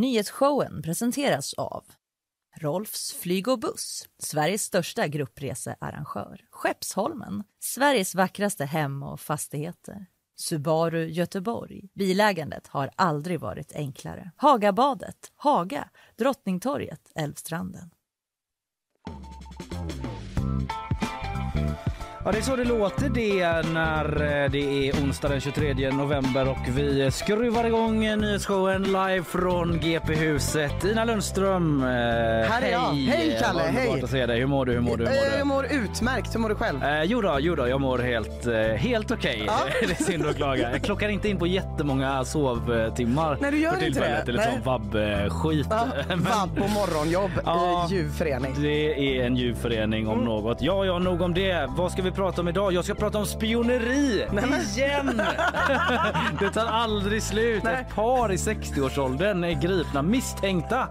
Nyhetsshowen 0.00 0.82
presenteras 0.82 1.54
av 1.54 1.84
Rolfs 2.56 3.12
flyg 3.12 3.48
och 3.48 3.58
buss, 3.58 4.08
Sveriges 4.18 4.62
största 4.62 5.06
gruppresearrangör. 5.06 6.44
Skeppsholmen, 6.50 7.44
Sveriges 7.58 8.14
vackraste 8.14 8.64
hem 8.64 9.02
och 9.02 9.20
fastigheter. 9.20 10.06
Subaru 10.36 11.06
Göteborg. 11.06 11.88
Bilägandet 11.94 12.66
har 12.66 12.90
aldrig 12.96 13.40
varit 13.40 13.72
enklare. 13.72 14.30
Hagabadet, 14.36 15.32
Haga, 15.36 15.88
Drottningtorget, 16.16 17.12
Älvstranden. 17.14 17.90
Ja, 22.24 22.32
det 22.32 22.38
är 22.38 22.42
så 22.42 22.56
det 22.56 22.64
låter 22.64 23.08
det 23.08 23.62
när 23.72 24.04
eh, 24.44 24.50
det 24.50 24.88
är 24.88 24.92
onsdag 25.04 25.28
den 25.28 25.40
23 25.40 25.90
november 25.90 26.48
och 26.48 26.58
vi 26.68 27.10
skruvar 27.10 27.64
igång 27.64 28.00
nyhetsshowen 28.00 28.82
live 28.82 29.22
från 29.22 29.78
GP-huset. 29.80 30.84
Ina 30.84 31.04
Lundström, 31.04 31.82
Här 31.82 32.62
är 32.62 32.70
jag. 32.72 32.80
Hej, 32.80 33.38
Kalle, 33.42 33.62
Vad 33.62 33.72
hej. 33.72 33.86
underbart 33.86 34.04
att 34.04 34.10
se 34.10 34.26
dig. 34.26 34.38
Hur 34.40 34.46
mår 34.46 34.66
du? 34.66 34.72
Hur 34.72 34.80
mår 34.80 34.96
du? 34.96 35.04
Hur 35.06 35.10
mår 35.10 35.16
Eh, 35.26 35.32
du? 35.32 35.38
Jag 35.38 35.46
mår 35.46 35.66
utmärkt. 35.72 36.34
Hur 36.34 36.40
mår 36.40 36.48
du 36.48 36.54
själv? 36.54 36.82
Eh, 36.84 37.02
jo 37.02 37.20
då, 37.20 37.36
jo 37.40 37.54
då, 37.54 37.68
jag 37.68 37.80
mår 37.80 37.98
helt, 37.98 38.46
eh, 38.46 38.54
helt 38.60 39.10
okej. 39.10 39.42
Ja. 39.46 39.58
det 39.88 40.00
är 40.00 40.04
synd 40.04 40.26
att 40.26 40.36
klaga. 40.36 40.72
Jag 40.72 40.82
klockar 40.82 41.08
inte 41.08 41.28
in 41.28 41.36
på 41.38 41.46
jättemånga 41.46 42.24
sovtimmar. 42.24 43.38
Nej, 43.40 43.50
du 43.50 43.58
gör 43.58 43.70
för 43.70 43.76
inte 43.76 43.84
tillfället, 43.86 44.26
det. 44.26 44.32
Eller 44.32 44.38
Nej. 44.42 44.52
sån 44.52 44.62
vabb-skit. 44.62 45.66
Ja, 45.70 45.86
Vabb 46.08 46.50
och 46.64 46.70
morgonjobb 46.70 47.30
Ja. 47.44 47.88
i 47.90 47.94
ljuvförening. 47.94 48.54
Det 48.62 49.18
är 49.18 49.26
en 49.26 49.36
djurförening 49.36 50.00
Mm. 50.04 50.18
om 50.18 50.24
något. 50.24 50.62
Ja, 50.62 50.84
ja, 50.84 50.98
nog 50.98 51.22
om 51.22 51.34
det. 51.34 51.66
Vad 51.76 51.92
ska 51.92 52.02
vi 52.02 52.09
prata 52.10 52.40
om 52.40 52.48
idag? 52.48 52.72
Jag 52.72 52.84
ska 52.84 52.94
prata 52.94 53.18
om 53.18 53.26
spioneri 53.26 54.26
igen! 54.76 55.16
det 56.40 56.50
tar 56.50 56.66
aldrig 56.66 57.22
slut. 57.22 57.62
Nej. 57.62 57.74
Ett 57.74 57.94
par 57.94 58.32
i 58.32 58.36
60-årsåldern 58.36 59.44
är 59.44 59.52
gripna 59.62 60.02
misstänkta 60.02 60.88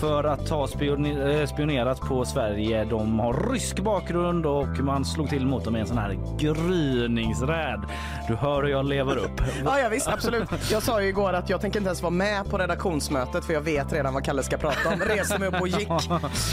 för 0.00 0.24
att 0.24 0.48
ha 0.48 0.62
eh, 0.62 1.46
spionerat 1.46 2.00
på 2.00 2.24
Sverige. 2.24 2.84
De 2.84 3.18
har 3.18 3.52
rysk 3.52 3.80
bakgrund 3.80 4.46
och 4.46 4.78
man 4.78 5.04
slog 5.04 5.28
till 5.28 5.46
mot 5.46 5.64
dem 5.64 5.76
i 5.76 5.80
en 5.80 5.86
sån 5.86 5.98
här 5.98 6.18
gryningsräd. 6.38 7.80
Du 8.28 8.34
hör 8.34 8.62
hur 8.62 8.70
jag 8.70 8.84
lever 8.84 9.16
upp. 9.16 9.30
Ja, 9.64 9.78
ja, 9.78 9.88
visst, 9.88 10.08
absolut. 10.08 10.48
Jag 10.70 10.82
sa 10.82 11.02
ju 11.02 11.08
igår 11.08 11.32
att 11.32 11.50
jag 11.50 11.60
tänker 11.60 11.78
inte 11.78 11.88
ens 11.88 12.02
vara 12.02 12.10
med 12.10 12.50
på 12.50 12.58
redaktionsmötet 12.58 13.44
för 13.44 13.52
jag 13.52 13.60
vet 13.60 13.92
redan 13.92 14.14
vad 14.14 14.24
Kalle 14.24 14.42
ska 14.42 14.56
prata 14.56 14.88
om. 14.88 15.00
Reser 15.00 15.38
mig 15.38 15.48
upp 15.48 15.60
och 15.60 15.68
gick. 15.68 15.88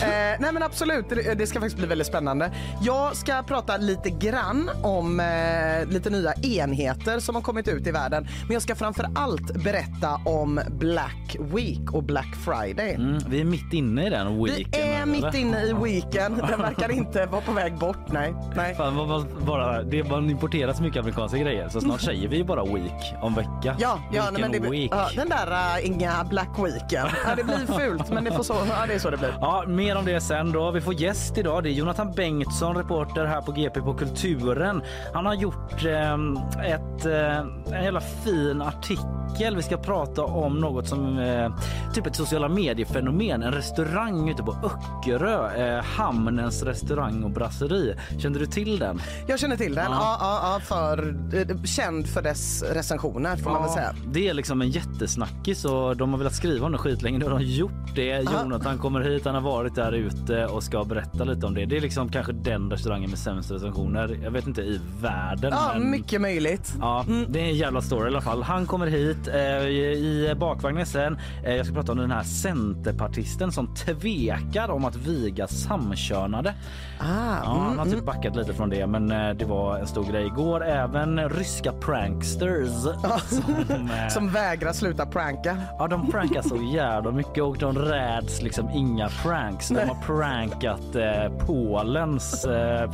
Eh, 0.01 0.35
nej 0.39 0.53
men 0.53 0.63
absolut, 0.63 1.09
det, 1.09 1.33
det 1.33 1.47
ska 1.47 1.59
faktiskt 1.59 1.77
bli 1.77 1.87
väldigt 1.87 2.07
spännande. 2.07 2.51
Jag 2.81 3.15
ska 3.15 3.43
prata 3.43 3.77
lite 3.77 4.06
grann 4.09 4.69
om 4.83 5.19
eh, 5.19 5.89
lite 5.89 6.09
nya 6.09 6.33
enheter 6.33 7.19
som 7.19 7.35
har 7.35 7.41
kommit 7.41 7.67
ut 7.67 7.87
i 7.87 7.91
världen. 7.91 8.27
Men 8.47 8.53
jag 8.53 8.61
ska 8.61 8.75
framför 8.75 9.05
allt 9.15 9.63
berätta 9.63 10.21
om 10.25 10.59
Black 10.79 11.35
Week 11.39 11.93
och 11.93 12.03
Black 12.03 12.35
Friday. 12.45 12.93
Mm, 12.95 13.17
vi 13.29 13.41
är 13.41 13.45
mitt 13.45 13.73
inne 13.73 14.07
i 14.07 14.09
den 14.09 14.43
Vi 14.43 14.51
weekenden. 14.55 14.89
är 15.01 15.05
mitt 15.05 15.23
eller? 15.23 15.39
inne 15.39 15.63
i 15.63 15.73
weekend. 15.73 16.37
Den 16.49 16.61
verkar 16.61 16.91
inte 16.91 17.25
vara 17.25 17.41
på 17.41 17.51
väg 17.51 17.73
bort. 17.77 18.11
Nej. 18.11 18.33
nej. 18.55 18.75
Fan, 18.75 18.95
vad- 18.95 19.07
vad- 19.07 19.27
bara, 19.45 19.83
det 19.83 20.03
man 20.09 20.29
importerar 20.29 20.73
så 20.73 20.83
mycket 20.83 20.99
amerikanska 20.99 21.37
grejer 21.37 21.69
så 21.69 21.81
snart 21.81 22.01
säger 22.01 22.27
vi 22.27 22.43
bara 22.43 22.63
week 22.65 23.13
om 23.21 23.33
vecka. 23.35 23.75
Ja, 23.79 23.99
ja 24.13 24.29
nej, 24.31 24.41
men 24.41 24.51
det, 24.51 24.59
week. 24.69 24.91
ja, 24.91 25.09
den 25.15 25.29
där 25.29 25.51
uh, 25.79 25.87
inga 25.87 26.23
Black 26.29 26.49
Weekend. 26.59 27.09
Ja, 27.25 27.35
det 27.35 27.43
blir 27.43 27.79
fult, 27.79 28.09
men 28.09 28.23
det, 28.23 28.31
får 28.31 28.43
så, 28.43 28.53
ja, 28.69 28.85
det 28.87 28.93
är 28.93 28.99
så 28.99 29.09
det 29.09 29.17
blir. 29.17 29.33
Ja, 29.41 29.63
mer 29.67 29.97
om 29.97 30.05
det 30.05 30.21
sen 30.21 30.51
då. 30.51 30.71
Vi 30.71 30.81
får 30.81 30.93
gäst 30.93 31.37
idag. 31.37 31.63
Det 31.63 31.69
är 31.69 31.73
Jonathan 31.73 32.11
Bengtsson, 32.11 32.75
reporter 32.77 33.25
här 33.25 33.41
på 33.41 33.51
GP 33.51 33.81
på 33.81 33.93
Kulturen. 33.97 34.81
Han 35.13 35.25
har 35.25 35.33
gjort 35.33 35.85
ehm, 35.85 36.37
ett, 36.65 37.05
eh, 37.05 37.37
en 37.77 37.83
jävla 37.83 38.01
fin 38.01 38.61
artikel. 38.61 39.55
Vi 39.55 39.63
ska 39.63 39.77
prata 39.77 40.23
om 40.23 40.59
något 40.59 40.87
som 40.87 41.19
eh, 41.19 41.51
typ 41.93 42.05
ett 42.07 42.15
sociala 42.15 42.49
mediefenomen. 42.49 43.43
En 43.43 43.51
restaurang 43.51 44.29
ute 44.29 44.43
på 44.43 44.55
Öckerö. 44.63 45.77
Eh, 45.77 45.83
Hamnens 45.83 46.63
restaurang 46.63 47.23
och 47.23 47.31
brasseri. 47.31 47.95
Kände 48.19 48.39
du 48.39 48.45
till 48.45 48.79
den? 48.79 49.01
Jag 49.27 49.39
känner 49.39 49.57
till 49.57 49.75
den. 49.75 49.91
Ja. 49.91 50.17
Ja. 50.19 50.39
Ja, 50.53 50.59
för, 50.59 51.15
eh, 51.33 51.63
känd 51.63 52.07
för 52.07 52.21
dess 52.21 52.63
recensioner 52.63 53.37
får 53.37 53.51
man 53.51 53.61
väl 53.61 53.71
säga. 53.71 53.93
Det 54.07 54.27
är 54.27 54.33
liksom 54.33 54.61
en 54.61 54.69
jättesnackis 54.69 55.65
och 55.65 55.97
de 55.97 56.11
har 56.11 56.17
velat 56.17 56.35
skriva 56.35 56.65
om 56.65 56.71
det 56.71 56.77
skitlänge. 56.77 57.17
Nu 57.17 57.25
har 57.25 57.31
de 57.39 57.43
gjort 57.43 57.95
det. 57.95 58.25
Jonathan 58.41 58.77
kommer 58.77 59.01
hit, 59.01 59.25
han 59.25 59.35
har 59.35 59.41
varit 59.41 59.75
där 59.75 59.91
ute 59.91 60.45
och 60.45 60.63
ska 60.63 60.83
berätta 60.83 61.23
lite 61.23 61.45
om 61.45 61.53
det. 61.53 61.65
Det 61.65 61.77
är 61.77 61.81
liksom 61.81 62.09
kanske 62.09 62.33
den 62.33 62.71
restaurangen 62.71 63.09
med 63.09 63.19
sämst 63.19 63.51
recensioner. 63.95 64.23
Jag 64.23 64.31
vet 64.31 64.47
inte 64.47 64.61
i 64.61 64.79
världen. 65.01 65.51
Ja, 65.53 65.71
men... 65.73 65.91
mycket 65.91 66.21
möjligt. 66.21 66.73
Ja, 66.79 67.05
det 67.29 67.39
är 67.39 67.43
en 67.45 67.55
jävla 67.55 67.81
story 67.81 68.05
i 68.05 68.07
alla 68.07 68.21
fall. 68.21 68.43
Han 68.43 68.65
kommer 68.65 68.87
hit 68.87 69.27
eh, 69.27 69.67
i 69.67 70.33
bakvagnen 70.37 70.85
sen. 70.85 71.17
Eh, 71.45 71.55
jag 71.55 71.65
ska 71.65 71.75
prata 71.75 71.91
om 71.91 71.97
den 71.97 72.11
här 72.11 72.23
centerpartisten 72.23 73.51
som 73.51 73.75
tvekar 73.75 74.69
om 74.69 74.85
att 74.85 74.95
viga 74.95 75.47
samkönade. 75.47 76.53
Ah, 76.99 77.37
Ja, 77.43 77.65
han 77.67 77.79
har 77.79 77.85
typ 77.85 78.05
backat 78.05 78.35
lite 78.35 78.53
från 78.53 78.69
det, 78.69 78.87
men 78.87 79.11
eh, 79.11 79.29
det 79.29 79.45
var 79.45 79.77
en 79.77 79.87
stor 79.87 80.03
grej 80.03 80.25
igår. 80.25 80.65
Även 80.65 81.29
ryska 81.29 81.71
pranksters 81.73 82.69
som, 83.29 83.89
eh, 83.89 84.07
Som 84.09 84.29
vägrar 84.29 84.73
sluta 84.73 85.05
pranka. 85.05 85.57
Ja, 85.79 85.87
de 85.87 86.11
prankar 86.11 86.41
så 86.41 86.55
jävla 86.73 87.11
mycket 87.11 87.43
och 87.43 87.57
de 87.57 87.75
räds 87.77 88.41
liksom 88.41 88.69
inga 88.69 89.09
pranks. 89.09 89.67
De 89.69 89.75
har 89.87 89.95
prankat 90.05 90.95
eh, 90.95 91.45
Polens 91.47 92.45
eh, 92.45 92.91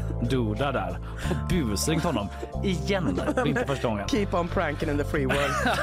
premiärminister 0.00 0.36
Duda 0.36 0.72
där 0.72 0.98
och 1.30 1.48
busringt 1.48 2.04
honom 2.04 2.28
igen. 2.64 3.20
Det 3.34 3.40
är 3.40 3.46
inte 3.46 3.64
första 3.66 3.88
gången. 3.88 4.08
Keep 4.08 4.26
on 4.32 4.48
pranking 4.48 4.90
in 4.90 4.98
the 4.98 5.04
free 5.04 5.26
world. 5.26 5.40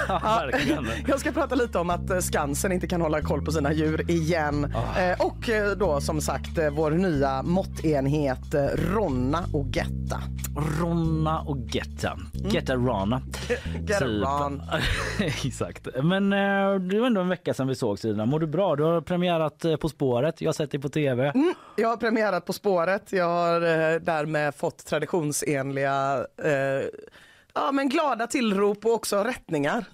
Verkligen. 0.23 0.87
Jag 1.07 1.19
ska 1.19 1.31
prata 1.31 1.55
lite 1.55 1.79
om 1.79 1.89
att 1.89 2.09
eh, 2.09 2.19
Skansen 2.19 2.71
inte 2.71 2.87
kan 2.87 3.01
hålla 3.01 3.21
koll 3.21 3.45
på 3.45 3.51
sina 3.51 3.73
djur 3.73 4.11
igen. 4.11 4.73
Eh, 4.97 5.25
Och 5.25 5.49
eh, 5.49 5.71
då 5.71 6.01
som 6.01 6.21
sagt 6.21 6.57
vår 6.71 6.91
nya 6.91 7.43
måttenhet 7.43 8.55
Ronna 8.93 9.43
och 9.53 9.65
Getta. 9.67 10.21
Ronna 10.81 11.39
och 11.41 11.57
Getta. 11.57 12.17
Getta 12.33 12.75
Rana. 12.75 13.21
Get 13.49 13.89
it 13.89 14.01
Ron. 14.01 14.61
Exakt. 15.19 15.87
Men 16.03 16.29
det 16.89 16.99
var 16.99 17.07
ändå 17.07 17.21
en 17.21 17.29
vecka 17.29 17.53
sedan 17.53 17.67
vi 17.67 17.75
såg 17.75 17.99
Stina. 17.99 18.25
Mår 18.25 18.39
du 18.39 18.47
bra? 18.47 18.75
Du 18.75 18.83
har 18.83 19.01
premiärat 19.01 19.65
På 19.81 19.89
spåret. 19.89 20.41
Jag 20.41 20.47
har 20.47 20.53
sett 20.53 20.71
dig 20.71 20.79
på 20.81 20.89
tv. 20.89 21.33
Jag 21.75 21.89
har 21.89 21.97
premiärat 21.97 22.45
På 22.45 22.53
spåret. 22.53 23.11
Jag 23.11 23.25
har 23.27 23.99
därmed 24.01 24.55
fått 24.55 24.85
traditionsenliga 24.85 26.27
eh, 26.43 26.87
ja, 27.53 27.71
men 27.71 27.89
glada 27.89 28.27
tillrop 28.27 28.85
och 28.85 28.93
också 28.93 29.23
rättningar. 29.23 29.85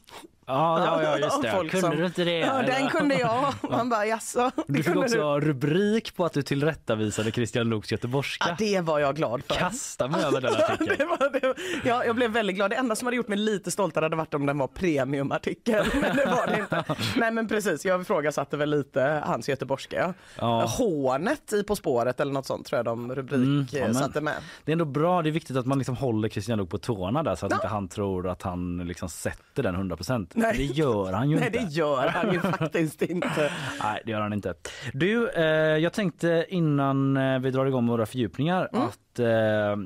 Ja, 0.49 0.85
ja, 0.85 1.03
ja 1.03 1.17
just 1.17 1.41
det. 1.41 1.51
folk 1.51 1.71
Kunde 1.71 1.87
som- 1.87 1.95
du 1.97 2.05
inte 2.05 2.23
det? 2.23 2.37
Ja, 2.37 2.61
den 2.61 2.87
kunde 2.89 3.15
jag. 3.15 3.53
Man 3.69 3.89
bara 3.89 4.05
jaså? 4.05 4.51
Du 4.67 4.83
fick 4.83 4.95
också 4.95 5.39
rubrik 5.39 6.15
på 6.15 6.25
att 6.25 6.33
du 6.33 6.41
tillrättavisade 6.41 7.31
Christian 7.31 7.69
Luuks 7.69 7.91
göteborgska. 7.91 8.45
Ja, 8.49 8.55
det 8.59 8.81
var 8.81 8.99
jag 8.99 9.15
glad 9.15 9.43
för. 9.43 9.55
Kasta 9.55 10.07
mig 10.07 10.23
över 10.23 10.41
den 10.41 10.53
artikeln. 10.53 10.89
Det 10.97 11.05
var, 11.05 11.29
det, 11.41 11.53
ja, 11.89 12.05
jag 12.05 12.15
blev 12.15 12.31
väldigt 12.31 12.55
glad. 12.55 12.71
Det 12.71 12.75
enda 12.75 12.95
som 12.95 13.05
hade 13.05 13.17
gjort 13.17 13.27
mig 13.27 13.37
lite 13.37 13.71
stoltare 13.71 14.05
hade 14.05 14.15
varit 14.15 14.33
om 14.33 14.45
den 14.45 14.57
var 14.57 14.67
premiumartikel. 14.67 15.85
Men 16.01 16.15
det 16.15 16.25
var 16.25 16.47
det 16.47 16.59
inte. 16.59 16.83
Nej 17.17 17.31
men 17.31 17.47
precis, 17.47 17.85
jag 17.85 18.01
ifrågasatte 18.01 18.57
väl 18.57 18.69
lite 18.69 19.23
hans 19.25 19.49
göteborgska. 19.49 19.95
Ja. 19.97 20.13
Ja. 20.39 20.65
Hånet 20.65 21.53
i 21.53 21.63
På 21.63 21.75
spåret 21.75 22.19
eller 22.19 22.33
något 22.33 22.45
sånt 22.45 22.65
tror 22.67 22.77
jag 22.77 22.85
de 22.85 23.15
rubrik 23.15 23.37
Mm, 23.37 23.67
ja, 23.71 23.79
eh, 24.15 24.21
med. 24.21 24.33
Det 24.65 24.71
är 24.71 24.73
ändå 24.73 24.85
bra, 24.85 25.21
det 25.21 25.29
är 25.29 25.31
viktigt 25.31 25.57
att 25.57 25.65
man 25.65 25.77
liksom 25.77 25.95
håller 25.95 26.29
Christian 26.29 26.57
Luuk 26.57 26.69
på 26.69 26.77
tårna 26.77 27.23
där 27.23 27.35
så 27.35 27.45
att 27.45 27.51
inte 27.53 27.67
han 27.67 27.87
tror 27.87 28.29
att 28.29 28.41
han 28.41 28.77
liksom 28.77 29.09
sätter 29.09 29.63
den 29.63 29.75
100%. 29.75 30.27
Nej. 30.37 30.57
Det 30.57 30.63
gör 30.63 31.13
han 31.13 31.29
ju 31.29 31.35
Nej 31.35 31.45
inte. 31.47 31.59
det 31.59 31.65
gör 31.71 32.07
han 32.07 32.33
ju 32.33 32.39
faktiskt 32.39 33.01
inte. 33.01 33.51
Nej, 33.83 34.01
det 34.05 34.11
gör 34.11 34.21
han 34.21 34.33
inte. 34.33 34.53
Du, 34.93 35.29
eh, 35.29 35.43
jag 35.77 35.93
tänkte 35.93 36.45
innan 36.49 37.17
eh, 37.17 37.39
vi 37.39 37.51
drar 37.51 37.65
igång 37.65 37.87
våra 37.87 38.05
fördjupningar 38.05 38.69
Mm. 38.73 38.87
att 38.87 39.19
eh, 39.19 39.25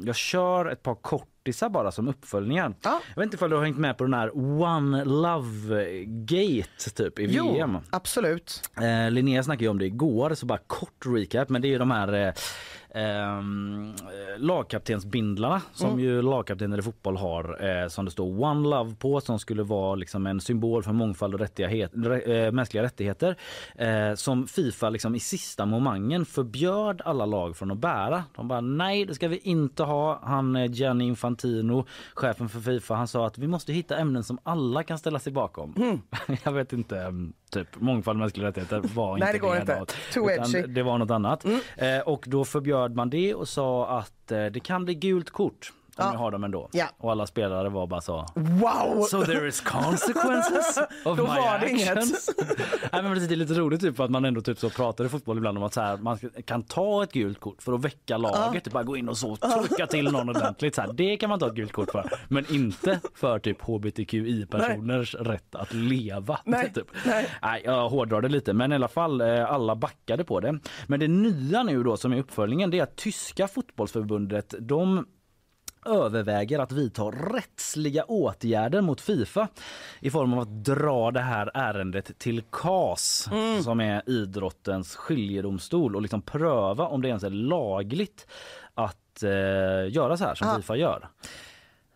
jag 0.07 0.15
kör 0.15 0.65
ett 0.65 0.83
par 0.83 0.95
kortisar 0.95 1.69
bara 1.69 1.91
som 1.91 2.07
uppföljningar. 2.07 2.73
Ja. 2.83 3.01
Jag 3.09 3.15
vet 3.15 3.23
inte 3.23 3.35
ifall 3.35 3.49
du 3.49 3.55
har 3.55 3.63
hängt 3.63 3.77
med 3.77 3.97
på 3.97 4.03
den 4.03 4.13
här 4.13 4.37
One 4.61 5.03
Love 5.05 5.75
Gate 6.05 6.89
typ 6.95 7.19
i 7.19 7.25
Jo, 7.31 7.53
VM. 7.53 7.77
absolut. 7.89 8.61
Eh, 8.77 9.11
Linnea 9.11 9.43
snackade 9.43 9.69
om 9.69 9.79
det 9.79 9.85
igår, 9.85 10.33
så 10.33 10.45
bara 10.45 10.59
kort 10.67 11.05
recap. 11.05 11.49
Men 11.49 11.61
det 11.61 11.67
är 11.67 11.69
ju 11.69 11.77
de 11.77 11.91
här 11.91 12.27
eh, 12.27 12.33
eh, 12.95 13.41
lagkaptensbindlarna 14.37 15.61
som 15.73 15.87
Mm. 15.91 15.99
ju 15.99 16.21
lagkaptener 16.21 16.77
i 16.79 16.81
fotboll 16.81 17.17
har 17.17 17.65
eh, 17.83 17.87
som 17.87 18.05
det 18.05 18.11
står 18.11 18.43
One 18.43 18.69
Love 18.69 18.95
på 18.95 19.21
som 19.21 19.39
skulle 19.39 19.63
vara 19.63 19.95
liksom 19.95 20.27
en 20.27 20.41
symbol 20.41 20.83
för 20.83 20.91
mångfald 20.91 21.33
och 21.33 21.39
rättighet, 21.39 21.91
rä- 21.93 22.45
eh, 22.45 22.51
mänskliga 22.51 22.83
rättigheter. 22.83 23.35
Eh, 23.75 24.13
som 24.15 24.47
Fifa 24.47 24.89
liksom 24.89 25.15
i 25.15 25.19
sista 25.19 25.65
momangen 25.65 26.25
förbjöd 26.25 27.01
alla 27.05 27.25
lag 27.25 27.57
från 27.57 27.71
att 27.71 27.77
bära. 27.77 28.23
De 28.35 28.47
bara 28.47 28.61
nej 28.61 29.05
det 29.05 29.15
ska 29.15 29.27
vi 29.27 29.37
inte 29.37 29.83
ha. 29.83 30.19
Han 30.23 30.55
eh, 30.55 30.71
Gianni 30.71 31.05
Infantino, 31.07 31.85
chefen 32.13 32.49
för 32.49 32.59
Fifa, 32.59 32.95
han 32.95 33.07
sa 33.07 33.27
att 33.27 33.37
vi 33.37 33.47
måste 33.47 33.73
hitta 33.73 33.97
ämnen 33.97 34.23
som 34.23 34.37
alla 34.43 34.83
kan 34.83 34.97
ställa 34.97 35.19
sig 35.19 35.33
bakom. 35.33 35.73
Mm. 35.77 36.01
Jag 36.43 36.51
vet 36.51 36.73
inte, 36.73 36.99
mm, 36.99 37.33
typ 37.51 37.67
mångfald 37.81 38.15
och 38.15 38.19
mänskliga 38.19 38.47
rättigheter 38.47 38.81
var 38.95 39.17
Nej, 39.17 39.21
inte 39.21 39.31
det 39.31 39.39
går 39.39 39.57
inte. 39.57 39.85
Mm. 40.55 40.73
Det 40.73 40.83
var 40.83 40.97
något 40.97 41.11
annat. 41.11 41.45
Eh, 41.77 41.99
och 42.05 42.23
då 42.27 42.45
förbjöd 42.45 42.80
man 42.89 43.09
det 43.09 43.35
och 43.35 43.47
sa 43.47 43.87
att 43.99 44.31
eh, 44.31 44.45
det 44.45 44.59
kan 44.59 44.85
bli 44.85 44.95
gult 44.95 45.29
kort 45.29 45.73
kommer 45.95 46.09
Ja. 46.09 46.13
ju 46.13 46.17
ha 46.17 46.31
dem 46.31 46.43
ändå. 46.43 46.69
Ja. 46.71 46.85
Och 46.97 47.11
alla 47.11 47.27
spelare 47.27 47.69
var 47.69 47.87
bara 47.87 48.01
så. 48.01 48.25
Wow! 48.35 49.01
So 49.03 49.23
there 49.25 49.47
is 49.47 49.61
consequences 49.61 50.77
of 51.05 51.17
Då 51.17 51.23
my 51.23 51.29
var 51.29 51.59
det 51.59 51.65
actions. 51.91 52.29
Nej, 52.91 53.03
men 53.03 53.13
det 53.27 53.33
är 53.33 53.35
lite 53.35 53.53
roligt 53.53 53.81
typ, 53.81 53.99
att 53.99 54.11
man 54.11 54.25
ändå 54.25 54.41
typ 54.41 54.59
så 54.59 54.69
pratar 54.69 55.05
i 55.05 55.09
fotboll 55.09 55.37
ibland 55.37 55.57
om 55.57 55.63
att 55.63 55.73
så 55.73 55.81
här, 55.81 55.97
man 55.97 56.17
kan 56.45 56.63
ta 56.63 57.03
ett 57.03 57.11
gult 57.11 57.39
kort 57.39 57.61
för 57.61 57.73
att 57.73 57.81
väcka 57.85 58.17
laget. 58.17 58.63
Typ 58.63 58.73
bara 58.73 58.83
gå 58.83 58.97
in 58.97 59.09
och 59.09 59.17
så 59.17 59.35
trycka 59.35 59.87
till 59.87 60.11
någon 60.11 60.29
ordentligt. 60.35 60.75
Så 60.75 60.81
här, 60.81 60.93
det 60.93 61.17
kan 61.17 61.29
man 61.29 61.39
ta 61.39 61.47
ett 61.47 61.53
gult 61.55 61.71
kort 61.71 61.91
för. 61.91 62.11
Men 62.27 62.45
inte 62.55 62.99
för 63.15 63.39
typ 63.39 63.61
hbtqi-personers 63.61 65.15
rätt 65.15 65.55
att 65.55 65.73
leva. 65.73 66.39
Nej, 66.45 66.71
Typ. 66.73 66.87
nej. 67.05 67.27
Nej, 67.41 67.61
jag 67.65 67.89
hårdrar 67.89 68.21
det 68.21 68.29
lite 68.29 68.53
men 68.53 68.71
i 68.71 68.75
alla 68.75 68.87
fall 68.87 69.21
eh, 69.21 69.51
alla 69.51 69.75
backade 69.75 70.23
på 70.23 70.39
det. 70.39 70.59
Men 70.87 70.99
det 70.99 71.07
nya 71.07 71.63
nu 71.63 71.83
då 71.83 71.97
som 71.97 72.13
är 72.13 72.17
uppföljningen 72.19 72.69
det 72.71 72.79
är 72.79 72.83
att 72.83 72.95
tyska 72.95 73.47
fotbollsförbundet 73.47 74.53
de 74.59 75.05
överväger 75.85 76.59
att 76.59 76.71
vidta 76.71 77.03
rättsliga 77.03 78.03
åtgärder 78.03 78.81
mot 78.81 79.01
Fifa 79.01 79.47
i 79.99 80.09
form 80.09 80.33
av 80.33 80.39
att 80.39 80.65
dra 80.65 81.11
det 81.11 81.19
här 81.19 81.51
ärendet 81.53 82.19
till 82.19 82.41
CAS 82.41 83.29
som 83.63 83.79
är 83.79 84.09
idrottens 84.09 84.95
skiljedomstol 84.95 85.95
och 85.95 86.01
liksom 86.01 86.21
pröva 86.21 86.87
om 86.87 87.01
det 87.01 87.07
ens 87.07 87.23
är 87.23 87.29
lagligt 87.29 88.27
att 88.73 89.23
eh, 89.23 89.93
göra 89.93 90.17
så 90.17 90.23
här 90.25 90.35
som 90.35 90.47
Ja. 90.47 90.55
Fifa 90.55 90.75
gör. 90.75 91.07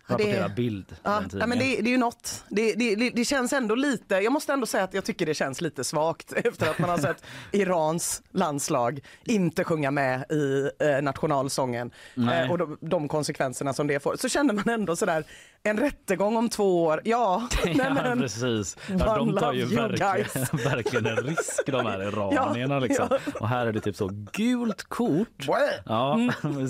Ja, 0.07 0.17
det- 0.17 0.23
Rapportera 0.23 0.49
bild. 0.49 0.95
Ja, 1.03 1.23
ja, 1.39 1.47
men 1.47 1.59
det, 1.59 1.65
det 1.65 1.89
är 1.89 1.91
ju 1.91 1.97
något. 1.97 2.43
Det, 2.49 2.73
det, 3.15 3.25
känns 3.25 3.53
ändå 3.53 3.75
lite, 3.75 4.15
jag 4.15 4.33
måste 4.33 4.53
ändå 4.53 4.65
säga 4.65 4.83
att 4.83 4.93
jag 4.93 5.05
tycker 5.05 5.25
det 5.25 5.33
känns 5.33 5.61
lite 5.61 5.83
svagt 5.83 6.33
efter 6.35 6.69
att 6.69 6.79
man 6.79 6.89
har 6.89 6.97
sett 6.97 7.23
Irans 7.51 8.23
landslag 8.31 8.99
inte 9.25 9.63
sjunga 9.63 9.91
med 9.91 10.31
i 10.31 10.69
eh, 10.79 11.01
nationalsången 11.01 11.91
eh, 12.31 12.51
och 12.51 12.57
de, 12.57 12.77
de 12.81 13.07
konsekvenserna 13.07 13.73
som 13.73 13.87
det 13.87 13.99
får. 13.99 14.15
Så 14.15 14.29
känner 14.29 14.53
man 14.53 14.69
ändå 14.69 14.95
sådär, 14.95 15.23
en 15.63 15.79
rättegång 15.79 16.37
om 16.37 16.49
två 16.49 16.83
år, 16.83 17.01
ja. 17.03 17.47
Ja, 17.65 17.93
men, 17.93 18.19
precis. 18.19 18.77
Ja, 18.99 19.15
de 19.17 19.35
tar 19.37 19.53
ju 19.53 19.65
verkligen, 19.65 20.45
verkligen 20.71 21.05
en 21.05 21.15
risk 21.17 21.65
de 21.65 21.85
här 21.85 22.01
iranierna. 22.07 22.79
Liksom. 22.79 23.07
ja. 23.09 23.17
Och 23.39 23.47
här 23.49 23.67
är 23.67 23.73
det 23.73 23.79
typ 23.81 23.95
så 23.95 24.09
gult 24.31 24.83
kort. 24.83 25.45
Ja, 25.85 26.19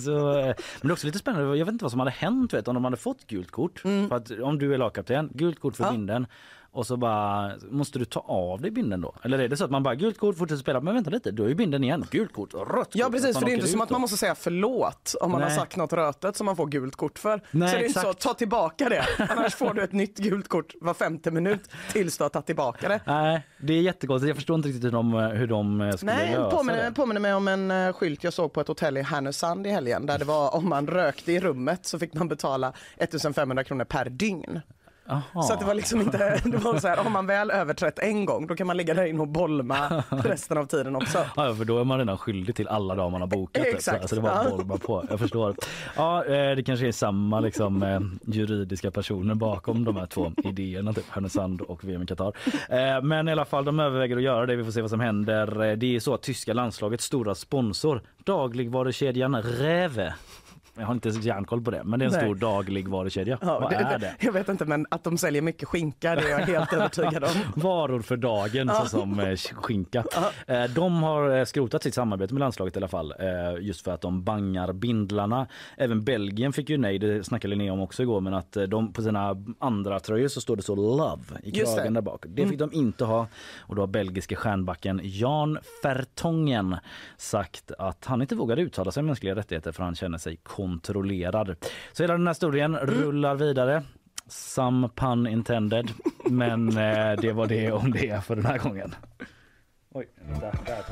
så, 0.06 0.38
eh, 0.40 0.46
men 0.46 0.56
det 0.82 0.88
är 0.88 0.92
också 0.92 1.08
lite 1.08 1.20
spännande. 1.20 1.58
Jag 1.58 1.66
vet 1.66 1.74
inte 1.74 1.86
vad 1.86 1.92
som 1.92 2.00
hade 2.00 2.12
hänt 2.12 2.54
vet, 2.54 2.68
om 2.68 2.74
de 2.74 2.84
hade 2.84 2.98
fått 2.98 3.25
gult 3.28 3.52
kort. 3.52 3.80
För 3.80 4.16
att 4.16 4.32
om 4.32 4.60
du 4.60 4.74
är 4.74 4.78
lagkapten, 4.78 5.30
gult 5.34 5.60
kort 5.60 5.76
för 5.76 5.84
Mm. 5.84 5.94
Ja. 5.94 5.98
binden 5.98 6.28
och 6.76 6.88
så 6.88 6.98
bara 6.98 7.52
måste 7.72 8.00
du 8.00 8.06
ta 8.06 8.20
av 8.20 8.62
dig 8.62 8.72
binden 8.72 9.02
då? 9.02 9.16
Eller 9.24 9.40
är 9.40 9.48
det 9.48 9.58
så 9.58 9.66
att 9.66 9.72
man 9.72 9.84
bara 9.84 9.96
gult 9.96 10.18
kort 10.18 10.38
fortsätter 10.38 10.62
spela 10.62 10.82
men 10.82 10.94
vänta 10.94 11.10
lite, 11.10 11.32
då 11.32 11.44
är 11.44 11.48
ju 11.48 11.56
binden 11.56 11.84
igen. 11.84 12.06
Gult 12.12 12.34
kort, 12.34 12.54
rött 12.54 12.70
kort. 12.70 12.88
Ja 12.92 13.10
precis, 13.12 13.38
för 13.38 13.46
det 13.46 13.52
är 13.52 13.56
inte 13.56 13.68
som 13.68 13.82
att 13.82 13.90
man 13.90 14.02
måste 14.02 14.18
säga 14.18 14.36
förlåt 14.36 15.16
om 15.22 15.32
man 15.32 15.42
Nej. 15.42 15.50
har 15.50 15.58
sagt 15.58 15.76
något 15.76 15.94
rötet 15.94 16.36
som 16.36 16.46
man 16.46 16.56
får 16.56 16.68
gult 16.68 16.96
kort 16.96 17.20
för. 17.20 17.42
Nej, 17.52 17.70
så 17.70 17.76
det 17.76 17.84
är 17.84 17.88
inte 17.88 18.00
så, 18.00 18.14
ta 18.14 18.34
tillbaka 18.34 18.90
det. 18.90 19.06
Annars 19.30 19.56
får 19.56 19.74
du 19.74 19.84
ett 19.84 19.92
nytt 19.92 20.18
gult 20.18 20.48
kort 20.48 20.74
var 20.82 20.94
femte 20.94 21.32
minut 21.32 21.70
tills 21.92 22.18
du 22.18 22.24
har 22.24 22.30
tagit 22.30 22.46
tillbaka 22.46 22.90
det. 22.90 23.02
Nej, 23.06 23.48
det 23.62 23.74
är 23.74 23.82
jättekonstigt. 23.82 24.28
Jag 24.28 24.36
förstår 24.36 24.56
inte 24.56 24.68
riktigt 24.68 24.84
hur 24.84 24.92
de, 24.92 25.14
hur 25.14 25.48
de 25.48 25.82
eh, 25.82 25.96
skulle 25.96 26.14
Nej, 26.14 26.32
lösa 26.32 26.58
påminner, 26.58 26.84
det. 26.84 26.92
påminner 26.92 27.22
mig 27.22 27.34
om 27.34 27.48
en 27.48 27.72
uh, 27.72 27.94
skylt 27.94 28.24
jag 28.24 28.34
såg 28.34 28.54
på 28.54 28.62
ett 28.62 28.68
hotell 28.68 28.98
i 28.98 29.02
Härnösand 29.02 29.68
i 29.68 29.70
helgen 29.70 30.06
där 30.06 30.20
det 30.20 30.26
var 30.26 30.56
om 30.56 30.70
man 30.70 30.88
rökte 30.88 31.32
i 31.32 31.40
rummet 31.40 31.86
så 31.86 32.00
fick 32.00 32.14
man 32.14 32.28
betala 32.28 32.74
1500 32.98 33.64
kronor 33.64 33.86
per 33.86 34.10
dygn. 34.10 34.62
Aha. 35.10 35.42
Så 35.44 35.54
att 35.54 35.60
det 35.60 35.66
var 35.66 35.74
liksom 35.74 36.02
inte, 36.02 36.42
det 36.46 36.58
var 36.58 36.80
så 36.80 36.88
här, 36.88 36.98
har 36.98 37.10
man 37.10 37.28
väl 37.28 37.52
överträtt 37.52 38.00
en 38.00 38.26
gång 38.26 38.48
då 38.48 38.56
kan 38.56 38.68
man 38.68 38.78
ligga 38.78 38.94
där 38.94 39.06
inne 39.06 39.20
och 39.20 39.28
bolma 39.28 40.04
resten 40.10 40.58
av 40.58 40.66
tiden 40.66 40.96
också. 40.96 41.18
Ja, 41.36 41.56
för 41.56 41.66
då 41.66 41.80
är 41.80 41.84
man 41.84 41.98
redan 41.98 42.18
skyldig 42.18 42.56
till 42.56 42.68
alla 42.68 42.96
dagar 42.96 43.10
man 43.10 43.22
har 43.22 43.28
bokat. 43.28 43.66
Exakt, 43.66 43.84
Så 43.84 43.92
alltså 44.02 44.16
det 44.16 44.22
var 44.22 44.44
ja. 44.44 44.50
bolma 44.58 44.78
på. 44.78 45.06
Jag 45.10 45.20
förstår. 45.20 45.56
Ja, 45.96 46.26
eh, 46.26 46.56
det 46.56 46.64
kanske 46.66 46.88
är 46.88 46.92
samma 46.92 47.40
liksom, 47.40 47.84
eh, 47.84 48.00
juridiska 48.26 48.92
personer 48.92 49.36
bakom 49.36 49.84
de 49.84 49.96
här 49.96 50.06
två 50.06 50.32
idéerna, 50.44 50.94
typ 50.94 51.10
Härnösand 51.10 51.62
och 51.62 51.84
VM 51.84 52.02
i 52.02 52.06
Qatar. 52.06 52.34
Eh, 52.70 53.02
Men 53.04 53.28
i 53.28 53.32
alla 53.32 53.46
fall, 53.46 53.66
de 53.66 53.80
överväger 53.80 54.18
att 54.18 54.24
göra 54.24 54.46
det. 54.46 54.56
Vi 54.56 54.64
får 54.64 54.72
se 54.72 54.82
vad 54.82 54.90
som 54.90 55.00
händer. 55.00 55.76
Det 55.76 55.96
är 55.96 56.00
så 56.00 56.14
att 56.14 56.22
tyska 56.22 56.54
landslagets 56.54 57.06
stora 57.06 57.36
sponsor, 57.36 58.02
dagligvarukedjan 58.24 59.42
Rewe, 59.42 60.14
jag 60.78 60.86
har 60.86 60.94
inte 60.94 61.10
järnkoll 61.10 61.62
på 61.62 61.72
det, 61.72 61.84
men 61.84 62.00
det 62.00 62.06
är 62.06 62.08
en 62.08 62.14
Nej. 62.14 62.22
stor 62.22 62.36
dagligvarukedja. 62.36 63.38
Ja, 63.42 63.60
Vad 63.60 63.74
är 63.74 64.00
det? 64.00 64.16
Jag 64.20 64.32
vet 64.34 64.50
inte 64.50 64.66
men 64.66 64.86
att 64.92 65.04
de 65.04 65.18
säljer 65.18 65.42
mycket 65.42 65.68
skinka 65.68 66.16
det 66.16 66.22
är 66.22 66.30
jag 66.30 66.46
helt 66.46 66.74
övertygad 66.74 67.24
om. 67.24 67.30
Varor 67.62 68.02
för 68.02 68.18
dagen 68.18 68.72
såsom 68.84 69.20
eh, 69.20 69.36
skinka. 69.36 70.04
Eh, 70.48 70.64
De 70.64 71.04
har 71.04 71.38
eh, 71.38 71.46
skrotat 71.46 71.84
sitt 71.84 71.94
samarbete 71.94 72.34
med 72.34 72.40
landslaget 72.40 72.76
i 72.76 72.80
alla 72.80 72.88
fall 72.88 73.14
just 73.60 73.82
för 73.82 73.92
att 73.92 74.02
de 74.02 74.24
bangar 74.24 74.74
bindlarna. 74.74 75.48
Även 75.78 76.04
Belgien 76.04 76.54
fick 76.54 76.70
ju 76.70 76.78
nej, 76.78 77.00
det 77.00 77.24
snackade 77.24 77.50
Linnea 77.56 77.74
om 77.74 77.82
också 77.82 78.04
igår, 78.04 78.22
men 78.22 78.34
att 78.34 78.58
de 78.68 78.94
på 78.94 79.02
sina 79.02 79.36
andra 79.60 80.00
tröjor 80.00 80.28
så 80.28 80.42
står 80.42 80.56
det 80.56 80.62
så 80.62 80.76
love 80.76 81.24
i 81.44 81.52
det. 81.52 81.62
Mm. 81.62 81.76
kragen 81.76 81.94
där 81.94 82.02
bak. 82.02 82.26
Det 82.28 82.48
fick 82.48 82.60
de 82.60 82.74
inte 82.74 83.06
ha 83.06 83.28
och 83.60 83.76
då 83.76 83.82
har 83.82 83.88
belgiske 83.88 84.36
stjärnbacken 84.36 85.02
Jan 85.04 85.58
Vertongen 85.84 86.76
sagt 87.18 87.72
att 87.78 88.06
han 88.06 88.22
inte 88.22 88.36
vågar 88.36 88.58
uttala 88.58 88.92
sig 88.92 89.02
om 89.02 89.06
mänskliga 89.06 89.36
rättigheter 89.36 89.72
för 89.72 89.84
han 89.84 89.96
känner 89.96 90.18
sig 90.18 90.38
kontrollerad. 90.66 91.56
Så 91.94 92.04
hela 92.04 92.14
den 92.14 92.28
här 92.28 92.34
historien 92.34 92.76
Mm. 92.76 92.88
rullar 92.88 93.36
vidare. 93.36 93.84
Some 94.28 94.90
pun 94.96 95.28
intended. 95.28 95.92
Men 96.30 96.70
eh, 96.70 97.20
det 97.22 97.32
var 97.34 97.48
det 97.48 97.72
om 97.72 97.92
det 97.92 98.24
för 98.26 98.36
den 98.36 98.46
här 98.46 98.58
gången. 98.58 98.96
Oj, 99.94 100.08
där, 100.42 100.54
där. 100.66 100.84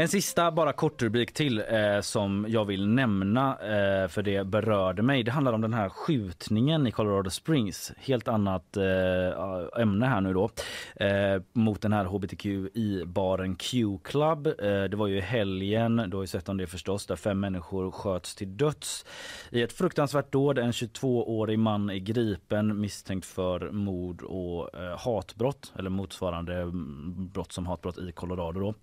En 0.00 0.08
sista 0.08 0.50
bara 0.50 0.72
kort 0.72 1.02
rubrik 1.02 1.32
till 1.32 1.62
eh, 1.68 2.00
som 2.00 2.46
jag 2.48 2.64
vill 2.64 2.88
nämna 2.88 3.50
eh, 3.50 4.08
för 4.08 4.22
det 4.22 4.46
berörde 4.46 5.02
mig. 5.02 5.22
Det 5.22 5.30
handlar 5.30 5.52
om 5.52 5.60
den 5.60 5.74
här 5.74 5.88
skjutningen 5.88 6.86
i 6.86 6.90
Colorado 6.90 7.30
Springs. 7.30 7.92
Helt 7.96 8.28
annat 8.28 8.76
eh, 8.76 9.82
ämne 9.82 10.06
här 10.06 10.20
nu 10.20 10.32
då. 10.32 10.50
Eh, 10.96 11.42
mot 11.52 11.82
den 11.82 11.92
här 11.92 12.04
hbtqi-baren 12.04 13.56
Q-club. 13.56 14.46
Eh, 14.46 14.84
det 14.84 14.94
var 14.96 15.06
ju 15.06 15.16
i 15.16 15.20
helgen, 15.20 15.96
du 15.96 16.16
har 16.16 16.22
ju 16.22 16.26
sett 16.26 16.48
om 16.48 16.56
det 16.56 16.66
förstås, 16.66 17.06
där 17.06 17.16
fem 17.16 17.40
människor 17.40 17.90
sköts 17.90 18.34
till 18.34 18.56
döds 18.56 19.04
i 19.50 19.62
ett 19.62 19.72
fruktansvärt 19.72 20.32
dåd. 20.32 20.58
En 20.58 20.72
22-årig 20.72 21.58
man 21.58 21.90
är 21.90 21.98
gripen 21.98 22.80
misstänkt 22.80 23.26
för 23.26 23.70
mord 23.70 24.22
och 24.22 24.74
eh, 24.74 24.98
hatbrott 24.98 25.72
eller 25.78 25.90
motsvarande 25.90 26.54
mm, 26.54 27.28
brott 27.32 27.52
som 27.52 27.66
hatbrott 27.66 27.98
i 27.98 28.12
Colorado. 28.12 28.60
Då. 28.60 28.74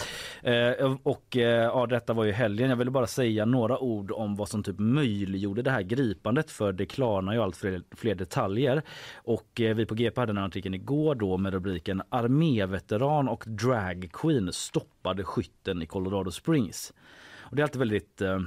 Eh, 0.50 0.96
och 1.06 1.38
eh, 1.38 1.64
ja, 1.64 1.86
detta 1.86 2.14
var 2.14 2.24
ju 2.24 2.32
helgen. 2.32 2.70
Jag 2.70 2.78
ville 2.78 2.92
bara 2.92 3.08
säga 3.08 3.46
några 3.46 3.80
ord 3.80 4.12
om 4.12 4.36
vad 4.36 4.50
som 4.50 4.64
typ 4.64 4.80
möjliggjorde 4.80 5.62
det 5.62 5.72
här 5.72 5.82
gripandet 5.82 6.52
för 6.52 6.74
det 6.74 6.86
klarnar 6.86 7.34
ju 7.34 7.42
allt 7.42 7.58
fler, 7.58 7.84
fler 7.92 8.16
detaljer. 8.16 8.82
Och 9.16 9.62
eh, 9.62 9.76
vi 9.76 9.86
på 9.86 9.96
GP 9.96 10.22
hade 10.22 10.30
den 10.30 10.38
här 10.38 10.46
artikeln 10.46 10.76
igår 10.76 11.16
då 11.16 11.38
med 11.38 11.54
rubriken 11.54 12.02
Arméveteran 12.10 13.28
och 13.28 13.44
dragqueen 13.48 14.54
stoppade 14.54 15.24
skytten 15.24 15.82
i 15.82 15.86
Colorado 15.86 16.32
Springs. 16.32 16.94
Och 17.40 17.56
det 17.56 17.62
är 17.62 17.64
alltid 17.64 17.80
väldigt 17.80 18.22
eh, 18.22 18.40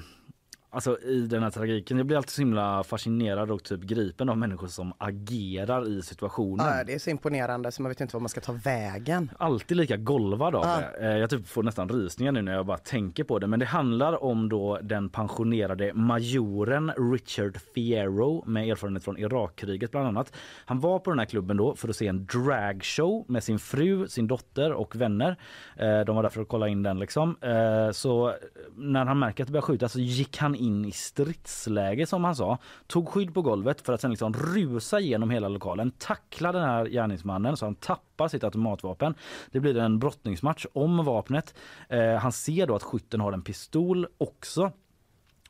Alltså 0.71 0.99
i 1.01 1.21
den 1.27 1.43
här 1.43 1.51
tragiken, 1.51 1.97
jag 1.97 2.07
blir 2.07 2.17
alltid 2.17 2.31
så 2.31 2.41
himla 2.43 2.83
fascinerad 2.85 3.51
och 3.51 3.63
typ 3.65 3.81
gripen 3.81 4.29
av 4.29 4.39
människor 4.39 4.67
som 4.67 4.93
agerar 4.99 5.89
i 5.89 6.03
situationen. 6.03 6.67
Ja, 6.67 6.85
det 6.85 6.95
är 6.95 6.99
så 6.99 7.11
imponerande 7.11 7.73
så 7.73 7.83
man 7.83 7.89
vet 7.91 8.01
inte 8.01 8.17
var 8.17 8.21
man 8.21 8.29
ska 8.29 8.41
ta 8.41 8.53
vägen. 8.53 9.31
Alltid 9.39 9.77
lika 9.77 9.97
golvad 9.97 10.55
av 10.55 10.65
Ja. 10.65 10.81
det. 11.01 11.07
Eh, 11.07 11.17
Jag 11.19 11.31
typ 11.31 11.49
får 11.49 11.63
nästan 11.63 11.89
rysningar 11.89 12.33
nu 12.33 12.43
när 12.43 12.53
jag 12.53 12.67
bara 12.67 12.79
tänker 12.79 13.25
på 13.25 13.39
det. 13.39 13.47
Men 13.47 13.59
det 13.61 13.67
handlar 13.67 14.25
om 14.25 14.49
då 14.49 14.79
den 14.83 15.09
pensionerade 15.09 15.93
majoren 15.95 16.93
Richard 17.13 17.57
Fierro 17.75 18.45
med 18.47 18.69
erfarenhet 18.71 19.05
från 19.05 19.19
Irakkriget 19.19 19.91
bland 19.91 20.07
annat. 20.07 20.33
Han 20.65 20.81
var 20.81 20.99
på 20.99 21.11
den 21.11 21.19
här 21.19 21.27
klubben 21.27 21.57
då 21.57 21.75
för 21.75 21.89
att 21.89 21.97
se 21.97 22.07
en 22.07 22.27
dragshow 22.27 23.25
med 23.29 23.45
sin 23.45 23.59
fru, 23.59 24.09
sin 24.09 24.27
dotter 24.27 24.73
och 24.73 24.97
vänner. 24.97 25.37
Eh, 25.77 26.01
De 26.01 26.17
var 26.17 26.23
där 26.23 26.31
för 26.31 26.43
att 26.43 26.49
kolla 26.49 26.69
in 26.69 26.83
den 26.83 26.99
liksom. 26.99 27.37
Eh, 27.41 27.91
Så 27.93 28.35
när 28.77 29.05
han 29.05 29.19
märker 29.19 29.45
att 29.45 29.49
det 29.49 29.53
börjar 29.53 29.63
skjutas 29.63 29.93
så 29.93 30.01
gick 30.01 30.39
han 30.39 30.55
in 30.59 30.85
i 30.85 30.93
stridsläge 30.93 32.07
som 32.07 32.25
han 32.25 32.37
sa. 32.37 32.59
Tog 32.87 33.09
skydd 33.09 33.35
på 33.35 33.43
golvet 33.43 33.81
för 33.81 33.93
att 33.93 34.01
sen 34.01 34.11
liksom 34.11 34.33
rusa 34.33 35.01
genom 35.01 35.31
hela 35.31 35.49
lokalen. 35.49 35.91
Tackla 35.91 36.53
den 36.53 36.63
här 36.63 36.87
gärningsmannen 36.87 37.57
så 37.57 37.67
han 37.67 37.75
tappar 37.75 38.29
sitt 38.29 38.45
automatvapen. 38.45 39.15
Det 39.51 39.61
blir 39.61 39.77
en 39.79 39.99
brottningsmatch 39.99 40.67
om 40.73 41.05
vapnet. 41.05 41.55
Eh, 41.89 42.15
Han 42.15 42.33
ser 42.33 42.67
då 42.67 42.75
att 42.75 42.83
skytten 42.83 43.21
har 43.21 43.33
en 43.33 43.43
pistol 43.43 44.07
också 44.19 44.73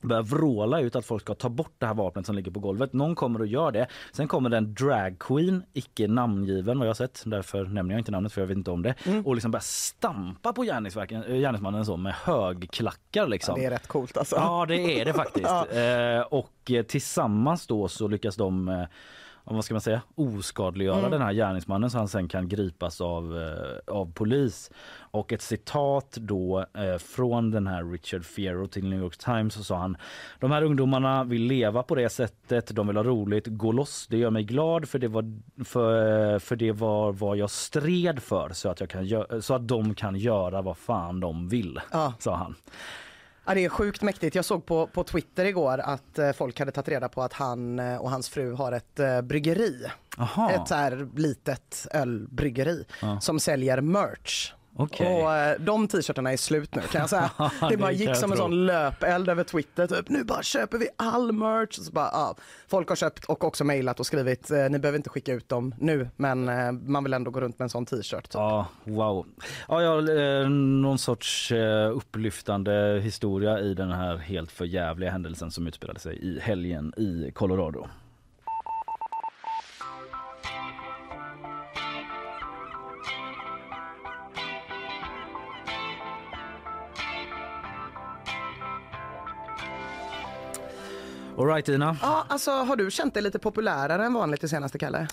börjar 0.00 0.23
vråla 0.23 0.81
ut 0.81 0.97
att 0.97 1.05
folk 1.07 1.23
ska 1.23 1.35
ta 1.35 1.49
bort 1.49 1.73
det 1.78 1.87
här 1.87 1.95
vapnet 1.95 2.26
som 2.26 2.35
ligger 2.37 2.50
på 2.50 2.61
golvet. 2.61 2.93
Någon 2.93 3.14
kommer 3.14 3.40
och 3.40 3.47
gör 3.47 3.73
det. 3.73 3.87
Sen 4.12 4.28
kommer 4.28 4.50
det 4.50 4.57
en 4.57 4.75
dragqueen, 4.75 5.62
icke 5.73 6.09
namngiven 6.09 6.78
vad 6.78 6.87
jag 6.87 6.90
har 6.90 6.95
sett. 6.95 7.23
Därför 7.26 7.64
nämner 7.64 7.95
jag 7.95 8.00
inte 8.00 8.11
namnet 8.12 8.33
för 8.33 8.40
jag 8.40 8.47
vet 8.49 8.57
inte 8.57 8.71
om 8.71 8.83
det. 8.83 8.95
Och 9.25 9.35
liksom 9.35 9.50
börjar 9.50 9.62
stampa 9.62 10.52
på 10.52 10.62
gärningsverken- 10.64 11.25
eh, 11.31 11.37
gärningsmannen 11.37 11.85
så 11.87 11.97
med 11.97 12.14
högklackar 12.14 13.26
liksom. 13.26 13.55
Det 13.61 13.64
är 13.64 13.71
rätt 13.71 13.87
coolt 13.88 14.17
alltså. 14.17 14.37
Ja 14.37 14.67
det 14.69 15.00
är 15.00 15.05
det 15.05 15.12
faktiskt. 15.12 15.47
Ja. 15.49 15.67
eh, 15.71 16.21
och 16.21 16.71
eh, 16.71 16.83
tillsammans 16.83 17.67
då 17.67 17.88
så 17.88 18.09
lyckas 18.09 18.37
de 18.37 18.69
eh, 18.69 18.83
vad 19.55 19.64
ska 19.64 19.75
man 19.75 19.81
säga, 19.81 20.00
oskadliggöra 20.14 20.99
Mm. 20.99 21.11
den 21.11 21.23
här 21.23 21.33
gärningsmannen 21.33 21.90
så 21.90 21.99
han 21.99 22.09
sen 22.09 22.28
kan 22.28 22.49
gripas 22.49 23.00
av, 23.00 23.37
eh, 23.43 23.95
av 23.95 24.12
polis. 24.12 24.71
Och 25.11 25.33
ett 25.33 25.43
citat 25.43 26.11
då 26.21 26.59
eh, 26.75 26.99
från 26.99 27.50
den 27.50 27.67
här 27.67 27.85
Richard 27.93 28.25
Fierro 28.25 28.67
till 28.67 28.88
New 28.88 28.99
York 28.99 29.17
Times 29.19 29.55
så 29.55 29.64
sa 29.64 29.76
han 29.78 29.97
De 30.40 30.50
här 30.50 30.62
ungdomarna 30.62 31.25
vill 31.25 31.43
leva 31.43 31.83
på 31.83 31.95
det 31.95 32.09
sättet, 32.09 32.76
de 32.76 32.87
vill 32.87 32.97
ha 32.97 33.05
roligt, 33.05 33.47
gå 33.47 33.73
loss, 33.73 34.07
det 34.11 34.17
gör 34.19 34.31
mig 34.31 34.45
glad 34.45 34.88
för 34.88 34.99
det 34.99 35.09
var, 35.09 35.25
för, 35.64 36.38
för 36.38 36.57
det 36.57 36.73
var 36.73 37.12
vad 37.12 37.37
jag 37.37 37.50
stred 37.50 38.23
för 38.23 38.50
så 38.52 38.69
att, 38.69 38.81
jag 38.81 38.88
kan 38.90 39.43
så 39.43 39.55
att 39.55 39.69
de 39.69 39.95
kan 39.95 40.17
göra 40.17 40.62
vad 40.62 40.76
fan 40.78 41.21
de 41.21 41.49
vill, 41.49 41.81
Ja. 41.93 42.12
sa 42.19 42.35
han. 42.37 42.55
Ja, 43.49 43.55
det 43.55 43.64
är 43.64 43.69
sjukt 43.69 44.02
mäktigt. 44.02 44.35
Jag 44.35 44.45
såg 44.45 44.67
på, 44.67 44.87
på 44.87 45.05
Twitter 45.05 45.45
igår 45.45 45.78
att 45.78 46.19
eh, 46.19 46.33
folk 46.33 46.59
hade 46.59 46.73
tagit 46.73 46.88
reda 46.88 47.09
på 47.09 47.23
att 47.23 47.33
han 47.33 47.78
eh, 47.78 47.97
och 47.97 48.11
hans 48.11 48.28
fru 48.28 48.52
har 48.52 48.73
ett 48.73 48.99
eh, 48.99 49.21
bryggeri. 49.21 49.87
Aha. 50.19 50.50
Ett 50.50 50.69
så 50.69 50.75
här 50.75 51.09
litet 51.17 51.87
ölbryggeri 51.90 52.85
som 53.21 53.40
säljer 53.40 53.81
merch. 53.81 54.52
Okej. 54.77 55.23
Och 55.23 55.35
eh, 55.35 55.61
de 55.61 55.89
t-shirtarna 55.89 56.33
är 56.33 56.37
slut 56.37 56.75
nu 56.75 56.83
kan 56.83 57.01
jag 57.01 57.11
säga. 57.11 57.31
det 57.61 57.69
Det 57.71 57.77
bara 57.77 57.91
kan 57.91 57.99
gick 57.99 58.17
som 58.17 58.31
en 58.33 58.37
tro. 58.39 58.45
sån 58.45 58.67
löpeld 58.67 59.29
över 59.29 59.45
Twitter. 59.45 59.87
Typ, 59.87 60.09
nu 60.09 60.25
bara 60.25 60.43
köper 60.43 60.79
vi 60.79 60.89
all 60.97 61.33
merch. 61.33 61.75
Så 61.75 61.93
bara, 61.93 62.11
ja. 62.13 62.37
Folk 62.69 62.89
har 62.89 62.97
köpt 62.97 63.25
och 63.25 63.45
också 63.45 63.65
mejlat 63.65 64.01
och 64.01 64.07
skrivit, 64.07 64.51
eh, 64.51 64.69
ni 64.71 64.79
behöver 64.79 64.97
inte 64.97 65.11
skicka 65.11 65.33
ut 65.33 65.49
dem 65.49 65.75
nu 65.79 66.09
men 66.17 66.49
eh, 66.49 66.73
man 66.73 67.05
vill 67.05 67.13
ändå 67.15 67.31
gå 67.31 67.41
runt 67.41 67.59
med 67.59 67.65
en 67.65 67.71
sån 67.71 67.87
t-shirt. 67.87 68.23
Typ. 68.25 68.35
Ja, 68.35 68.67
wow. 68.85 69.27
Ja, 69.69 69.83
ja, 69.83 70.13
eh, 70.13 70.49
någon 70.49 70.99
sorts 70.99 71.53
upplyftande 71.95 73.01
historia 73.05 73.59
i 73.61 73.75
den 73.75 73.91
här 73.93 74.17
helt 74.17 74.51
förjävliga 74.53 75.11
händelsen 75.11 75.51
som 75.51 75.67
utspelade 75.67 76.01
sig 76.01 76.19
i 76.19 76.41
helgen 76.41 76.93
i 76.97 77.31
Colorado. 77.35 77.87
All 91.38 91.47
right, 91.47 91.68
Ina, 91.68 91.97
Ja, 92.02 92.25
alltså 92.28 92.50
har 92.50 92.76
du 92.76 92.90
känt 92.90 93.14
dig 93.14 93.23
lite 93.23 93.38
populärare 93.38 94.04
än 94.04 94.14
vanligt 94.14 94.40
det 94.40 94.49
senaste 94.49 94.78
Kalle? 94.78 95.09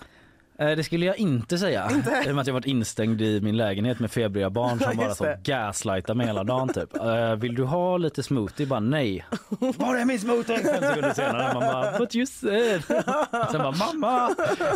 Eh, 0.58 0.70
det 0.76 0.84
skulle 0.84 1.06
jag 1.06 1.18
inte 1.18 1.58
säga. 1.58 1.90
I 2.26 2.30
och 2.30 2.34
med 2.34 2.40
att 2.40 2.46
jag 2.46 2.54
varit 2.54 2.66
instängd 2.66 3.22
i 3.22 3.40
min 3.40 3.56
lägenhet 3.56 3.98
med 3.98 4.10
febriga 4.10 4.50
barn 4.50 4.78
som 4.78 4.96
bara 4.96 5.14
så 5.14 5.34
gaslightar 5.42 6.14
mig 6.14 6.26
hela 6.26 6.44
dagen 6.44 6.68
typ. 6.68 6.96
Eh, 6.96 7.34
vill 7.36 7.54
du 7.54 7.64
ha 7.64 7.96
lite 7.96 8.22
smoothie? 8.22 8.66
Bara 8.66 8.80
nej. 8.80 9.26
Var 9.58 9.96
är 9.96 10.04
min 10.04 10.20
smoothie? 10.20 10.58
Fem 10.58 10.82
sekunder 10.82 11.12
senare 11.14 11.54
man 11.54 11.62
bara 11.62 11.98
but 11.98 12.14
you 12.14 12.26
said. 12.26 12.82
Sen 13.50 13.58
bara 13.62 13.70
mamma. 13.70 14.30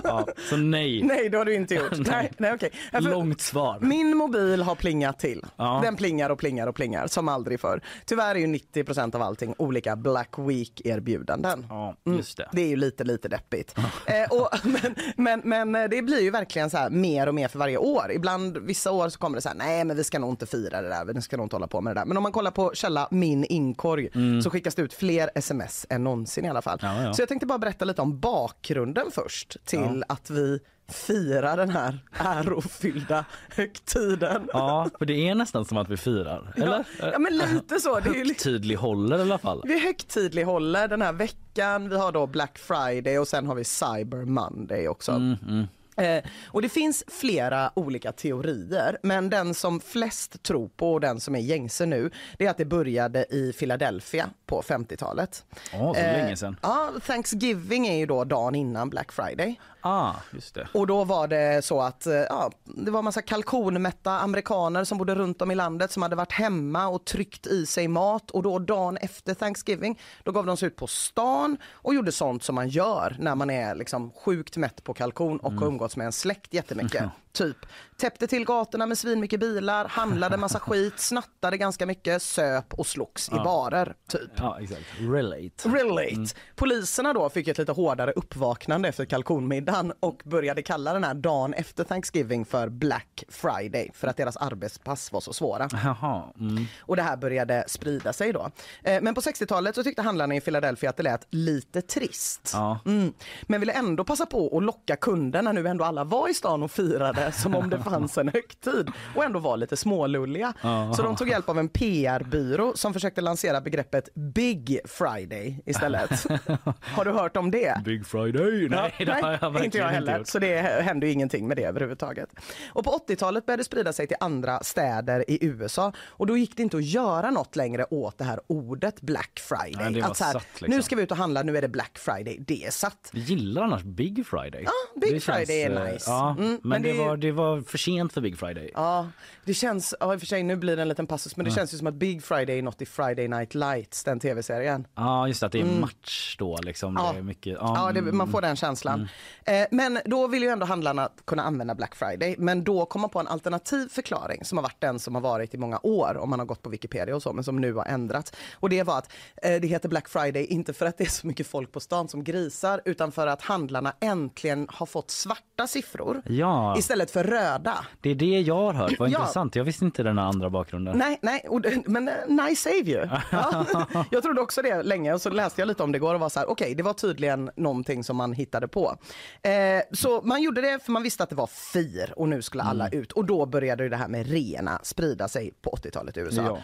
Ja, 0.04 0.26
så 0.50 0.56
nej. 0.56 1.02
Nej, 1.02 1.28
det 1.28 1.38
har 1.38 1.44
du 1.44 1.54
inte 1.54 1.74
gjort. 1.74 1.98
nej, 2.06 2.32
nej, 2.38 2.52
okej. 2.52 2.70
Ja, 2.92 3.00
Långt 3.00 3.40
svar. 3.40 3.78
Min 3.80 4.16
mobil 4.16 4.62
har 4.62 4.74
plingat 4.74 5.18
till. 5.18 5.44
Ja. 5.56 5.80
Den 5.84 5.96
plingar 5.96 6.30
och 6.30 6.38
plingar 6.38 6.66
och 6.66 6.74
plingar 6.74 7.06
som 7.06 7.28
aldrig 7.28 7.60
förr. 7.60 7.80
Tyvärr 8.06 8.34
är 8.34 8.38
ju 8.38 8.46
90% 8.46 9.14
av 9.16 9.22
allting 9.22 9.54
olika 9.58 9.96
Black 9.96 10.34
Week 10.38 10.80
erbjudanden. 10.84 11.66
Ja, 11.68 11.96
Mm. 12.06 12.18
just 12.18 12.36
det. 12.36 12.48
Det 12.52 12.62
är 12.62 12.68
ju 12.68 12.76
lite, 12.76 13.04
lite 13.04 13.28
deppigt. 13.28 13.78
Eh, 14.06 14.30
och, 14.30 14.48
men, 14.64 14.94
men, 15.16 15.40
men 15.44 15.69
eh, 15.74 15.88
det 15.90 16.02
blir 16.02 16.20
ju 16.20 16.30
verkligen 16.30 16.70
så 16.70 16.76
här 16.76 16.90
mer 16.90 17.26
och 17.26 17.34
mer 17.34 17.48
för 17.48 17.58
varje 17.58 17.76
år. 17.78 18.12
Ibland, 18.12 18.58
vissa 18.58 18.90
år 18.90 19.08
så 19.08 19.18
kommer 19.18 19.36
det 19.36 19.42
så 19.42 19.48
här, 19.48 19.56
nej 19.56 19.84
men 19.84 19.96
vi 19.96 20.04
ska 20.04 20.18
nog 20.18 20.30
inte 20.30 20.46
fira 20.46 20.82
det 20.82 20.88
där, 20.88 21.04
vi 21.04 21.22
ska 21.22 21.36
nog 21.36 21.46
inte 21.46 21.56
hålla 21.56 21.66
på 21.66 21.80
med 21.80 21.96
det 21.96 22.00
där. 22.00 22.06
Men 22.06 22.16
om 22.16 22.22
man 22.22 22.32
kollar 22.32 22.50
på 22.50 22.70
källa 22.74 23.08
Min 23.10 23.44
inkorg 23.44 24.08
så 24.42 24.50
skickas 24.50 24.74
det 24.74 24.82
ut 24.82 24.94
fler 24.94 25.30
sms 25.34 25.86
än 25.90 26.04
någonsin 26.04 26.44
i 26.44 26.48
alla 26.48 26.62
fall. 26.62 26.78
Mm. 26.82 26.96
Ja, 26.96 27.02
ja. 27.02 27.14
Så 27.14 27.22
jag 27.22 27.28
tänkte 27.28 27.46
bara 27.46 27.58
berätta 27.58 27.84
lite 27.84 28.02
om 28.02 28.20
bakgrunden 28.20 29.06
först 29.10 29.56
till 29.64 30.04
att 30.08 30.30
vi 30.30 30.60
firar 30.90 31.56
den 31.56 31.70
här 31.70 31.98
ärofyllda 32.18 33.24
högtiden. 33.56 34.48
Ja, 34.52 34.88
för 34.98 35.04
det 35.06 35.28
är 35.28 35.34
nästan 35.34 35.64
som 35.64 35.76
att 35.78 35.88
vi 35.88 35.96
firar. 35.96 36.52
Eller? 36.56 36.84
Ja, 37.12 37.18
men 37.18 37.36
lite 37.36 37.80
så. 37.80 38.00
Det 38.00 38.08
är 38.10 38.14
ju 38.14 38.24
li- 38.24 38.34
Tydlig 38.34 38.76
håller 38.76 39.18
i 39.18 39.22
alla 39.22 39.38
fall. 39.38 39.62
vi 39.64 39.80
högtidlig 39.84 40.44
håller 40.44 40.88
den 40.88 41.02
här 41.02 41.12
veckan. 41.12 41.88
Vi 41.88 41.96
har 41.96 42.12
då 42.12 42.26
Black 42.26 42.58
Friday 42.58 43.18
och 43.18 43.28
sen 43.28 43.46
har 43.46 43.54
vi 43.54 43.64
Cyber 43.64 44.24
Monday 44.24 44.88
också. 44.88 45.12
Mm, 45.12 45.66
Eh, 45.96 46.22
och 46.48 46.62
det 46.62 46.68
finns 46.68 47.04
flera 47.08 47.70
olika 47.74 48.12
teorier, 48.12 48.98
men 49.02 49.30
den 49.30 49.54
som 49.54 49.80
flest 49.80 50.42
tror 50.42 50.68
på 50.68 50.92
och 50.92 51.00
den 51.00 51.20
som 51.20 51.34
är 51.34 51.40
gängse 51.40 51.86
nu, 51.86 52.10
det 52.38 52.46
är 52.46 52.50
att 52.50 52.56
det 52.58 52.64
började 52.64 53.26
i 53.34 53.52
Philadelphia 53.58 54.30
på 54.46 54.62
50-talet. 54.62 55.44
Ja, 55.72 55.94
så 55.94 56.00
länge 56.00 56.36
sedan. 56.36 56.56
Ja, 56.62 56.90
Thanksgiving 57.06 57.86
är 57.88 57.96
ju 57.98 58.06
då 58.06 58.24
dagen 58.24 58.54
innan 58.54 58.90
Black 58.90 59.12
Friday. 59.12 59.60
Ah, 59.80 60.14
just 60.32 60.54
det. 60.54 60.68
Och 60.74 60.86
då 60.86 61.04
var 61.04 61.28
det 61.28 61.64
så 61.64 61.80
att 61.80 62.06
eh, 62.06 62.14
ja, 62.14 62.50
det 62.64 62.90
var 62.90 63.02
massa 63.02 63.22
kalkonmätta 63.22 64.10
amerikaner 64.18 64.84
som 64.84 64.98
bodde 64.98 65.14
runt 65.14 65.42
om 65.42 65.50
i 65.50 65.54
landet 65.54 65.92
som 65.92 66.02
hade 66.02 66.16
varit 66.16 66.32
hemma 66.32 66.88
och 66.88 67.04
tryckt 67.04 67.46
i 67.46 67.66
sig 67.66 67.88
mat 67.88 68.30
och 68.30 68.42
då 68.42 68.58
dagen 68.58 68.96
efter 68.96 69.34
Thanksgiving 69.34 69.98
då 70.24 70.32
gav 70.32 70.46
de 70.46 70.56
sig 70.56 70.66
ut 70.66 70.76
på 70.76 70.86
stan 70.86 71.56
och 71.72 71.94
gjorde 71.94 72.12
sånt 72.12 72.42
som 72.42 72.54
man 72.54 72.68
gör 72.68 73.16
när 73.18 73.34
man 73.34 73.50
är 73.50 73.74
liksom 73.74 74.10
sjukt 74.10 74.56
mätt 74.56 74.84
på 74.84 74.94
kalkon 74.94 75.38
och 75.38 75.52
har 75.52 75.66
umgåtts 75.66 75.96
med 75.96 76.06
en 76.06 76.12
släkt 76.12 76.54
jättemycket. 76.54 77.04
Typ 77.32 77.56
täppte 77.96 78.26
till 78.26 78.44
gatorna 78.44 78.86
med 78.86 78.98
svinmycket 78.98 79.40
bilar, 79.40 79.84
handlade 79.88 80.36
massa 80.36 80.60
skit, 80.60 80.98
snattade 81.00 81.56
ganska 81.56 81.86
mycket, 81.86 82.22
söp 82.22 82.74
och 82.74 82.86
slogs 82.86 83.28
i 83.28 83.34
barer. 83.34 83.94
Typ. 84.08 84.30
Ja, 84.36 84.58
exakt. 84.60 84.80
Relate. 84.98 85.68
Relate. 85.68 86.34
Poliserna 86.56 87.12
då 87.12 87.28
fick 87.28 87.48
ett 87.48 87.58
lite 87.58 87.72
hårdare 87.72 88.12
uppvaknande 88.12 88.88
efter 88.88 89.04
kalkonmiddagen 89.04 89.92
och 90.00 90.22
började 90.24 90.62
kalla 90.62 90.92
den 90.92 91.04
här 91.04 91.14
dagen 91.14 91.54
efter 91.54 91.84
Thanksgiving 91.84 92.44
för 92.44 92.68
Black 92.68 93.24
Friday 93.28 93.90
för 93.94 94.08
att 94.08 94.16
deras 94.16 94.36
arbetspass 94.36 95.12
var 95.12 95.20
så 95.20 95.32
svåra. 95.32 95.68
Jaha. 95.72 96.24
Mm. 96.40 96.64
Och 96.80 96.96
det 96.96 97.02
här 97.02 97.16
började 97.16 97.64
sprida 97.66 98.12
sig 98.12 98.32
då. 98.32 98.50
Eh, 98.82 99.02
Men 99.02 99.14
på 99.14 99.20
60-talet 99.20 99.74
så 99.74 99.82
tyckte 99.82 100.02
handlarna 100.02 100.34
i 100.34 100.40
Philadelphia 100.40 100.90
att 100.90 100.96
det 100.96 101.02
lät 101.02 101.26
lite 101.30 101.82
trist. 101.82 102.50
Ja. 102.54 102.78
Mm. 102.86 103.12
Men 103.42 103.60
ville 103.60 103.72
ändå 103.72 104.04
passa 104.04 104.26
på 104.26 104.56
att 104.58 104.62
locka 104.62 104.96
kunder 104.96 105.42
när 105.42 105.52
nu 105.52 105.68
ändå 105.68 105.84
alla 105.84 106.04
var 106.04 106.28
i 106.28 106.34
stan 106.34 106.62
och 106.62 106.70
firade 106.70 107.19
som 107.32 107.54
om 107.54 107.70
det 107.70 107.78
fanns 107.82 108.18
en 108.18 108.28
högtid 108.28 108.88
och 109.16 109.24
ändå 109.24 109.38
var 109.38 109.56
lite 109.56 109.76
smålulliga. 109.76 110.52
Ja. 110.62 110.92
Så 110.96 111.02
de 111.02 111.16
tog 111.16 111.28
hjälp 111.28 111.48
av 111.48 111.58
en 111.58 111.68
PR-byrå 111.68 112.72
som 112.76 112.92
försökte 112.92 113.20
lansera 113.20 113.60
begreppet 113.60 114.08
Big 114.14 114.78
Friday 114.84 115.62
istället. 115.66 116.10
Har 116.80 117.04
du 117.04 117.10
hört 117.10 117.36
om 117.36 117.50
det? 117.50 117.80
Big 117.84 118.06
Friday. 118.06 118.68
Nej, 118.68 118.94
det 118.98 119.12
har 119.12 119.38
jag 119.42 119.64
inte 119.64 119.78
jag 119.78 119.88
heller. 119.88 120.18
gjort. 120.18 120.26
så 120.26 120.38
det 120.38 120.56
hände 120.60 121.06
ju 121.06 121.12
ingenting 121.12 121.48
med 121.48 121.56
det 121.56 121.64
överhuvudtaget. 121.64 122.28
Och 122.72 122.84
på 122.84 122.90
80-talet 123.08 123.46
började 123.46 123.60
det 123.60 123.64
sprida 123.64 123.92
sig 123.92 124.06
till 124.06 124.16
andra 124.20 124.60
städer 124.62 125.30
i 125.30 125.44
USA 125.46 125.92
och 126.08 126.26
då 126.26 126.36
gick 126.36 126.56
det 126.56 126.62
inte 126.62 126.76
att 126.76 126.84
göra 126.84 127.30
något 127.30 127.56
längre 127.56 127.86
åt 127.90 128.18
det 128.18 128.24
här 128.24 128.40
ordet 128.46 129.00
Black 129.00 129.40
Friday. 129.48 129.90
Nej, 129.92 130.02
var 130.02 130.10
att 130.10 130.16
så 130.16 130.24
här, 130.24 130.32
satt, 130.32 130.46
liksom. 130.52 130.76
Nu 130.76 130.82
ska 130.82 130.96
vi 130.96 131.02
ut 131.02 131.10
och 131.10 131.16
handla, 131.16 131.42
nu 131.42 131.56
är 131.56 131.62
det 131.62 131.68
Black 131.68 131.98
Friday. 131.98 132.36
Det 132.46 132.64
är 132.64 132.70
satt. 132.70 133.10
Vi 133.12 133.20
gillar 133.20 133.62
annars 133.62 133.82
Big 133.82 134.26
Friday. 134.26 134.62
Ja, 134.64 135.00
Big 135.00 135.14
Det 135.14 135.20
Friday 135.20 135.62
är 135.62 135.86
eh, 135.86 135.92
nice. 135.92 136.04
Ja, 136.10 136.36
Mm, 136.38 136.48
men, 136.50 136.58
men 136.62 136.82
det, 136.82 136.92
det 136.92 137.02
är- 137.04 137.09
var, 137.10 137.16
det 137.16 137.32
var 137.32 137.60
för 137.60 137.78
sent 137.78 138.12
för 138.12 138.20
Big 138.20 138.38
Friday. 138.38 138.70
Ja, 138.74 139.08
det 139.44 139.54
känns, 139.54 139.94
ja, 140.00 140.14
i 140.14 140.16
och 140.16 140.20
för 140.20 140.26
sig 140.26 140.42
nu 140.42 140.56
blir 140.56 140.76
det 140.76 140.82
en 140.82 140.88
liten 140.88 141.06
passus, 141.06 141.36
men 141.36 141.44
det 141.44 141.50
känns 141.50 141.74
ju 141.74 141.78
som 141.78 141.86
att 141.86 141.94
Big 141.94 142.22
Friday 142.22 142.58
är 142.58 142.62
något 142.62 142.82
i 142.82 142.86
Friday 142.86 143.28
Night 143.28 143.54
Lights, 143.54 144.04
den 144.04 144.20
tv-serien. 144.20 144.86
Ja, 144.94 145.28
just 145.28 145.40
det, 145.40 145.46
att 145.46 145.52
det 145.52 145.60
är 145.60 145.80
match 145.80 146.36
då 146.38 146.58
liksom. 146.62 146.96
Mm. 146.96 147.04
Ja. 147.04 147.12
Det 147.12 147.18
är 147.18 147.22
mycket, 147.22 147.56
Ja, 147.60 147.90
det, 147.94 148.02
man 148.02 148.30
får 148.30 148.40
den 148.40 148.56
känslan. 148.56 149.08
Eh, 149.44 149.66
men 149.70 149.98
då 150.04 150.26
vill 150.26 150.42
ju 150.42 150.48
ändå 150.48 150.66
handlarna 150.66 151.08
kunna 151.24 151.42
använda 151.42 151.74
Black 151.74 151.94
Friday. 151.94 152.34
Men 152.38 152.64
då 152.64 152.86
kom 152.86 153.00
man 153.00 153.10
på 153.10 153.20
en 153.20 153.28
alternativ 153.28 153.88
förklaring 153.88 154.44
som 154.44 154.58
har 154.58 154.62
varit 154.62 154.80
den 154.80 154.98
som 154.98 155.14
har 155.14 155.22
varit 155.22 155.54
i 155.54 155.58
många 155.58 155.80
år 155.82 156.16
om 156.18 156.30
man 156.30 156.38
har 156.38 156.46
gått 156.46 156.62
på 156.62 156.70
Wikipedia 156.70 157.16
och 157.16 157.22
så, 157.22 157.32
men 157.32 157.44
som 157.44 157.60
nu 157.60 157.72
har 157.72 157.84
ändrats. 157.84 158.32
Och 158.54 158.68
det 158.68 158.82
var 158.82 158.98
att 158.98 159.12
eh, 159.42 159.60
det 159.60 159.66
heter 159.68 159.88
Black 159.88 160.08
Friday 160.08 160.44
inte 160.44 160.72
för 160.72 160.86
att 160.86 160.98
det 160.98 161.04
är 161.04 161.08
så 161.08 161.26
mycket 161.26 161.46
folk 161.46 161.72
på 161.72 161.80
stan 161.80 162.08
som 162.08 162.24
grisar, 162.24 162.80
utan 162.84 163.12
för 163.12 163.26
att 163.26 163.42
handlarna 163.42 163.92
äntligen 164.00 164.66
har 164.70 164.86
fått 164.86 165.10
svarta 165.10 165.66
siffror 165.66 166.22
Ja, 166.26 166.78
istället 166.78 166.99
för 167.08 167.24
röda. 167.24 167.84
det 168.00 168.10
är 168.10 168.14
det 168.14 168.40
jag 168.40 168.54
har 168.56 168.72
hört. 168.72 168.98
Vad 168.98 169.10
Ja. 169.10 169.18
intressant. 169.18 169.56
Jag 169.56 169.64
visste 169.64 169.84
inte 169.84 170.02
den 170.02 170.18
här 170.18 170.24
andra 170.24 170.50
bakgrunden. 170.50 170.98
Nej, 170.98 171.18
nej, 171.22 171.46
men 171.86 172.08
eh, 172.08 172.14
nice 172.28 172.70
save 172.70 172.90
ju. 172.90 173.08
Ja. 173.30 173.66
Jag 174.10 174.22
trodde 174.22 174.40
också 174.40 174.62
det 174.62 174.82
länge 174.82 175.12
och 175.12 175.20
så 175.20 175.30
läste 175.30 175.60
jag 175.60 175.68
lite 175.68 175.82
om 175.82 175.92
det 175.92 175.96
igår 175.96 176.14
och 176.14 176.20
var 176.20 176.28
så 176.28 176.38
här, 176.40 176.50
okej, 176.50 176.74
det 176.74 176.82
var 176.82 176.92
tydligen 176.92 177.50
någonting 177.56 178.04
som 178.04 178.16
man 178.16 178.32
hittade 178.32 178.68
på. 178.68 178.96
Eh, 179.42 179.50
så 179.92 180.20
man 180.22 180.42
gjorde 180.42 180.60
det 180.60 180.84
för 180.84 180.92
man 180.92 181.02
visste 181.02 181.22
att 181.22 181.30
det 181.30 181.36
var 181.36 181.46
fir 181.46 182.12
och 182.16 182.28
nu 182.28 182.42
skulle 182.42 182.62
alla 182.62 182.88
ut 182.88 183.12
och 183.12 183.24
då 183.24 183.46
började 183.46 183.88
det 183.88 183.96
här 183.96 184.08
med 184.08 184.26
rena 184.30 184.80
sprida 184.82 185.28
sig 185.28 185.52
på 185.62 185.70
80-talet 185.70 186.16
i 186.16 186.20
USA. 186.20 186.42
Ja. 186.42 186.58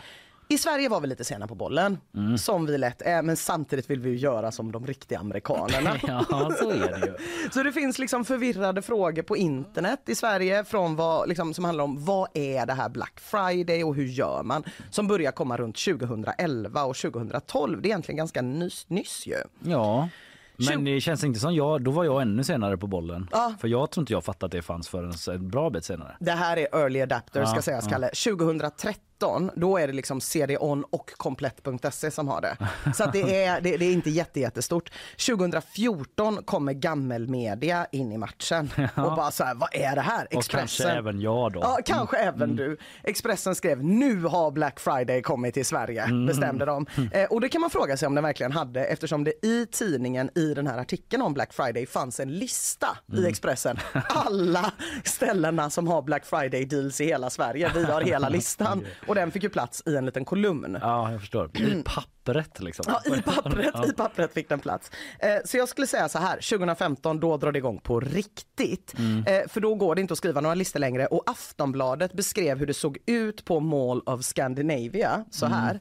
I 0.48 0.58
Sverige 0.58 0.88
var 0.88 1.00
vi 1.00 1.06
lite 1.06 1.24
sena 1.24 1.46
på 1.46 1.54
bollen, 1.54 1.98
som 2.38 2.66
vi 2.66 2.78
lätt 2.78 3.02
är, 3.02 3.22
men 3.22 3.36
samtidigt 3.36 3.90
vill 3.90 4.00
vi 4.00 4.10
ju 4.10 4.16
göra 4.16 4.52
som 4.52 4.72
de 4.72 4.86
riktiga 4.86 5.18
amerikanerna. 5.18 5.96
Ja, 6.06 6.50
så 6.60 6.70
är 6.70 7.00
det 7.00 7.06
ju. 7.06 7.14
Så 7.52 7.62
det 7.62 7.72
finns 7.72 7.98
liksom 7.98 8.24
förvirrade 8.24 8.82
frågor 8.82 9.22
på 9.22 9.36
internet 9.36 10.00
i 10.06 10.14
Sverige 10.14 10.64
från 10.64 10.96
vad, 10.96 11.28
liksom, 11.28 11.54
som 11.54 11.64
handlar 11.64 11.84
om 11.84 12.04
vad 12.04 12.28
är 12.34 12.66
det 12.66 12.72
här 12.72 12.88
Black 12.88 13.20
Friday 13.20 13.84
och 13.84 13.94
hur 13.94 14.06
gör 14.06 14.42
man? 14.42 14.64
Som 14.90 15.08
börjar 15.08 15.32
komma 15.32 15.56
runt 15.56 15.76
2011 15.84 16.84
och 16.84 16.96
2012. 16.96 17.82
Det 17.82 17.86
är 17.86 17.90
egentligen 17.90 18.16
ganska 18.16 18.42
nyss, 18.42 18.84
nyss 18.88 19.22
ju. 19.26 19.36
Ja, 19.62 20.08
Men 20.56 20.84
det 20.84 21.00
känns 21.00 21.24
inte 21.24 21.40
som 21.40 21.54
jag, 21.54 21.82
då 21.82 21.90
var 21.90 22.04
jag 22.04 22.22
ännu 22.22 22.44
senare 22.44 22.76
på 22.76 22.86
bollen. 22.86 23.28
Ja. 23.32 23.54
För 23.60 23.68
jag 23.68 23.90
tror 23.90 24.02
inte 24.02 24.12
jag 24.12 24.24
fattat 24.24 24.42
att 24.42 24.50
det 24.50 24.62
fanns 24.62 24.88
förrän 24.88 25.12
en 25.28 25.50
bra 25.50 25.70
bit 25.70 25.84
senare. 25.84 26.16
Det 26.20 26.32
här 26.32 26.56
är 26.56 26.76
early 26.76 27.00
adapter 27.00 27.44
ska 27.44 27.56
Ja, 27.56 27.62
sägas 27.62 27.84
ja. 27.84 27.90
Kalle. 27.90 28.08
2013 28.08 29.15
då 29.54 29.78
är 29.78 29.86
det 29.86 29.92
liksom 29.92 30.20
CD-ON 30.20 30.84
och 30.90 31.12
komplett.se 31.16 32.10
som 32.10 32.28
har 32.28 32.40
det. 32.40 32.56
Så 32.94 33.04
att 33.04 33.12
det, 33.12 33.44
är, 33.44 33.60
det, 33.60 33.76
det 33.76 33.84
är 33.84 33.92
inte 33.92 34.10
jätte, 34.10 34.40
jättestort. 34.40 34.90
2014 35.26 36.42
kommer 36.44 36.72
gammelmedia 36.72 37.86
in 37.92 38.12
i 38.12 38.18
matchen 38.18 38.70
och 38.94 39.16
bara 39.16 39.30
så 39.30 39.44
här, 39.44 39.54
vad 39.54 39.68
är 39.72 39.94
det 39.94 40.00
här? 40.00 40.36
Och 40.36 40.44
kanske 40.44 40.88
även 40.88 41.20
jag 41.20 41.52
då. 41.52 41.60
Ja, 41.60 41.78
kanske 41.84 42.16
även 42.16 42.56
du. 42.56 42.76
Expressen 43.02 43.54
skrev 43.54 43.84
nu 43.84 44.22
har 44.22 44.50
Black 44.50 44.80
Friday 44.80 45.22
kommit 45.22 45.54
till 45.54 45.66
Sverige, 45.66 46.06
bestämde 46.26 46.64
de. 46.64 46.86
Eh, 47.12 47.24
och 47.24 47.40
det 47.40 47.48
kan 47.48 47.60
man 47.60 47.70
fråga 47.70 47.96
sig 47.96 48.06
om 48.06 48.14
den 48.14 48.24
verkligen 48.24 48.52
hade 48.52 48.84
eftersom 48.84 49.24
det 49.24 49.46
i 49.46 49.66
tidningen 49.66 50.30
i 50.34 50.54
den 50.54 50.66
här 50.66 50.78
artikeln 50.78 51.22
om 51.22 51.34
Black 51.34 51.52
Friday 51.52 51.86
fanns 51.86 52.20
en 52.20 52.38
lista 52.38 52.98
i 53.12 53.26
Expressen. 53.26 53.76
Alla 54.08 54.72
ställena 55.04 55.70
som 55.70 55.88
har 55.88 56.02
Black 56.02 56.26
Friday 56.26 56.64
deals 56.64 57.00
i 57.00 57.04
hela 57.04 57.30
Sverige. 57.30 57.70
Vi 57.74 57.84
har 57.84 58.00
hela 58.00 58.28
listan 58.28 58.84
och 59.06 59.14
den 59.14 59.30
fick 59.30 59.42
ju 59.42 59.48
plats 59.48 59.82
i 59.86 59.96
en 59.96 60.06
liten 60.06 60.24
kolumn. 60.24 60.78
Ja, 60.80 61.12
jag 61.12 61.20
förstår. 61.20 61.50
I 61.60 61.82
pappret 61.84 62.60
liksom. 62.60 62.84
Ja, 62.88 63.16
i 63.16 63.22
pappret, 63.22 63.88
i 63.88 63.92
pappret 63.92 64.32
fick 64.32 64.48
den 64.48 64.60
plats. 64.60 64.90
Eh, 65.18 65.28
så 65.44 65.56
jag 65.56 65.68
skulle 65.68 65.86
säga 65.86 66.08
så 66.08 66.18
här, 66.18 66.36
2015 66.58 67.20
då 67.20 67.36
drar 67.36 67.52
det 67.52 67.58
igång 67.58 67.80
på 67.80 68.00
riktigt. 68.00 68.94
Eh, 69.26 69.48
för 69.48 69.60
då 69.60 69.74
går 69.74 69.94
det 69.94 70.00
inte 70.00 70.12
att 70.12 70.18
skriva 70.18 70.40
några 70.40 70.54
listor 70.54 70.80
längre 70.80 71.06
och 71.06 71.22
Aftonbladet 71.26 72.12
beskrev 72.12 72.58
hur 72.58 72.66
det 72.66 72.74
såg 72.74 72.98
ut 73.06 73.44
på 73.44 73.60
Mall 73.60 74.02
of 74.06 74.22
Scandinavia 74.24 75.24
så 75.30 75.46
här. 75.46 75.80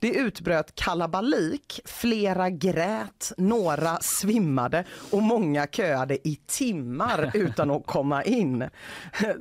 Det 0.00 0.14
utbröt 0.14 0.74
kalabalik, 0.74 1.80
flera 1.84 2.50
grät, 2.50 3.32
några 3.36 3.98
svimmade 4.00 4.84
och 5.10 5.22
många 5.22 5.66
köade 5.66 6.28
i 6.28 6.38
timmar 6.46 7.30
utan 7.34 7.70
att 7.70 7.86
komma 7.86 8.24
in. 8.24 8.68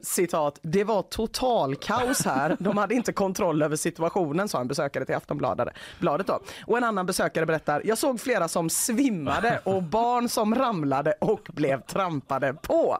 Citat, 0.01 0.59
det 0.61 0.83
var 0.83 1.01
total 1.01 1.75
kaos 1.75 2.25
här. 2.25 2.57
De 2.59 2.77
hade 2.77 2.95
inte 2.95 3.13
kontroll 3.13 3.61
över 3.61 3.75
situationen, 3.75 4.49
sa 4.49 4.61
en 4.61 4.67
besökare 4.67 5.05
till 5.05 5.15
Aftonbladet. 5.15 5.67
Bladet 5.99 6.27
då. 6.27 6.39
Och 6.65 6.77
en 6.77 6.83
annan 6.83 7.05
besökare 7.05 7.45
berättar, 7.45 7.81
jag 7.85 7.97
såg 7.97 8.19
flera 8.19 8.47
som 8.47 8.69
svimmade 8.69 9.61
och 9.63 9.83
barn 9.83 10.29
som 10.29 10.55
ramlade 10.55 11.13
och 11.21 11.47
blev 11.53 11.81
trampade 11.81 12.53
på. 12.53 12.97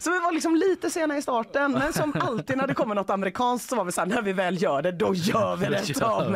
Så 0.00 0.10
vi 0.10 0.18
var 0.18 0.32
liksom 0.32 0.56
lite 0.56 0.90
sena 0.90 1.16
i 1.16 1.22
starten, 1.22 1.72
men 1.72 1.92
som 1.92 2.14
alltid 2.20 2.56
när 2.56 2.66
det 2.66 2.74
kommer 2.74 2.94
något 2.94 3.10
amerikanskt 3.10 3.70
så 3.70 3.76
var 3.76 3.84
vi 3.84 3.92
såhär, 3.92 4.08
när 4.08 4.22
vi 4.22 4.32
väl 4.32 4.62
gör 4.62 4.82
det, 4.82 4.92
då 4.92 5.14
gör 5.14 5.56
vi 5.56 5.66
det. 5.66 5.94
Ta 5.94 6.28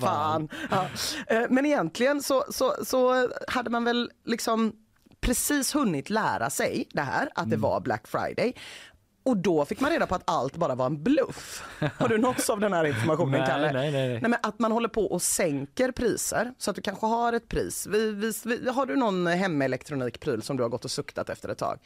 fan. 0.00 0.48
Ja. 0.70 0.86
Eh, 1.26 1.42
Men 1.50 1.66
egentligen 1.66 2.22
så, 2.22 2.44
så, 2.50 2.74
så 2.84 3.28
hade 3.48 3.70
man 3.70 3.84
väl 3.84 4.10
liksom 4.24 4.72
precis 5.20 5.74
hunnit 5.74 6.10
lära 6.10 6.50
sig 6.50 6.88
det 6.92 7.00
här, 7.02 7.28
att 7.34 7.38
Mm. 7.38 7.50
det 7.50 7.56
var 7.56 7.80
Black 7.80 8.08
Friday. 8.08 8.52
Och 9.26 9.36
då 9.36 9.64
fick 9.64 9.80
man 9.80 9.90
reda 9.90 10.06
på 10.06 10.14
att 10.14 10.22
allt 10.24 10.56
bara 10.56 10.74
var 10.74 10.86
en 10.86 11.02
bluff. 11.02 11.62
Har 11.98 12.08
du 12.08 12.18
nåtts 12.18 12.50
av 12.50 12.60
den 12.60 12.72
här 12.72 12.84
informationen 12.84 13.30
Nej, 13.40 13.46
Kalle? 13.46 13.72
nej, 13.72 13.92
nej, 13.92 14.08
nej. 14.08 14.20
men 14.20 14.34
att 14.42 14.58
man 14.58 14.72
håller 14.72 14.88
på 14.88 15.04
och 15.06 15.22
sänker 15.22 15.92
priser 15.92 16.52
så 16.58 16.70
att 16.70 16.76
du 16.76 16.82
kanske 16.82 17.06
har 17.06 17.32
ett 17.32 17.48
pris. 17.48 17.86
Vi, 17.86 18.12
vi, 18.12 18.32
vi, 18.44 18.70
har 18.70 18.86
du 18.86 18.96
någon 18.96 19.26
hemelektronikpryl 19.26 20.42
som 20.42 20.56
du 20.56 20.62
har 20.62 20.70
gått 20.70 20.84
och 20.84 20.90
suktat 20.90 21.28
efter 21.30 21.48
ett 21.48 21.58
tag? 21.58 21.78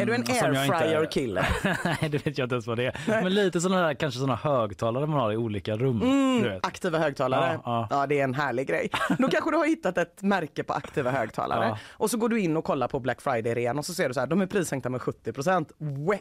är 0.00 0.06
du 0.06 0.14
en 0.14 0.20
inte- 0.20 0.32
airfryer 0.32 1.10
kille? 1.10 1.46
Nej, 1.84 1.96
det 2.00 2.26
vet 2.26 2.38
jag 2.38 2.44
inte 2.46 2.54
ens 2.54 2.66
vad 2.66 2.76
det 2.76 2.84
är. 2.86 3.22
Men 3.22 3.34
lite 3.34 3.60
sådana 3.60 3.86
där, 3.86 3.94
kanske 3.94 4.20
sådana 4.20 4.36
högtalare 4.36 5.06
man 5.06 5.20
har 5.20 5.32
i 5.32 5.36
olika 5.36 5.76
rum. 5.76 6.42
vet. 6.42 6.66
Aktiva 6.66 6.98
högtalare. 6.98 7.60
Ja, 7.64 7.86
Ja, 7.90 7.96
ja. 8.00 8.06
det 8.06 8.20
är 8.20 8.24
en 8.24 8.34
härlig 8.34 8.66
grej. 8.68 8.90
Då 9.18 9.28
kanske 9.28 9.50
du 9.50 9.56
har 9.56 9.66
hittat 9.66 9.98
ett 9.98 10.22
märke 10.22 10.62
på 10.64 10.72
aktiva 10.72 11.10
högtalare 11.10 11.64
Ja. 11.68 11.78
och 11.92 12.10
så 12.10 12.16
går 12.16 12.28
du 12.28 12.40
in 12.40 12.56
och 12.56 12.64
kollar 12.64 12.88
på 12.88 13.00
Black 13.00 13.20
Friday-rean 13.22 13.78
och 13.78 13.84
så 13.86 13.94
ser 13.94 14.08
du 14.08 14.14
så 14.14 14.20
här, 14.20 14.26
de 14.26 14.40
är 14.40 14.46
prissänkta 14.46 14.88
med 14.88 15.02
70 15.02 15.32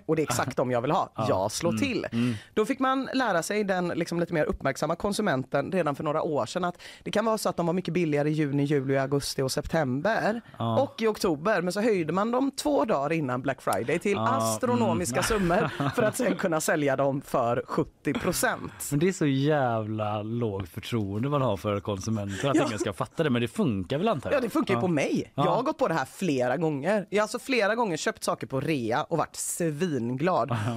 och 0.05 0.15
det 0.15 0.21
är 0.21 0.33
exakt 0.41 0.57
de 0.57 0.71
jag 0.71 0.81
vill 0.81 0.91
ha. 0.91 1.09
Jag 1.29 1.51
slår 1.51 1.69
Mm. 1.69 1.79
till. 1.81 2.07
Då 2.53 2.65
fick 2.65 2.79
man 2.79 3.09
lära 3.13 3.43
sig 3.43 3.63
den 3.63 3.87
liksom 3.87 4.19
lite 4.19 4.33
mer 4.33 4.43
uppmärksamma 4.43 4.95
konsumenten 4.95 5.71
redan 5.71 5.95
för 5.95 6.03
några 6.03 6.21
år 6.21 6.45
sedan 6.45 6.63
att 6.63 6.81
det 7.03 7.11
kan 7.11 7.25
vara 7.25 7.37
så 7.37 7.49
att 7.49 7.57
de 7.57 7.65
var 7.65 7.73
mycket 7.73 7.93
billigare 7.93 8.29
i 8.29 8.31
juni, 8.31 8.63
juli, 8.63 8.97
augusti 8.97 9.41
och 9.41 9.51
september 9.51 10.41
Ja. 10.59 10.79
och 10.81 11.01
i 11.01 11.07
oktober. 11.07 11.61
Men 11.61 11.73
så 11.73 11.81
höjde 11.81 12.13
man 12.13 12.31
dem 12.31 12.51
två 12.51 12.85
dagar 12.85 13.13
innan 13.13 13.41
Black 13.41 13.61
Friday 13.61 13.99
till 13.99 14.11
Ja, 14.11 14.29
astronomiska 14.37 15.23
summor 15.23 15.69
för 15.95 16.03
att 16.03 16.17
sen 16.17 16.35
kunna 16.35 16.61
sälja 16.61 16.95
dem 16.95 17.21
för 17.21 17.63
70% 17.67 18.71
Men 18.91 18.99
det 18.99 19.07
är 19.07 19.11
så 19.13 19.25
jävla 19.25 20.21
lågt 20.21 20.69
förtroende 20.69 21.29
man 21.29 21.41
har 21.41 21.57
för 21.57 21.79
konsumenter 21.79 22.49
att 22.49 22.55
Ja. 22.55 22.65
ingen 22.67 22.79
ska 22.79 22.93
fatta 22.93 23.23
det. 23.23 23.29
Men 23.29 23.41
det 23.41 23.47
funkar 23.47 23.97
väl 23.97 24.07
antar 24.07 24.29
jag? 24.31 24.37
Ja 24.37 24.41
det 24.41 24.49
funkar 24.49 24.73
ju 24.75 24.81
på 24.81 24.87
mig. 24.87 25.31
Ja. 25.35 25.45
Jag 25.45 25.51
har 25.51 25.63
gått 25.63 25.77
på 25.77 25.87
det 25.87 25.93
här 25.93 26.05
flera 26.05 26.57
gånger. 26.57 27.05
Jag 27.09 27.17
har 27.17 27.21
alltså 27.21 27.39
flera 27.39 27.75
gånger 27.75 27.97
köpt 27.97 28.23
saker 28.23 28.47
på 28.47 28.59
rea 28.59 29.03
och 29.03 29.17
varit 29.17 29.35
svinglad. 29.35 30.26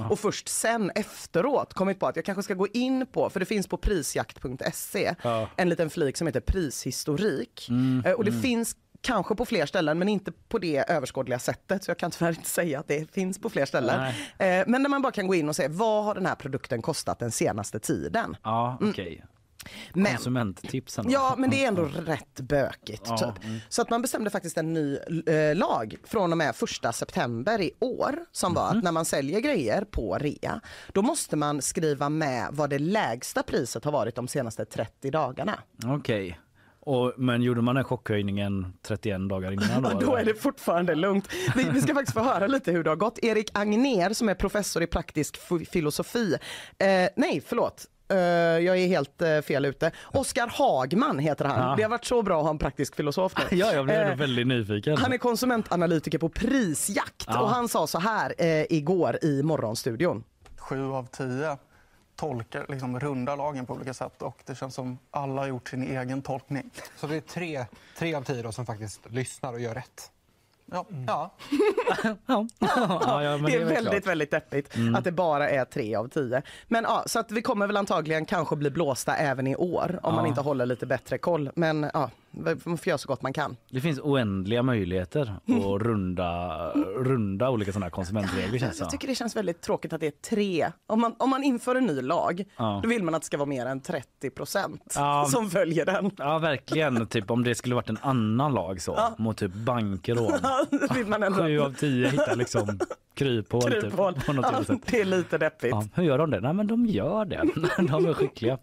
Och 0.09 0.19
först 0.19 0.47
sen 0.49 0.91
efteråt 0.95 1.73
kommit 1.73 1.99
på 1.99 2.07
att 2.07 2.15
jag 2.15 2.25
kanske 2.25 2.43
ska 2.43 2.53
gå 2.53 2.67
in 2.67 3.05
på, 3.11 3.29
för 3.29 3.39
det 3.39 3.45
finns 3.45 3.67
på 3.67 3.77
prisjakt.se, 3.77 5.15
Ja. 5.23 5.47
en 5.55 5.69
liten 5.69 5.89
flik 5.89 6.17
som 6.17 6.27
heter 6.27 6.39
prishistorik. 6.41 7.69
Eh, 8.05 8.11
och 8.11 8.25
det 8.25 8.31
finns 8.31 8.75
kanske 9.01 9.35
på 9.35 9.45
fler 9.45 9.65
ställen 9.65 9.99
men 9.99 10.09
inte 10.09 10.31
på 10.49 10.57
det 10.59 10.77
överskådliga 10.89 11.39
sättet 11.39 11.83
så 11.83 11.91
jag 11.91 11.97
kan 11.97 12.11
tyvärr 12.11 12.29
inte 12.29 12.49
säga 12.49 12.79
att 12.79 12.87
det 12.87 13.11
finns 13.13 13.39
på 13.39 13.49
fler 13.49 13.65
ställen. 13.65 13.99
Eh, 14.37 14.63
men 14.67 14.83
där 14.83 14.89
man 14.89 15.01
bara 15.01 15.11
kan 15.11 15.27
gå 15.27 15.35
in 15.35 15.49
och 15.49 15.55
se 15.55 15.67
vad 15.67 16.03
har 16.05 16.15
den 16.15 16.25
här 16.25 16.35
produkten 16.35 16.81
kostat 16.81 17.19
den 17.19 17.31
senaste 17.31 17.79
tiden. 17.79 18.35
Ja, 18.43 18.77
okej. 18.81 19.23
Men 19.93 20.05
Konsumenttipsen. 20.15 21.05
Ja, 21.09 21.35
men 21.37 21.49
det 21.49 21.63
är 21.63 21.67
ändå 21.67 21.85
rätt 21.85 22.39
bökigt. 22.39 23.01
Ja, 23.05 23.17
typ. 23.17 23.51
Så 23.69 23.81
att 23.81 23.89
man 23.89 24.01
bestämde 24.01 24.29
faktiskt 24.29 24.57
en 24.57 24.73
ny 24.73 24.97
eh, 25.27 25.55
lag 25.55 25.95
från 26.03 26.31
och 26.31 26.37
med 26.37 26.55
första 26.55 26.91
september 26.93 27.61
i 27.61 27.71
år 27.79 28.15
som 28.31 28.53
var 28.53 28.61
Mhm. 28.69 28.77
att 28.77 28.83
när 28.83 28.91
man 28.91 29.05
säljer 29.05 29.39
grejer 29.39 29.83
på 29.91 30.17
rea, 30.17 30.61
då 30.93 31.01
måste 31.01 31.35
man 31.35 31.61
skriva 31.61 32.09
med 32.09 32.47
vad 32.51 32.69
det 32.69 32.79
lägsta 32.79 33.43
priset 33.43 33.85
har 33.85 33.91
varit 33.91 34.15
de 34.15 34.27
senaste 34.27 34.65
30 34.65 35.11
dagarna. 35.11 35.59
Okej. 35.85 36.39
Och, 36.83 37.13
men 37.17 37.41
gjorde 37.41 37.61
man 37.61 37.75
den 37.75 37.83
chockhöjningen 37.83 38.73
31 38.81 39.29
dagar 39.29 39.51
innan 39.51 39.83
då? 39.83 39.89
Då 39.99 40.15
är 40.15 40.25
det 40.25 40.33
fortfarande 40.41 40.95
lugnt. 40.95 41.27
Vi, 41.55 41.63
vi 41.63 41.81
ska 41.81 41.93
faktiskt 41.93 42.13
få 42.17 42.23
höra 42.23 42.47
lite 42.47 42.71
hur 42.71 42.83
det 42.83 42.89
har 42.89 42.95
gått. 42.95 43.19
Erik 43.23 43.49
Agner 43.53 44.13
som 44.13 44.29
är 44.29 44.35
professor 44.35 44.83
i 44.83 44.87
praktisk 44.87 45.37
filosofi. 45.71 46.33
Eh, 46.77 46.87
nej, 47.15 47.43
förlåt. 47.47 47.85
Eh, 48.11 48.17
jag 48.65 48.77
är 48.77 48.87
helt 48.87 49.21
eh, 49.21 49.41
fel 49.41 49.65
ute. 49.65 49.91
Oskar 50.03 50.47
Hagman 50.47 51.19
heter 51.19 51.45
han. 51.45 51.69
Ja. 51.69 51.75
Det 51.75 51.83
har 51.83 51.89
varit 51.89 52.05
så 52.05 52.21
bra 52.21 52.37
att 52.37 52.43
ha 52.43 52.49
en 52.49 52.57
praktisk 52.57 52.95
filosof 52.95 53.33
nu. 53.37 53.43
Ja, 53.57 53.73
jag 53.73 53.85
blev 53.85 53.97
Eh, 54.01 54.15
väldigt 54.15 54.47
nyfiken. 54.47 54.97
Han 54.97 55.13
är 55.13 55.17
konsumentanalytiker 55.17 56.17
på 56.17 56.29
Prisjakt 56.29 57.25
Ja. 57.27 57.41
och 57.41 57.49
han 57.49 57.67
sa 57.69 57.87
så 57.87 57.99
här 57.99 58.33
eh, 58.37 58.65
igår 58.69 59.19
i 59.21 59.43
Morgonstudion. 59.43 60.23
sju 60.57 60.91
av 60.91 61.07
tio 61.07 61.57
tolkar, 62.15 62.65
liksom 62.69 62.99
rundar 62.99 63.37
lagen 63.37 63.65
på 63.65 63.73
olika 63.73 63.93
sätt 63.93 64.21
och 64.21 64.37
det 64.45 64.55
känns 64.55 64.75
som 64.75 64.97
alla 65.11 65.41
har 65.41 65.47
gjort 65.47 65.69
sin 65.69 65.83
egen 65.97 66.21
tolkning. 66.21 66.69
Så 66.97 67.07
det 67.07 67.15
är 67.15 67.21
tre, 67.21 67.65
tre 67.97 68.15
av 68.15 68.21
tio 68.23 68.41
då 68.43 68.51
som 68.51 68.65
faktiskt 68.65 69.01
lyssnar 69.09 69.53
och 69.53 69.59
gör 69.59 69.73
rätt. 69.75 70.11
Ja. 70.71 70.85
Ja. 71.07 71.31
Ja. 72.25 72.47
ja, 72.59 73.23
ja, 73.23 73.37
men 73.37 73.43
det 73.43 73.55
är, 73.55 73.59
väl 73.59 73.67
väldigt, 73.67 73.91
klart. 73.91 74.07
väldigt 74.07 74.31
deppigt 74.31 74.73
att 74.95 75.03
det 75.03 75.11
bara 75.11 75.49
är 75.49 75.65
tre 75.65 75.95
av 75.95 76.07
tio. 76.07 76.41
Men 76.67 76.83
ja, 76.83 77.03
så 77.05 77.19
att 77.19 77.31
vi 77.31 77.41
kommer 77.41 77.67
väl 77.67 77.77
antagligen 77.77 78.25
kanske 78.25 78.55
bli 78.55 78.69
blåsta 78.69 79.15
även 79.15 79.47
i 79.47 79.55
år 79.55 79.99
om 80.03 80.15
man 80.15 80.25
inte 80.25 80.41
håller 80.41 80.65
lite 80.65 80.85
bättre 80.85 81.17
koll. 81.17 81.49
Men 81.55 81.89
ja, 81.93 82.09
man 82.31 82.77
får 82.77 82.87
göra 82.87 82.97
så 82.97 83.07
gott 83.07 83.21
man 83.21 83.33
kan. 83.33 83.55
Det 83.69 83.81
finns 83.81 83.99
oändliga 83.99 84.63
möjligheter 84.63 85.21
att 85.47 85.81
runda, 85.81 86.57
runda 86.97 87.49
olika 87.49 87.71
sådana 87.71 87.85
här 87.85 87.91
konsumentregler 87.91 88.59
känns 88.59 88.79
Jag 88.79 88.89
tycker 88.89 89.07
det 89.07 89.15
känns 89.15 89.35
väldigt 89.35 89.61
tråkigt 89.61 89.93
att 89.93 89.99
det 89.99 90.07
är 90.07 90.29
tre. 90.29 90.71
Om 90.87 91.01
man, 91.01 91.15
om 91.19 91.29
man 91.29 91.43
inför 91.43 91.75
en 91.75 91.85
ny 91.85 92.01
lag, 92.01 92.43
Ja. 92.57 92.79
då 92.83 92.89
vill 92.89 93.03
man 93.03 93.15
att 93.15 93.21
det 93.21 93.25
ska 93.25 93.37
vara 93.37 93.49
mer 93.49 93.65
än 93.65 93.81
30 93.81 94.29
procent 94.29 94.93
Ja. 94.95 95.25
som 95.31 95.49
följer 95.49 95.85
den. 95.85 96.11
Ja 96.17 96.39
verkligen, 96.39 97.07
typ 97.07 97.31
om 97.31 97.43
det 97.43 97.55
skulle 97.55 97.75
varit 97.75 97.89
en 97.89 97.97
annan 98.01 98.53
lag 98.53 98.81
så 98.81 98.99
mot 99.17 99.37
typ 99.37 99.53
bankrån. 99.53 100.33
Vill 100.95 101.07
man 101.07 101.23
ändå 101.23 101.37
Sju 101.43 101.59
av 101.59 101.73
tio 101.73 102.07
hittar 102.09 102.35
liksom 102.35 102.79
kryphål, 103.15 103.61
kryphål. 103.71 104.13
typ, 104.13 104.25
på 104.25 104.33
något 104.33 104.45
Ja, 104.51 104.63
sätt. 104.63 104.79
det 104.85 105.01
är 105.01 105.05
lite 105.05 105.37
deppigt. 105.37 105.71
Ja, 105.71 105.83
hur 105.93 106.03
gör 106.03 106.17
de 106.17 106.31
det? 106.31 106.39
Nej 106.39 106.53
men 106.53 106.67
de 106.67 106.85
gör 106.85 107.25
det. 107.25 107.41
De 107.77 108.05
är 108.05 108.13
skickliga. 108.13 108.57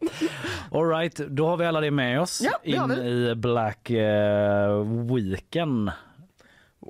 All 0.72 0.88
right, 0.88 1.16
då 1.16 1.46
har 1.46 1.56
vi 1.56 1.66
alla 1.66 1.80
det 1.80 1.90
med 1.90 2.20
oss 2.20 2.42
Ja, 2.44 2.84
in 2.90 2.90
i 2.92 3.34
Black 3.34 3.57
eh, 3.90 4.80
Weekend. 5.06 5.88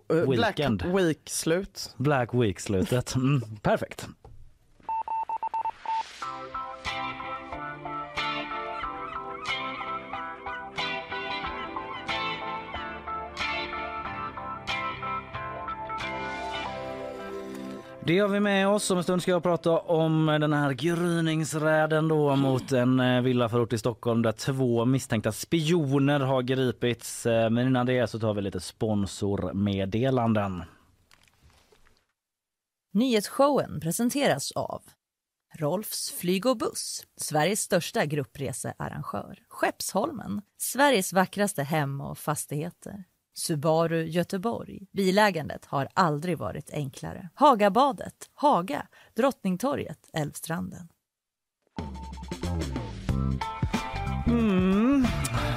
Eh, 0.07 0.25
Black 0.25 0.57
Weekend. 0.57 0.83
Week-slut. 0.83 1.95
Black 1.99 2.33
Week-slutet. 2.33 3.15
Mm, 3.15 3.43
perfekt. 3.61 4.09
Det 18.05 18.19
har 18.19 18.29
vi 18.29 18.41
med 18.41 18.69
oss. 18.69 18.91
Om 18.91 18.99
en 18.99 19.05
stund 19.05 19.23
ska 19.23 19.31
jag 19.31 19.43
prata 19.43 19.79
om 19.79 20.27
den 20.27 20.53
här 20.53 20.73
gryningsräden 20.73 22.09
då 22.09 22.37
mot 22.37 22.73
en 22.73 23.01
eh, 23.01 23.23
villaförort 23.23 23.73
i 23.73 23.79
Stockholm 23.79 24.23
där 24.23 24.33
två 24.33 24.85
misstänkta 24.85 25.33
spioner 25.33 26.21
har 26.21 26.43
gripits. 26.43 27.27
Eh, 27.27 27.51
men 27.51 27.67
innan 27.67 27.87
det 27.87 28.11
så 28.11 28.19
tar 28.19 28.35
vi 28.35 28.43
lite 28.43 28.61
sponsormeddelanden. 28.61 30.63
Nyhetsshowen 32.93 33.81
presenteras 33.81 34.53
av 34.53 34.83
Rolfs 35.55 36.13
flyg 36.13 36.47
och 36.47 36.57
buss, 36.57 37.07
Sveriges 37.17 37.61
största 37.61 38.05
gruppresearrangör. 38.05 39.39
Skeppsholmen, 39.49 40.43
Sveriges 40.59 41.13
vackraste 41.13 41.63
hem 41.63 42.01
och 42.01 42.19
fastigheter. 42.19 43.05
Subaru 43.39 44.03
Göteborg. 44.05 44.87
Bilägandet 44.93 45.65
har 45.65 45.89
aldrig 45.95 46.39
varit 46.39 46.71
enklare. 46.71 47.29
Hagabadet, 47.35 48.31
Haga, 48.35 48.87
Drottningtorget, 49.17 49.99
Älvstranden. 50.13 50.89
Mm, 54.27 54.78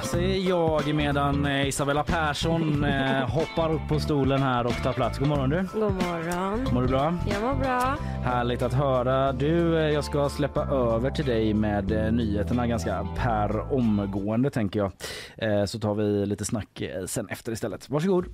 säger 0.04 0.48
jag 0.48 0.94
medan 0.94 1.46
eh, 1.46 1.68
Isabella 1.68 2.04
Persson 2.04 2.84
eh, 2.84 3.30
hoppar 3.30 3.72
upp 3.72 3.88
på 3.88 4.00
stolen 4.00 4.42
här 4.42 4.66
och 4.66 4.82
tar 4.82 4.92
plats. 4.92 5.18
God 5.18 5.28
morgon 5.28 5.50
du. 5.50 5.68
God 5.72 5.92
morgon. 5.92 6.74
Mår 6.74 6.82
du 6.82 6.88
bra? 6.88 7.18
Jag 7.30 7.42
mår 7.42 7.54
bra. 7.54 7.96
Härligt 8.24 8.62
att 8.62 8.72
höra. 8.72 9.32
Du, 9.32 9.78
eh, 9.78 9.90
jag 9.90 10.04
ska 10.04 10.28
släppa 10.28 10.60
över 10.60 11.10
till 11.10 11.24
dig 11.24 11.54
med 11.54 12.14
nyheterna 12.14 12.66
ganska 12.66 13.08
per 13.16 13.72
omgående 13.72 14.50
tänker 14.50 14.80
jag. 14.80 15.68
Så 15.68 15.78
tar 15.78 15.94
vi 15.94 16.26
lite 16.26 16.44
snack 16.44 16.82
sen 17.06 17.28
efter 17.28 17.52
istället. 17.52 17.90
Varsågod. 17.90 18.26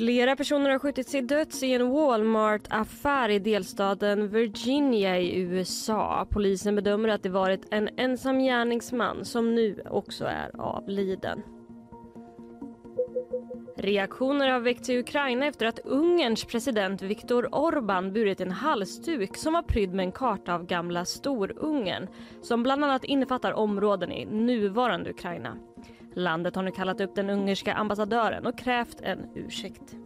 Flera 0.00 0.36
personer 0.36 0.70
har 0.70 0.78
skjutits 0.78 1.10
till 1.10 1.26
döds 1.26 1.62
i 1.62 1.72
en 1.72 1.90
Walmart-affär 1.90 3.28
i 3.28 3.38
delstaten 3.38 4.28
Virginia 4.28 5.18
i 5.18 5.40
USA. 5.40 6.26
Polisen 6.30 6.74
bedömer 6.76 7.08
att 7.08 7.22
det 7.22 7.28
varit 7.28 7.66
en 7.70 7.88
ensam 7.96 8.38
gärningsman 8.38 9.24
som 9.24 9.54
nu 9.54 9.82
också 9.90 10.24
är 10.24 10.60
avliden. 10.60 11.42
Reaktioner 13.76 14.48
har 14.48 14.60
väckts 14.60 14.88
i 14.88 14.98
Ukraina 14.98 15.46
efter 15.46 15.66
att 15.66 15.78
Ungerns 15.78 16.44
president 16.44 17.02
Viktor 17.02 17.48
Orbán 17.52 18.12
burit 18.12 18.40
en 18.40 18.50
halsduk 18.50 19.36
som 19.36 19.52
var 19.52 19.62
prydd 19.62 19.94
med 19.94 20.04
en 20.04 20.12
karta 20.12 20.54
av 20.54 20.66
gamla 20.66 21.04
Storungern 21.04 22.08
som 22.42 22.62
bland 22.62 22.84
annat 22.84 23.04
innefattar 23.04 23.52
områden 23.52 24.12
i 24.12 24.24
nuvarande 24.24 25.10
Ukraina. 25.10 25.56
Landet 26.14 26.56
har 26.56 26.62
nu 26.62 26.70
kallat 26.70 27.00
upp 27.00 27.14
den 27.14 27.30
ungerska 27.30 27.74
ambassadören 27.74 28.46
och 28.46 28.58
krävt 28.58 29.00
en 29.00 29.18
ursäkt. 29.34 29.96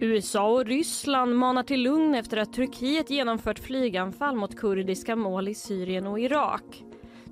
USA 0.00 0.48
och 0.48 0.66
Ryssland 0.66 1.36
manar 1.36 1.62
till 1.62 1.82
lugn 1.82 2.14
efter 2.14 2.36
att 2.36 2.52
Turkiet 2.52 3.10
genomfört 3.10 3.58
flyganfall 3.58 4.36
mot 4.36 4.56
kurdiska 4.56 5.16
mål 5.16 5.48
i 5.48 5.54
Syrien 5.54 6.06
och 6.06 6.20
Irak. 6.20 6.84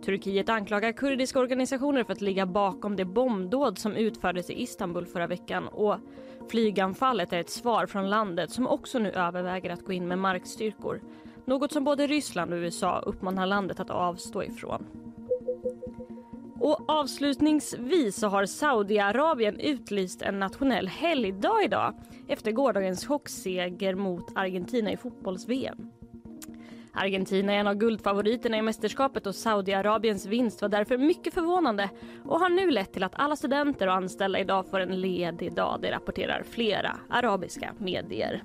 Turkiet 0.04 0.48
anklagar 0.48 0.92
kurdiska 0.92 1.38
organisationer 1.38 2.04
för 2.04 2.12
att 2.12 2.20
ligga 2.20 2.46
bakom 2.46 2.96
det 2.96 3.04
bombdåd 3.04 3.78
som 3.78 3.92
utfördes 3.92 4.50
i 4.50 4.62
Istanbul 4.62 5.06
förra 5.06 5.26
veckan 5.26 5.68
och 5.68 5.96
flyganfallet 6.48 7.32
är 7.32 7.40
ett 7.40 7.50
svar 7.50 7.86
från 7.86 8.10
landet 8.10 8.50
som 8.50 8.66
också 8.66 8.98
nu 8.98 9.10
överväger 9.10 9.70
att 9.70 9.84
gå 9.84 9.92
in 9.92 10.08
med 10.08 10.18
markstyrkor. 10.18 11.00
Något 11.44 11.72
som 11.72 11.84
både 11.84 12.06
Ryssland 12.06 12.52
och 12.52 12.56
USA 12.56 12.98
uppmanar 12.98 13.46
landet 13.46 13.80
att 13.80 13.90
avstå 13.90 14.42
ifrån. 14.42 14.86
Och 16.60 16.90
avslutningsvis 16.90 18.16
så 18.16 18.28
har 18.28 18.46
Saudiarabien 18.46 19.60
utlyst 19.60 20.22
en 20.22 20.38
nationell 20.38 20.88
helgdag 20.88 21.64
idag 21.64 21.94
efter 22.28 22.52
gårdagens 22.52 23.06
chockseger 23.06 23.94
mot 23.94 24.32
Argentina 24.34 24.92
i 24.92 24.96
fotbolls-VM. 24.96 25.90
Argentina 26.92 27.52
är 27.52 27.56
en 27.56 27.66
av 27.66 27.74
guldfavoriterna 27.74 28.56
i 28.56 28.62
mästerskapet 28.62 29.26
och 29.26 29.34
Saudiarabiens 29.34 30.26
vinst 30.26 30.62
var 30.62 30.68
därför 30.68 30.98
mycket 30.98 31.34
förvånande 31.34 31.90
och 32.24 32.40
har 32.40 32.48
nu 32.48 32.70
lett 32.70 32.92
till 32.92 33.02
att 33.02 33.14
alla 33.14 33.36
studenter 33.36 33.86
och 33.86 33.94
anställda 33.94 34.38
idag 34.38 34.66
får 34.70 34.80
en 34.80 35.00
ledig 35.00 35.54
dag, 35.54 35.78
det 35.82 35.90
rapporterar 35.90 36.42
flera 36.50 36.96
arabiska 37.10 37.74
medier. 37.78 38.42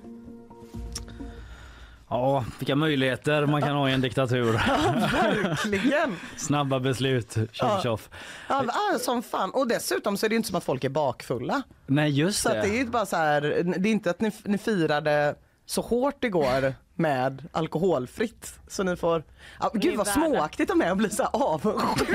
Ja, 2.12 2.44
vilka 2.58 2.76
möjligheter 2.76 3.46
man 3.46 3.62
kan 3.62 3.76
ha 3.76 3.88
i 3.88 3.92
en 3.92 4.00
diktatur. 4.00 4.52
Verkligen! 4.52 6.16
Snabba 6.36 6.80
beslut. 6.80 7.36
Tjoff 7.52 7.82
tjoff. 7.82 8.10
Ja, 8.48 8.64
ja, 8.92 8.98
som 8.98 9.22
fan. 9.22 9.50
Och 9.50 9.68
dessutom 9.68 10.16
så 10.16 10.26
är 10.26 10.30
det 10.30 10.36
inte 10.36 10.48
som 10.48 10.56
att 10.56 10.64
folk 10.64 10.84
är 10.84 10.88
bakfulla. 10.88 11.62
Nej 11.86 12.10
just 12.10 12.42
Så 12.42 12.48
att 12.48 12.54
det 12.54 12.60
är 12.60 12.62
det. 12.62 12.68
ju 12.74 12.80
inte 12.80 12.92
bara 12.92 13.06
så 13.06 13.16
här, 13.16 13.40
det 13.78 13.88
är 13.88 13.92
inte 13.92 14.10
att 14.10 14.20
ni, 14.20 14.32
ni 14.44 14.58
firade 14.58 15.34
så 15.66 15.80
hårt 15.80 16.24
igår 16.24 16.74
med 16.94 17.48
alkoholfritt. 17.52 18.60
Så 18.68 18.82
ni 18.82 18.96
får, 18.96 19.22
ja, 19.60 19.70
gud 19.74 19.96
vad 19.96 20.06
värda. 20.06 20.20
småaktigt 20.20 20.70
av 20.70 20.76
mig 20.76 20.88
att 20.88 20.98
bli 20.98 21.10
så 21.10 21.24
avundsjuk. 21.24 22.08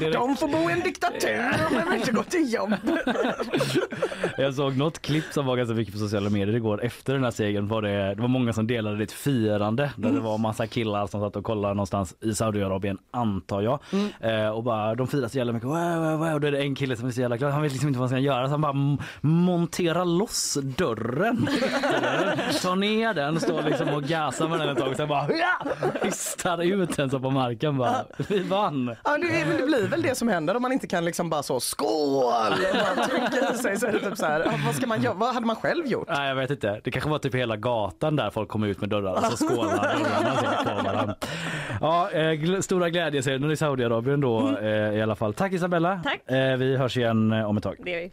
De 0.12 0.36
får 0.36 0.48
bo 0.48 0.70
i 0.70 0.72
en 0.72 0.80
diktatur 0.80 1.54
och 1.64 1.70
behöver 1.70 1.96
inte 1.96 2.12
gå 2.12 2.22
till 2.22 2.52
jobbet. 2.52 2.80
Jag 4.38 4.54
såg 4.54 4.76
något 4.76 5.02
klipp 5.02 5.24
som 5.30 5.46
var 5.46 5.56
ganska 5.56 5.74
mycket 5.74 5.94
på 5.94 5.98
sociala 6.00 6.30
medier 6.30 6.56
igår 6.56 6.84
efter 6.84 7.12
den 7.14 7.24
här 7.24 7.30
segern. 7.30 7.68
Var 7.68 7.82
det, 7.82 8.14
det 8.14 8.20
var 8.20 8.28
många 8.28 8.52
som 8.52 8.66
delade 8.66 8.96
det 8.96 9.04
ett 9.04 9.12
firande 9.12 9.92
där 9.96 10.12
det 10.12 10.20
var 10.20 10.38
massa 10.38 10.66
killar 10.66 11.06
som 11.06 11.20
satt 11.20 11.36
och 11.36 11.44
kollade 11.44 11.74
någonstans 11.74 12.14
i 12.20 12.34
Saudiarabien 12.34 12.98
antar 13.10 13.60
jag. 13.62 13.78
Eh, 14.20 14.48
och 14.48 14.64
bara 14.64 14.94
de 14.94 15.06
firar 15.06 15.28
så 15.28 15.38
jävla 15.38 15.52
mycket. 15.52 15.68
Wow, 15.68 15.96
wow, 15.96 16.18
wow. 16.18 16.34
Och 16.34 16.40
då 16.40 16.46
är 16.46 16.52
det 16.52 16.58
en 16.62 16.74
kille 16.74 16.96
som 16.96 17.08
är 17.08 17.12
så 17.12 17.20
jävla 17.20 17.36
glad. 17.36 17.52
Han 17.52 17.62
vet 17.62 17.72
liksom 17.72 17.88
inte 17.88 18.00
vad 18.00 18.10
han 18.10 18.18
ska 18.18 18.24
göra 18.24 18.44
så 18.46 18.50
han 18.50 18.60
bara 18.60 18.98
monterar 19.20 20.04
loss 20.04 20.58
dörren. 20.76 21.48
Tar 22.62 22.76
ner 22.76 23.14
den, 23.14 23.40
står 23.40 23.62
liksom 23.62 23.89
och 23.94 24.02
gasar 24.02 24.48
med 24.48 24.60
den 24.60 24.68
ett 24.68 24.78
tag 24.78 24.88
och 24.88 24.96
sen 24.96 25.08
bara! 25.08 25.26
Histar 26.02 26.62
ut 26.62 26.96
den 26.96 27.10
så 27.10 27.20
på 27.20 27.30
marken 27.30 27.78
bara. 27.78 28.04
Vi 28.28 28.38
vann. 28.42 28.96
Ja, 29.04 29.18
det, 29.18 29.46
men 29.48 29.56
det 29.56 29.66
blir 29.66 29.88
väl 29.88 30.02
det 30.02 30.14
som 30.14 30.28
händer 30.28 30.56
om 30.56 30.62
man 30.62 30.72
inte 30.72 30.86
kan 30.86 31.04
liksom 31.04 31.30
bara 31.30 31.42
så 31.42 31.60
skål 31.60 32.24
och 32.24 32.32
bara 32.96 33.06
trycka 33.06 33.54
i 33.54 33.58
sig. 33.58 33.76
Så 33.76 33.86
är 33.86 33.92
det 33.92 33.98
typ 34.00 34.16
så 34.18 34.26
här, 34.26 34.40
ja, 34.40 34.52
vad 34.66 34.74
ska 34.74 34.86
man 34.86 35.02
göra? 35.02 35.14
Vad 35.14 35.34
hade 35.34 35.46
man 35.46 35.56
själv 35.56 35.86
gjort? 35.86 36.08
Nej 36.08 36.28
jag 36.28 36.34
vet 36.34 36.50
inte. 36.50 36.80
Det 36.84 36.90
kanske 36.90 37.10
var 37.10 37.18
typ 37.18 37.34
hela 37.34 37.56
gatan 37.56 38.16
där 38.16 38.30
folk 38.30 38.48
kom 38.48 38.64
ut 38.64 38.80
med 38.80 38.88
dörrar 38.90 39.12
och 39.12 39.24
så 39.24 39.36
skålar 39.48 39.96
dörrarna 40.64 41.14
så. 41.20 41.26
Ja, 41.80 42.10
eh, 42.10 42.18
gl- 42.20 42.60
stora 42.60 42.90
glädjescener 42.90 43.50
i 43.52 43.56
Saudiarabien 43.56 44.20
då 44.20 44.58
eh, 44.58 44.66
i 44.68 45.02
alla 45.02 45.14
fall. 45.16 45.34
Tack 45.34 45.52
Isabella. 45.52 46.00
Tack. 46.04 46.30
Eh, 46.36 46.56
vi 46.56 46.76
hörs 46.76 46.96
igen 46.96 47.32
eh, 47.32 47.44
om 47.48 47.56
ett 47.56 47.62
tag. 47.62 47.76
Det 47.84 47.94
är 47.94 47.98
vi. 48.00 48.10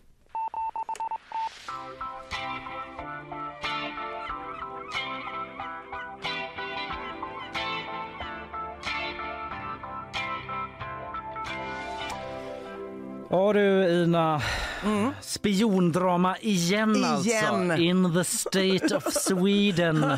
Ja 13.29 13.53
du 13.53 14.03
Ina, 14.03 14.41
spiondrama 15.21 16.37
igen, 16.37 16.95
Igen. 16.95 17.05
alltså. 17.05 17.77
In 17.77 18.13
the 18.13 18.23
state 18.23 18.95
of 18.95 19.13
Sweden. 19.13 20.01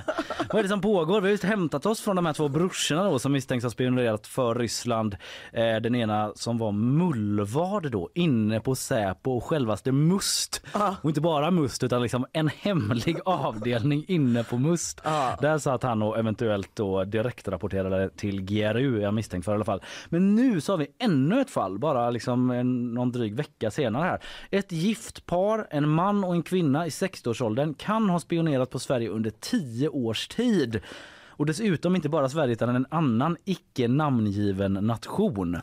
Vad 0.49 0.59
är 0.59 0.63
det 0.63 0.69
som 0.69 0.81
pågår? 0.81 1.21
Vi 1.21 1.27
har 1.27 1.31
just 1.31 1.43
hämtat 1.43 1.85
oss 1.85 2.01
från 2.01 2.15
de 2.15 2.25
här 2.25 2.33
två 2.33 2.47
brorsorna 2.47 3.03
då, 3.03 3.19
som 3.19 3.31
misstänks 3.31 3.63
ha 3.63 3.69
spionerat 3.69 4.27
för 4.27 4.55
Ryssland. 4.55 5.17
Eh, 5.53 5.75
den 5.75 5.95
ena 5.95 6.31
som 6.35 6.57
var 6.57 6.71
mullvad 6.71 7.91
då 7.91 8.09
inne 8.13 8.59
på 8.59 8.75
Säpo 8.75 9.31
och 9.31 9.43
självaste 9.43 9.91
Must. 9.91 10.61
Och 11.01 11.09
inte 11.09 11.21
bara 11.21 11.51
Must 11.51 11.83
utan 11.83 12.01
liksom 12.01 12.25
en 12.33 12.47
hemlig 12.47 13.17
avdelning 13.25 14.05
inne 14.07 14.43
på 14.43 14.57
Must. 14.57 15.03
Där 15.41 15.57
satt 15.57 15.83
han 15.83 16.01
och 16.01 16.19
eventuellt 16.19 16.69
då 16.73 17.03
direktrapporterade 17.03 18.09
till 18.09 18.41
GRU, 18.41 19.01
jag 19.01 19.13
misstänkt 19.13 19.45
för 19.45 19.51
i 19.51 19.55
alla 19.55 19.65
fall. 19.65 19.81
Men 20.09 20.35
nu 20.35 20.61
så 20.61 20.73
har 20.73 20.77
vi 20.77 20.87
ännu 20.99 21.41
ett 21.41 21.49
fall, 21.49 21.79
bara 21.79 22.09
liksom 22.09 22.49
en, 22.51 22.93
någon 22.93 23.11
dryg 23.11 23.35
vecka 23.35 23.71
senare 23.71 24.03
här. 24.03 24.19
Ett 24.51 24.71
gift 24.71 25.25
par, 25.25 25.67
en 25.69 25.89
man 25.89 26.23
och 26.23 26.33
en 26.33 26.43
kvinna 26.43 26.85
i 26.87 26.89
60-årsåldern 26.89 27.73
kan 27.73 28.09
ha 28.09 28.19
spionerat 28.19 28.69
på 28.69 28.79
Sverige 28.79 29.09
under 29.09 29.29
10 29.29 29.89
års 29.89 30.27
tid. 30.27 30.81
Och 31.27 31.45
dessutom 31.45 31.95
inte 31.95 32.09
bara 32.09 32.29
Sverige 32.29 32.53
utan 32.53 32.75
en 32.75 32.85
annan 32.89 33.37
icke 33.45 33.87
namngiven 33.87 34.73
nation. 34.73 35.57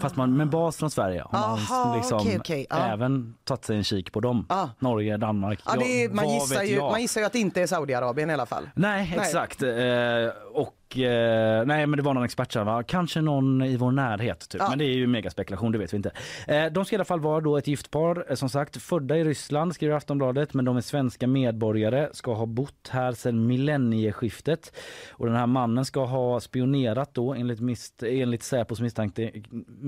Fast 0.00 0.16
man 0.16 0.36
med 0.36 0.48
bas 0.48 0.76
från 0.76 0.90
Sverige 0.90 1.22
har 1.22 1.38
man 1.38 1.58
Aha, 1.58 1.96
liksom 1.96 2.18
okej, 2.20 2.38
okej, 2.38 2.66
ja. 2.70 2.76
även 2.76 3.34
tagit 3.44 3.64
sig 3.64 3.76
en 3.76 3.84
kik 3.84 4.12
på 4.12 4.20
dem. 4.20 4.46
Ah. 4.48 4.68
Norge, 4.78 5.16
Danmark. 5.16 5.60
Ja, 5.66 5.72
är, 5.72 6.08
man, 6.08 6.24
vad 6.24 6.34
gissar 6.34 6.62
ju, 6.62 6.80
man 6.80 7.00
gissar 7.00 7.20
ju 7.20 7.26
att 7.26 7.32
det 7.32 7.38
inte 7.38 7.62
är 7.62 7.66
Saudiarabien 7.66 8.30
i 8.30 8.32
alla 8.32 8.46
fall. 8.46 8.70
Nej, 8.74 9.14
exakt. 9.18 9.62
Eh, 9.62 9.70
och 10.52 10.74
eh, 10.98 11.64
nej, 11.66 11.86
men 11.86 11.96
det 11.96 12.02
var 12.02 12.14
någon 12.14 12.24
expert 12.24 12.52
sa, 12.52 12.82
kanske 12.82 13.20
någon 13.20 13.62
i 13.62 13.76
vår 13.76 13.90
närhet. 13.90 14.48
Typ. 14.48 14.60
Ja. 14.60 14.68
Men 14.68 14.78
det 14.78 14.84
är 14.84 14.94
ju 14.94 15.06
megaspekulation, 15.06 15.72
det 15.72 15.78
vet 15.78 15.92
vi 15.92 15.96
inte. 15.96 16.10
Eh, 16.46 16.66
de 16.66 16.84
ska 16.84 16.94
i 16.94 16.96
alla 16.96 17.04
fall 17.04 17.20
vara 17.20 17.40
då 17.40 17.56
ett 17.56 17.66
gift 17.66 17.90
par, 17.90 18.24
eh, 18.28 18.34
som 18.34 18.48
sagt, 18.48 18.82
födda 18.82 19.16
i 19.16 19.24
Ryssland 19.24 19.74
skriver 19.74 19.94
Aftonbladet, 19.94 20.54
men 20.54 20.64
de 20.64 20.76
är 20.76 20.80
svenska 20.80 21.26
medborgare, 21.26 22.08
ska 22.12 22.34
ha 22.34 22.46
bott 22.46 22.88
här 22.90 23.12
sedan 23.12 23.46
millennieskiftet. 23.46 24.72
Och 25.10 25.26
den 25.26 25.36
här 25.36 25.46
mannen 25.46 25.84
ska 25.84 26.04
ha 26.04 26.40
spionerat 26.40 27.14
då 27.14 27.34
enligt, 27.34 27.60
mist, 27.60 28.02
enligt 28.02 28.42
Säpos, 28.42 28.80
misstanke, 28.80 29.32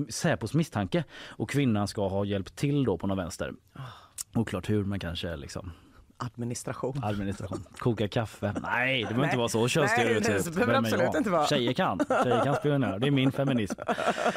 Säpos 0.08 0.54
misstanke 0.54 1.04
och 1.24 1.50
kvinnan 1.50 1.88
ska 1.88 2.08
ha 2.08 2.24
hjälpt 2.24 2.56
till 2.56 2.84
då 2.84 2.98
på 2.98 3.06
någon 3.06 3.18
vänster. 3.18 3.52
Oklart 4.34 4.70
hur 4.70 4.84
men 4.84 5.00
kanske 5.00 5.36
liksom 5.36 5.72
Administration. 6.26 7.00
administration. 7.02 7.60
Koka 7.78 8.08
kaffe. 8.08 8.54
Nej 8.62 9.00
det 9.02 9.08
behöver 9.08 9.24
inte 9.24 9.36
vara 9.36 9.48
så 9.48 9.68
könsstereotypt. 9.68 10.56
Vem 10.56 10.74
absolut 10.74 11.04
jag? 11.04 11.16
inte 11.16 11.30
vara. 11.30 11.46
Tjejer 11.46 11.72
kan. 11.72 12.00
Tjejer 12.24 12.44
kan 12.44 12.54
spionera. 12.54 12.98
Det 12.98 13.06
är 13.06 13.10
min 13.10 13.32
feminism. 13.32 13.80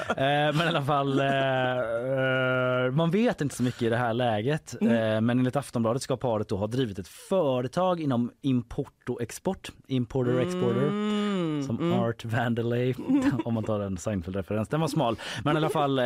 Eh, 0.10 0.24
men 0.26 0.62
i 0.62 0.68
alla 0.68 0.82
fall, 0.82 1.20
eh, 1.20 1.26
eh, 1.26 2.92
man 2.92 3.12
vet 3.12 3.42
inte 3.42 3.56
så 3.56 3.64
mycket 3.64 3.82
i 3.82 3.90
det 3.90 3.98
här 3.98 4.14
läget. 4.14 4.76
Mm. 4.82 4.94
Eh, 4.94 5.22
men 5.22 5.40
enligt 5.40 5.56
Aftonbladet 5.56 6.02
ska 6.02 6.18
paret 6.18 6.50
då 6.50 6.58
ha 6.58 6.68
drivit 6.68 7.00
ett 7.00 7.08
företag 7.08 8.02
inom 8.02 8.32
import 8.42 9.10
och 9.10 9.22
export. 9.22 9.72
Importer 9.88 10.40
exporter. 10.40 10.88
Mm, 10.88 11.64
Som 11.64 11.94
Art 11.94 12.26
Vandelay, 12.26 12.94
om 13.46 13.54
man 13.54 13.64
tar 13.64 13.80
en 13.80 13.98
Seinfeld-referens. 13.98 14.70
Den 14.70 14.82
var 14.82 14.88
smal. 14.88 15.20
Men 15.44 15.56
i 15.56 15.58
alla 15.58 15.70
fall, 15.70 16.00
eh, 16.00 16.06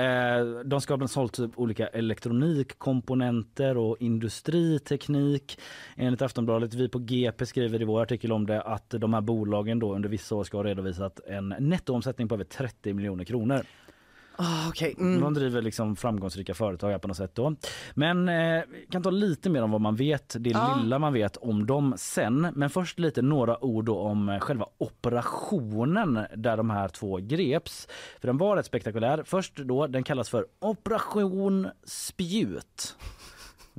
de 0.66 0.82
ska 0.82 0.96
ha 0.96 1.08
sålt 1.08 1.34
typ 1.34 1.52
olika 1.56 1.88
elektronikkomponenter 1.88 3.78
och 3.78 3.98
industriteknik. 4.00 5.60
Enligt 5.96 6.22
Aftonbladet, 6.22 6.74
vi 6.74 6.90
på 6.90 7.00
GP 7.00 7.46
skriver 7.46 7.82
i 7.82 7.86
vår 7.86 8.02
artikel 8.02 8.32
om 8.32 8.46
det 8.46 8.62
att 8.62 8.90
de 8.90 9.14
här 9.14 9.22
bolagen 9.22 9.80
då 9.80 9.96
under 9.96 10.10
vissa 10.10 10.36
år 10.36 10.44
ska 10.44 10.58
ha 10.58 10.64
redovisat 10.64 11.20
en 11.28 11.56
nettoomsättning 11.60 12.28
på 12.28 12.36
över 12.36 12.44
30 12.44 12.94
miljoner 12.94 13.24
kronor. 13.24 13.62
Ah, 14.42 14.68
Okej. 14.70 14.96
Mm. 15.00 15.22
De 15.22 15.34
driver 15.34 15.62
liksom 15.62 15.96
framgångsrika 15.96 16.54
företag 16.54 16.92
här 16.92 16.98
på 16.98 17.08
något 17.08 17.18
sätt 17.18 17.36
då. 17.36 17.56
Men 17.94 18.30
eh, 18.30 18.62
kan 18.92 19.04
ta 19.04 19.10
lite 19.10 19.50
mer 19.50 19.62
om 19.62 19.72
vad 19.72 19.82
man 19.82 19.96
vet, 19.96 20.36
det 20.40 20.50
Ja. 20.50 20.80
lilla 20.84 21.00
man 21.00 21.14
vet 21.14 21.38
om 21.38 21.66
dem 21.66 21.94
sen. 21.98 22.48
Men 22.56 22.70
först 22.70 23.00
lite 23.00 23.22
några 23.22 23.64
ord 23.64 23.86
då 23.86 23.98
om 24.00 24.30
eh, 24.30 24.40
själva 24.40 24.66
operationen 24.78 26.20
där 26.36 26.58
de 26.58 26.70
här 26.70 26.88
två 26.88 27.18
greps. 27.18 27.88
För 28.22 28.28
den 28.28 28.38
var 28.38 28.56
rätt 28.56 28.66
spektakulär. 28.66 29.24
Först 29.26 29.56
då, 29.58 29.88
den 29.88 30.04
kallas 30.04 30.30
för 30.30 30.46
Operation 30.60 31.68
Spjut. 31.84 32.96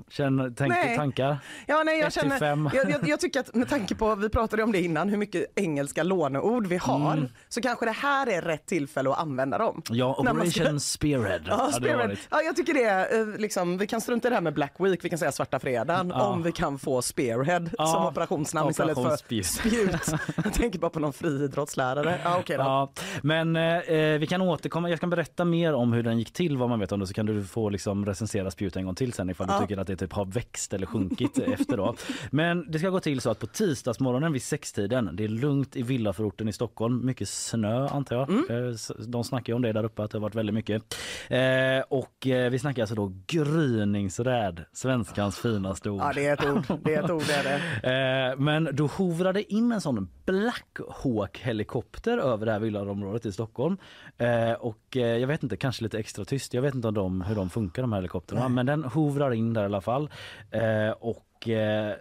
Känner, 0.08 0.50
tänk, 0.56 0.72
Nej. 0.72 0.96
tankar? 0.96 1.38
Ja, 1.66 1.82
nej, 1.86 1.98
jag, 2.00 2.12
känner, 2.12 2.46
jag, 2.74 2.90
jag, 2.90 3.08
jag 3.08 3.20
tycker 3.20 3.40
att 3.40 3.54
med 3.54 3.68
tanke 3.68 3.94
på, 3.94 4.14
vi 4.14 4.28
pratade 4.28 4.62
om 4.62 4.72
det 4.72 4.80
innan, 4.80 5.08
hur 5.08 5.16
mycket 5.16 5.46
engelska 5.58 6.02
låneord 6.02 6.66
vi 6.66 6.76
har, 6.76 7.12
Mm. 7.12 7.28
så 7.48 7.60
kanske 7.60 7.86
det 7.86 7.90
här 7.92 8.26
är 8.26 8.42
rätt 8.42 8.66
tillfälle 8.66 9.10
att 9.10 9.18
använda 9.18 9.58
dem. 9.58 9.82
Ja, 9.90 10.22
man 10.24 10.36
ska- 10.50 10.60
Operation 10.60 10.80
Spearhead. 10.80 11.40
Ja, 11.48 11.70
varit. 11.80 12.18
ja, 12.30 12.40
jag 12.42 12.56
tycker 12.56 12.74
det 12.74 12.84
är 12.84 13.20
eh, 13.20 13.38
liksom, 13.38 13.78
vi 13.78 13.86
kan 13.86 14.00
strunta 14.00 14.28
i 14.28 14.30
det 14.30 14.34
här 14.36 14.42
med 14.42 14.54
Black 14.54 14.74
Week, 14.78 15.04
vi 15.04 15.08
kan 15.08 15.18
säga 15.18 15.32
svarta 15.32 15.58
fredagen, 15.58 16.08
Ja. 16.14 16.22
om 16.26 16.42
vi 16.42 16.52
kan 16.52 16.78
få 16.78 17.02
Spearhead 17.02 17.66
Ja, 17.78 17.86
som 17.86 18.06
operationsnamn 18.06 18.70
istället 18.70 18.94
för 18.94 19.00
Operation 19.02 19.18
Spjut. 19.18 19.46
spjut. 19.46 20.20
jag 20.44 20.54
tänker 20.54 20.78
bara 20.78 20.90
på 20.90 21.00
någon 21.00 21.12
friidrottslärare. 21.12 22.20
Ja, 22.24 22.36
okej 22.40 22.56
då. 22.56 22.62
Ja, 22.62 22.92
men 23.22 23.56
eh, 23.56 24.18
vi 24.18 24.26
kan 24.30 24.40
återkomma. 24.42 24.90
Jag 24.90 25.00
kan 25.00 25.10
berätta 25.10 25.44
mer 25.44 25.74
om 25.74 25.92
hur 25.92 26.02
den 26.02 26.18
gick 26.18 26.32
till 26.32 26.56
vad 26.56 26.68
man 26.68 26.80
vet 26.80 26.92
om 26.92 27.00
det 27.00 27.06
så 27.06 27.14
kan 27.14 27.26
du 27.26 27.44
få 27.44 27.68
liksom 27.70 28.06
recensera 28.06 28.50
spjut 28.50 28.76
en 28.76 28.84
gång 28.84 28.94
till 28.94 29.12
sen 29.12 29.30
ifall 29.30 29.46
Ja. 29.50 29.54
du 29.60 29.66
tycker 29.66 29.80
att 29.80 29.89
det 29.90 29.96
typ 29.96 30.12
har 30.12 30.24
växt 30.24 30.74
eller 30.74 30.86
sjunkit 30.86 31.38
efter 31.46 31.76
då. 31.76 31.94
Men 32.30 32.70
det 32.70 32.78
ska 32.78 32.88
gå 32.88 33.00
till 33.00 33.20
så 33.20 33.30
att 33.30 33.38
på 33.38 33.46
tisdagsmorgonen 33.46 34.32
vid 34.32 34.42
sextiden, 34.42 35.10
det 35.12 35.24
är 35.24 35.28
lugnt 35.28 35.76
i 35.76 35.82
villaförorten 35.82 36.48
i 36.48 36.52
Stockholm, 36.52 37.06
mycket 37.06 37.28
snö 37.28 37.88
antar 37.88 38.16
jag. 38.16 38.30
Mm. 38.30 38.68
Eh, 38.68 38.74
De 39.06 39.24
snackar 39.24 39.54
om 39.54 39.62
det 39.62 39.72
där 39.72 39.84
uppe 39.84 40.02
att 40.02 40.10
det 40.10 40.18
har 40.18 40.22
varit 40.22 40.34
väldigt 40.34 40.54
mycket. 40.54 40.82
Eh, 41.28 41.40
och 41.88 42.26
eh, 42.26 42.50
vi 42.50 42.58
snackar 42.58 42.82
alltså 42.82 42.94
då 42.94 43.12
gryningsräd, 43.26 44.64
svenskans 44.72 45.38
finaste 45.38 45.90
ord. 45.90 46.00
Ja, 46.00 46.12
det 46.14 46.26
är 46.26 46.32
ett 46.32 46.44
ord. 46.50 46.78
Det 46.84 46.94
är 46.94 47.04
ett 47.04 47.10
ord, 47.10 47.22
det 47.26 47.34
är 47.34 47.44
det. 47.44 47.60
Eh, 48.30 48.36
men 48.38 48.68
då 48.72 48.86
hovrade 48.86 49.52
in 49.52 49.72
en 49.72 49.80
sån 49.80 50.08
Black 50.26 50.78
Hawk 51.02 51.38
helikopter 51.38 52.18
över 52.18 52.46
det 52.46 52.52
här 52.52 52.58
villaområdet 52.58 53.26
i 53.26 53.32
Stockholm. 53.32 53.76
Eh, 54.18 54.52
och 54.90 54.96
eh, 54.96 55.16
jag 55.16 55.26
vet 55.26 55.42
inte, 55.42 55.56
kanske 55.56 55.82
lite 55.82 55.98
extra 55.98 56.24
tyst. 56.24 56.54
Jag 56.54 56.62
vet 56.62 56.74
inte 56.74 56.88
om 56.88 56.94
de, 56.94 57.20
hur 57.20 57.34
de 57.34 57.50
funkar 57.50 57.82
de 57.82 57.92
här 57.92 58.00
helikoptrarna. 58.00 58.48
Men 58.48 58.66
den 58.66 58.84
hovrar 58.84 59.32
in 59.32 59.54
där 59.54 59.62
i 59.62 59.64
alla 59.64 59.80
fall. 59.80 60.10
Eh, 60.50 60.90
och 60.90 61.48
eh, 61.48 61.94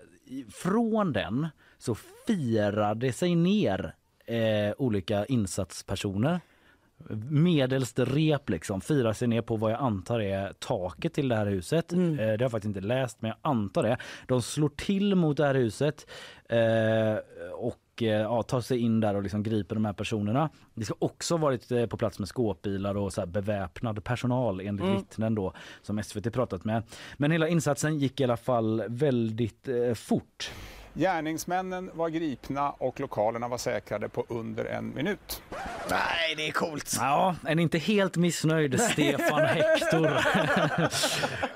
från 0.52 1.14
den 1.14 1.48
så 1.78 1.96
firade 2.28 3.14
sig 3.14 3.36
ner 3.36 3.96
olika 4.78 5.26
insatspersoner 5.26 6.40
medelst 7.30 8.00
rep 8.00 8.50
liksom 8.50 8.82
firar 8.82 9.14
sig 9.14 9.28
ner 9.28 9.42
på 9.42 9.56
vad 9.56 9.72
jag 9.72 9.80
antar 9.80 10.20
är 10.20 10.54
taket 10.54 11.14
till 11.14 11.28
det 11.28 11.36
här 11.36 11.46
huset. 11.46 11.94
Eh, 11.94 12.00
det 12.00 12.24
har 12.24 12.38
jag 12.40 12.52
faktiskt 12.52 12.76
inte 12.76 12.88
läst 12.88 13.22
men 13.22 13.30
jag 13.30 13.38
antar 13.42 13.84
det. 13.84 13.98
De 14.28 14.42
slår 14.42 14.70
till 14.70 15.16
mot 15.16 15.38
det 15.38 15.46
här 15.46 15.56
huset 15.56 16.08
eh, 16.50 17.18
och 18.00 18.04
eh, 18.04 18.22
ja, 18.22 18.44
tar 18.44 18.62
sig 18.62 18.78
in 18.80 19.00
där 19.00 19.16
och 19.16 19.24
liksom 19.24 19.44
griper 19.44 19.76
de 19.76 19.86
här 19.86 19.94
personerna. 19.94 20.50
Det 20.74 20.86
ska 20.86 20.94
också 21.00 21.34
ha 21.34 21.40
varit 21.40 21.72
eh, 21.72 21.86
på 21.86 21.98
plats 21.98 22.20
med 22.20 22.28
skåpbilar 22.28 22.98
och 22.98 23.14
så 23.14 23.22
här 23.22 23.26
beväpnad 23.26 24.04
personal 24.04 24.60
enligt 24.60 24.86
vittnen 24.86 25.36
då 25.36 25.54
som 25.82 26.04
SVT 26.04 26.34
pratat 26.34 26.66
med. 26.66 26.84
Men 27.18 27.32
hela 27.32 27.48
insatsen 27.48 28.00
gick 28.00 28.20
i 28.20 28.24
alla 28.24 28.38
fall 28.38 28.84
väldigt 28.88 29.68
eh, 29.68 29.94
fort. 29.94 30.52
Gärningsmännen 30.94 31.92
var 31.94 32.10
gripna 32.10 32.70
och 32.70 33.00
lokalerna 33.00 33.48
var 33.48 33.58
säkrade 33.58 34.10
på 34.10 34.26
under 34.28 34.66
en 34.66 34.96
minut. 34.96 35.44
Nej, 35.90 36.36
det 36.38 36.48
är 36.48 36.52
coolt. 36.52 36.96
Ja, 37.00 37.36
en 37.48 37.60
inte 37.60 37.78
helt 37.78 38.18
missnöjd 38.18 38.80
Stefan 38.80 39.46
Hector. 39.46 40.08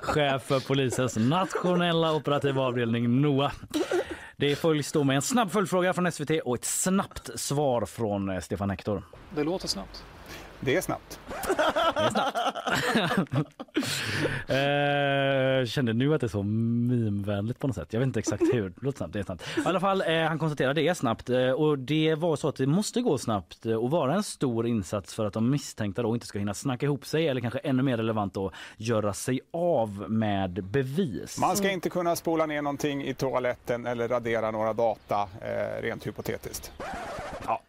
Chef 0.00 0.42
för 0.42 0.60
polisens 0.60 1.16
nationella 1.16 2.14
operativa 2.14 2.62
avdelning 2.62 3.20
NOA. 3.20 3.52
Det 4.44 4.56
följs 4.56 4.92
då 4.92 5.04
med 5.04 5.16
en 5.16 5.22
snabb 5.22 5.50
följdfråga 5.50 5.92
från 5.92 6.12
SVT 6.12 6.30
och 6.44 6.54
ett 6.54 6.64
snabbt 6.64 7.40
svar 7.40 7.86
från 7.86 8.28
eh, 8.28 8.40
Stefan 8.40 8.70
Hector. 8.70 9.02
Det 9.36 9.44
låter 9.44 9.68
snabbt. 9.68 10.04
Det 10.64 10.76
är 10.76 10.80
snabbt. 10.80 11.20
Eh, 14.48 15.66
kände 15.66 15.92
nu 15.92 16.14
att 16.14 16.20
det 16.20 16.26
är 16.26 16.28
så 16.28 16.42
mimvänligt 16.42 17.58
på 17.58 17.66
något 17.66 17.76
sätt. 17.76 17.92
Jag 17.92 18.00
vet 18.00 18.06
inte 18.06 18.18
exakt 18.18 18.42
hur. 18.52 18.68
Det 18.68 18.82
låter 18.82 18.96
snabbt. 18.98 19.12
Det 19.12 19.18
är 19.18 19.22
snabbt. 19.22 19.42
I 19.56 19.60
alla 19.64 19.80
fall, 19.80 20.02
eh, 20.06 20.22
han 20.22 20.38
konstaterar 20.38 20.74
det 20.74 20.88
är 20.88 20.94
snabbt 20.94 21.30
eh, 21.30 21.50
och 21.50 21.78
det 21.78 22.14
var 22.14 22.36
så 22.36 22.48
att 22.48 22.56
det 22.56 22.66
måste 22.66 23.00
gå 23.00 23.18
snabbt 23.18 23.66
eh, 23.66 23.74
och 23.74 23.90
vara 23.90 24.14
en 24.14 24.22
stor 24.22 24.66
insats 24.66 25.14
för 25.14 25.24
att 25.24 25.32
de 25.32 25.50
misstänkta 25.50 26.02
då 26.02 26.14
inte 26.14 26.26
ska 26.26 26.38
hinna 26.38 26.54
snacka 26.54 26.86
ihop 26.86 27.06
sig 27.06 27.28
eller 27.28 27.40
kanske 27.40 27.58
ännu 27.58 27.82
mer 27.82 27.96
relevant 27.96 28.34
då 28.34 28.50
göra 28.76 29.12
sig 29.12 29.40
av 29.50 30.04
med 30.08 30.64
bevis. 30.64 31.38
Man 31.40 31.56
ska 31.56 31.70
inte 31.70 31.90
kunna 31.90 32.16
spola 32.16 32.46
ner 32.46 32.62
någonting 32.62 33.04
i 33.04 33.14
toaletten 33.14 33.86
eller 33.86 34.08
radera 34.08 34.50
några 34.50 34.72
data, 34.72 35.28
eh, 35.40 35.82
rent 35.82 36.06
hypotetiskt. 36.06 36.72
Ja. 37.46 37.60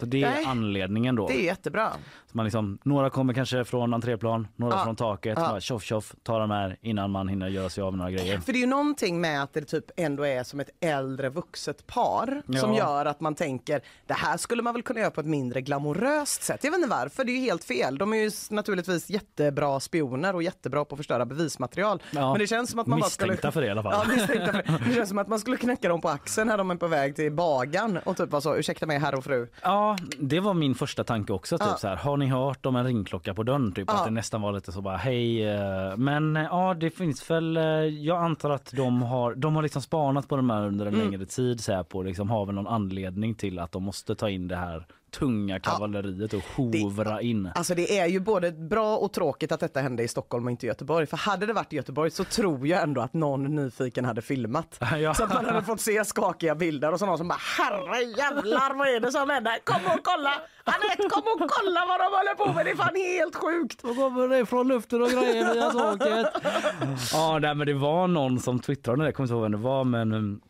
Så 0.00 0.06
det 0.06 0.22
är 0.22 0.30
Nej. 0.30 0.44
anledningen 0.44 1.14
då. 1.14 1.28
Det 1.28 1.40
är 1.40 1.44
jättebra. 1.44 1.92
Man 2.36 2.44
liksom, 2.44 2.78
några 2.82 3.10
kommer 3.10 3.34
kanske 3.34 3.64
från 3.64 3.94
entréplan, 3.94 4.48
några 4.56 4.74
Ja. 4.76 4.84
från 4.84 4.96
taket. 4.96 5.38
Ja. 5.38 5.48
Bara 5.48 5.60
Tjoff 5.60 5.82
tjoff, 5.84 6.14
ta 6.22 6.38
de 6.38 6.50
här 6.50 6.76
innan 6.80 7.10
man 7.10 7.28
hinner 7.28 7.48
göra 7.48 7.68
sig 7.68 7.82
av 7.82 7.92
med 7.92 7.98
några 7.98 8.10
grejer. 8.10 8.38
För 8.38 8.52
det 8.52 8.58
är 8.58 8.60
ju 8.60 8.66
någonting 8.66 9.20
med 9.20 9.42
att 9.42 9.52
det 9.52 9.64
typ 9.64 9.84
ändå 9.96 10.26
är 10.26 10.42
som 10.44 10.60
ett 10.60 10.70
äldre 10.80 11.28
vuxet 11.28 11.86
par 11.86 12.42
som 12.60 12.72
Ja. 12.74 12.78
gör 12.78 13.06
att 13.06 13.20
man 13.20 13.34
tänker 13.34 13.80
det 14.06 14.14
här 14.14 14.36
skulle 14.36 14.62
man 14.62 14.72
väl 14.74 14.82
kunna 14.82 15.00
göra 15.00 15.10
på 15.10 15.20
ett 15.20 15.26
mindre 15.26 15.60
glamoröst 15.60 16.42
sätt. 16.42 16.64
Jag 16.64 16.70
vet 16.70 16.78
inte 16.78 16.90
varför, 16.90 17.24
det 17.24 17.32
är 17.32 17.34
ju 17.36 17.40
helt 17.40 17.64
fel. 17.64 17.98
De 17.98 18.12
är 18.12 18.16
ju 18.16 18.30
naturligtvis 18.50 19.10
jättebra 19.10 19.80
spioner 19.80 20.34
och 20.34 20.42
jättebra 20.42 20.84
på 20.84 20.94
att 20.94 20.98
förstöra 20.98 21.26
bevismaterial. 21.26 22.02
Ja. 22.10 22.30
Men 22.32 22.38
det 22.38 22.46
känns 22.46 22.70
som 22.70 22.78
att 22.80 22.86
man 22.86 23.00
bara 23.00 23.10
skulle... 23.10 23.32
Misstänkta 23.32 23.52
för 23.52 23.60
det 23.60 23.66
i 23.66 23.70
alla 23.70 23.82
fall. 23.82 23.92
Ja, 24.08 24.14
misstänkta 24.16 24.52
för 24.52 24.62
det. 24.62 24.80
det 24.88 24.94
känns 24.94 25.08
som 25.08 25.18
att 25.18 25.28
man 25.28 25.38
skulle 25.40 25.56
knäcka 25.56 25.88
dem 25.88 26.00
på 26.00 26.08
axeln 26.08 26.48
när 26.48 26.58
de 26.58 26.70
är 26.70 26.74
på 26.76 26.86
väg 26.86 27.16
till 27.16 27.32
bagan 27.32 27.98
och 28.04 28.16
typ 28.16 28.30
vara 28.30 28.40
så, 28.42 28.56
ursäkta 28.56 28.86
mig 28.86 28.98
herr 28.98 29.14
och 29.14 29.24
fru. 29.24 29.48
Ja, 29.62 29.96
det 30.18 30.40
var 30.40 30.54
min 30.54 30.74
första 30.74 31.04
tanke 31.04 31.32
också. 31.32 31.58
Typ 31.58 31.78
så 31.78 31.88
här, 31.88 31.96
har 31.96 32.16
ni 32.16 32.23
hört 32.28 32.66
om 32.66 32.76
en 32.76 32.84
ringklocka 32.84 33.34
på 33.34 33.42
dörren? 33.42 33.72
Typ, 33.72 33.84
Ja. 33.88 33.98
Att 33.98 34.04
det 34.04 34.10
nästan 34.10 34.42
var 34.42 34.52
lite 34.52 34.72
så 34.72 34.82
bara 34.82 34.96
hej. 34.96 35.48
eh, 35.48 35.96
Men 35.96 36.36
eh, 36.36 36.42
ja, 36.42 36.74
det 36.74 36.90
finns 36.90 37.30
väl. 37.30 37.56
eh, 37.56 37.62
Jag 37.84 38.24
antar 38.24 38.50
att 38.50 38.72
de 38.76 39.02
har, 39.02 39.34
de 39.34 39.56
har 39.56 39.62
liksom 39.62 39.82
spanat 39.82 40.28
på 40.28 40.36
de 40.36 40.50
här 40.50 40.66
under 40.66 40.86
en 40.86 40.94
Mm. 40.94 41.06
längre 41.10 41.26
tid. 41.26 41.60
Så 41.60 41.72
här, 41.72 41.82
på 41.82 42.02
liksom, 42.02 42.30
har 42.30 42.46
väl 42.46 42.54
någon 42.54 42.66
anledning 42.66 43.34
till 43.34 43.58
att 43.58 43.72
de 43.72 43.82
måste 43.82 44.14
ta 44.14 44.30
in 44.30 44.48
det 44.48 44.56
här 44.56 44.86
tunga 45.18 45.60
kavalleriet 45.60 46.32
och 46.32 46.42
hovra 46.56 47.20
in. 47.20 47.50
Alltså 47.54 47.74
det 47.74 47.98
är 47.98 48.06
ju 48.06 48.20
både 48.20 48.52
bra 48.52 48.96
och 48.96 49.12
tråkigt 49.12 49.52
att 49.52 49.60
detta 49.60 49.80
hände 49.80 50.02
i 50.02 50.08
Stockholm 50.08 50.44
och 50.44 50.50
inte 50.50 50.66
i 50.66 50.68
Göteborg. 50.68 51.06
För 51.06 51.16
hade 51.16 51.46
det 51.46 51.52
varit 51.52 51.72
i 51.72 51.76
Göteborg 51.76 52.10
så 52.10 52.24
tror 52.24 52.66
jag 52.66 52.82
ändå 52.82 53.00
att 53.00 53.14
någon 53.14 53.54
nyfiken 53.54 54.04
hade 54.04 54.22
filmat. 54.22 54.80
Ja. 54.98 55.14
Så 55.14 55.24
att 55.24 55.34
man 55.34 55.44
hade 55.44 55.62
fått 55.62 55.80
se 55.80 56.04
skakiga 56.04 56.54
bilder 56.54 56.92
och 56.92 56.98
så 56.98 57.06
någon 57.06 57.18
som 57.18 57.28
bara 57.28 57.38
herre 57.58 58.02
jävlar 58.02 58.74
vad 58.74 58.88
är 58.88 59.00
det 59.00 59.12
som 59.12 59.30
händer? 59.30 59.58
Kom 59.64 59.86
och 59.86 60.00
kolla! 60.02 60.32
Anette 60.64 61.08
kom 61.10 61.22
och 61.22 61.50
kolla 61.50 61.84
vad 61.88 62.00
de 62.00 62.04
håller 62.04 62.34
på 62.34 62.52
med, 62.52 62.66
det 62.66 62.70
är 62.70 62.76
fan 62.76 62.94
helt 62.94 63.36
sjukt! 63.36 63.84
Vad 63.84 63.96
kommer 63.96 64.28
det 64.28 64.46
från 64.46 64.68
luften 64.68 65.02
och 65.02 65.08
grejer 65.08 65.54
via 65.54 65.70
taket? 65.70 66.26
ja, 67.12 67.38
nej, 67.38 67.54
men 67.54 67.66
det 67.66 67.74
var 67.74 68.08
någon 68.08 68.40
som 68.40 68.60
twittrade 68.60 69.02
det, 69.02 69.04
jag 69.04 69.14
kommer 69.14 69.26
inte 69.26 69.34
ihåg 69.34 69.42
vem 69.42 69.52
det 69.52 69.58
var 69.58 69.84
men 69.84 70.40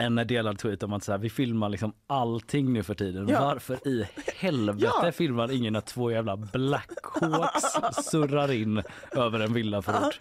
en 0.00 0.14
delad 0.16 0.58
tweet 0.58 0.82
om 0.82 0.92
att 0.92 1.04
så 1.04 1.12
här, 1.12 1.18
vi 1.18 1.30
filmar 1.30 1.68
liksom 1.68 1.92
allting 2.06 2.72
nu 2.72 2.82
för 2.82 2.94
tiden. 2.94 3.28
Ja. 3.28 3.40
Varför 3.44 3.88
i 3.88 4.06
helvete 4.36 4.88
Ja. 5.02 5.12
filmar 5.12 5.52
ingen 5.52 5.72
när 5.72 5.80
två 5.80 6.10
jävla 6.10 6.36
Blackhawks 6.36 7.62
surrar 8.10 8.52
in 8.52 8.82
över 9.12 9.40
en 9.40 9.52
villaförort? 9.52 10.20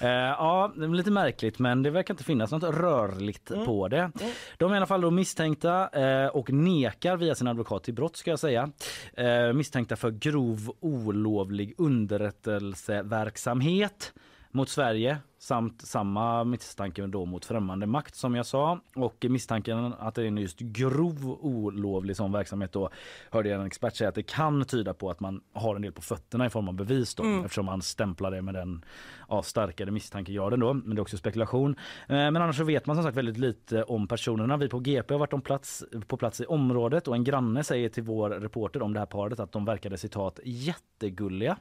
Eh, 0.00 0.08
ja, 0.08 0.72
det 0.76 0.84
är 0.84 0.88
lite 0.88 1.10
märkligt 1.10 1.58
men 1.58 1.82
det 1.82 1.90
verkar 1.90 2.14
inte 2.14 2.24
finnas 2.24 2.50
något 2.50 2.62
rörligt 2.62 3.50
Mm. 3.50 3.66
på 3.66 3.88
det. 3.88 4.10
De 4.58 4.70
är 4.70 4.74
i 4.74 4.76
alla 4.76 4.86
fall 4.86 5.10
misstänkta 5.10 5.88
eh, 5.88 6.26
och 6.26 6.52
nekar 6.52 7.16
via 7.16 7.34
sin 7.34 7.46
advokat 7.48 7.84
till 7.84 7.94
brott 7.94 8.16
ska 8.16 8.30
jag 8.30 8.38
säga. 8.38 8.70
Eh, 9.16 9.52
misstänkta 9.54 9.96
för 9.96 10.10
grov 10.10 10.70
olovlig 10.80 11.74
underrättelseverksamhet 11.78 14.12
mot 14.56 14.68
Sverige 14.68 15.18
samt 15.38 15.82
samma 15.82 16.44
misstanke 16.44 17.06
då 17.06 17.24
mot 17.24 17.44
främmande 17.44 17.86
makt 17.86 18.14
som 18.14 18.34
jag 18.34 18.46
sa 18.46 18.80
och 18.96 19.26
misstanken 19.28 19.94
att 19.98 20.14
det 20.14 20.22
är 20.22 20.26
en 20.26 20.38
just 20.38 20.58
grov 20.58 21.38
olovlig 21.40 22.16
sån 22.16 22.32
verksamhet 22.32 22.72
då 22.72 22.90
hörde 23.30 23.48
jag 23.48 23.60
en 23.60 23.66
expert 23.66 23.96
säga 23.96 24.08
att 24.08 24.14
det 24.14 24.22
kan 24.22 24.64
tyda 24.64 24.94
på 24.94 25.10
att 25.10 25.20
man 25.20 25.40
har 25.52 25.76
en 25.76 25.82
del 25.82 25.92
på 25.92 26.02
fötterna 26.02 26.46
i 26.46 26.50
form 26.50 26.68
av 26.68 26.74
bevis 26.74 27.14
då 27.14 27.22
Mm. 27.22 27.44
eftersom 27.44 27.66
man 27.66 27.82
stämplar 27.82 28.30
det 28.30 28.42
med 28.42 28.54
den 28.54 28.84
ja, 29.28 29.42
starkare 29.42 29.90
misstankegraden 29.90 30.60
då 30.60 30.74
men 30.74 30.90
det 30.96 30.98
är 31.00 31.02
också 31.02 31.16
spekulation. 31.16 31.70
Eh, 32.08 32.16
Men 32.16 32.36
annars 32.36 32.56
så 32.56 32.64
vet 32.64 32.86
man 32.86 32.96
som 32.96 33.02
sagt 33.04 33.16
väldigt 33.16 33.38
lite 33.38 33.82
om 33.82 34.08
personerna. 34.08 34.56
Vi 34.56 34.68
på 34.68 34.78
GP 34.78 35.14
har 35.14 35.18
varit 35.18 35.32
om 35.32 35.42
plats, 35.42 35.84
på 36.06 36.16
plats 36.16 36.40
i 36.40 36.44
området 36.46 37.08
och 37.08 37.14
en 37.14 37.24
granne 37.24 37.64
säger 37.64 37.88
till 37.88 38.02
vår 38.02 38.30
reporter 38.30 38.82
om 38.82 38.92
det 38.92 38.98
här 38.98 39.06
paret 39.06 39.40
att 39.40 39.52
de 39.52 39.64
verkade 39.64 39.98
citat 39.98 40.40
jättegulliga. 40.44 41.56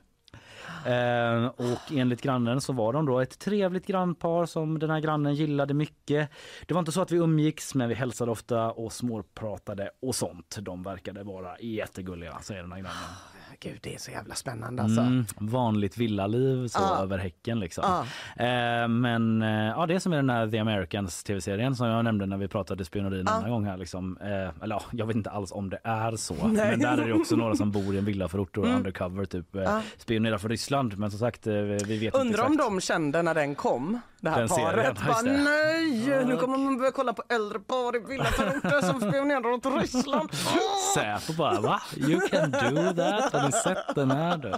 Eh, 0.85 1.45
och 1.45 1.91
enligt 1.91 2.21
grannen 2.21 2.61
så 2.61 2.73
var 2.73 2.93
de 2.93 3.05
då 3.05 3.19
ett 3.19 3.39
trevligt 3.39 3.87
grannpar 3.87 4.45
som 4.45 4.79
den 4.79 4.89
här 4.89 4.99
grannen 4.99 5.35
gillade 5.35 5.73
mycket. 5.73 6.29
Det 6.65 6.73
var 6.73 6.79
inte 6.79 6.91
så 6.91 7.01
att 7.01 7.11
vi 7.11 7.17
umgicks 7.17 7.75
men 7.75 7.89
vi 7.89 7.95
hälsade 7.95 8.31
ofta 8.31 8.71
och 8.71 8.93
småpratade 8.93 9.89
och 10.01 10.15
sånt. 10.15 10.57
De 10.61 10.83
verkade 10.83 11.23
vara 11.23 11.59
jättegulliga 11.59 12.39
säger 12.41 12.61
den 12.61 12.71
här 12.71 12.79
grannen. 12.79 13.34
Gud, 13.59 13.79
det 13.83 13.93
är 13.95 13.99
så 13.99 14.11
jävla 14.11 14.35
spännande 14.35 14.83
alltså. 14.83 15.01
Mm, 15.01 15.25
vanligt 15.37 15.97
villaliv 15.97 16.67
så 16.67 16.79
Ja. 16.81 16.97
över 17.03 17.17
häcken 17.17 17.59
liksom. 17.59 17.83
Ja. 17.87 18.45
Eh, 18.45 18.87
men 18.87 19.41
eh, 19.41 19.49
ja, 19.49 19.85
det 19.85 19.99
som 19.99 20.13
är 20.13 20.17
den 20.17 20.29
här 20.29 20.47
The 20.47 20.57
Americans 20.59 21.23
tv-serien 21.23 21.75
som 21.75 21.87
jag 21.87 22.03
nämnde 22.03 22.25
när 22.25 22.37
vi 22.37 22.47
pratade 22.47 22.85
spioneri 22.85 23.19
en 23.19 23.25
Ja. 23.29 23.33
annan 23.33 23.49
gång 23.51 23.65
här 23.65 23.77
liksom. 23.77 24.17
Eh, 24.21 24.27
eller 24.63 24.75
ja, 24.75 24.81
jag 24.91 25.05
vet 25.05 25.15
inte 25.15 25.29
alls 25.29 25.51
om 25.51 25.69
det 25.69 25.79
är 25.83 26.15
så. 26.15 26.33
Nej. 26.47 26.69
Men 26.71 26.79
där 26.79 26.97
är 26.97 27.07
det 27.07 27.13
också 27.13 27.35
några 27.35 27.55
som 27.55 27.71
bor 27.71 27.95
i 27.95 27.97
en 27.97 28.05
villaförort 28.05 28.57
och 28.57 28.65
Mm. 28.65 28.77
undercover 28.77 29.25
typ 29.25 29.55
eh, 29.55 29.79
spionerar 29.97 30.37
för 30.37 30.49
Ryssland. 30.49 30.97
Men 30.97 31.11
som 31.11 31.19
sagt, 31.19 31.47
eh, 31.47 31.53
vi 31.53 31.77
vet 31.77 32.01
inte 32.01 32.17
Undrar 32.17 32.45
om 32.45 32.57
de 32.57 32.81
kände 32.81 33.21
när 33.21 33.33
den 33.33 33.55
kom, 33.55 33.99
det 34.21 34.29
här 34.29 34.39
Den 34.39 34.49
serien, 34.49 34.71
paret. 34.73 34.87
just 35.07 35.07
Bara, 35.07 35.21
nej, 35.21 36.25
nu 36.25 36.37
kommer 36.37 36.57
man 36.57 36.77
börja 36.77 36.91
kolla 36.91 37.13
på 37.13 37.23
äldre 37.29 37.59
par 37.59 37.95
i 37.95 37.99
villaförorter 38.09 38.81
som 38.81 39.01
spionerar 39.01 39.51
åt 39.51 39.65
Ryssland. 39.81 40.29
Säpo 40.95 41.33
bara 41.37 41.59
va? 41.61 41.81
You 41.97 42.19
can 42.29 42.51
do 42.51 42.93
that? 42.93 43.34
Har 43.35 43.45
ni 43.45 43.51
sett 43.51 43.95
den 43.95 44.11
här 44.11 44.37
då? 44.37 44.49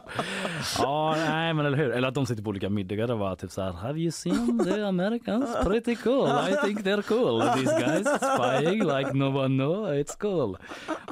Ja, 0.80 1.16
nej 1.18 1.54
men 1.54 1.66
eller 1.66 1.78
hur? 1.78 1.92
Eller 1.92 2.08
att 2.08 2.14
de 2.14 2.26
sitter 2.26 2.44
på 2.44 2.50
olika 2.50 2.70
middagar 2.70 3.12
och 3.12 3.20
bara 3.20 3.36
typ 3.36 3.52
så 3.52 3.62
här 3.62 3.72
Have 3.72 4.00
you 4.00 4.12
seen 4.12 4.60
the 4.66 4.82
Americans? 4.82 5.58
Pretty 5.64 5.96
cool. 5.96 6.28
I 6.28 6.56
think 6.66 6.80
they're 6.80 7.02
cool. 7.02 7.42
These 7.42 7.80
guys 7.80 8.08
spying 8.34 8.84
like 8.84 9.14
no 9.14 9.38
one 9.44 9.64
know. 9.64 9.88
It's 9.94 10.18
cool. 10.20 10.58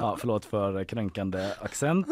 Ja, 0.00 0.16
förlåt 0.18 0.44
för 0.44 0.84
kränkande 0.84 1.50
accent. 1.60 2.06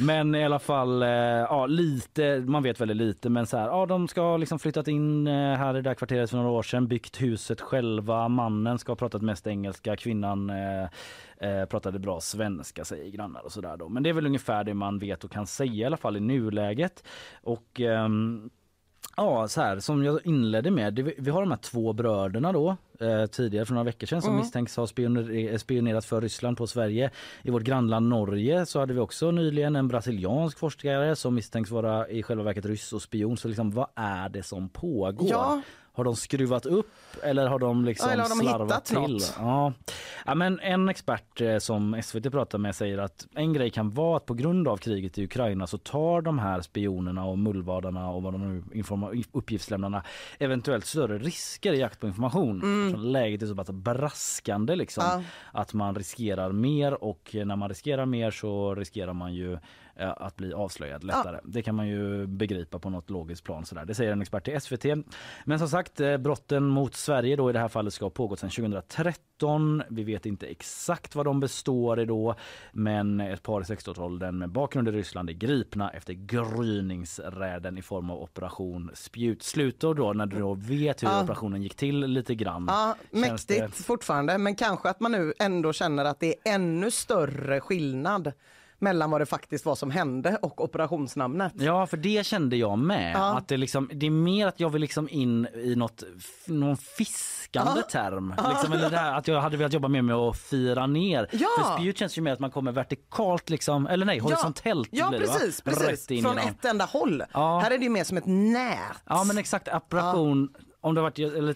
Men 0.00 0.34
i 0.34 0.44
alla 0.44 0.58
fall, 0.58 1.02
eh, 1.02 1.08
ja 1.08 1.66
lite, 1.66 2.42
man 2.46 2.62
vet 2.62 2.80
väldigt 2.80 2.96
lite 2.96 3.28
men 3.30 3.46
så 3.46 3.56
här, 3.56 3.66
ja 3.66 3.86
de 3.86 4.08
ska 4.08 4.20
ha 4.20 4.36
liksom 4.36 4.58
flyttat 4.58 4.88
in 4.88 5.26
eh, 5.26 5.32
här 5.32 5.76
i 5.76 5.82
det 5.82 5.90
här 5.90 5.94
kvarteret 5.94 6.30
för 6.30 6.36
några 6.36 6.50
år 6.50 6.62
sedan, 6.62 6.88
byggt 6.88 7.22
huset 7.22 7.60
själva. 7.60 8.28
Mannen 8.28 8.78
ska 8.78 8.92
ha 8.92 8.96
pratat 8.96 9.22
mest 9.22 9.46
engelska, 9.46 9.96
kvinnan 9.96 10.50
eh, 10.50 10.88
eh, 11.42 11.64
pratade 11.64 11.98
bra 11.98 12.20
svenska 12.20 12.84
säger 12.84 13.10
grannar 13.10 13.40
och 13.44 13.52
sådär 13.52 13.76
då. 13.76 13.88
Men 13.88 14.02
det 14.02 14.08
är 14.08 14.14
väl 14.14 14.26
ungefär 14.26 14.64
det 14.64 14.74
man 14.74 14.98
vet 14.98 15.24
och 15.24 15.30
kan 15.30 15.46
säga 15.46 15.72
i 15.72 15.84
alla 15.84 15.96
fall 15.96 16.16
i 16.16 16.20
nuläget. 16.20 17.04
Och 17.42 17.80
ehm, 17.80 18.50
Ja, 19.16 19.48
så 19.48 19.60
här 19.60 19.78
som 19.80 20.04
jag 20.04 20.26
inledde 20.26 20.70
med. 20.70 20.94
det- 20.94 21.14
Vi 21.18 21.30
har 21.30 21.40
de 21.40 21.50
här 21.50 21.58
två 21.58 21.92
bröderna 21.92 22.52
då 22.52 22.76
eh, 23.00 23.26
tidigare 23.26 23.66
för 23.66 23.74
några 23.74 23.84
veckor 23.84 24.06
sedan 24.06 24.22
som 24.22 24.30
Mm. 24.30 24.40
misstänks 24.42 24.76
ha 24.76 24.86
spioner, 24.86 25.58
spionerat 25.58 26.04
för 26.04 26.20
Ryssland 26.20 26.56
på 26.56 26.66
Sverige. 26.66 27.10
I 27.42 27.50
vårt 27.50 27.62
grannland 27.62 28.08
Norge 28.08 28.66
så 28.66 28.80
hade 28.80 28.94
vi 28.94 29.00
också 29.00 29.30
nyligen 29.30 29.76
en 29.76 29.88
brasiliansk 29.88 30.58
forskare 30.58 31.16
som 31.16 31.34
misstänks 31.34 31.70
vara 31.70 32.08
i 32.08 32.22
själva 32.22 32.44
verket 32.44 32.64
ryss 32.66 32.92
och 32.92 33.02
spion. 33.02 33.36
Så 33.36 33.48
liksom 33.48 33.70
vad 33.70 33.86
är 33.94 34.28
det 34.28 34.42
som 34.42 34.68
pågår? 34.68 35.28
Ja. 35.30 35.62
Har 35.94 36.04
de 36.04 36.16
skruvat 36.16 36.66
upp 36.66 36.86
eller 37.22 37.46
har 37.46 37.58
de 37.58 37.84
liksom 37.84 38.10
eller 38.10 38.22
har 38.22 38.28
de 38.28 38.38
slarvat 38.40 38.84
till? 38.84 38.96
något? 38.98 39.34
Ja. 39.38 39.72
ja, 40.26 40.34
men 40.34 40.60
en 40.60 40.88
expert 40.88 41.40
eh, 41.40 41.58
som 41.58 42.02
SVT 42.04 42.30
pratar 42.32 42.58
med 42.58 42.74
säger 42.74 42.98
att 42.98 43.26
en 43.34 43.52
grej 43.52 43.70
kan 43.70 43.90
vara 43.90 44.16
att 44.16 44.26
på 44.26 44.34
grund 44.34 44.68
av 44.68 44.76
kriget 44.76 45.18
i 45.18 45.24
Ukraina 45.24 45.66
så 45.66 45.78
tar 45.78 46.20
de 46.22 46.38
här 46.38 46.60
spionerna 46.60 47.24
och 47.24 47.38
mullvadarna 47.38 48.10
och 48.10 48.22
vad 48.22 48.32
de 48.34 48.54
nu 48.54 48.62
informa- 48.74 49.24
uppgiftslämnarna 49.32 50.02
eventuellt 50.38 50.84
större 50.86 51.18
risker 51.18 51.72
i 51.72 51.78
jakt 51.78 52.00
på 52.00 52.06
information. 52.06 52.62
Mm. 52.62 53.00
Läget 53.02 53.42
är 53.42 53.46
så 53.46 53.54
pass 53.54 53.70
braskande 53.70 54.76
liksom 54.76 55.04
Ja. 55.06 55.22
att 55.52 55.72
man 55.74 55.94
riskerar 55.94 56.52
mer 56.52 57.04
och 57.04 57.30
när 57.32 57.56
man 57.56 57.68
riskerar 57.68 58.06
mer 58.06 58.30
så 58.30 58.74
riskerar 58.74 59.12
man 59.12 59.34
ju 59.34 59.52
eh, 59.52 59.58
att 59.96 60.36
bli 60.36 60.52
avslöjad 60.52 61.04
lättare. 61.04 61.40
Det 61.44 61.62
kan 61.62 61.74
man 61.74 61.88
ju 61.88 62.26
begripa 62.26 62.78
på 62.78 62.90
något 62.90 63.10
logiskt 63.10 63.44
plan 63.44 63.64
sådär. 63.66 63.84
Det 63.84 63.94
säger 63.94 64.12
en 64.12 64.22
expert 64.22 64.44
till 64.44 64.60
SVT. 64.60 64.84
Men 65.44 65.58
som 65.58 65.68
sagt, 65.68 66.00
eh, 66.00 66.16
brotten 66.16 66.64
mot 66.66 66.94
Sverige 66.94 67.36
då 67.36 67.50
i 67.50 67.52
det 67.52 67.58
här 67.58 67.68
fallet 67.68 67.92
ska 67.94 68.04
ha 68.04 68.10
pågått 68.10 68.38
sedan 68.38 68.50
2013. 68.50 69.82
Vi 69.90 70.04
vet 70.04 70.26
inte 70.26 70.46
exakt 70.46 71.14
vad 71.14 71.26
de 71.26 71.40
består 71.40 72.00
i 72.00 72.04
då, 72.04 72.34
men 72.72 73.20
ett 73.20 73.42
par 73.42 73.60
i 73.60 73.64
16-årsåldern 73.64 74.38
med 74.38 74.48
bakgrund 74.50 74.88
i 74.88 74.90
Ryssland 74.90 75.30
är 75.30 75.34
gripna 75.34 75.90
efter 75.90 76.12
gryningsräden 76.12 77.78
i 77.78 77.82
form 77.82 78.10
av 78.10 78.22
operation 78.22 78.90
Spjutslut. 78.94 79.80
då 79.80 80.12
när 80.12 80.26
du 80.26 80.38
då 80.38 80.54
vet 80.54 81.02
hur 81.02 81.08
Ja. 81.08 81.22
operationen 81.22 81.62
gick 81.62 81.74
till 81.74 82.00
lite 82.00 82.34
grann. 82.34 82.64
Ja, 82.68 82.96
Känns 83.24 83.46
det- 83.46 83.60
mäktigt 83.60 83.86
fortfarande, 83.86 84.38
men 84.38 84.54
kanske 84.54 84.88
att 84.90 85.00
man 85.00 85.12
nu 85.12 85.32
ändå 85.38 85.72
känner 85.72 86.04
att 86.04 86.20
det 86.20 86.26
är 86.48 86.54
ännu 86.54 86.90
större 86.90 87.60
skillnad 87.60 88.32
mellan 88.82 89.10
vad 89.10 89.20
det 89.20 89.26
faktiskt 89.26 89.66
var 89.66 89.74
som 89.74 89.90
hände 89.90 90.38
och 90.42 90.64
operationsnamnet. 90.64 91.52
Ja, 91.56 91.86
för 91.86 91.96
det 91.96 92.26
kände 92.26 92.56
jag 92.56 92.78
med. 92.78 93.12
Ja. 93.16 93.38
Att 93.38 93.48
det, 93.48 93.56
liksom, 93.56 93.90
det 93.94 94.06
är 94.06 94.10
mer 94.10 94.46
att 94.46 94.60
jag 94.60 94.70
vill 94.70 94.80
liksom 94.80 95.08
in 95.08 95.46
i 95.54 95.74
något, 95.76 96.02
någon 96.46 96.76
fiskande 96.76 97.72
Ja. 97.76 97.82
term. 97.82 98.34
Liksom, 98.48 98.72
eller 98.72 98.90
det 98.90 98.96
här, 98.96 99.14
att 99.18 99.28
jag 99.28 99.40
hade 99.40 99.56
velat 99.56 99.72
jobba 99.72 99.88
mer 99.88 100.02
med 100.02 100.16
att 100.16 100.38
fira 100.38 100.86
ner. 100.86 101.28
Ja. 101.32 101.48
För 101.58 101.74
spjut 101.76 101.98
känns 101.98 102.18
ju 102.18 102.22
mer 102.22 102.32
att 102.32 102.38
man 102.38 102.50
kommer 102.50 102.72
vertikalt, 102.72 103.50
liksom, 103.50 103.86
eller 103.86 104.06
nej, 104.06 104.18
horisontellt 104.18 104.88
Ja, 104.92 105.08
blir 105.08 105.18
det, 105.20 105.26
precis, 105.26 105.60
precis. 105.60 105.88
Rätt 105.88 106.10
in 106.10 106.22
Från 106.22 106.38
ett 106.38 106.64
enda 106.64 106.84
håll. 106.84 107.22
Ja. 107.32 107.60
Här 107.60 107.70
är 107.70 107.78
det 107.78 107.84
ju 107.84 107.90
mer 107.90 108.04
som 108.04 108.16
ett 108.16 108.26
nät. 108.26 108.78
Ja 109.06 109.24
men 109.24 109.38
exakt, 109.38 109.68
operation 109.68 110.48
om 110.82 110.94
det 110.94 111.00
varit 111.00 111.18
eller 111.18 111.54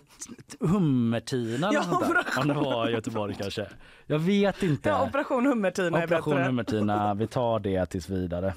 Hummertina 0.60 1.68
eller 1.68 1.78
Ja, 1.90 2.02
där. 2.34 2.40
Om 2.40 2.48
det 2.48 2.54
var 2.54 2.88
i 2.88 2.92
Göteborg 2.92 3.36
kanske. 3.40 3.66
Jag 4.06 4.18
vet 4.18 4.62
inte. 4.62 4.88
Ja, 4.88 5.04
operation 5.08 5.46
Hummertina 5.46 5.98
är 5.98 6.04
Operation 6.04 6.34
bättre. 6.34 6.46
Hummertina, 6.46 7.14
vi 7.14 7.26
tar 7.26 7.58
det 7.58 7.86
tills 7.86 8.08
vidare. 8.08 8.54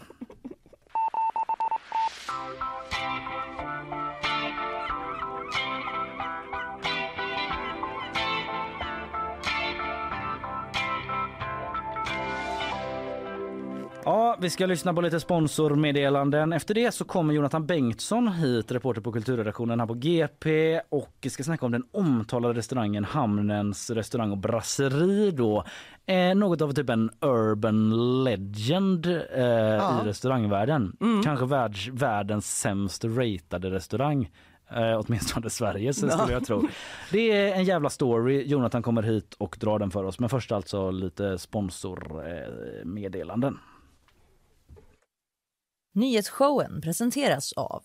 Ja, 14.06 14.38
vi 14.42 14.50
ska 14.50 14.66
lyssna 14.66 14.94
på 14.94 15.02
lite 15.02 15.20
sponsormeddelanden. 15.20 16.54
Efter 16.54 16.74
det 16.74 16.92
så 16.92 17.06
kommer 17.06 17.34
Jonathan 17.34 17.66
Bengtsson 17.66 18.28
hit, 18.28 18.72
reporter 18.72 19.02
på 19.02 19.12
kulturredaktionen 19.12 19.80
här 19.80 19.88
på 19.88 19.94
GP 19.94 20.80
och 20.90 21.28
ska 21.30 21.44
snacka 21.44 21.66
om 21.66 21.72
den 21.72 21.84
omtalade 21.92 22.54
restaurangen 22.54 23.06
Hamnens 23.06 23.90
restaurang 23.90 24.32
och 24.32 24.38
brasseri 24.38 25.32
då. 25.32 25.64
Eh, 26.06 26.36
något 26.36 26.62
av 26.62 26.72
typ 26.72 26.90
en 26.90 27.10
urban 27.22 28.24
legend 28.24 29.06
eh, 29.06 29.44
i 29.44 30.06
restaurangvärlden. 30.06 30.98
Kanske 31.24 31.46
världs, 31.46 31.88
världens 31.88 32.60
sämst 32.60 33.06
ratade 33.06 33.72
restaurang. 33.72 34.30
Eh, 34.72 35.02
åtminstone 35.06 35.50
Sverige 35.50 35.94
så 35.94 36.10
skulle 36.10 36.34
jag 36.34 36.46
tro. 36.46 36.68
Det 37.12 37.32
är 37.32 37.54
en 37.54 37.64
jävla 37.64 37.90
story. 37.90 38.44
Jonathan 38.44 38.84
kommer 38.84 39.04
hit 39.04 39.36
och 39.38 39.58
drar 39.60 39.80
den 39.80 39.92
för 39.92 40.04
oss. 40.04 40.20
Men 40.20 40.30
först 40.30 40.52
alltså 40.52 40.92
lite 40.92 41.38
sponsormeddelanden. 41.38 43.58
Nyhetsshowen 46.00 46.82
presenteras 46.82 47.54
av 47.54 47.84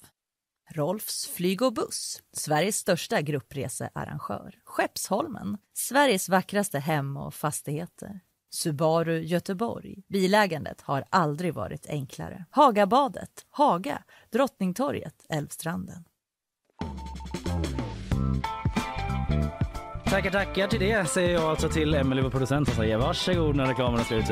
Rolfs 0.70 1.26
flyg 1.26 1.62
och 1.62 1.72
buss, 1.72 2.22
Sveriges 2.32 2.76
största 2.76 3.20
gruppresearrangör. 3.20 4.58
Skeppsholmen, 4.64 5.58
Sveriges 5.72 6.28
vackraste 6.28 6.78
hem 6.78 7.16
och 7.16 7.34
fastigheter. 7.34 8.20
Subaru 8.50 9.20
Göteborg. 9.20 10.02
Bilägandet 10.08 10.80
har 10.80 11.04
aldrig 11.10 11.54
varit 11.54 11.86
enklare. 11.86 12.44
Hagabadet, 12.50 13.46
Haga, 13.50 14.04
Drottningtorget, 14.30 15.26
Älvstranden. 15.28 16.04
Tackar, 20.14 20.30
tackar 20.30 20.66
till 20.66 20.80
det 20.80 21.08
säger 21.08 21.34
jag 21.34 21.42
alltså 21.42 21.68
till 21.68 21.94
Emelie, 21.94 22.22
vår 22.22 22.30
producent 22.30 22.68
som 22.68 22.76
säger 22.76 22.96
varsågod 22.98 23.56
när 23.56 23.66
reklamen 23.66 24.00
är 24.00 24.04
slut. 24.04 24.24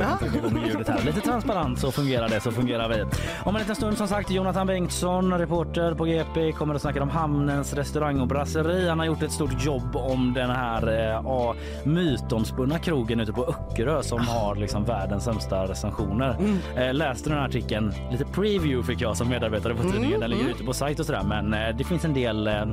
Ljudet 0.67 0.87
här. 0.87 1.05
Lite 1.05 1.21
transparent 1.21 1.79
så 1.79 1.91
fungerar 1.91 2.29
det, 2.29 2.39
så 2.39 2.51
fungerar 2.51 2.89
vi. 2.89 3.03
Om 3.43 3.55
en 3.55 3.61
liten 3.61 3.75
stund 3.75 3.97
som 3.97 4.07
sagt 4.07 4.31
Jonathan 4.31 4.67
Bengtsson, 4.67 5.39
reporter 5.39 5.93
på 5.93 6.05
GP, 6.05 6.51
kommer 6.51 6.75
att 6.75 6.81
snacka 6.81 7.03
om 7.03 7.09
Hamnens 7.09 7.73
restaurang 7.73 8.19
och 8.19 8.27
brasseri. 8.27 8.89
Han 8.89 8.99
har 8.99 9.05
gjort 9.05 9.23
ett 9.23 9.31
stort 9.31 9.65
jobb 9.65 9.95
om 9.95 10.33
den 10.33 10.49
här 10.49 10.87
eh, 10.87 11.21
ja, 11.23 11.55
mytomspunna 11.83 12.79
krogen 12.79 13.19
ute 13.19 13.33
på 13.33 13.45
Öckerö 13.45 14.03
som 14.03 14.19
har 14.19 14.55
liksom 14.55 14.85
världens 14.85 15.23
sämsta 15.23 15.67
recensioner. 15.67 16.37
Eh, 16.75 16.93
läste 16.93 17.29
den 17.29 17.37
här 17.37 17.45
artikeln, 17.45 17.93
lite 18.11 18.25
preview 18.25 18.83
fick 18.83 19.01
jag 19.01 19.17
som 19.17 19.29
medarbetare 19.29 19.75
på 19.75 19.83
tidningen. 19.83 20.19
Den 20.19 20.29
ligger 20.29 20.49
ute 20.49 20.63
på 20.63 20.73
sajt 20.73 20.99
och 20.99 21.05
sådär 21.05 21.23
men 21.23 21.53
eh, 21.53 21.75
det 21.77 21.83
finns 21.83 22.05
en 22.05 22.13
del 22.13 22.47
eh, 22.47 22.65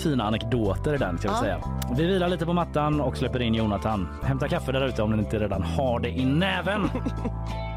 fina 0.00 0.24
anekdoter 0.24 0.94
i 0.94 0.98
den 0.98 1.18
ska 1.18 1.30
vi 1.30 1.36
säga. 1.36 1.58
Vi 1.96 2.06
vilar 2.06 2.28
lite 2.28 2.46
på 2.46 2.52
mattan 2.52 3.00
och 3.00 3.16
släpper 3.16 3.42
in 3.42 3.54
Jonathan. 3.54 4.08
Hämta 4.22 4.48
kaffe 4.48 4.72
där 4.72 4.86
ute 4.86 5.02
om 5.02 5.10
ni 5.10 5.18
inte 5.18 5.38
redan 5.38 5.62
har 5.62 6.00
det 6.00 6.08
i 6.08 6.24
näven. 6.24 6.80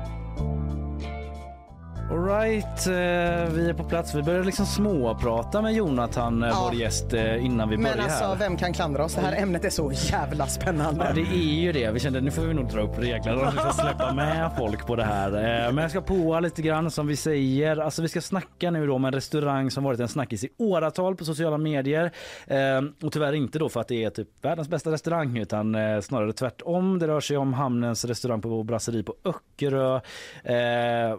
Alright, 2.12 2.88
eh, 2.88 3.54
vi 3.56 3.70
är 3.70 3.74
på 3.74 3.84
plats. 3.84 4.16
Vi 4.16 4.24
börjar 4.24 4.44
liksom 4.44 4.66
småprata 4.66 5.62
med 5.62 5.74
Jonathan, 5.74 6.44
eh, 6.44 6.50
Ja. 6.50 6.70
vår 6.72 6.80
gäst, 6.82 7.14
eh, 7.14 7.46
innan 7.46 7.70
vi 7.70 7.78
Men 7.78 7.92
börjar. 7.92 8.04
alltså, 8.04 8.36
vem 8.40 8.58
kan 8.58 8.74
klandra 8.74 9.04
oss? 9.06 9.16
Det 9.16 9.22
här 9.22 9.42
ämnet 9.42 9.66
är 9.66 9.70
så 9.70 9.92
jävla 9.94 10.44
Ja, 10.44 10.48
spännande. 10.50 11.12
det 11.16 11.22
är 11.22 11.62
ju 11.62 11.72
det. 11.72 11.92
Vi 11.92 12.00
kände 12.00 12.22
nu 12.22 12.32
får 12.32 12.42
vi 12.42 12.54
nog 12.54 12.68
dra 12.70 12.82
upp 12.82 13.00
reglerna 13.00 13.42
och 13.48 13.54
liksom 13.54 13.72
släppa 13.74 14.14
med 14.16 14.52
folk 14.58 14.88
på 14.88 14.96
det 14.96 15.04
här. 15.04 15.28
Eh, 15.68 15.72
Men 15.74 15.78
jag 15.78 15.92
ska 15.92 16.02
på 16.02 16.40
lite 16.40 16.62
grann 16.62 16.92
som 16.92 17.08
vi 17.08 17.16
säger. 17.16 17.78
Alltså 17.78 18.02
vi 18.02 18.08
ska 18.08 18.22
snacka 18.22 18.72
nu 18.72 18.88
då 18.88 18.96
om 18.96 19.06
en 19.06 19.14
restaurang 19.14 19.72
som 19.72 19.84
varit 19.84 20.00
en 20.00 20.08
snackis 20.08 20.44
i 20.44 20.50
åratal 20.58 21.16
på 21.16 21.26
sociala 21.26 21.58
medier. 21.58 22.12
Eh, 22.48 22.58
Och 23.06 23.12
tyvärr 23.14 23.34
inte 23.34 23.60
då 23.60 23.70
för 23.70 23.80
att 23.82 23.88
det 23.88 24.04
är 24.04 24.10
typ 24.10 24.28
världens 24.42 24.70
bästa 24.70 24.92
restaurang 24.92 25.38
utan 25.38 25.76
eh, 25.76 26.00
snarare 26.02 26.34
tvärtom. 26.34 27.00
Det 27.00 27.08
rör 27.08 27.20
sig 27.20 27.38
om 27.38 27.54
Hamnens 27.54 28.06
restaurang 28.06 28.42
på 28.42 28.64
Brasseri 28.64 29.04
på 29.04 29.16
Öckerö. 29.26 30.00
Eh, 30.44 30.56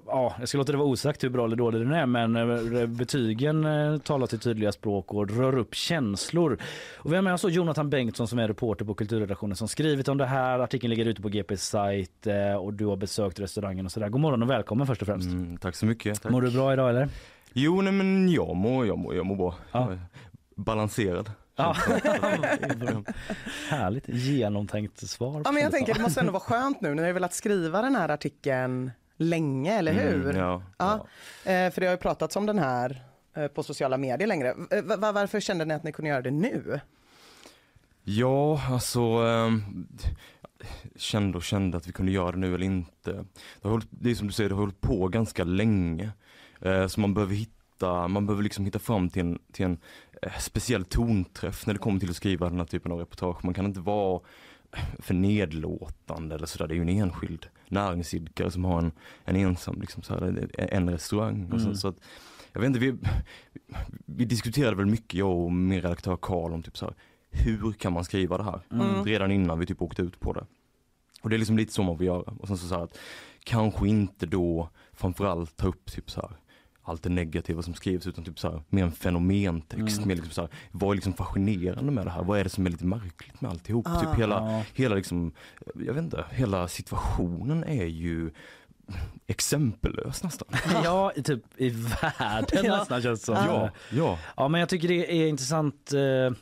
Ja, 0.06 0.34
jag 0.38 0.48
ska 0.48 0.58
låta 0.58 0.72
det 0.72 0.77
vara 0.78 0.88
osagt 0.88 1.24
hur 1.24 1.28
bra 1.28 1.44
eller 1.44 1.56
dålig 1.56 1.80
den 1.80 1.92
är 1.92 2.06
men 2.06 2.36
eh, 2.76 2.86
betygen 2.86 3.64
eh, 3.64 3.98
talar 3.98 4.26
till 4.26 4.38
tydliga 4.38 4.72
språk 4.72 5.14
och 5.14 5.30
rör 5.30 5.58
upp 5.58 5.74
känslor. 5.74 6.58
Och 6.96 7.12
vi 7.12 7.16
har 7.16 7.22
med 7.22 7.34
oss 7.34 7.42
då 7.42 7.50
Jonathan 7.50 7.90
Bengtsson 7.90 8.28
som 8.28 8.38
är 8.38 8.48
reporter 8.48 8.84
på 8.84 8.94
kulturredaktionen 8.94 9.56
som 9.56 9.68
skrivit 9.68 10.08
om 10.08 10.18
det 10.18 10.26
här. 10.26 10.58
Artikeln 10.58 10.90
ligger 10.90 11.06
ute 11.06 11.22
på 11.22 11.28
GPs 11.28 11.68
sajt 11.68 12.26
eh, 12.26 12.54
och 12.54 12.74
du 12.74 12.86
har 12.86 12.96
besökt 12.96 13.40
restaurangen 13.40 13.86
och 13.86 13.92
sådär. 13.92 14.08
God 14.08 14.20
morgon 14.20 14.42
och 14.42 14.50
välkommen 14.50 14.86
först 14.86 15.02
och 15.02 15.08
främst. 15.08 15.26
Mm, 15.26 15.56
tack 15.56 15.76
så 15.76 15.86
mycket. 15.86 16.22
Tack. 16.22 16.32
Mår 16.32 16.42
du 16.42 16.50
bra 16.50 16.72
idag 16.72 16.90
eller? 16.90 17.08
Jo, 17.52 17.80
nej, 17.80 17.92
men 17.92 18.28
jag 18.28 18.56
mår, 18.56 18.86
jag 18.86 18.98
mår, 18.98 19.14
jag 19.14 19.26
mår 19.26 19.36
bra. 19.36 19.54
Ja. 19.72 19.92
Är 19.92 19.98
Balanserad. 20.56 21.30
Ja. 21.56 21.72
Härligt 23.68 24.08
genomtänkt 24.08 25.08
svar. 25.08 25.42
Ja, 25.44 25.52
men 25.52 25.62
jag 25.62 25.72
tänker 25.72 25.94
det 25.94 26.00
måste 26.00 26.20
ändå 26.20 26.32
vara 26.32 26.40
skönt 26.40 26.80
nu. 26.80 26.94
Ni 26.94 27.00
har 27.00 27.06
ju 27.06 27.12
velat 27.12 27.34
skriva 27.34 27.82
den 27.82 27.96
här 27.96 28.08
artikeln 28.08 28.90
länge, 29.18 29.78
eller 29.78 29.92
hur? 29.92 30.24
Mm, 30.24 30.36
ja, 30.36 30.62
Ja, 30.78 30.94
eh, 31.52 31.70
för 31.72 31.80
det 31.80 31.86
har 31.86 31.92
ju 31.94 31.98
pratats 31.98 32.36
om 32.36 32.46
den 32.46 32.58
här 32.58 33.02
eh, 33.36 33.46
på 33.48 33.62
sociala 33.62 33.96
medier 33.96 34.28
längre. 34.28 34.54
Va- 34.84 35.12
Varför 35.12 35.40
kände 35.40 35.64
ni 35.64 35.74
att 35.74 35.84
ni 35.84 35.92
kunde 35.92 36.08
göra 36.08 36.22
det 36.22 36.30
nu? 36.30 36.80
Ja, 38.04 38.60
alltså 38.70 39.00
ehm, 39.00 39.86
kände 40.96 41.38
och 41.38 41.44
kände 41.44 41.76
att 41.76 41.86
vi 41.88 41.92
kunde 41.92 42.12
göra 42.12 42.32
det 42.32 42.38
nu 42.38 42.54
eller 42.54 42.66
inte. 42.66 43.12
Det, 43.12 43.62
har 43.62 43.70
hållit, 43.70 43.88
det 43.90 44.10
är 44.10 44.14
som 44.14 44.26
du 44.26 44.32
säger, 44.32 44.48
det 44.48 44.54
har 44.54 44.60
hållit 44.62 44.80
på 44.80 45.08
ganska 45.08 45.44
länge. 45.44 46.10
Eh, 46.60 46.86
så 46.86 47.00
man 47.00 47.14
behöver 47.14 47.34
hitta, 47.34 48.08
man 48.08 48.26
behöver 48.26 48.42
liksom 48.42 48.64
hitta 48.64 48.78
fram 48.78 49.08
till 49.10 49.20
en, 49.22 49.38
till 49.52 49.64
en 49.66 49.78
speciell 50.38 50.84
tonträff 50.84 51.66
när 51.66 51.74
det 51.74 51.80
kommer 51.80 52.00
till 52.00 52.10
att 52.10 52.16
skriva 52.16 52.48
den 52.48 52.58
här 52.58 52.66
typen 52.66 52.92
av 52.92 52.98
reportage. 52.98 53.44
Man 53.44 53.54
kan 53.54 53.64
inte 53.66 53.80
vara 53.80 54.20
för 54.98 55.14
nedlåtande 55.14 56.34
eller 56.34 56.46
sådär. 56.46 56.66
Det 56.68 56.74
är 56.74 56.76
ju 56.76 56.82
en 56.82 56.88
enskild 56.88 57.46
näringsidkare 57.68 58.50
som 58.50 58.64
har 58.64 58.78
en, 58.78 58.92
en 59.24 59.36
ensam, 59.36 59.80
liksom 59.80 60.02
så 60.02 60.14
här, 60.14 60.48
en 60.58 60.90
restaurang. 60.90 61.52
Och 61.52 61.60
så, 61.60 61.66
Mm. 61.66 61.76
så 61.76 61.88
att, 61.88 61.96
jag 62.52 62.60
vet 62.60 62.66
inte, 62.68 62.78
vi, 62.80 62.94
vi 64.06 64.24
diskuterade 64.24 64.76
väl 64.76 64.86
mycket 64.86 65.14
jag 65.14 65.36
och 65.38 65.52
min 65.52 65.82
redaktör 65.82 66.16
Karl 66.22 66.52
om 66.52 66.62
typ 66.62 66.76
så 66.78 66.86
här, 66.86 66.94
hur 67.30 67.72
kan 67.72 67.92
man 67.92 68.04
skriva 68.04 68.38
det 68.38 68.44
här? 68.44 68.60
Mm. 68.72 69.04
Redan 69.04 69.30
innan 69.30 69.58
vi 69.58 69.66
typ 69.66 69.82
åkte 69.82 70.02
ut 70.02 70.20
på 70.20 70.32
det. 70.32 70.46
Och 71.22 71.30
det 71.30 71.36
är 71.36 71.38
liksom 71.38 71.56
lite 71.56 71.72
så 71.72 71.82
man 71.82 71.96
vill 71.96 72.06
göra. 72.06 72.34
Och 72.38 72.48
sen 72.48 72.58
så, 72.58 72.66
så 72.66 72.74
här 72.74 72.84
att 72.84 72.98
kanske 73.44 73.88
inte 73.88 74.26
då 74.26 74.68
framförallt 74.92 75.56
ta 75.56 75.66
upp 75.66 75.86
typ 75.92 76.10
så 76.10 76.20
här 76.20 76.30
allt 76.88 77.02
det 77.02 77.08
negativa 77.08 77.62
som 77.62 77.74
skrivs 77.74 78.06
utan 78.06 78.24
typ 78.24 78.38
så 78.38 78.50
här, 78.50 78.62
mer 78.68 78.82
en 78.84 78.92
fenomentext. 78.92 79.96
Mm. 79.96 80.08
Mer 80.08 80.14
liksom 80.14 80.32
så 80.32 80.40
här, 80.40 80.50
vad 80.70 80.90
är 80.90 80.94
liksom 80.94 81.12
fascinerande 81.12 81.92
med 81.92 82.06
det 82.06 82.10
här? 82.10 82.22
Vad 82.22 82.38
är 82.40 82.44
det 82.44 82.50
som 82.50 82.66
är 82.66 82.70
lite 82.70 82.84
märkligt 82.86 83.40
med 83.40 83.50
alltihop? 83.50 83.86
Ah. 83.88 84.00
typ 84.00 84.20
hela, 84.20 84.64
hela 84.74 84.94
liksom, 84.94 85.32
jag 85.74 85.94
vet 85.94 86.04
inte, 86.04 86.24
hela 86.30 86.68
situationen 86.68 87.64
är 87.64 87.84
ju 87.86 88.30
exempellös 89.26 90.22
nästan. 90.22 90.48
Ja, 90.84 91.12
typ 91.24 91.42
i 91.56 91.68
världen 91.70 92.64
Ja. 92.64 92.78
nästan 92.78 93.02
känns 93.02 93.20
det 93.20 93.26
som. 93.26 93.34
Ja, 93.34 93.70
ja. 93.90 94.18
Ja, 94.36 94.48
men 94.48 94.60
jag 94.60 94.68
tycker 94.68 94.88
det 94.88 95.12
är 95.22 95.28
intressant. 95.28 95.92
Eh, 95.92 96.36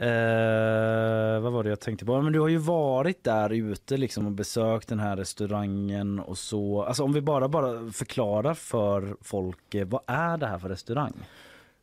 eh, 0.00 1.40
vad 1.40 1.52
var 1.52 1.64
det 1.64 1.70
jag 1.70 1.80
tänkte 1.80 2.04
på? 2.04 2.22
Men 2.22 2.32
du 2.32 2.40
har 2.40 2.48
ju 2.48 2.56
varit 2.58 3.24
där 3.24 3.50
ute 3.50 3.96
liksom 3.96 4.26
och 4.26 4.32
besökt 4.32 4.88
den 4.88 5.00
här 5.00 5.16
restaurangen 5.16 6.20
och 6.20 6.38
så. 6.38 6.82
Alltså 6.82 7.04
om 7.04 7.12
vi 7.12 7.20
bara, 7.20 7.48
bara 7.48 7.92
förklarar 7.92 8.54
för 8.54 9.16
folk, 9.20 9.74
eh, 9.74 9.86
vad 9.86 10.00
är 10.06 10.36
det 10.36 10.46
här 10.46 10.58
för 10.58 10.68
restaurang? 10.68 11.12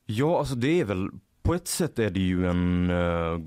Ja, 0.06 0.40
alltså 0.40 0.56
det 0.56 0.80
är 0.80 0.86
väl, 0.86 1.10
på 1.42 1.54
ett 1.54 1.68
sätt 1.68 2.00
är 2.00 2.10
det 2.10 2.20
ju 2.20 2.48
en, 2.48 2.90
eh, 2.90 3.40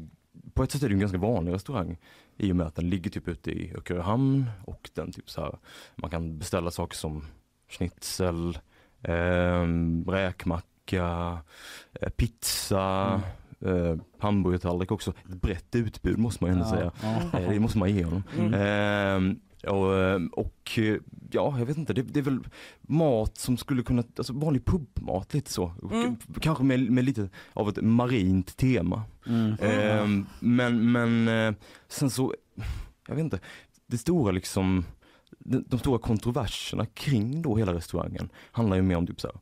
på 0.55 0.63
ett 0.63 0.71
sätt 0.71 0.83
är 0.83 0.89
det 0.89 0.95
en 0.95 1.01
ganska 1.01 1.19
vanlig 1.19 1.53
restaurang. 1.53 1.97
I 2.37 2.53
och 2.53 2.57
med 2.57 2.67
att 2.67 2.75
den 2.75 2.91
ligger 2.91 3.11
typ 3.11 3.29
ute 3.29 3.51
i 3.51 3.75
Öckeröhamn 3.77 4.51
och 4.65 4.91
den 4.95 5.13
typ 5.13 5.31
så 5.31 5.41
här, 5.41 5.59
man 5.97 6.11
kan 6.11 6.39
beställa 6.39 6.71
saker 6.71 6.97
som 6.97 7.25
schnitzel, 7.69 8.59
eh, 9.03 9.67
räkmacka, 10.07 11.39
eh, 11.93 12.09
pizza, 12.09 13.23
eh, 13.65 13.97
hamburgertallrik 14.19 14.93
också. 14.93 15.11
Ett 15.29 15.41
brett 15.41 15.75
utbud 15.75 16.19
måste 16.19 16.45
man 16.45 16.51
ju 16.51 16.55
ändå 16.59 16.71
säga. 16.71 16.93
Ja. 17.03 17.39
Eh, 17.39 17.51
Det 17.51 17.61
måste 17.61 17.79
man 17.79 17.95
ge 17.95 18.05
honom. 18.05 18.23
Mm. 18.39 18.55
Ehm, 18.55 19.41
och, 19.67 19.95
eh, 19.97 20.21
och 20.33 20.79
eh, 20.79 20.97
ja, 21.31 21.59
jag 21.59 21.67
vet 21.67 21.77
inte, 21.79 21.93
det, 21.93 22.03
det 22.03 22.21
är 22.21 22.25
väl 22.25 22.39
mat 22.81 23.37
som 23.39 23.57
skulle 23.57 23.83
kunna, 23.83 24.03
alltså 24.17 24.33
vanlig 24.33 24.65
pubmat 24.65 25.35
lite 25.35 25.53
så. 25.53 25.73
Mm. 25.93 26.17
Kanske 26.41 26.65
med, 26.65 26.91
med 26.91 27.05
lite 27.05 27.29
av 27.53 27.69
ett 27.69 27.83
marint 27.83 28.57
tema. 28.57 29.03
Mm. 29.27 29.55
Ehm, 29.61 30.27
men, 30.41 30.93
men 30.93 31.29
eh, 31.29 31.55
sen 31.89 32.11
så, 32.11 32.35
jag 33.09 33.15
vet 33.15 33.25
inte, 33.25 33.41
det 33.87 33.99
stora 33.99 34.33
liksom, 34.33 34.85
de, 35.39 35.65
de 35.69 35.79
stora 35.79 35.99
kontroverserna 35.99 36.87
kring 36.87 37.43
då 37.43 37.57
hela 37.57 37.75
restaurangen 37.75 38.29
handlar 38.53 38.77
ju 38.77 38.83
mer 38.83 38.97
om 38.97 39.07
typ 39.07 39.21
så 39.21 39.29
här, 39.29 39.37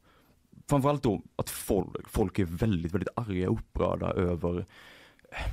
framförallt 0.69 1.03
då 1.03 1.23
att 1.37 1.51
folk, 1.51 2.09
folk 2.09 2.39
är 2.39 2.45
väldigt, 2.45 2.95
väldigt 2.95 3.09
arga 3.17 3.51
och 3.51 3.59
upprörda 3.59 4.11
över 4.13 4.59
eh, 5.33 5.53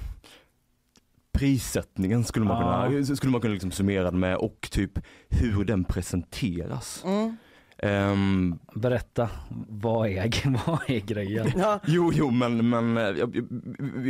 prissättningen 1.31 2.23
skulle 2.23 2.45
man 2.45 2.89
kunna, 2.89 3.15
skulle 3.15 3.31
man 3.31 3.41
kunna 3.41 3.53
liksom 3.53 3.71
summera 3.71 4.11
det 4.11 4.17
med 4.17 4.37
och 4.37 4.67
typ 4.71 4.91
hur 5.29 5.65
den 5.65 5.83
presenteras. 5.83 7.03
Mm. 7.05 7.37
Ehm, 7.77 8.59
Berätta, 8.73 9.29
vad 9.69 10.09
är, 10.09 10.65
vad 10.67 10.89
är 10.89 10.99
grejen? 10.99 11.51
Ja, 11.55 11.79
Jo, 11.87 12.11
jo, 12.13 12.29
men, 12.31 12.69
men 12.69 12.97
eh, 12.97 13.03
jag, 13.03 13.35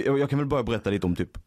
jag, 0.06 0.20
jag 0.20 0.30
kan 0.30 0.40
väl 0.40 0.48
bara 0.48 0.64
berätta 0.64 0.90
lite 0.90 1.08
om 1.08 1.16
typ 1.16 1.38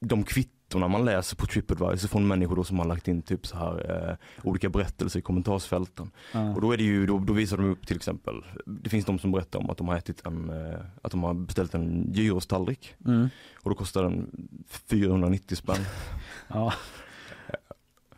de 0.00 0.24
kvittorna 0.72 0.88
man 0.88 1.04
läser 1.04 1.36
på 1.36 1.46
Tripadvisor 1.46 2.08
från 2.08 2.26
människor 2.26 2.56
då 2.56 2.64
som 2.64 2.78
har 2.78 2.86
lagt 2.86 3.08
in 3.08 3.22
typ 3.22 3.46
så 3.46 3.56
här 3.56 4.08
eh, 4.10 4.16
olika 4.48 4.68
berättelser 4.68 5.18
i 5.18 5.22
kommentarsfälten. 5.22 6.10
Ja. 6.32 6.54
Och 6.54 6.60
då 6.60 6.72
är 6.72 6.76
det 6.76 6.82
ju, 6.82 7.06
då, 7.06 7.18
då 7.18 7.32
visar 7.32 7.56
de 7.56 7.70
upp 7.70 7.86
till 7.86 7.96
exempel, 7.96 8.34
det 8.66 8.90
finns 8.90 9.04
de 9.04 9.18
som 9.18 9.32
berättar 9.32 9.58
om 9.58 9.70
att 9.70 9.76
de 9.78 9.88
har 9.88 9.96
ätit 9.96 10.26
en, 10.26 10.50
eh, 10.50 10.78
att 11.02 11.10
de 11.12 11.22
har 11.22 11.34
beställt 11.34 11.74
en 11.74 12.12
gyrostallrik 12.12 12.94
Mm. 13.04 13.28
och 13.62 13.70
då 13.70 13.76
kostar 13.76 14.02
den 14.02 14.30
490 14.90 15.56
spänn. 15.56 15.84
Ja. 16.48 16.72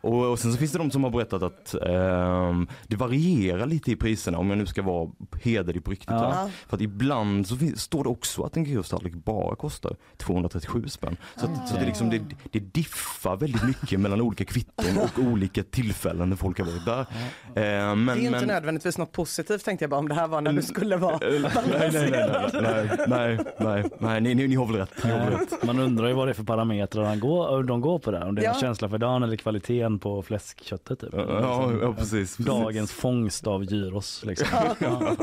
Och, 0.05 0.31
och, 0.31 0.39
sen 0.39 0.51
så 0.51 0.57
finns 0.57 0.71
det 0.71 0.77
de 0.77 0.91
som 0.91 1.03
har 1.03 1.11
berättat 1.11 1.43
att 1.43 1.73
eh, 1.73 2.61
det 2.87 2.95
varierar 2.95 3.65
lite 3.65 3.91
i 3.91 3.95
priserna 3.95 4.37
om 4.37 4.49
jag 4.49 4.57
nu 4.57 4.65
ska 4.65 4.81
vara 4.81 5.11
hederlig 5.43 5.83
på 5.83 5.91
riktigt. 5.91 6.09
Ja. 6.09 6.49
För 6.67 6.77
att 6.77 6.81
ibland 6.81 7.47
så 7.47 7.55
finns, 7.55 7.81
står 7.81 8.03
det 8.03 8.09
också 8.09 8.43
att 8.43 8.57
en 8.57 8.63
grustallrik 8.63 9.13
bara 9.13 9.55
kostar 9.55 9.95
237 10.17 10.87
spänn. 10.87 11.17
Så, 11.35 11.45
att, 11.45 11.55
mm. 11.55 11.67
så 11.67 11.75
det, 11.75 11.85
liksom, 11.85 12.09
det, 12.09 12.21
det 12.51 12.59
diffar 12.59 13.37
väldigt 13.37 13.63
mycket 13.63 13.99
mellan 13.99 14.21
olika 14.21 14.45
kvitton 14.45 14.97
och 14.97 15.19
olika 15.19 15.63
tillfällen 15.63 16.29
när 16.29 16.35
folk 16.35 16.59
har 16.59 16.65
varit 16.65 16.85
där. 16.85 16.99
Eh, 16.99 17.95
men, 17.95 18.05
det 18.05 18.13
är 18.13 18.17
inte 18.17 18.31
men... 18.31 18.47
nödvändigtvis 18.47 18.97
något 18.97 19.11
positivt 19.11 19.65
tänkte 19.65 19.83
jag 19.83 19.89
bara 19.89 19.99
om 19.99 20.07
det 20.07 20.15
här 20.15 20.27
var 20.27 20.41
när 20.41 20.51
du 20.51 20.59
mm. 20.59 20.63
skulle 20.63 20.97
vara 20.97 21.13
eh, 21.13 21.41
nej, 21.41 21.89
nej, 21.93 22.11
nej, 22.53 22.97
nej, 23.07 23.39
nej, 23.59 23.89
nej, 23.99 24.21
ni, 24.21 24.35
ni, 24.35 24.47
ni 24.47 24.55
har 24.55 24.65
väl 24.65 24.75
rätt. 24.75 25.03
Har 25.03 25.31
rätt. 25.31 25.63
Man 25.63 25.79
undrar 25.79 26.07
ju 26.07 26.13
vad 26.13 26.27
det 26.27 26.31
är 26.31 26.33
för 26.33 26.43
parametrar 26.43 27.03
de 27.03 27.19
går, 27.19 27.63
de 27.63 27.81
går 27.81 27.99
på 27.99 28.11
där. 28.11 28.27
Om 28.27 28.35
det 28.35 28.41
är 28.41 28.45
ja. 28.45 28.53
känsla 28.53 28.89
för 28.89 28.97
dagen 28.97 29.23
eller 29.23 29.35
kvaliteten 29.35 29.94
lön 29.95 29.99
på 29.99 30.21
fläskköttet 30.21 30.99
typ. 30.99 31.09
Ja, 31.13 31.71
ja 31.81 31.93
precis. 31.93 32.37
Dagens 32.37 32.91
fångst 32.91 33.47
av 33.47 33.63
gyros. 33.63 34.25
Liksom. 34.25 34.47
ja. 34.79 35.15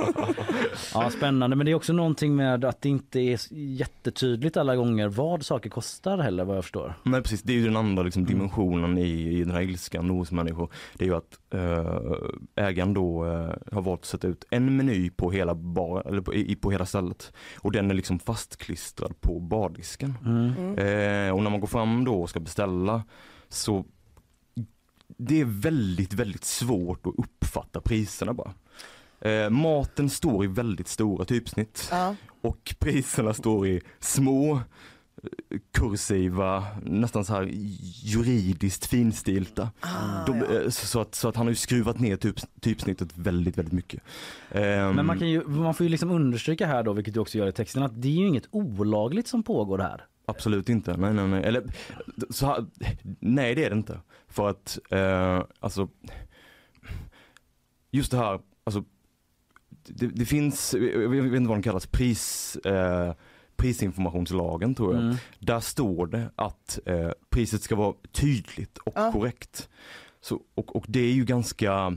ja, 0.95 1.11
spännande. 1.11 1.57
Men 1.57 1.67
det 1.67 1.73
är 1.73 1.75
också 1.75 1.93
någonting 1.93 2.37
med 2.37 2.65
att 2.65 2.83
det 2.83 2.89
inte 2.89 3.21
är 3.21 3.39
jättetydligt 3.51 4.57
alla 4.57 4.77
gånger 4.77 5.09
vad 5.09 5.45
saker 5.45 5.71
kostar 5.71 6.19
heller 6.19 6.45
vad 6.45 6.57
jag 6.57 6.65
förstår. 6.65 6.95
Nej 7.03 7.23
precis, 7.23 7.43
det 7.43 7.53
är 7.53 7.57
ju 7.57 7.65
den 7.65 7.77
andra 7.77 8.03
liksom, 8.03 8.25
dimensionen 8.25 8.99
i, 8.99 9.39
i 9.39 9.45
den 9.45 9.51
här 9.51 9.63
ilskan 9.63 10.11
hos 10.11 10.33
människor. 10.33 10.71
Det 10.95 11.05
är 11.05 11.09
ju 11.09 11.17
att 11.17 11.39
äh, 11.55 12.67
ägaren 12.67 12.95
då 12.95 13.25
äh, 13.25 13.51
har 13.73 13.83
valt 13.83 14.01
att 14.01 14.07
sätta 14.07 14.29
ut 14.29 14.45
en 14.51 14.77
meny 14.77 15.11
på 15.11 15.31
hela, 15.31 15.55
bar, 15.55 16.03
eller 16.07 16.21
på, 16.21 16.35
i, 16.35 16.57
på 16.57 16.71
hela 16.71 16.87
stället. 16.87 17.33
Och 17.59 17.73
den 17.73 17.91
är 17.91 17.95
liksom 17.95 18.19
fastklistrad 18.19 19.21
på 19.21 19.41
bardisken. 19.41 20.15
Mm. 20.25 20.79
Eh, 20.79 21.35
och 21.35 21.43
när 21.43 21.51
man 21.51 21.61
går 21.61 21.67
fram 21.67 22.05
då 22.05 22.23
och 22.23 22.31
ska 22.31 22.41
beställa 22.41 23.03
så 23.49 23.85
det 25.17 25.41
är 25.41 25.45
väldigt, 25.45 26.13
väldigt 26.15 26.45
svårt 26.45 27.07
att 27.07 27.15
uppfatta 27.19 27.81
priserna 27.81 28.33
bara. 28.35 28.55
Eh, 29.21 29.51
maten 29.51 30.11
står 30.11 30.45
i 30.45 30.49
väldigt 30.49 30.89
stora 30.89 31.25
typsnitt 31.25 31.89
Ja. 31.91 32.17
och 32.41 32.75
priserna 32.79 33.35
står 33.35 33.67
i 33.67 33.81
små 34.01 34.55
eh, 34.55 34.61
kursiva, 35.73 36.65
nästan 36.85 37.25
så 37.25 37.33
här 37.33 37.49
juridiskt 38.03 38.87
finstilta. 38.87 39.71
Ah, 39.81 40.25
De, 40.27 40.39
ja. 40.39 40.61
eh, 40.61 40.69
så, 40.71 41.01
att, 41.01 41.15
så 41.15 41.29
att 41.29 41.37
han 41.37 41.47
har 41.47 41.51
ju 41.51 41.57
skruvat 41.57 42.01
ner 42.01 42.17
typ, 42.17 42.37
typsnittet 42.61 43.09
väldigt, 43.15 43.59
väldigt 43.59 43.73
mycket. 43.75 44.03
Ehm, 44.51 44.95
Men 44.97 45.07
man, 45.07 45.19
kan 45.19 45.29
ju, 45.31 45.45
man 45.47 45.75
får 45.75 45.85
ju 45.85 45.91
liksom 45.91 46.11
understryka 46.11 46.67
här 46.67 46.83
då, 46.83 46.93
vilket 46.93 47.15
du 47.15 47.21
också 47.21 47.39
gör 47.39 47.49
i 47.49 47.53
texten, 47.53 47.83
att 47.83 48.03
det 48.03 48.09
är 48.09 48.13
ju 48.13 48.27
inget 48.27 48.49
olagligt 48.51 49.29
som 49.29 49.43
pågår 49.43 49.79
här. 49.79 50.05
Absolut 50.25 50.69
inte. 50.69 50.97
Nej, 50.97 51.15
nej, 51.15 51.29
nej. 51.29 51.45
Eller, 51.45 51.63
så 52.31 52.67
nej 53.21 53.55
det 53.55 53.65
är 53.65 53.71
det 53.71 53.77
inte. 53.77 54.01
För 54.29 54.49
att, 54.49 54.79
eh, 54.91 55.45
alltså, 55.61 55.89
just 57.91 58.11
det 58.11 58.17
här, 58.17 58.41
alltså, 58.65 58.85
det, 59.87 60.07
det 60.07 60.25
finns, 60.25 60.75
jag 60.75 61.09
vet 61.09 61.25
inte 61.35 61.49
vad 61.49 61.57
den 61.57 61.63
kallas, 61.63 61.87
pris, 61.87 62.57
eh, 62.57 63.15
prisinformationslagen 63.57 64.75
tror 64.75 64.95
jag. 64.95 65.03
Mm. 65.03 65.17
Där 65.39 65.61
står 65.61 66.07
det 66.07 66.31
att 66.35 66.79
eh, 66.87 67.11
priset 67.31 67.63
ska 67.63 67.77
vara 67.77 67.95
tydligt 68.13 68.79
och 68.79 68.93
Ja. 68.97 69.13
korrekt. 69.13 69.69
Så, 70.21 70.41
och, 70.55 70.77
och 70.77 70.85
det 70.89 71.01
är 71.01 71.13
ju 71.13 71.25
ganska, 71.25 71.97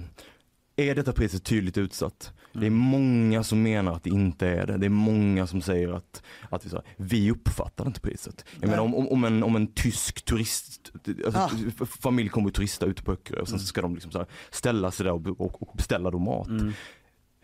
är 0.76 0.95
detta 0.95 1.13
priset 1.13 1.43
tydligt 1.43 1.78
utsatt? 1.78 2.34
Det 2.59 2.65
är 2.65 2.69
många 2.69 3.43
som 3.43 3.61
menar 3.63 3.91
att 3.93 4.03
det 4.03 4.09
inte 4.09 4.47
är 4.47 4.65
det. 4.67 4.77
Det 4.77 4.85
är 4.85 4.89
många 4.89 5.47
som 5.47 5.61
säger 5.61 5.93
att, 5.93 6.23
att 6.49 6.65
vi, 6.65 6.69
så 6.69 6.75
här, 6.75 6.85
vi 6.97 7.31
uppfattar 7.31 7.87
inte 7.87 7.99
priset. 8.01 8.45
Jag 8.51 8.61
Nej. 8.61 8.69
menar 8.69 8.83
om, 8.83 9.07
om, 9.07 9.23
en, 9.23 9.43
om 9.43 9.55
en 9.55 9.67
tysk 9.67 10.25
turist, 10.25 10.91
alltså, 11.25 11.39
Ah. 11.39 11.85
familj 11.85 12.29
kommer 12.29 12.47
att 12.47 12.53
turista 12.55 12.85
ute 12.85 13.03
på 13.03 13.11
Öckerö 13.11 13.39
och 13.41 13.47
sen 13.49 13.59
så 13.59 13.65
ska 13.65 13.81
de 13.81 13.93
liksom 13.93 14.11
så 14.11 14.17
här, 14.17 14.27
ställa 14.51 14.91
sig 14.91 15.03
där 15.03 15.11
och, 15.13 15.41
och, 15.41 15.61
och 15.61 15.77
beställa 15.77 16.11
då 16.11 16.19
mat. 16.19 16.47
Mm. 16.47 16.73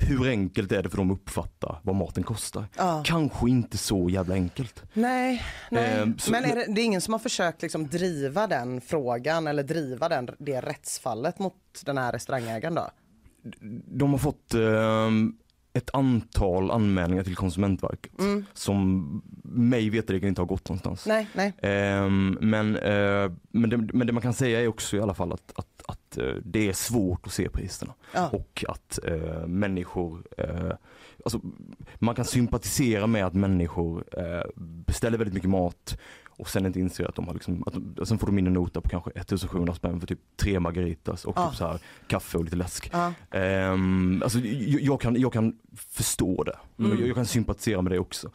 Hur 0.04 0.28
enkelt 0.30 0.72
är 0.72 0.84
det 0.84 0.90
för 0.90 0.98
dem 0.98 1.12
att 1.12 1.18
uppfatta 1.18 1.80
vad 1.84 1.96
maten 1.96 2.24
kostar? 2.24 2.66
Ja. 2.78 3.04
Kanske 3.06 3.50
inte 3.50 3.78
så 3.78 4.10
jävla 4.10 4.34
enkelt. 4.36 4.84
Nej, 4.94 5.44
nej. 5.72 6.14
Så- 6.18 6.32
men 6.32 6.44
är 6.46 6.56
det, 6.56 6.66
det 6.74 6.82
är 6.82 6.86
ingen 6.86 7.02
som 7.02 7.14
har 7.14 7.20
försökt 7.20 7.62
liksom 7.62 7.88
driva 7.88 8.48
den 8.48 8.82
frågan 8.82 9.48
eller 9.48 9.64
driva 9.64 10.10
den, 10.10 10.30
det 10.40 10.62
rättsfallet 10.62 11.40
mot 11.40 11.54
den 11.86 11.98
här 11.98 12.12
restaurangägaren 12.12 12.76
då? 12.76 12.90
De 13.86 14.12
har 14.12 14.18
fått 14.18 14.54
ehm, 14.54 15.36
ett 15.74 15.90
antal 15.94 16.72
anmälningar 16.72 17.24
till 17.24 17.36
Konsumentverket 17.36 18.20
Mm. 18.20 18.46
som 18.54 19.22
mig 19.44 19.90
veterligen 19.90 20.30
inte 20.30 20.42
har 20.42 20.46
gått 20.46 20.70
någonstans. 20.70 21.06
Nej, 21.08 21.28
nej. 21.34 21.54
Ehm, 21.62 22.38
men, 22.42 22.76
eh, 22.76 23.32
men, 23.52 23.70
det, 23.70 23.78
men 23.78 24.08
det 24.08 24.14
man 24.14 24.22
kan 24.22 24.34
säga 24.34 24.62
är 24.62 24.68
också 24.68 24.98
i 24.98 25.00
alla 25.02 25.14
fall 25.14 25.34
att, 25.34 25.52
att, 25.56 25.84
att 25.88 26.18
eh, 26.18 26.36
det 26.44 26.70
är 26.70 26.74
svårt 26.74 27.26
att 27.28 27.34
se 27.34 27.50
priserna. 27.50 27.94
Ja. 28.14 28.30
Och 28.30 28.66
att 28.68 29.00
eh, 29.06 29.48
människor, 29.48 30.24
alltså, 31.26 31.42
man 32.00 32.16
kan 32.16 32.26
sympatisera 32.26 33.08
med 33.08 33.26
att 33.26 33.34
människor 33.34 34.04
beställer 34.86 35.18
väldigt 35.18 35.34
mycket 35.34 35.50
mat 35.50 35.98
och 36.42 36.50
sen 36.50 36.66
inte 36.66 36.80
inser 36.80 37.06
att 37.10 37.16
de 37.16 37.28
har 37.28 37.34
liksom, 37.34 37.64
att 37.68 37.74
de, 37.96 38.06
sen 38.06 38.18
får 38.20 38.28
de 38.28 38.40
in 38.40 38.48
en 38.48 38.54
nota 38.54 38.82
på 38.82 38.90
kanske 38.90 39.10
1700 39.12 39.74
spänn 39.76 40.00
för 40.00 40.08
typ 40.08 40.20
tre 40.38 40.60
margaritas 40.60 41.26
och 41.26 41.34
Ja. 41.38 41.48
typ 41.50 41.58
så 41.58 41.68
här 41.68 41.80
kaffe 42.08 42.38
och 42.38 42.44
lite 42.44 42.56
läsk. 42.56 42.90
Ja. 42.94 43.14
Ehm, 43.32 44.22
alltså, 44.24 44.40
jag, 44.40 44.82
jag, 44.82 45.02
kan, 45.02 45.22
jag 45.22 45.34
kan 45.34 45.56
förstå 45.90 46.44
det. 46.44 46.56
Jag, 46.76 47.08
jag 47.08 47.16
kan 47.16 47.26
sympatisera 47.26 47.82
med 47.82 47.92
det 47.92 48.00
också. 48.00 48.30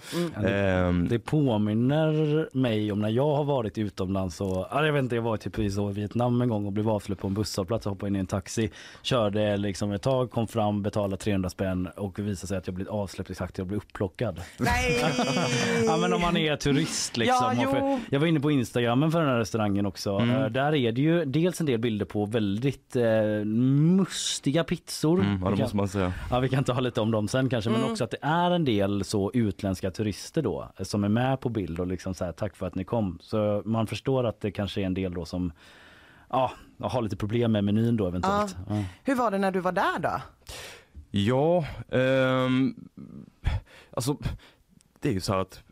Ehm, 0.47 1.09
Det 1.09 1.19
påminner 1.19 2.49
mig 2.57 2.93
om 2.93 3.01
när 3.01 3.09
jag 3.09 3.35
har 3.37 3.45
varit 3.45 3.79
utomlands 3.79 4.41
och, 4.41 4.67
ja, 4.71 4.87
jag 4.87 4.93
vet 4.93 5.03
inte, 5.03 5.15
jag 5.15 5.23
var 5.23 5.37
typ 5.37 5.59
i 5.59 5.71
så 5.71 5.87
Vietnam 5.89 6.43
en 6.43 6.49
gång 6.49 6.67
och 6.67 6.73
blev 6.73 6.89
avsläppt 6.89 7.21
på 7.21 7.27
en 7.29 7.35
busshållplats 7.35 7.87
och 7.87 7.91
hoppade 7.93 8.09
in 8.11 8.17
i 8.17 8.19
en 8.19 8.27
taxi. 8.27 8.71
Körde 9.03 9.57
liksom 9.57 9.93
ett 9.93 10.03
tag, 10.03 10.31
kom 10.31 10.49
fram, 10.49 10.83
betalade 10.83 11.17
300 11.17 11.51
spänn 11.51 11.89
och 11.97 12.19
visade 12.19 12.47
sig 12.49 12.59
att 12.59 12.67
jag 12.67 12.75
blivit 12.75 12.91
avsläppt 12.93 13.31
exakt, 13.31 13.59
jag 13.59 13.67
blev 13.67 13.77
upplockad. 13.79 14.41
Nej! 14.59 15.05
Ja 15.87 15.97
men 15.97 16.13
om 16.13 16.21
man 16.21 16.37
är 16.37 16.57
turist 16.57 17.17
liksom. 17.17 17.53
Ja, 17.61 17.69
Och 17.69 17.77
jo. 17.81 17.96
Jag 18.11 18.21
var 18.21 18.27
inne 18.27 18.41
på 18.41 18.51
instagrammen 18.51 19.11
för 19.13 19.21
den 19.21 19.29
här 19.29 19.39
restaurangen 19.39 19.87
också. 19.87 20.11
Mm. 20.19 20.43
Eh, 20.43 20.47
Där 20.51 20.75
är 20.75 20.93
det 20.93 21.01
ju 21.01 21.25
dels 21.25 21.61
en 21.61 21.67
del 21.67 21.79
bilder 21.81 22.07
på 22.07 22.25
väldigt 22.27 22.97
eh, 22.97 23.45
mustiga 23.45 24.65
pizzor. 24.65 25.21
mm, 25.21 25.43
ja, 25.43 25.49
Vi 25.49 25.51
det 25.51 25.57
kan- 25.57 25.65
måste 25.65 25.77
man 25.77 25.89
säga. 25.89 26.13
Ja, 26.31 26.41
vi 26.41 26.49
kan 26.49 26.65
ta 26.65 26.81
lite 26.81 27.01
om 27.01 27.11
dem 27.11 27.29
sen 27.29 27.49
kanske, 27.49 27.71
men 27.71 27.81
Mm. 27.81 27.93
också 27.93 28.05
att 28.05 28.11
det 28.11 28.19
är 28.23 28.51
en 28.51 28.65
del 28.65 29.05
så 29.05 29.31
utländska 29.35 29.91
turister 29.91 30.43
då 30.43 30.69
som 30.81 31.05
är 31.05 31.09
med 31.09 31.41
på 31.41 31.49
bild 31.49 31.81
och 31.81 31.87
liksom 31.87 32.15
så 32.15 32.25
här, 32.25 32.33
tack 32.33 32.57
för 32.57 32.67
att 32.67 32.75
ni 32.75 32.85
kom. 32.85 33.19
Så 33.23 33.63
man 33.65 33.87
förstår 33.87 34.25
att 34.25 34.41
det 34.41 34.51
kanske 34.51 34.81
är 34.81 34.87
en 34.87 34.95
del 34.95 35.15
då 35.15 35.25
som 35.25 35.53
ja, 36.31 36.53
har 36.81 37.03
lite 37.03 37.17
problem 37.17 37.53
med 37.53 37.65
menyn 37.65 37.97
då 37.97 38.07
eventuellt. 38.07 38.57
Ja. 38.69 38.85
Hur 39.05 39.15
var 39.15 39.31
det 39.31 39.39
när 39.39 39.51
du 39.51 39.61
var 39.61 39.73
där 39.73 39.99
då? 39.99 40.21
Ja, 41.11 41.65
ehm, 41.91 42.75
alltså 43.93 44.17
det 45.01 45.09
är 45.09 45.13
ju 45.13 45.21
så 45.21 45.33
här 45.33 45.41
att 45.41 45.63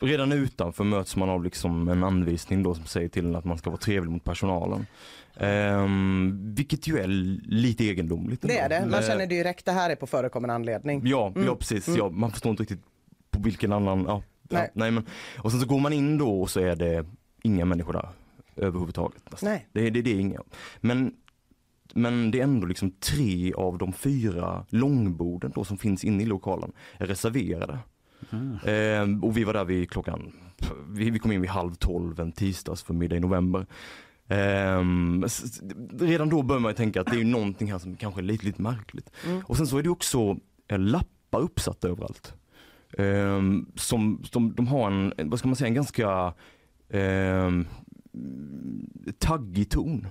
redan 0.00 0.32
utanför 0.32 0.84
möts 0.84 1.16
man 1.16 1.30
av 1.30 1.44
liksom 1.44 1.88
en 1.88 2.04
anvisning 2.04 2.62
då 2.62 2.74
som 2.74 2.84
säger 2.84 3.08
till 3.08 3.36
att 3.36 3.44
man 3.44 3.58
ska 3.58 3.70
vara 3.70 3.80
trevlig 3.80 4.10
mot 4.10 4.24
personalen. 4.24 4.86
Ehm, 5.36 6.54
vilket 6.54 6.88
ju 6.88 6.98
är 6.98 7.06
lite 7.50 7.84
egendomligt. 7.84 8.42
Det 8.42 8.58
är 8.58 8.70
ändå. 8.70 8.86
det. 8.86 8.90
Man 8.90 9.00
Eh, 9.02 9.06
känner 9.08 9.26
direkt, 9.26 9.64
det 9.64 9.72
här 9.72 9.90
är 9.90 9.96
på 9.96 10.06
förekommande 10.06 10.54
anledning. 10.54 11.02
Ja, 11.04 11.26
Mm. 11.36 11.46
ja 11.46 11.56
precis. 11.56 11.88
Mm. 11.88 11.98
Ja, 11.98 12.10
man 12.10 12.30
förstår 12.30 12.50
inte 12.50 12.62
riktigt 12.62 12.82
på 13.30 13.40
vilken 13.42 13.72
annan, 13.72 14.04
ja, 14.08 14.22
Nej. 14.50 14.62
Ja, 14.62 14.70
nej 14.74 14.90
men, 14.90 15.06
och 15.38 15.50
sen 15.50 15.60
så 15.60 15.66
går 15.66 15.80
man 15.80 15.92
in 15.92 16.18
då 16.18 16.40
och 16.42 16.50
så 16.50 16.60
är 16.60 16.76
det 16.76 17.06
inga 17.42 17.64
människor 17.64 17.92
där 17.92 18.08
överhuvudtaget. 18.56 19.30
nästan. 19.30 19.48
Nej. 19.50 19.66
Det, 19.72 19.90
det, 19.90 20.02
det 20.02 20.10
är 20.10 20.20
inga. 20.20 20.40
Men, 20.80 21.14
men 21.94 22.30
det 22.30 22.38
är 22.40 22.44
ändå 22.44 22.66
liksom 22.66 22.90
tre 22.90 23.52
av 23.54 23.78
de 23.78 23.92
fyra 23.92 24.66
långborden 24.68 25.52
då 25.54 25.64
som 25.64 25.78
finns 25.78 26.04
inne 26.04 26.22
i 26.22 26.26
lokalen 26.26 26.72
är 26.98 27.06
reserverade. 27.06 27.78
Eh, 28.64 29.24
och 29.24 29.36
vi 29.36 29.44
var 29.44 29.52
där 29.52 29.64
vid 29.64 29.90
klockan, 29.90 30.32
vi, 30.88 31.10
vi 31.10 31.18
kom 31.18 31.32
in 31.32 31.40
vid 31.40 31.50
halv 31.50 31.74
tolv 31.74 32.20
en 32.20 32.32
tisdags 32.32 32.82
för 32.82 32.94
middag 32.94 33.16
i 33.16 33.20
november. 33.20 33.66
S- 35.26 35.60
redan 36.00 36.28
då 36.28 36.42
börjar 36.42 36.60
man 36.60 36.70
ju 36.70 36.76
tänka 36.76 37.00
att 37.00 37.06
det 37.06 37.12
är 37.16 37.18
ju 37.18 37.24
någonting 37.24 37.72
här 37.72 37.78
som 37.78 37.96
kanske 37.96 38.20
är 38.20 38.22
lite, 38.22 38.46
lite 38.46 38.62
märkligt. 38.62 39.10
Mm. 39.26 39.42
Och 39.46 39.56
sen 39.56 39.66
så 39.66 39.78
är 39.78 39.82
det 39.82 39.88
också 39.90 40.36
eh, 40.68 40.78
lappar 40.78 41.40
uppsatta 41.40 41.88
överallt. 41.88 42.34
Ehm, 42.98 43.66
som, 43.74 44.24
som 44.32 44.54
de 44.54 44.66
har 44.66 44.90
en, 44.90 45.12
vad 45.30 45.38
ska 45.38 45.48
man 45.48 45.56
säga, 45.56 45.68
en 45.68 45.74
ganska 45.74 46.34
ehm, 46.90 47.66
taggig 49.18 49.70
ton. 49.70 50.06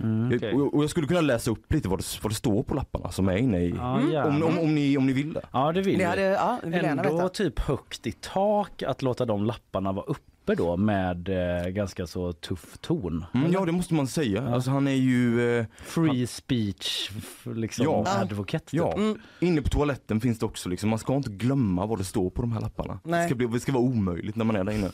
Mm, 0.00 0.36
okej. 0.36 0.52
och, 0.52 0.74
och 0.74 0.82
jag 0.82 0.90
skulle 0.90 1.06
kunna 1.06 1.20
läsa 1.20 1.50
upp 1.50 1.72
lite 1.72 1.88
vad 1.88 1.98
det, 1.98 2.04
vad 2.22 2.30
det 2.30 2.36
står 2.36 2.62
på 2.62 2.74
lapparna 2.74 3.10
som 3.10 3.28
är 3.28 3.36
inne 3.36 3.58
i, 3.60 3.70
Mm. 3.70 4.26
om, 4.26 4.42
om, 4.42 4.58
om, 4.58 4.74
ni, 4.74 4.98
om 4.98 5.06
ni 5.06 5.12
vill 5.12 5.32
det. 5.32 5.42
ja 5.52 5.72
det 5.72 5.82
vill 5.82 6.04
hade, 6.04 6.22
ja, 6.22 6.60
vill 6.64 6.84
Ändå 6.84 7.28
typ 7.28 7.58
högt 7.58 8.06
i 8.06 8.12
tak 8.12 8.82
att 8.82 9.02
låta 9.02 9.24
de 9.24 9.44
lapparna 9.44 9.92
vara 9.92 10.04
uppe 10.06 10.33
då 10.46 10.76
med 10.76 11.28
eh, 11.28 11.68
ganska 11.68 12.06
så 12.06 12.32
tuff 12.32 12.78
ton. 12.80 13.24
Mm, 13.34 13.52
ja 13.52 13.64
det 13.64 13.72
måste 13.72 13.94
man 13.94 14.06
säga. 14.06 14.42
Ja. 14.42 14.54
Alltså 14.54 14.70
han 14.70 14.88
är 14.88 14.92
ju 14.94 15.58
eh, 15.58 15.66
Free 15.84 16.26
speech 16.26 17.10
f- 17.18 17.46
liksom 17.54 17.84
Ja. 17.84 18.04
advokat. 18.20 18.66
typ. 18.66 18.78
Ja, 18.78 18.92
Mm. 18.92 19.18
inne 19.40 19.62
på 19.62 19.68
toaletten 19.68 20.20
finns 20.20 20.38
det 20.38 20.46
också 20.46 20.68
liksom, 20.68 20.90
man 20.90 20.98
ska 20.98 21.14
inte 21.16 21.30
glömma 21.30 21.86
vad 21.86 21.98
det 21.98 22.04
står 22.04 22.30
på 22.30 22.42
de 22.42 22.52
här 22.52 22.60
lapparna. 22.60 22.98
Nej. 23.04 23.20
Det 23.22 23.26
ska, 23.28 23.34
bli, 23.34 23.46
det 23.46 23.60
ska 23.60 23.72
vara 23.72 23.82
omöjligt 23.82 24.36
när 24.36 24.44
man 24.44 24.56
är 24.56 24.64
där 24.64 24.72
inne. 24.72 24.86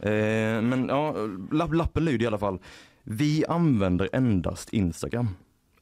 Eh, 0.00 0.62
men 0.62 0.86
ja, 0.88 1.14
lapp, 1.52 1.74
lappen 1.74 2.04
lyder 2.04 2.24
i 2.24 2.26
alla 2.26 2.38
fall, 2.38 2.58
vi 3.02 3.44
använder 3.48 4.08
endast 4.12 4.72
Instagram. 4.72 5.28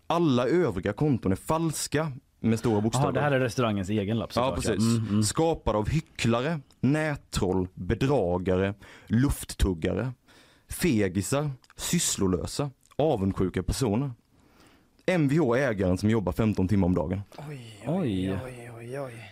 Alla 0.06 0.46
övriga 0.46 0.92
konton 0.92 1.32
är 1.32 1.36
falska 1.36 2.12
med 2.44 2.58
stora 2.58 2.80
bokstäver. 2.80 3.06
Jaha, 3.06 3.12
det 3.12 3.20
här 3.20 3.32
är 3.32 3.40
restaurangens 3.40 3.88
egen 3.88 4.18
lapp 4.18 4.30
Ja 4.34 4.52
precis. 4.54 4.78
Mm, 4.78 5.08
mm. 5.08 5.22
Skapade 5.22 5.78
av 5.78 5.88
hycklare, 5.88 6.60
nättroll, 6.80 7.68
bedragare, 7.74 8.74
lufttuggare, 9.06 10.12
fegisar, 10.68 11.50
sysslolösa, 11.76 12.70
avundsjuka 12.96 13.62
personer. 13.62 14.10
Mvh 15.06 15.50
är 15.50 15.56
ägaren 15.56 15.98
som 15.98 16.10
jobbar 16.10 16.32
15 16.32 16.68
timmar 16.68 16.86
om 16.88 16.94
dagen. 16.94 17.20
Oj, 17.48 17.82
Oj. 17.86 18.38
oj, 18.44 18.70
oj, 18.78 19.00
oj. 19.00 19.30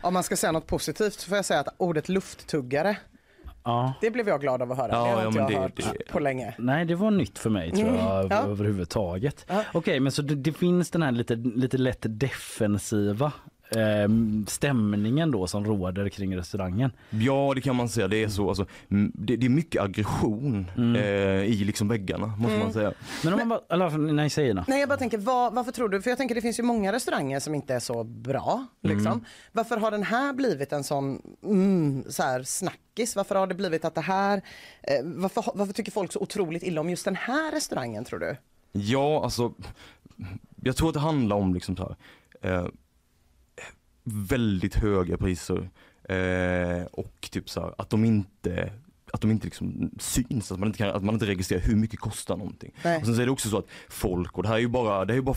Om 0.00 0.14
man 0.14 0.22
ska 0.22 0.36
säga 0.36 0.52
något 0.52 0.66
positivt 0.66 1.20
så 1.20 1.28
får 1.28 1.36
jag 1.36 1.44
säga 1.44 1.60
att 1.60 1.74
ordet 1.76 2.08
lufttuggare 2.08 2.96
Ja. 3.64 3.92
Det 4.00 4.10
blev 4.10 4.28
jag 4.28 4.40
glad 4.40 4.62
av 4.62 4.72
att 4.72 4.78
höra. 4.78 4.88
Ja, 4.92 5.04
det 5.04 5.10
har 5.10 5.20
ja, 5.22 5.26
inte 5.26 5.38
jag 5.38 5.48
det- 5.50 5.56
hört 5.56 5.72
det- 5.76 6.12
på 6.12 6.18
länge. 6.18 6.54
Nej, 6.58 6.84
det 6.84 6.94
var 6.94 7.10
nytt 7.10 7.38
för 7.38 7.50
mig 7.50 7.70
tror 7.70 7.82
Mm, 7.88 7.94
jag 8.00 8.26
ja. 8.32 8.42
överhuvudtaget. 8.46 9.46
Ja. 9.48 9.62
Okej, 9.74 10.00
men 10.00 10.12
så 10.12 10.22
det, 10.22 10.34
det 10.34 10.52
finns 10.52 10.90
den 10.90 11.02
här 11.02 11.12
lite, 11.12 11.34
lite 11.34 11.78
lätt 11.78 12.06
defensiva 12.08 13.32
eh, 13.70 14.08
stämningen 14.46 15.30
då 15.30 15.46
som 15.46 15.64
råder 15.64 16.08
kring 16.08 16.36
restaurangen. 16.36 16.90
Ja 17.10 17.52
det 17.54 17.60
kan 17.60 17.76
man 17.76 17.88
säga, 17.88 18.08
det 18.08 18.22
är 18.24 18.28
så. 18.28 18.48
Alltså, 18.48 18.66
mm, 18.90 19.12
det, 19.14 19.36
det 19.36 19.46
är 19.46 19.50
mycket 19.50 19.82
aggression 19.82 20.70
Mm. 20.76 20.96
eh, 20.96 21.42
i 21.44 21.64
liksom 21.64 21.88
väggarna 21.88 22.26
måste 22.26 22.58
man 22.58 22.72
säga. 22.72 22.92
Men 23.24 23.32
om 23.32 23.38
man 23.38 23.48
bara, 23.48 23.60
eller 23.68 23.98
nej 24.12 24.30
säg 24.30 24.46
gärna. 24.46 24.64
Nej 24.68 24.80
jag 24.80 24.88
bara 24.88 24.98
tänker, 24.98 25.18
vad, 25.18 25.54
varför 25.54 25.72
tror 25.72 25.88
du, 25.88 26.02
för 26.02 26.10
jag 26.10 26.18
tänker 26.18 26.34
det 26.34 26.40
finns 26.40 26.58
ju 26.58 26.62
många 26.62 26.92
restauranger 26.92 27.40
som 27.40 27.54
inte 27.54 27.74
är 27.74 27.80
så 27.80 28.04
bra. 28.04 28.66
Liksom. 28.80 29.06
Mm. 29.06 29.24
Varför 29.52 29.76
har 29.76 29.90
den 29.90 30.02
här 30.02 30.32
blivit 30.32 30.72
en 30.72 30.84
sån 30.84 31.22
mm, 31.42 32.04
så 32.08 32.22
här, 32.22 32.42
snackis? 32.42 33.16
Varför 33.16 33.34
har 33.34 33.46
det 33.46 33.54
blivit 33.54 33.84
att 33.84 33.94
det 33.94 34.00
här, 34.00 34.42
eh, 34.82 35.04
varför, 35.04 35.44
varför 35.54 35.72
tycker 35.72 35.92
folk 35.92 36.12
så 36.12 36.20
otroligt 36.20 36.62
illa 36.62 36.80
om 36.80 36.90
just 36.90 37.04
den 37.04 37.16
här 37.16 37.52
restaurangen 37.52 38.04
tror 38.04 38.18
du? 38.18 38.36
Ja 38.72 39.24
alltså, 39.24 39.52
jag 40.62 40.76
tror 40.76 40.88
att 40.88 40.94
det 40.94 41.00
handlar 41.00 41.36
om 41.36 41.54
liksom 41.54 41.76
så 41.76 41.96
här, 42.42 42.58
eh, 42.58 42.66
väldigt 44.04 44.74
höga 44.74 45.16
priser 45.16 45.70
eh, 46.08 46.84
och 46.92 47.28
typ 47.30 47.50
så 47.50 47.60
här, 47.60 47.74
att 47.78 47.90
de 47.90 48.04
inte 48.04 48.72
att 49.12 49.20
de 49.20 49.30
inte 49.30 49.44
liksom 49.44 49.90
syns, 49.98 50.52
att 50.52 50.58
man 50.58 50.66
inte, 50.66 50.78
kan, 50.78 50.88
att 50.88 51.04
man 51.04 51.14
inte 51.14 51.26
registrerar 51.26 51.60
hur 51.62 51.76
mycket 51.76 52.00
kostar 52.00 52.36
någonting. 52.36 52.72
Nej. 52.84 52.98
Och 53.00 53.06
sen 53.06 53.14
så 53.16 53.22
är 53.22 53.26
det 53.26 53.32
också 53.32 53.48
så 53.48 53.58
att 53.58 53.66
folk, 53.88 54.36
och 54.36 54.42
det 54.42 54.48
här 54.48 54.56
är 54.56 54.60
ju 54.60 54.68
bara, 54.68 55.04
det 55.04 55.12
är 55.12 55.16
ju 55.16 55.22
bara 55.22 55.36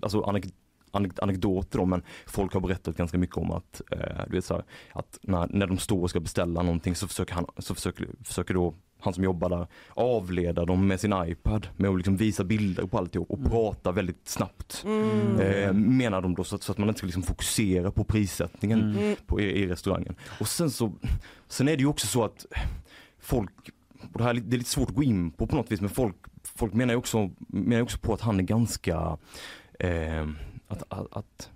alltså, 0.00 0.22
anek- 0.22 0.52
anek- 0.92 1.18
anekdoter 1.22 1.78
då, 1.78 1.86
men 1.86 2.02
folk 2.26 2.52
har 2.52 2.60
berättat 2.60 2.96
ganska 2.96 3.18
mycket 3.18 3.36
om 3.36 3.50
att, 3.50 3.82
eh, 3.90 4.24
du 4.26 4.36
vet 4.36 4.44
så 4.44 4.54
här, 4.54 4.64
att 4.92 5.18
när, 5.22 5.46
när 5.50 5.66
de 5.66 5.78
står 5.78 6.02
och 6.02 6.10
ska 6.10 6.20
beställa 6.20 6.62
någonting 6.62 6.94
så 6.94 7.08
försöker 7.08 7.34
han, 7.34 7.46
så 7.58 7.74
försöker, 7.74 8.08
försöker 8.24 8.54
då 8.54 8.74
han 9.02 9.14
som 9.14 9.24
jobbar 9.24 9.48
där 9.48 9.66
avleda 9.88 10.64
dem 10.64 10.86
med 10.86 11.00
sin 11.00 11.14
iPad 11.26 11.66
med 11.76 11.90
att 11.90 11.96
liksom 11.96 12.16
visa 12.16 12.44
bilder 12.44 12.86
på 12.86 12.98
alltihop 12.98 13.30
och 13.30 13.44
prata 13.50 13.92
väldigt 13.92 14.28
snabbt. 14.28 14.84
Eh, 15.40 15.72
menar 15.72 16.20
de 16.22 16.34
då 16.34 16.44
så 16.44 16.56
att, 16.56 16.62
så 16.62 16.72
att 16.72 16.78
man 16.78 16.88
inte 16.88 16.98
ska 16.98 17.06
liksom 17.06 17.22
fokusera 17.22 17.90
på 17.90 18.04
prissättningen 18.04 18.96
på, 19.26 19.40
i, 19.40 19.44
i 19.44 19.66
restaurangen. 19.66 20.14
Och 20.40 20.48
sen 20.48 20.70
så, 20.70 20.92
sen 21.48 21.68
är 21.68 21.76
det 21.76 21.80
ju 21.82 21.88
också 21.88 22.06
så 22.06 22.24
att 22.24 22.46
folk, 23.20 23.50
och 24.12 24.18
det 24.18 24.22
här 24.24 24.30
är 24.30 24.34
lite- 24.34 24.46
det 24.48 24.56
är 24.56 24.58
lite 24.58 24.70
svårt 24.70 24.88
att 24.88 24.94
gå 24.96 25.02
in 25.02 25.30
på 25.30 25.46
på 25.46 25.56
något 25.56 25.72
vis 25.72 25.80
men 25.80 25.90
folk, 25.90 26.16
folk 26.54 26.72
menar 26.74 26.94
ju 26.94 26.98
också, 26.98 27.30
menar 27.48 27.82
också 27.82 27.98
på 27.98 28.14
att 28.14 28.20
han 28.20 28.38
är 28.38 28.42
ganska, 28.44 29.18
eh, 29.78 30.28
att, 30.68 30.82
att, 30.88 31.16
att 31.16 31.50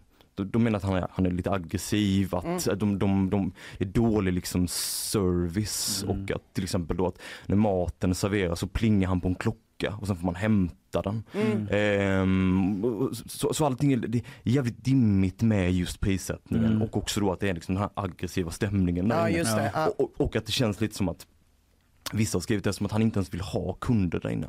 de- 0.44 0.62
menar 0.64 0.76
att 0.76 0.84
han 0.84 0.94
är, 0.94 1.06
han 1.10 1.26
är 1.26 1.30
lite 1.30 1.50
aggressiv, 1.50 2.34
att 2.34 2.64
de, 2.78 2.98
de, 2.98 3.30
de 3.30 3.52
är 3.78 3.84
dålig 3.84 4.32
liksom 4.32 4.68
service 4.68 6.04
och 6.08 6.30
att 6.30 6.54
till 6.54 6.64
exempel 6.64 6.96
då 6.96 7.06
att 7.06 7.18
när 7.46 7.56
maten 7.56 8.14
serveras 8.14 8.60
så 8.60 8.66
plingar 8.66 9.08
han 9.08 9.20
på 9.20 9.28
en 9.28 9.34
klocka 9.34 9.94
och 10.00 10.06
sen 10.06 10.16
får 10.16 10.24
man 10.26 10.34
hämta 10.34 11.02
den. 11.02 11.22
Ehm, 11.70 12.84
och 12.84 13.16
så, 13.16 13.54
så 13.54 13.66
allting 13.66 13.92
är, 13.92 13.96
det 13.96 14.18
är 14.18 14.24
jävligt 14.42 14.84
dimmigt 14.84 15.42
med 15.42 15.72
just 15.72 16.00
prissättningen 16.00 16.82
och 16.82 16.96
också 16.96 17.20
då 17.20 17.32
att 17.32 17.40
det 17.40 17.48
är 17.48 17.54
liksom 17.54 17.74
den 17.74 17.82
här 17.82 17.90
aggressiva 17.94 18.50
stämningen 18.50 19.08
där 19.08 19.16
inne. 19.28 19.70
Ja. 19.74 19.86
Och, 19.86 20.00
och, 20.00 20.20
och 20.20 20.36
att 20.36 20.46
det 20.46 20.52
känns 20.52 20.80
lite 20.80 20.94
som 20.94 21.08
att 21.08 21.26
Vissa 22.12 22.36
har 22.36 22.40
skrivit 22.40 22.64
det 22.64 22.72
som 22.72 22.86
att 22.86 22.92
han 22.92 23.02
inte 23.02 23.18
ens 23.18 23.34
vill 23.34 23.40
ha 23.40 23.72
kunder 23.72 24.20
där 24.20 24.28
inne. 24.30 24.46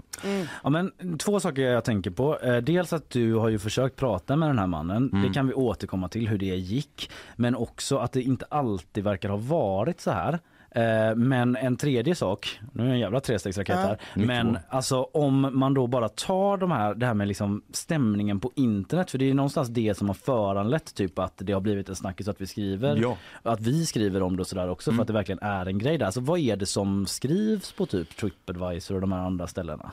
Ja, 0.64 0.70
men 0.70 0.92
två 1.18 1.40
saker 1.40 1.62
jag 1.62 1.84
tänker 1.84 2.12
på. 2.12 2.40
Eh, 2.40 2.58
Dels 2.58 2.94
att 2.94 3.10
du 3.10 3.34
har 3.34 3.50
ju 3.50 3.60
försökt 3.60 3.96
prata 3.96 4.36
med 4.36 4.50
den 4.50 4.60
här 4.60 4.68
mannen. 4.68 5.22
Det 5.24 5.34
kan 5.34 5.48
vi 5.48 5.54
återkomma 5.54 6.10
till 6.10 6.28
hur 6.28 6.38
det 6.38 6.46
gick. 6.46 7.12
Men 7.36 7.56
också 7.56 7.98
att 7.98 8.12
det 8.12 8.22
inte 8.22 8.46
alltid 8.50 9.04
verkar 9.04 9.30
ha 9.30 9.38
varit 9.38 10.02
så 10.02 10.12
här. 10.12 10.40
Eh, 10.72 11.16
Men 11.16 11.56
en 11.56 11.78
tredje 11.78 12.16
sak, 12.16 12.60
nu 12.74 12.84
är 12.84 12.88
det 12.88 12.94
en 12.94 13.00
jävla 13.00 13.20
trestegsraket 13.20 13.76
Ja. 13.76 13.82
här. 13.82 13.98
Mycket 14.16 14.28
Men 14.28 14.58
alltså 14.70 15.04
om 15.04 15.50
man 15.60 15.74
då 15.74 15.88
bara 15.88 16.10
tar 16.10 16.58
de 16.58 16.72
här, 16.72 16.96
det 16.96 17.06
här 17.06 17.14
med 17.14 17.28
liksom 17.28 17.62
stämningen 17.72 18.40
på 18.40 18.52
internet. 18.56 19.12
För 19.12 19.18
det 19.18 19.30
är 19.30 19.34
någonstans 19.34 19.70
det 19.70 19.98
som 19.98 20.08
har 20.08 20.14
föranlett 20.16 20.96
typ 20.96 21.20
att 21.20 21.34
det 21.38 21.54
har 21.54 21.62
blivit 21.62 21.90
en 21.90 21.96
snackis 21.96 22.28
att 22.28 22.42
vi 22.42 22.48
skriver. 22.48 22.96
Ja. 22.96 23.18
Att 23.44 23.62
vi 23.62 23.86
skriver 23.86 24.24
om 24.24 24.36
det 24.36 24.42
och 24.42 24.48
sådär 24.48 24.70
också 24.70 24.92
för 24.92 25.02
att 25.02 25.08
det 25.08 25.14
verkligen 25.14 25.40
är 25.42 25.66
en 25.66 25.78
grej 25.80 25.98
där. 25.98 26.06
Alltså 26.06 26.22
vad 26.22 26.40
är 26.40 26.56
det 26.56 26.66
som 26.66 27.06
skrivs 27.06 27.72
på 27.72 27.86
typ 27.86 28.18
Tripadvisor 28.18 28.96
och 28.96 29.02
de 29.02 29.12
här 29.12 29.20
andra 29.20 29.48
ställena? 29.48 29.92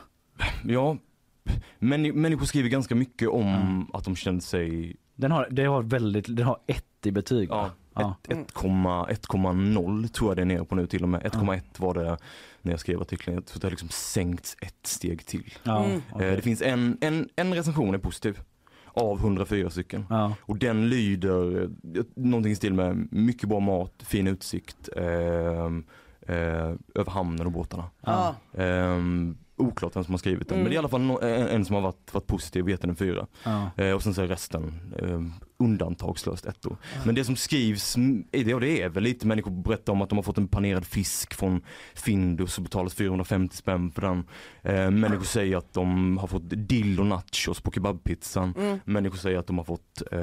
Ja, 0.67 0.97
män, 1.79 2.21
människor 2.21 2.45
skriver 2.45 2.69
ganska 2.69 2.95
mycket 2.95 3.29
om 3.29 3.89
att 3.93 4.05
de 4.05 4.15
känner 4.15 4.39
sig 4.39 4.95
Den 5.15 5.31
har, 5.31 5.47
det 5.51 5.63
har 5.65 5.83
väldigt, 5.83 6.35
den 6.35 6.45
har 6.45 6.59
ett 6.67 7.05
i 7.05 7.11
betyg? 7.11 7.49
Ja, 7.49 8.15
ett- 8.27 8.37
1,0 8.53 9.07
1,0 9.09 10.07
tror 10.07 10.29
jag 10.29 10.37
det 10.37 10.41
är 10.41 10.45
nere 10.45 10.65
på 10.65 10.75
nu 10.75 10.87
till 10.87 11.03
och 11.03 11.09
med. 11.09 11.21
1,1 11.25 11.61
var 11.77 11.93
det 11.93 12.17
när 12.61 12.71
jag 12.73 12.79
skrev 12.79 13.01
artikeln. 13.01 13.43
Så 13.45 13.59
det 13.59 13.65
har 13.67 13.71
liksom 13.71 13.89
sänkts 13.89 14.57
ett 14.61 14.87
steg 14.87 15.25
till. 15.25 15.53
Ja, 15.63 15.85
Mm. 15.85 16.01
Eh, 16.11 16.17
Det 16.17 16.41
finns 16.41 16.61
en, 16.61 16.97
en, 17.01 17.29
en 17.35 17.53
recension 17.53 17.93
är 17.93 17.97
positiv. 17.97 18.39
Av 18.97 19.17
104 19.19 19.69
stycken. 19.69 20.05
ja. 20.09 20.35
Och 20.41 20.57
den 20.57 20.89
lyder 20.89 21.63
eh, 21.63 22.03
någonting 22.15 22.51
i 22.51 22.55
stil 22.55 22.73
med 22.73 23.07
mycket 23.11 23.49
bra 23.49 23.59
mat, 23.59 23.93
fin 23.99 24.27
utsikt 24.27 24.89
eh, 24.97 25.05
eh, 26.35 26.73
över 26.95 27.09
hamnen 27.11 27.45
och 27.45 27.51
båtarna. 27.51 27.83
Ja. 28.01 28.35
Um, 28.51 29.37
oklart 29.57 29.95
vem 29.95 30.03
som 30.03 30.13
har 30.13 30.19
skrivit 30.19 30.49
den, 30.49 30.57
men 30.57 30.65
det 30.65 30.71
är 30.71 30.75
i 30.75 30.77
alla 30.77 30.89
fall 30.89 31.01
en, 31.21 31.47
en 31.47 31.65
som 31.65 31.75
har 31.75 31.81
varit, 31.81 32.13
varit 32.13 32.27
positiv 32.27 32.63
och 32.63 32.69
gett 32.69 32.81
den 32.81 32.89
en 32.89 32.95
fyra. 32.95 33.27
Ja. 33.43 33.69
Eh, 33.77 33.91
och 33.91 34.03
sen 34.03 34.13
så 34.13 34.21
är 34.21 34.27
resten 34.27 34.73
eh, 34.99 35.21
undantagslöst 35.57 36.45
ettor. 36.45 36.77
Men 37.05 37.15
det 37.15 37.23
som 37.23 37.35
skrivs, 37.35 37.95
mm, 37.95 38.25
är 38.31 38.43
det, 38.43 38.53
och 38.53 38.61
det 38.61 38.81
är 38.81 38.89
väl 38.89 39.03
lite 39.03 39.27
människor 39.27 39.51
berättar 39.51 39.93
om 39.93 40.01
att 40.01 40.09
de 40.09 40.15
har 40.17 40.23
fått 40.23 40.37
en 40.37 40.47
panerad 40.47 40.85
fisk 40.85 41.33
från 41.33 41.61
Findus 41.93 42.57
och 42.57 42.63
betalat 42.63 42.93
450 42.93 43.57
spänn 43.57 43.91
för 43.91 44.01
den. 44.01 44.23
Eh, 44.63 44.91
människor 44.91 45.23
säger 45.25 45.57
att 45.57 45.73
de 45.73 46.17
har 46.17 46.27
fått 46.27 46.43
dill 46.45 46.99
och 46.99 47.05
nachos 47.05 47.61
på 47.61 47.71
kebabpizzan. 47.71 48.79
Människor 48.85 49.17
säger 49.17 49.39
att 49.39 49.47
de 49.47 49.57
har 49.57 49.65
fått, 49.65 50.01
eh, 50.11 50.19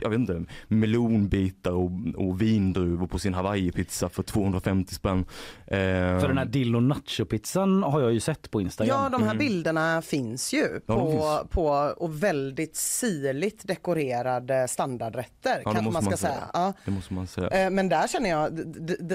jag 0.00 0.10
vet 0.10 0.18
inte, 0.18 0.44
melonbitar 0.68 1.72
och, 1.72 1.90
och 2.16 2.42
vindruvor 2.42 3.06
på 3.06 3.18
sin 3.18 3.34
hawaii-pizza 3.34 4.08
för 4.08 4.22
250 4.22 4.94
spänn. 4.94 5.18
Eh, 5.66 5.76
För 6.20 6.28
den 6.28 6.38
här 6.38 6.44
dill 6.44 6.76
och 6.76 6.82
nacho-pizzan 6.82 7.82
har 7.82 8.00
jag 8.00 8.12
ju 8.12 8.20
sett 8.20 8.50
på 8.50 8.60
Instagram. 8.60 8.96
Ja, 9.02 9.08
de 9.18 9.22
här 9.22 9.34
bilderna 9.34 10.02
finns 10.02 10.52
ju 10.54 10.80
Ja, 10.86 10.94
på, 10.94 11.10
finns. 11.10 11.50
på 11.50 11.64
och 11.96 12.22
väldigt 12.22 12.76
sirligt 12.76 13.66
dekorerade 13.66 14.23
standardrätter 14.68 15.62
Ja, 15.64 15.72
måste 15.72 15.82
man 15.92 16.04
man 16.04 16.16
säga. 16.16 16.50
Ja. 16.52 16.72
Det 16.84 16.90
måste 16.90 17.14
man 17.14 17.26
säga. 17.26 17.48
Eh, 17.48 17.70
Men 17.70 17.88
där 17.88 18.06
känner 18.08 18.30
jag, 18.30 18.52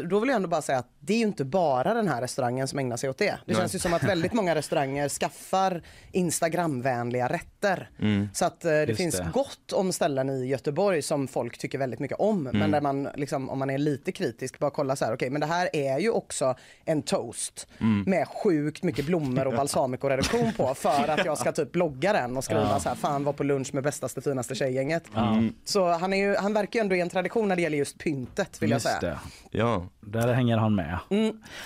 då 0.09 0.19
vill 0.19 0.29
jag 0.29 0.35
ändå 0.35 0.47
bara 0.47 0.61
säga 0.61 0.77
att 0.77 0.89
det 0.99 1.13
är 1.13 1.17
ju 1.17 1.23
inte 1.23 1.45
bara 1.45 1.93
den 1.93 2.07
här 2.07 2.21
restaurangen 2.21 2.67
som 2.67 2.79
ägnar 2.79 2.97
sig 2.97 3.09
åt 3.09 3.17
det. 3.17 3.25
Det 3.25 3.37
Nej. 3.45 3.55
känns 3.55 3.75
ju 3.75 3.79
som 3.79 3.93
att 3.93 4.03
väldigt 4.03 4.33
många 4.33 4.55
restauranger 4.55 5.09
skaffar 5.09 5.81
Instagramvänliga 6.11 7.27
rätter. 7.27 7.58
Mm. 7.99 8.29
Så 8.33 8.45
att 8.45 8.65
eh, 8.65 8.71
det 8.71 8.83
Just 8.85 8.97
finns 8.97 9.17
det. 9.17 9.29
gott 9.33 9.73
om 9.73 9.93
ställen 9.93 10.29
i 10.29 10.45
Göteborg 10.47 11.01
som 11.01 11.27
folk 11.27 11.57
tycker 11.57 11.77
väldigt 11.77 11.99
mycket 11.99 12.19
om. 12.19 12.47
Mm. 12.47 12.59
Men 12.59 12.71
där 12.71 12.81
man, 12.81 13.09
liksom, 13.15 13.49
om 13.49 13.59
man 13.59 13.69
är 13.69 13.77
lite 13.77 14.11
kritisk, 14.11 14.59
bara 14.59 14.71
kolla 14.71 14.95
så 14.95 15.05
här, 15.05 15.13
okej 15.13 15.29
men 15.29 15.41
det 15.41 15.47
här 15.47 15.69
är 15.75 15.99
ju 15.99 16.09
också 16.11 16.55
en 16.85 17.01
toast 17.01 17.67
Mm. 17.79 18.03
med 18.07 18.27
sjukt 18.27 18.83
mycket 18.83 19.05
blommor 19.05 19.47
och 19.47 19.53
balsamico-reduktion 19.57 20.53
på 20.57 20.73
för 20.75 21.07
att 21.07 21.25
jag 21.25 21.37
ska 21.37 21.51
typ 21.51 21.71
blogga 21.71 22.13
den 22.13 22.37
och 22.37 22.43
skriva 22.43 22.79
så 22.79 22.89
här, 22.89 22.95
fan 22.95 23.23
var 23.23 23.33
på 23.33 23.43
lunch 23.43 23.73
med 23.73 23.83
bästaste 23.83 24.21
finaste 24.21 24.55
tjejgänget. 24.55 25.03
Så 25.65 25.87
han, 25.91 26.13
är 26.13 26.17
ju, 26.17 26.35
han 26.35 26.53
verkar 26.53 26.79
ju 26.79 26.81
ändå 26.81 26.95
i 26.95 27.01
en 27.01 27.09
tradition 27.09 27.47
när 27.47 27.55
det 27.55 27.61
gäller 27.61 27.77
just 27.77 27.97
pyntet 27.97 28.61
vill 28.61 28.69
jag 28.69 28.75
Just 28.75 28.85
säga. 28.87 28.99
det. 29.01 29.19
Ja. 29.57 29.85
Där 30.11 30.33
hänger 30.33 30.57
han 30.57 30.75
med. 30.75 30.97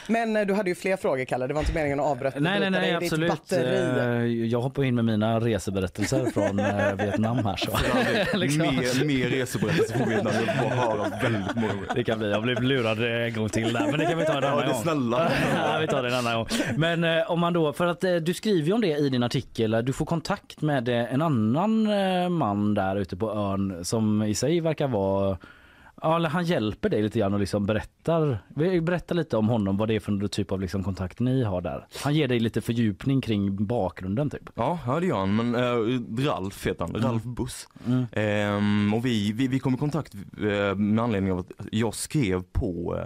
Men 0.08 0.36
eh, 0.38 0.46
du 0.46 0.54
hade 0.54 0.70
ju 0.70 0.76
fler 0.76 0.98
frågor 0.98 1.26
Kalle, 1.26 1.48
det 1.48 1.54
var 1.54 1.62
inte 1.62 1.74
meningen 1.74 2.00
att 2.00 2.06
avbryta 2.06 2.40
Nej, 2.40 2.60
nej, 2.60 2.70
nej, 2.72 2.96
absolut. 2.96 3.30
batteri. 3.30 4.00
Eh, 4.00 4.46
Jag 4.46 4.62
hoppar 4.62 4.84
in 4.84 4.96
med 4.96 5.06
mina 5.06 5.40
reseberättelser 5.40 6.26
från 6.34 6.60
eh, 6.60 6.94
Vietnam 6.98 7.38
här. 7.46 7.56
Så. 7.56 7.72
Liksom. 8.38 8.62
Mer, 8.62 9.06
mer 9.06 9.30
reseberättelser 9.30 10.00
på 10.00 10.10
Vietnam. 10.10 10.34
Jag 10.48 10.54
höra 10.70 11.10
väldigt 11.24 11.56
många. 11.56 11.74
Det 11.96 12.04
kan 12.04 12.20
bli. 12.20 12.32
Jag 12.32 12.42
blev 12.44 12.64
lurad 12.64 13.04
en 13.28 13.34
gång 13.34 13.50
till 13.50 13.74
där, 13.74 13.88
men 13.92 14.00
det 14.00 14.06
kan 14.06 14.18
vi 14.18 14.26
ta 14.26 14.38
en 14.38 14.44
Ja, 14.44 14.50
annan 14.50 14.58
det 14.60 14.66
är 14.66 14.74
gång. 14.74 14.82
snälla. 14.82 15.32
ja, 15.56 15.78
vi 15.82 15.88
tar 15.88 16.04
det 16.04 16.10
en 16.10 16.16
annan 16.16 16.36
gång. 16.36 16.48
Men 16.78 17.24
om 17.28 17.40
man 17.40 17.54
då, 17.54 17.74
för 17.74 17.88
att 17.88 18.02
du 18.22 18.34
skriver 18.34 18.68
ju 18.68 18.74
om 18.74 18.82
det 18.82 18.98
i 18.98 19.10
din 19.10 19.24
artikel, 19.24 19.82
du 19.84 19.94
får 19.94 20.06
kontakt 20.06 20.62
med 20.62 20.90
en 20.90 21.22
annan 21.22 21.88
man 22.38 22.74
där 22.74 22.96
ute 22.96 23.16
på 23.18 23.32
ön 23.34 23.86
som 23.86 24.24
i 24.24 24.36
sig 24.36 24.60
verkar 24.60 24.88
vara 24.88 25.38
Ja, 26.04 26.16
eller 26.16 26.30
han 26.30 26.46
hjälper 26.46 26.90
dig 26.90 27.02
lite 27.02 27.20
grann 27.20 27.34
och 27.34 27.40
liksom 27.40 27.66
berättar, 27.66 28.40
berätta 28.82 29.14
lite 29.14 29.38
om 29.38 29.48
honom, 29.48 29.78
vad 29.78 29.88
det 29.88 29.96
är 29.96 30.00
för 30.00 30.28
typ 30.28 30.52
av 30.52 30.62
liksom 30.62 30.84
kontakt 30.84 31.20
ni 31.20 31.44
har 31.44 31.62
där. 31.62 31.88
Han 32.04 32.14
ger 32.14 32.28
dig 32.28 32.40
lite 32.40 32.62
fördjupning 32.62 33.22
kring 33.22 33.66
bakgrunden 33.66 34.30
typ. 34.30 34.50
Ja, 34.56 34.80
ja 34.86 35.00
det 35.00 35.06
gör 35.06 35.18
han. 35.18 35.36
Men 35.36 35.56
äh, 35.56 36.26
Ralf 36.26 36.68
heter 36.68 36.86
han, 36.86 37.02
Ralf 37.02 37.24
Buss. 37.24 37.68
Ehm, 38.12 38.94
och 38.94 39.06
vi, 39.06 39.32
vi, 39.32 39.48
vi 39.48 39.60
kom 39.60 39.74
i 39.74 39.78
kontakt 39.78 40.16
eh, 40.16 40.76
med 40.76 41.04
anledning 41.04 41.32
av 41.32 41.40
att 41.40 41.52
jag 41.72 41.94
skrev 41.94 42.44
på 42.52 43.00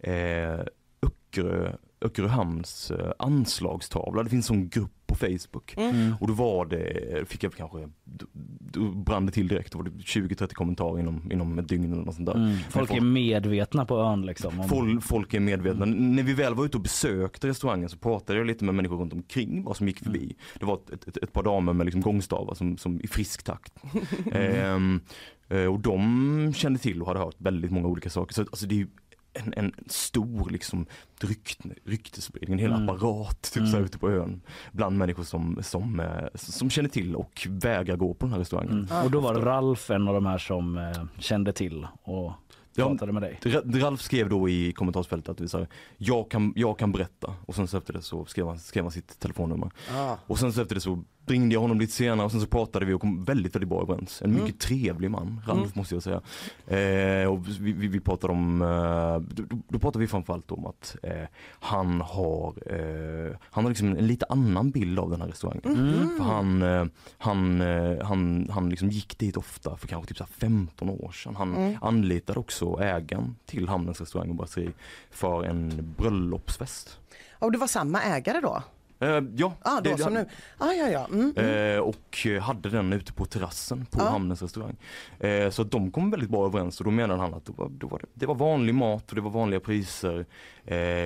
eh, 0.00 0.60
Öckerö, 1.02 1.72
Öckeröhamns 2.00 2.90
eh, 2.90 3.12
anslagstavla. 3.18 4.22
Det 4.22 4.30
finns 4.30 4.50
en 4.50 4.68
grupp 4.68 5.00
på 5.10 5.16
Facebook. 5.16 5.74
Mm. 5.76 6.14
Och 6.20 6.26
då 6.26 6.32
var 6.32 6.66
det, 6.66 7.28
fick 7.28 7.44
jag 7.44 7.54
kanske, 7.54 7.88
då, 8.04 8.90
brann 8.90 9.26
det 9.26 9.32
till 9.32 9.48
direkt. 9.48 9.72
Då 9.72 9.78
var 9.78 9.84
det 9.84 9.90
20-30 9.90 10.54
kommentarer 10.54 11.00
inom, 11.00 11.32
inom 11.32 11.58
ett 11.58 11.68
dygn 11.68 11.92
eller 11.92 12.04
något 12.04 12.14
sånt 12.14 12.26
där. 12.26 12.34
Mm. 12.34 12.48
Men 12.48 12.58
Folk 12.68 12.90
är 12.90 13.00
medvetna 13.00 13.84
på 13.84 13.98
ön 13.98 14.26
liksom. 14.26 14.60
Om... 14.60 14.68
Folk, 14.68 15.02
folk 15.02 15.34
är 15.34 15.40
medvetna. 15.40 15.84
När 15.84 16.22
vi 16.22 16.34
väl 16.34 16.54
var 16.54 16.64
ute 16.64 16.76
och 16.76 16.82
besökte 16.82 17.48
restaurangen 17.48 17.88
så 17.88 17.96
pratade 17.96 18.38
jag 18.38 18.46
lite 18.46 18.64
med 18.64 18.74
människor 18.74 18.96
runt 18.96 19.12
omkring 19.12 19.64
vad 19.64 19.76
som 19.76 19.88
gick 19.88 19.98
förbi. 19.98 20.34
Det 20.58 20.66
var 20.66 20.74
ett, 20.74 21.08
ett, 21.08 21.16
ett 21.16 21.32
par 21.32 21.42
damer 21.42 21.72
med 21.72 21.84
liksom 21.84 22.00
gångstavar 22.00 22.54
som, 22.54 22.78
som 22.78 23.00
i 23.00 23.06
frisk 23.06 23.42
takt. 23.42 23.72
ehm, 24.32 25.00
eh, 25.48 25.64
och 25.64 25.80
de 25.80 26.52
kände 26.56 26.78
till 26.78 27.02
och 27.02 27.08
hade 27.08 27.20
hört 27.20 27.36
väldigt 27.38 27.70
många 27.70 27.88
olika 27.88 28.10
saker. 28.10 28.34
Så 28.34 28.40
alltså 28.40 28.66
det 28.66 28.80
är 28.80 28.86
en, 29.32 29.54
en 29.56 29.72
stor 29.86 30.50
liksom 30.50 30.86
rykt, 31.20 31.60
ryktesspridning, 31.84 32.52
en 32.52 32.58
hel 32.58 32.72
Mm. 32.72 32.88
apparat 32.88 33.42
typ, 33.42 33.68
så 33.68 33.76
här, 33.76 33.80
ute 33.84 33.98
på 33.98 34.10
ön. 34.10 34.40
Bland 34.72 34.98
människor 34.98 35.22
som, 35.24 35.58
som, 35.62 36.00
eh, 36.00 36.24
som 36.34 36.70
känner 36.70 36.88
till 36.88 37.16
och 37.16 37.46
vägrar 37.50 37.96
gå 37.96 38.14
på 38.14 38.26
den 38.26 38.32
här 38.32 38.38
restaurangen. 38.40 38.88
Mm. 38.90 39.04
Och 39.04 39.10
då 39.10 39.20
var 39.20 39.34
Ralf 39.34 39.90
en 39.90 40.08
av 40.08 40.14
de 40.14 40.26
här 40.26 40.38
som 40.38 40.78
eh, 40.78 41.04
kände 41.18 41.52
till 41.52 41.86
och 42.02 42.32
Ja, 42.74 42.88
pratade 42.88 43.12
med 43.12 43.22
dig. 43.22 43.38
Ra- 43.42 43.80
Ralf 43.80 44.00
skrev 44.00 44.28
då 44.28 44.48
i 44.48 44.72
kommentarsfältet 44.72 45.28
att 45.28 45.40
vi 45.40 45.48
sa, 45.48 45.66
jag 45.96 46.30
kan, 46.30 46.52
jag 46.56 46.78
kan 46.78 46.92
berätta 46.92 47.34
och 47.46 47.54
sen 47.54 47.68
så 47.68 47.78
efter 47.78 47.92
det 47.92 48.02
så 48.02 48.24
skrev 48.24 48.46
han, 48.46 48.58
skrev 48.58 48.84
han 48.84 48.90
sitt 48.92 49.20
telefonnummer. 49.20 49.70
Ah. 49.94 50.16
Och 50.26 50.38
sen 50.38 50.52
så 50.52 50.62
efter 50.62 50.74
det 50.74 50.80
så 50.80 51.04
ringde 51.26 51.54
jag 51.54 51.60
honom 51.60 51.80
lite 51.80 51.92
senare 51.92 52.24
och 52.24 52.30
sen 52.32 52.40
så 52.40 52.46
pratade 52.46 52.84
vi 52.86 52.92
och 52.92 53.00
kom 53.00 53.24
väldigt, 53.24 53.54
väldigt 53.54 53.68
bra 53.68 53.82
överens. 53.82 54.22
En 54.22 54.34
mycket 54.34 54.60
trevlig 54.60 55.10
man, 55.10 55.40
Ralf 55.46 55.58
Mm. 55.60 55.70
måste 55.74 55.94
jag 55.94 56.02
säga. 56.02 56.20
Eh, 56.66 57.28
och 57.28 57.48
vi, 57.48 57.72
vi, 57.72 57.88
vi 57.88 58.00
pratade 58.00 58.32
om, 58.32 58.62
eh, 58.62 59.18
då, 59.34 59.42
då- 59.68 59.78
pratade 59.78 59.98
vi 59.98 60.06
framförallt 60.06 60.50
om 60.52 60.66
att 60.66 60.96
eh, 61.02 61.12
han 61.60 62.00
har, 62.00 62.54
eh, 62.66 63.36
han 63.42 63.64
har 63.64 63.68
liksom 63.70 63.88
en 63.88 64.06
lite 64.06 64.26
annan 64.28 64.70
bild 64.70 64.98
av 64.98 65.10
den 65.10 65.20
här 65.20 65.28
restaurangen. 65.28 65.62
Mm. 65.66 66.16
För 66.18 66.24
han, 66.24 66.62
eh, 66.62 66.84
han, 67.18 67.60
eh, 67.60 68.04
han, 68.06 68.48
han 68.52 68.70
liksom 68.70 68.88
gick 68.90 69.18
dit 69.18 69.36
ofta 69.36 69.76
för 69.76 69.88
kanske 69.88 70.08
typ 70.08 70.16
så 70.18 70.24
här 70.24 70.30
15 70.32 70.90
år 70.90 71.12
sedan. 71.12 71.36
Han 71.36 71.54
Mm. 71.56 71.76
anlitade 71.80 72.38
också 72.40 72.78
ägaren 72.80 73.36
till 73.46 73.68
Hamnens 73.68 74.00
restaurang 74.00 74.28
och 74.30 74.36
brasserie 74.36 74.72
för 75.10 75.44
en 75.44 75.94
bröllopsfest. 75.98 76.98
Och 77.38 77.52
det 77.52 77.58
var 77.58 77.66
samma 77.66 78.02
ägare 78.02 78.40
då? 78.40 78.62
Eh, 79.00 79.20
ja, 79.36 79.52
Ah, 79.62 79.80
då 79.80 79.90
det- 79.90 79.98
som 79.98 80.14
nu. 80.14 80.26
Ah, 80.58 80.72
ja, 80.72 80.88
ja. 80.88 81.06
Mm. 81.12 81.32
mm. 81.36 81.74
Eh, 81.76 81.80
och 81.80 82.26
eh, 82.26 82.42
hade 82.42 82.70
den 82.70 82.92
ute 82.92 83.12
på 83.12 83.24
terrassen 83.24 83.86
på 83.86 83.98
Ja. 84.00 84.08
Hamnens 84.10 84.42
restaurang. 84.42 84.76
Eh, 85.20 85.50
så 85.50 85.64
de 85.64 85.90
kom 85.90 86.10
väldigt 86.10 86.30
bra 86.30 86.46
överens 86.46 86.78
och 86.80 86.84
då 86.84 86.90
menade 86.90 87.20
han 87.20 87.34
att 87.34 87.44
det 87.46 87.52
var, 87.56 87.68
det 87.68 87.86
var, 87.86 88.02
det 88.14 88.26
var 88.26 88.34
vanlig 88.34 88.74
mat 88.74 89.08
och 89.10 89.14
det 89.14 89.20
var 89.20 89.30
vanliga 89.30 89.60
priser 89.60 90.26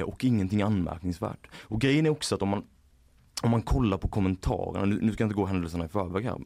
och 0.05 0.25
ingenting 0.25 0.63
anmärkningsvärt. 0.63 1.47
Och 1.63 1.81
grejen 1.81 2.07
är 2.07 2.11
också 2.11 2.35
att 2.35 2.43
om 2.43 2.49
man, 2.49 2.65
om 3.43 3.51
man 3.51 3.63
kollar 3.63 3.99
på 3.99 4.09
kommentarerna, 4.09 4.85
nu, 4.85 4.99
nu 5.03 5.13
ska 5.13 5.23
jag 5.25 5.27
inte 5.29 5.37
gå 5.37 5.47
händelserna 5.47 5.85
i 5.85 5.89
förväg 5.89 6.25
här, 6.25 6.39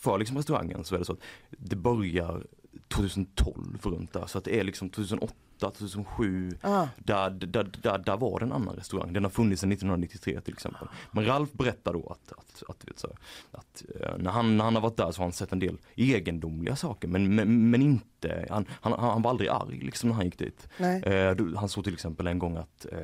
för 0.00 0.18
liksom 0.18 0.36
restaurangen 0.36 0.84
så 0.84 0.94
är 0.94 0.98
det 0.98 1.04
så 1.04 1.12
att 1.12 1.18
det 1.50 1.76
börjar 1.76 2.46
2012 2.94 3.78
runt 3.82 4.12
där 4.12 4.26
så 4.26 4.38
att 4.38 4.44
det 4.44 4.60
är 4.60 4.64
liksom 4.64 4.90
2008 4.90 5.34
2007, 5.60 6.50
Ah. 6.62 6.86
där, 6.98 7.30
där, 7.30 7.70
där, 7.82 7.98
där 7.98 8.16
var 8.16 8.38
det 8.38 8.44
en 8.44 8.52
annan 8.52 8.74
restaurang. 8.76 9.12
Den 9.12 9.22
har 9.24 9.30
funnits 9.30 9.60
sedan 9.60 9.72
1993 9.72 10.40
till 10.40 10.52
exempel. 10.54 10.88
Men 11.12 11.24
Ralf 11.26 11.52
berättar 11.52 11.92
då 11.92 12.06
att, 12.06 12.32
att, 12.38 12.62
att, 12.68 12.88
vet, 12.88 12.98
så, 12.98 13.08
att 13.50 13.82
eh, 14.00 14.16
när, 14.18 14.30
han, 14.30 14.56
när 14.56 14.64
han 14.64 14.74
har 14.74 14.82
varit 14.82 14.96
där 14.96 15.10
så 15.12 15.20
har 15.20 15.24
han 15.24 15.32
sett 15.32 15.52
en 15.52 15.58
del 15.58 15.78
egendomliga 15.94 16.76
saker 16.76 17.08
men, 17.08 17.34
men, 17.34 17.70
men 17.70 17.82
inte, 17.82 18.46
han, 18.50 18.66
han, 18.70 18.92
han 18.92 19.22
var 19.22 19.30
aldrig 19.30 19.50
arg 19.50 19.78
liksom 19.78 20.08
när 20.08 20.16
han 20.16 20.24
gick 20.24 20.38
dit. 20.38 20.68
Eh, 21.02 21.36
då- 21.36 21.56
han 21.58 21.68
såg 21.68 21.84
till 21.84 21.94
exempel 21.94 22.26
en 22.26 22.38
gång 22.38 22.56
att 22.56 22.86
eh, 22.92 22.98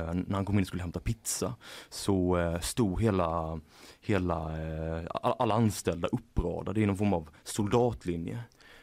eh, 0.00 0.14
när 0.14 0.34
han 0.34 0.44
kom 0.44 0.54
in 0.58 0.60
och 0.62 0.66
skulle 0.68 0.82
hämta 0.82 1.00
pizza 1.00 1.54
så 1.90 2.38
eh, 2.38 2.60
stod 2.60 3.02
hela, 3.02 3.60
hela 4.00 4.34
all- 5.10 5.34
alla 5.38 5.54
anställda 5.54 6.08
uppradade 6.08 6.80
i 6.80 6.86
någon 6.86 6.96
form 6.96 7.12
av 7.12 7.28
soldatlinje. 7.44 8.38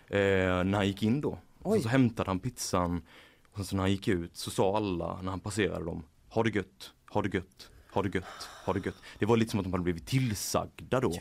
Eh, 0.10 0.64
när 0.64 0.74
han 0.76 0.88
gick 0.88 1.04
in 1.04 1.22
då. 1.22 1.40
Sen 1.64 1.82
så 1.82 1.90
hämtade 1.90 2.30
han 2.30 2.40
pizzan 2.40 3.02
och 3.52 3.56
sen 3.56 3.66
så 3.66 3.76
när 3.76 3.84
han 3.84 3.92
gick 3.92 4.08
ut 4.08 4.38
så 4.38 4.52
sa 4.52 4.78
alla 4.78 5.22
när 5.22 5.30
han 5.30 5.40
passerade 5.40 5.86
dem, 5.86 6.04
ha 6.30 6.44
det 6.44 6.56
gött, 6.56 6.94
ha 7.10 7.22
det 7.22 7.34
gött, 7.34 7.70
ha 7.94 8.02
det 8.02 8.16
gött, 8.16 8.50
ha 8.66 8.74
det 8.74 8.86
gött. 8.86 8.96
Det 9.20 9.26
var 9.26 9.38
lite 9.38 9.52
som 9.52 9.60
att 9.60 9.64
de 9.64 9.74
hade 9.74 9.84
blivit 9.84 10.06
tillsagda 10.06 11.00
då. 11.00 11.14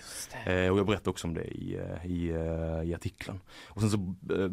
Eh, 0.46 0.70
och 0.72 0.78
jag 0.78 0.86
berättade 0.86 1.10
också 1.10 1.26
om 1.26 1.34
det 1.34 1.44
i, 1.44 1.76
eh, 1.76 2.06
i, 2.06 2.28
eh, 2.30 2.90
i 2.90 2.94
artikeln. 2.94 3.40
Och 3.68 3.80
sen 3.80 3.90
så 3.90 3.96
eh, 4.34 4.50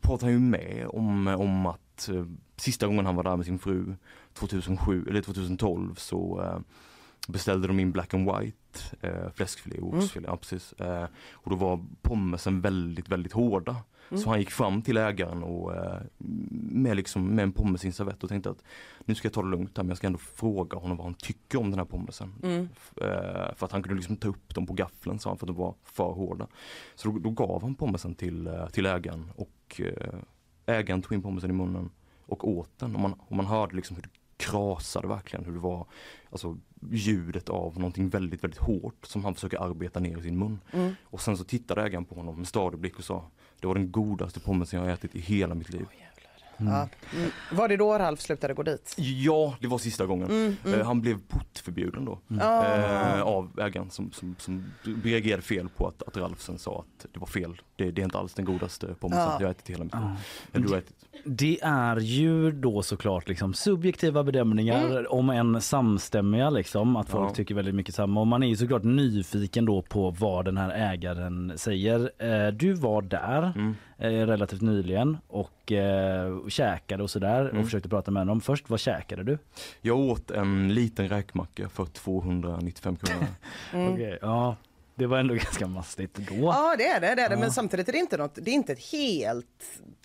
pratade 0.00 0.32
han 0.32 0.42
ju 0.42 0.48
med 0.48 0.86
om, 0.88 1.26
om 1.26 1.66
att 1.66 2.08
eh, 2.08 2.24
sista 2.56 2.86
gången 2.86 3.06
han 3.06 3.16
var 3.16 3.22
där 3.24 3.36
med 3.36 3.46
sin 3.46 3.58
fru 3.58 3.94
2007 4.34 5.06
eller 5.08 5.22
2012 5.22 5.94
så 5.94 6.42
eh, 6.42 6.58
beställde 7.28 7.68
de 7.68 7.80
in 7.80 7.92
black 7.92 8.14
and 8.14 8.30
white 8.30 8.78
eh, 9.00 9.30
fläskfilé 9.34 9.80
och 9.80 9.94
oxfilé. 9.94 10.26
Ja, 10.28 10.36
precis. 10.36 10.72
Eh, 10.72 11.06
och 11.32 11.50
då 11.50 11.56
var 11.56 11.84
pommesen 12.02 12.60
väldigt, 12.60 13.08
väldigt 13.08 13.32
hårda. 13.32 13.76
Så 14.10 14.30
han 14.30 14.38
gick 14.38 14.50
fram 14.50 14.82
till 14.82 14.96
ägaren 14.96 15.42
och 15.42 15.74
eh, 15.74 16.00
med, 16.58 16.96
liksom, 16.96 17.28
med 17.28 17.42
en 17.42 17.52
pommes 17.52 17.84
i 17.84 17.86
en 17.86 17.92
servett 17.92 18.22
och 18.22 18.28
tänkte 18.28 18.50
att 18.50 18.62
nu 19.04 19.14
ska 19.14 19.26
jag 19.26 19.32
ta 19.32 19.42
det 19.42 19.48
lugnt 19.48 19.76
här 19.76 19.84
men 19.84 19.88
jag 19.88 19.98
ska 19.98 20.06
ändå 20.06 20.18
fråga 20.18 20.78
honom 20.78 20.96
vad 20.96 21.06
han 21.06 21.14
tycker 21.14 21.60
om 21.60 21.70
den 21.70 21.78
här 21.78 21.86
pommesen. 21.86 22.34
Mm. 22.42 22.68
Eh, 22.96 23.54
för 23.54 23.64
att 23.64 23.72
han 23.72 23.82
kunde 23.82 23.94
liksom 23.94 24.16
ta 24.16 24.28
upp 24.28 24.54
dem 24.54 24.66
på 24.66 24.72
gaffeln 24.72 25.18
sa 25.18 25.30
han 25.30 25.38
för 25.38 25.46
att 25.46 25.56
de 25.56 25.56
var 25.56 25.74
för 25.82 26.12
hårda. 26.12 26.46
Så 26.94 27.08
då, 27.08 27.18
då 27.18 27.30
gav 27.30 27.62
han 27.62 27.74
pommesen 27.74 28.14
till, 28.14 28.46
eh, 28.46 28.68
till 28.68 28.86
ägaren 28.86 29.30
och 29.36 29.80
eh, 29.80 30.18
ägaren 30.66 31.02
tog 31.02 31.12
in 31.12 31.22
pommesen 31.22 31.50
i 31.50 31.52
munnen 31.52 31.90
och 32.26 32.48
åt 32.48 32.78
den 32.78 32.94
och 32.94 33.00
man, 33.00 33.12
och 33.12 33.36
man 33.36 33.46
hörde 33.46 33.76
liksom 33.76 33.96
hur 33.96 34.02
det 34.02 34.08
krasade 34.36 35.08
verkligen, 35.08 35.44
hur 35.44 35.52
det 35.52 35.58
var 35.58 35.86
alltså, 36.30 36.56
ljudet 36.90 37.48
av 37.48 37.78
någonting 37.78 38.08
väldigt, 38.08 38.44
väldigt 38.44 38.60
hårt 38.60 39.06
som 39.06 39.24
han 39.24 39.34
försöker 39.34 39.58
arbeta 39.58 40.00
ner 40.00 40.18
i 40.18 40.22
sin 40.22 40.38
mun. 40.38 40.60
Mm. 40.72 40.94
Och 41.04 41.20
sen 41.20 41.36
så 41.36 41.44
tittade 41.44 41.82
ägaren 41.82 42.04
på 42.04 42.14
honom 42.14 42.36
med 42.36 42.48
stadig 42.48 42.80
blick 42.80 42.98
och 42.98 43.04
sa 43.04 43.30
det 43.60 43.66
var 43.66 43.74
den 43.74 43.92
godaste 43.92 44.40
pommesen 44.40 44.78
jag 44.78 44.86
har 44.86 44.94
ätit 44.94 45.14
i 45.14 45.20
hela 45.20 45.54
mitt 45.54 45.70
liv. 45.70 45.86
Ja. 45.90 46.06
Mm. 46.58 46.88
Var 47.52 47.68
det 47.68 47.76
då 47.76 47.98
Ralf 47.98 48.20
slutade 48.20 48.54
gå 48.54 48.62
dit? 48.62 48.94
Ja, 48.98 49.54
det 49.60 49.66
var 49.66 49.78
sista 49.78 50.06
gången. 50.06 50.30
Mm, 50.30 50.56
mm. 50.66 50.80
Eh, 50.80 50.86
han 50.86 51.00
blev 51.00 51.18
portförbjuden 51.28 52.04
då. 52.04 52.18
Ah. 52.40 52.64
Eh, 52.64 53.22
av 53.22 53.50
ägaren 53.60 53.90
som, 53.90 54.12
som, 54.12 54.36
som 54.38 54.64
reagerade 55.04 55.42
fel 55.42 55.68
på 55.68 55.88
att, 55.88 56.02
att 56.08 56.16
Ralf 56.16 56.40
sen 56.40 56.58
sa 56.58 56.84
att 57.00 57.06
det 57.12 57.18
var 57.20 57.26
fel. 57.26 57.60
Det, 57.76 57.90
det 57.90 58.02
är 58.02 58.04
inte 58.04 58.18
alls 58.18 58.34
den 58.34 58.44
godaste 58.44 58.86
pommesen 59.00 59.22
Ja. 59.24 59.36
jag 59.40 59.46
har 59.46 59.50
ätit 59.50 59.70
i 59.70 59.72
hela 59.72 59.84
mitt 59.84 59.94
liv. 59.94 60.02
Ja. 60.52 60.70
Har 60.70 60.76
ätit. 60.78 60.96
Det 61.24 61.58
är 61.62 61.96
ju 62.00 62.52
då 62.52 62.82
såklart 62.82 63.28
liksom 63.28 63.54
subjektiva 63.54 64.24
bedömningar 64.24 65.12
om 65.12 65.30
en 65.30 65.60
samstämmiga 65.60 66.50
liksom 66.50 66.96
att 66.96 67.08
folk 67.08 67.30
Ja. 67.30 67.34
tycker 67.34 67.54
väldigt 67.54 67.74
mycket 67.74 67.94
samma 67.94 68.20
och 68.20 68.26
man 68.26 68.42
är 68.42 68.46
ju 68.46 68.56
såklart 68.56 68.82
nyfiken 68.82 69.64
då 69.64 69.82
på 69.82 70.10
vad 70.10 70.44
den 70.44 70.56
här 70.56 70.70
ägaren 70.92 71.52
säger. 71.56 72.10
Eh, 72.18 72.52
Du 72.52 72.72
var 72.72 73.02
där 73.02 73.52
Mm. 73.56 73.74
Eh, 73.98 74.08
relativt 74.10 74.60
nyligen 74.62 75.18
och 75.28 75.72
eh, 75.72 76.46
käkade 76.48 77.02
och 77.02 77.10
sådär 77.10 77.40
Mm. 77.44 77.58
och 77.58 77.64
försökte 77.64 77.88
prata 77.88 78.10
med 78.10 78.20
honom. 78.20 78.40
Först, 78.40 78.70
vad 78.70 78.80
käkade 78.80 79.22
du? 79.22 79.38
Jag 79.80 79.98
åt 79.98 80.30
en 80.30 80.74
liten 80.74 81.08
räkmacka 81.08 81.68
för 81.68 81.86
295 81.86 82.96
kronor. 82.96 83.26
Mm. 83.72 83.92
Okej, 83.92 84.18
ja, 84.22 84.56
det 84.94 85.06
var 85.06 85.18
ändå 85.18 85.34
ganska 85.44 85.66
mastigt 85.66 86.14
då. 86.14 86.34
Ja 86.34 86.74
det 86.78 86.86
är 86.86 87.00
det, 87.00 87.14
det, 87.14 87.22
är 87.22 87.28
det. 87.28 87.34
Ja. 87.34 87.40
men 87.40 87.50
samtidigt 87.52 87.88
är 87.88 87.92
det 87.92 87.98
inte 87.98 88.16
något, 88.16 88.34
det 88.34 88.50
är 88.50 88.54
inte 88.54 88.72
ett 88.72 88.92
helt 88.92 89.46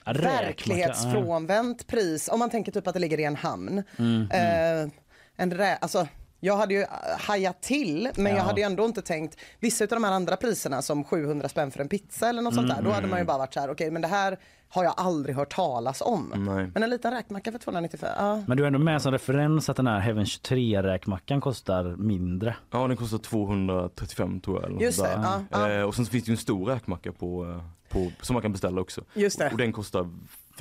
räkmacka, 0.05 0.29
verklighetsfrånvänt 0.29 1.87
pris 1.87 2.29
om 2.31 2.39
man 2.39 2.49
tänker 2.49 2.71
typ 2.71 2.87
att 2.87 2.93
det 2.93 2.99
ligger 2.99 3.19
i 3.19 3.23
en 3.23 3.35
hamn. 3.35 3.83
Mm, 3.97 4.27
Eh, 4.31 4.91
en 5.37 5.51
rä, 5.51 5.75
alltså, 5.75 6.07
jag 6.43 6.57
hade 6.57 6.73
ju 6.73 6.81
eh, 6.81 6.87
hajat 7.19 7.61
till 7.61 8.09
men 8.15 8.25
Ja. 8.31 8.37
jag 8.37 8.43
hade 8.43 8.61
ju 8.61 8.65
ändå 8.65 8.85
inte 8.85 9.01
tänkt 9.01 9.39
vissa 9.59 9.83
av 9.83 9.87
de 9.89 10.03
här 10.03 10.11
andra 10.11 10.35
priserna 10.37 10.81
som 10.81 11.03
700 11.03 11.49
spänn 11.49 11.71
för 11.71 11.79
en 11.79 11.87
pizza 11.87 12.29
eller 12.29 12.41
något 12.41 12.55
sånt 12.55 12.67
där. 12.69 12.81
Då 12.81 12.89
hade 12.89 12.97
Mm. 12.97 13.09
man 13.09 13.19
ju 13.19 13.25
bara 13.25 13.37
varit 13.37 13.53
så 13.53 13.59
här 13.59 13.71
okej 13.71 13.91
men 13.91 14.01
det 14.01 14.07
här 14.07 14.37
har 14.69 14.83
jag 14.83 14.93
aldrig 14.97 15.35
hört 15.35 15.53
talas 15.55 16.01
om. 16.01 16.33
Nej. 16.35 16.71
Men 16.73 16.83
en 16.83 16.89
liten 16.89 17.13
räkmacka 17.13 17.51
för 17.51 17.59
295, 17.59 18.09
ja. 18.17 18.43
Men 18.47 18.57
du 18.57 18.63
är 18.63 18.67
ändå 18.67 18.79
med 18.79 19.01
som 19.01 19.11
referens 19.11 19.69
att 19.69 19.77
den 19.77 19.87
här 19.87 19.99
Heaven 19.99 20.25
23 20.25 20.83
räkmackan 20.83 21.41
kostar 21.41 21.83
mindre. 21.97 22.55
Ja 22.71 22.87
den 22.87 22.97
kostar 22.97 23.17
235 23.17 24.39
tror 24.41 24.61
jag. 24.61 24.81
Just 24.81 25.03
det, 25.03 25.09
ja, 25.23 25.41
ja. 25.51 25.69
Eh, 25.71 25.83
och 25.83 25.95
sen 25.95 26.05
så 26.05 26.11
finns 26.11 26.23
det 26.23 26.29
ju 26.29 26.33
en 26.33 26.37
stor 26.37 26.65
räkmacka 26.65 27.11
på, 27.11 27.45
eh, 27.45 27.63
på, 27.89 28.11
som 28.21 28.33
man 28.33 28.41
kan 28.41 28.51
beställa 28.51 28.81
också. 28.81 29.01
Just 29.13 29.39
det. 29.39 29.49
Och 29.51 29.57
den 29.57 29.71
kostar 29.73 30.09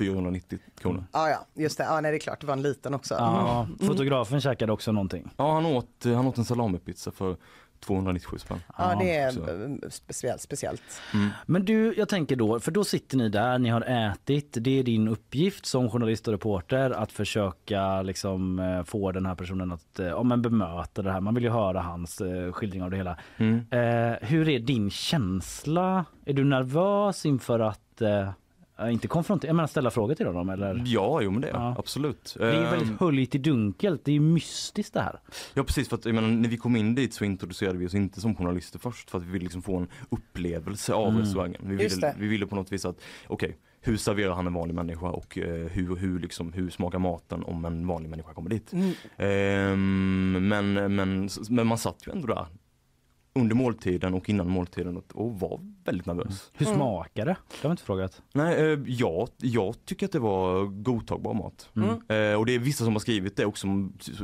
490 0.05 0.59
kronor. 0.81 1.03
Ja, 1.11 1.29
ja, 1.29 1.45
just 1.53 1.77
det. 1.77 1.83
Ja, 1.83 2.01
nej, 2.01 2.11
det 2.11 2.17
är 2.17 2.19
klart, 2.19 2.41
det 2.41 2.47
var 2.47 2.53
en 2.53 2.61
liten 2.61 2.93
också. 2.93 3.13
Ja, 3.13 3.67
Mm. 3.79 3.87
fotografen 3.87 4.41
käkade 4.41 4.71
också 4.71 4.91
någonting. 4.91 5.29
Ja 5.37 5.53
han 5.53 5.65
åt, 5.65 6.03
han 6.03 6.27
åt 6.27 6.37
en 6.37 6.45
salamipizza 6.45 7.11
för 7.11 7.35
297 7.85 8.37
spänn. 8.37 8.59
Ja, 8.77 8.95
det 8.99 9.15
är 9.15 9.27
eh, 9.27 9.89
speciellt. 9.89 10.41
speciellt. 10.41 10.81
Men 11.45 11.65
du, 11.65 11.93
jag 11.97 12.09
tänker 12.09 12.35
då, 12.35 12.59
för 12.59 12.71
då 12.71 12.83
sitter 12.83 13.17
ni 13.17 13.29
där, 13.29 13.59
ni 13.59 13.69
har 13.69 13.81
ätit. 13.81 14.57
Det 14.61 14.79
är 14.79 14.83
din 14.83 15.07
uppgift 15.07 15.65
som 15.65 15.89
journalist 15.89 16.27
och 16.27 16.31
reporter 16.31 16.91
att 16.91 17.11
försöka 17.11 18.01
liksom 18.01 18.59
eh, 18.59 18.83
få 18.83 19.11
den 19.11 19.25
här 19.25 19.35
personen 19.35 19.71
att 19.71 19.99
eh, 19.99 20.07
ja, 20.07 20.23
men 20.23 20.41
bemöta 20.41 21.01
det 21.01 21.11
här. 21.11 21.21
Man 21.21 21.35
vill 21.35 21.43
ju 21.43 21.49
höra 21.49 21.81
hans 21.81 22.21
eh, 22.21 22.51
skildring 22.51 22.83
av 22.83 22.91
det 22.91 22.97
hela. 22.97 23.17
Mm. 23.37 23.55
Eh, 23.71 24.17
hur 24.27 24.49
är 24.49 24.59
din 24.59 24.89
känsla? 24.89 26.05
Är 26.25 26.33
du 26.33 26.43
nervös 26.43 27.25
inför 27.25 27.59
att 27.59 28.01
eh, 28.01 28.09
eh, 28.19 28.29
inte 28.81 29.07
konfrontera, 29.07 29.49
jag 29.49 29.55
menar 29.55 29.67
ställa 29.67 29.91
frågor 29.91 30.15
till 30.15 30.25
honom 30.27 30.49
eller? 30.49 30.83
Ja, 30.85 31.21
jo 31.21 31.31
men 31.31 31.41
det 31.41 31.47
är 31.49 31.53
Ja. 31.53 31.75
absolut. 31.79 32.35
Det 32.39 32.45
är 32.45 32.53
ju 32.53 32.65
Ehm, 32.65 32.71
väldigt 32.71 32.99
höljt 32.99 33.35
i 33.35 33.37
dunkelt, 33.37 34.05
det 34.05 34.11
är 34.11 34.13
ju 34.13 34.19
mystiskt 34.19 34.93
det 34.93 35.01
här. 35.01 35.19
Ja 35.53 35.63
precis, 35.63 35.89
för 35.89 35.95
att 35.95 36.05
jag 36.05 36.15
menar, 36.15 36.27
när 36.27 36.49
vi 36.49 36.57
kom 36.57 36.75
in 36.75 36.95
dit 36.95 37.13
så 37.13 37.23
introducerade 37.25 37.77
vi 37.77 37.87
oss 37.87 37.93
inte 37.93 38.21
som 38.21 38.35
journalister 38.35 38.79
först 38.79 39.11
för 39.11 39.17
att 39.17 39.23
vi 39.23 39.31
ville 39.31 39.43
liksom 39.43 39.61
få 39.61 39.77
en 39.77 39.87
upplevelse 40.09 40.93
av 40.93 41.07
Mm. 41.09 41.21
restaurangen. 41.21 41.61
Vi 41.65 41.75
ville, 41.75 42.15
vi 42.19 42.27
ville 42.27 42.45
på 42.47 42.55
något 42.55 42.71
vis 42.71 42.85
att, 42.85 43.01
okej, 43.27 43.57
hur 43.83 43.97
serverar 43.97 44.33
han 44.33 44.47
en 44.47 44.53
vanlig 44.53 44.75
människa 44.75 45.05
och 45.09 45.37
eh, 45.37 45.67
hur, 45.67 45.95
hur, 45.95 46.19
liksom, 46.19 46.53
hur 46.53 46.69
smakar 46.69 46.99
maten 46.99 47.43
om 47.43 47.65
en 47.65 47.87
vanlig 47.87 48.09
människa 48.09 48.33
kommer 48.33 48.49
dit? 48.49 48.73
Mm. 48.73 48.91
Ehm, 49.17 50.47
men, 50.47 50.73
men, 50.95 51.29
men 51.49 51.67
man 51.67 51.77
satt 51.77 52.07
ju 52.07 52.11
ändå 52.11 52.27
där 52.27 52.45
under 53.33 53.55
måltiden 53.55 54.13
och 54.13 54.29
innan 54.29 54.49
måltiden 54.49 55.01
och, 55.13 55.39
var 55.39 55.59
väldigt 55.83 56.05
nervös. 56.05 56.51
Hur 56.53 56.65
Mm. 56.65 56.77
smakar 56.77 57.25
det? 57.25 57.35
Det 57.49 57.61
har 57.61 57.69
vi 57.69 57.71
inte 57.71 57.83
frågat. 57.83 58.21
Nej, 58.33 58.55
eh, 58.73 58.79
ja, 58.85 59.27
jag 59.37 59.75
tycker 59.85 60.05
att 60.05 60.11
det 60.11 60.19
var 60.19 60.65
godtagbar 60.65 61.33
mat. 61.33 61.69
Mm. 61.75 61.89
Eh, 61.89 62.39
och 62.39 62.45
det 62.45 62.55
är 62.55 62.59
vissa 62.59 62.83
som 62.83 62.93
har 62.93 62.99
skrivit 62.99 63.35
det 63.35 63.45
också, 63.45 63.67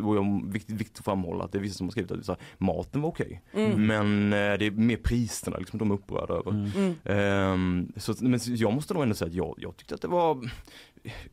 och 0.04 0.16
jag, 0.16 0.52
viktigt, 0.52 0.76
viktigt 0.76 1.00
att 1.00 1.06
framhålla 1.06 1.44
att 1.44 1.52
det 1.52 1.58
är 1.58 1.62
vissa 1.62 1.76
som 1.78 1.88
har 1.88 1.92
skrivit 1.92 2.12
att 2.12 2.26
så 2.26 2.32
här, 2.32 2.42
maten 2.58 3.02
var 3.02 3.10
okej. 3.10 3.42
Mm. 3.54 3.88
Men 3.88 4.24
eh, 4.34 4.58
det 4.60 4.66
är 4.66 4.72
mer 4.72 4.98
priserna 4.98 5.58
liksom, 5.58 5.80
de 5.80 5.92
är 5.92 5.96
upprörda 5.96 6.34
över. 6.34 6.52
Mm. 6.52 6.72
Mm. 6.76 6.96
Ehm, 7.04 7.92
så, 7.98 8.14
men 8.20 8.40
jag 8.46 8.74
måste 8.74 8.94
nog 8.94 9.04
ändå 9.04 9.16
säga 9.16 9.30
att 9.30 9.36
jag, 9.36 9.56
jag 9.58 9.78
tyckte 9.78 9.96
att 9.96 10.02
det 10.02 10.08
var 10.08 10.50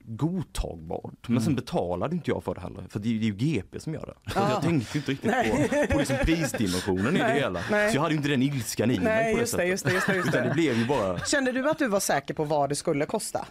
godtagbart. 0.04 1.28
Men 1.28 1.42
sen 1.42 1.54
betalade 1.54 2.14
inte 2.16 2.30
jag 2.30 2.44
för 2.44 2.54
det 2.54 2.60
heller. 2.60 2.84
För 2.88 2.98
det, 2.98 3.08
är- 3.08 3.12
det 3.18 3.24
är 3.24 3.26
ju 3.26 3.34
GP 3.34 3.80
som 3.80 3.94
gör 3.94 4.06
det. 4.24 4.40
Ah. 4.40 4.50
jag 4.50 4.62
tänkte 4.62 4.98
inte 4.98 5.10
riktigt 5.12 5.30
Nej. 5.30 5.68
på, 5.88 5.92
på 5.92 5.98
liksom 5.98 6.16
prisdimensionen 6.24 7.16
i 7.16 7.18
det 7.18 7.32
hela. 7.32 7.60
nej. 7.70 7.90
Så 7.90 7.96
jag 7.96 8.02
hade 8.02 8.14
ju 8.14 8.16
inte 8.16 8.28
den 8.28 8.42
ilskan 8.42 8.90
i 8.90 9.00
mig 9.00 9.32
på 9.32 9.36
det 9.36 9.40
just 9.40 9.52
det, 9.52 9.56
sättet. 9.56 9.68
just 9.70 9.84
det, 9.84 9.92
just 9.94 10.06
det, 10.06 10.14
just 10.16 10.28
Utan 10.28 10.42
det 10.42 10.48
det. 10.48 10.54
blev 10.54 10.78
ju 10.78 10.86
bara... 10.86 11.18
Kände 11.18 11.52
du 11.52 11.70
att 11.70 11.78
du 11.78 11.88
var 11.88 12.00
säker 12.00 12.34
på 12.34 12.44
vad 12.44 12.68
det 12.68 12.74
skulle 12.74 13.06
kosta 13.06 13.46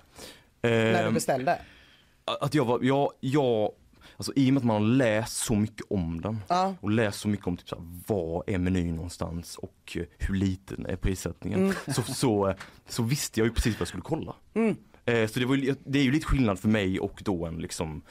när 0.61 0.93
du 0.93 1.07
ehm, 1.07 1.13
beställde? 1.13 1.59
att 2.41 2.53
jag 2.53 2.65
var, 2.65 2.80
jag, 2.82 3.09
jag, 3.19 3.71
alltså 4.17 4.34
i 4.36 4.49
och 4.49 4.53
med 4.53 4.61
att 4.61 4.65
man 4.65 4.82
har 4.82 4.89
läst 4.89 5.38
så 5.38 5.55
mycket 5.55 5.86
om 5.89 6.21
den 6.21 6.39
Ja. 6.47 6.76
och 6.82 6.91
läst 6.91 7.19
så 7.19 7.28
mycket 7.28 7.47
om 7.47 7.57
typ 7.57 7.69
så 7.69 7.76
här, 7.76 7.84
var 8.07 8.43
är 8.47 8.57
menyn 8.57 8.95
någonstans 8.95 9.57
och 9.57 9.97
eh, 9.97 10.03
hur 10.19 10.36
liten 10.36 10.86
är 10.86 10.95
prissättningen. 10.95 11.59
Mm. 11.59 11.74
Så, 11.88 12.01
så, 12.01 12.47
eh, 12.49 12.55
så 12.88 13.03
visste 13.03 13.39
jag 13.39 13.47
ju 13.47 13.53
precis 13.53 13.74
vad 13.76 13.82
jag 13.82 13.88
skulle 13.88 14.03
kolla. 14.03 14.36
Mm. 14.53 14.76
Eh, 15.06 15.28
Så 15.28 15.39
det, 15.39 15.45
var, 15.45 15.76
det 15.86 15.99
är 15.99 16.04
ju 16.04 16.12
lite 16.12 16.26
skillnad 16.26 16.60
för 16.60 16.68
mig 16.68 16.99
och 16.99 17.22
då 17.26 17.45
en 17.45 17.58
liksom 17.58 18.01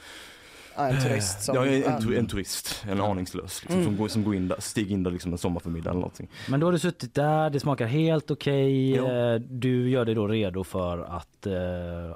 Ja, 0.75 0.87
en 0.87 1.01
turist 1.01 1.43
som... 1.43 1.55
ja, 1.55 1.65
en, 1.65 1.81
ja. 1.81 1.87
en, 1.89 2.01
tu- 2.01 2.17
en 2.19 2.27
turist, 2.27 2.85
en 2.89 3.01
aningslös 3.01 3.61
liksom, 3.61 3.73
Mm. 3.81 3.85
som, 3.85 3.97
går, 3.97 4.07
som 4.07 4.23
går 4.23 4.35
in 4.35 4.47
där, 4.47 4.55
stiger 4.59 4.91
in 4.93 5.03
där 5.03 5.11
liksom 5.11 5.31
en 5.31 5.37
sommarförmiddag 5.37 5.89
eller 5.89 5.99
någonting. 5.99 6.29
Men 6.49 6.59
då 6.59 6.67
har 6.67 6.71
du 6.71 6.79
suttit 6.79 7.13
där, 7.13 7.49
det 7.49 7.59
smakar 7.59 7.85
helt 7.85 8.31
okej. 8.31 8.95
Ja. 8.95 9.33
Eh, 9.33 9.39
Du 9.39 9.89
gör 9.89 10.05
dig 10.05 10.15
då 10.15 10.27
redo 10.27 10.63
för 10.63 10.99
att 11.17 11.45
eh, 11.47 11.53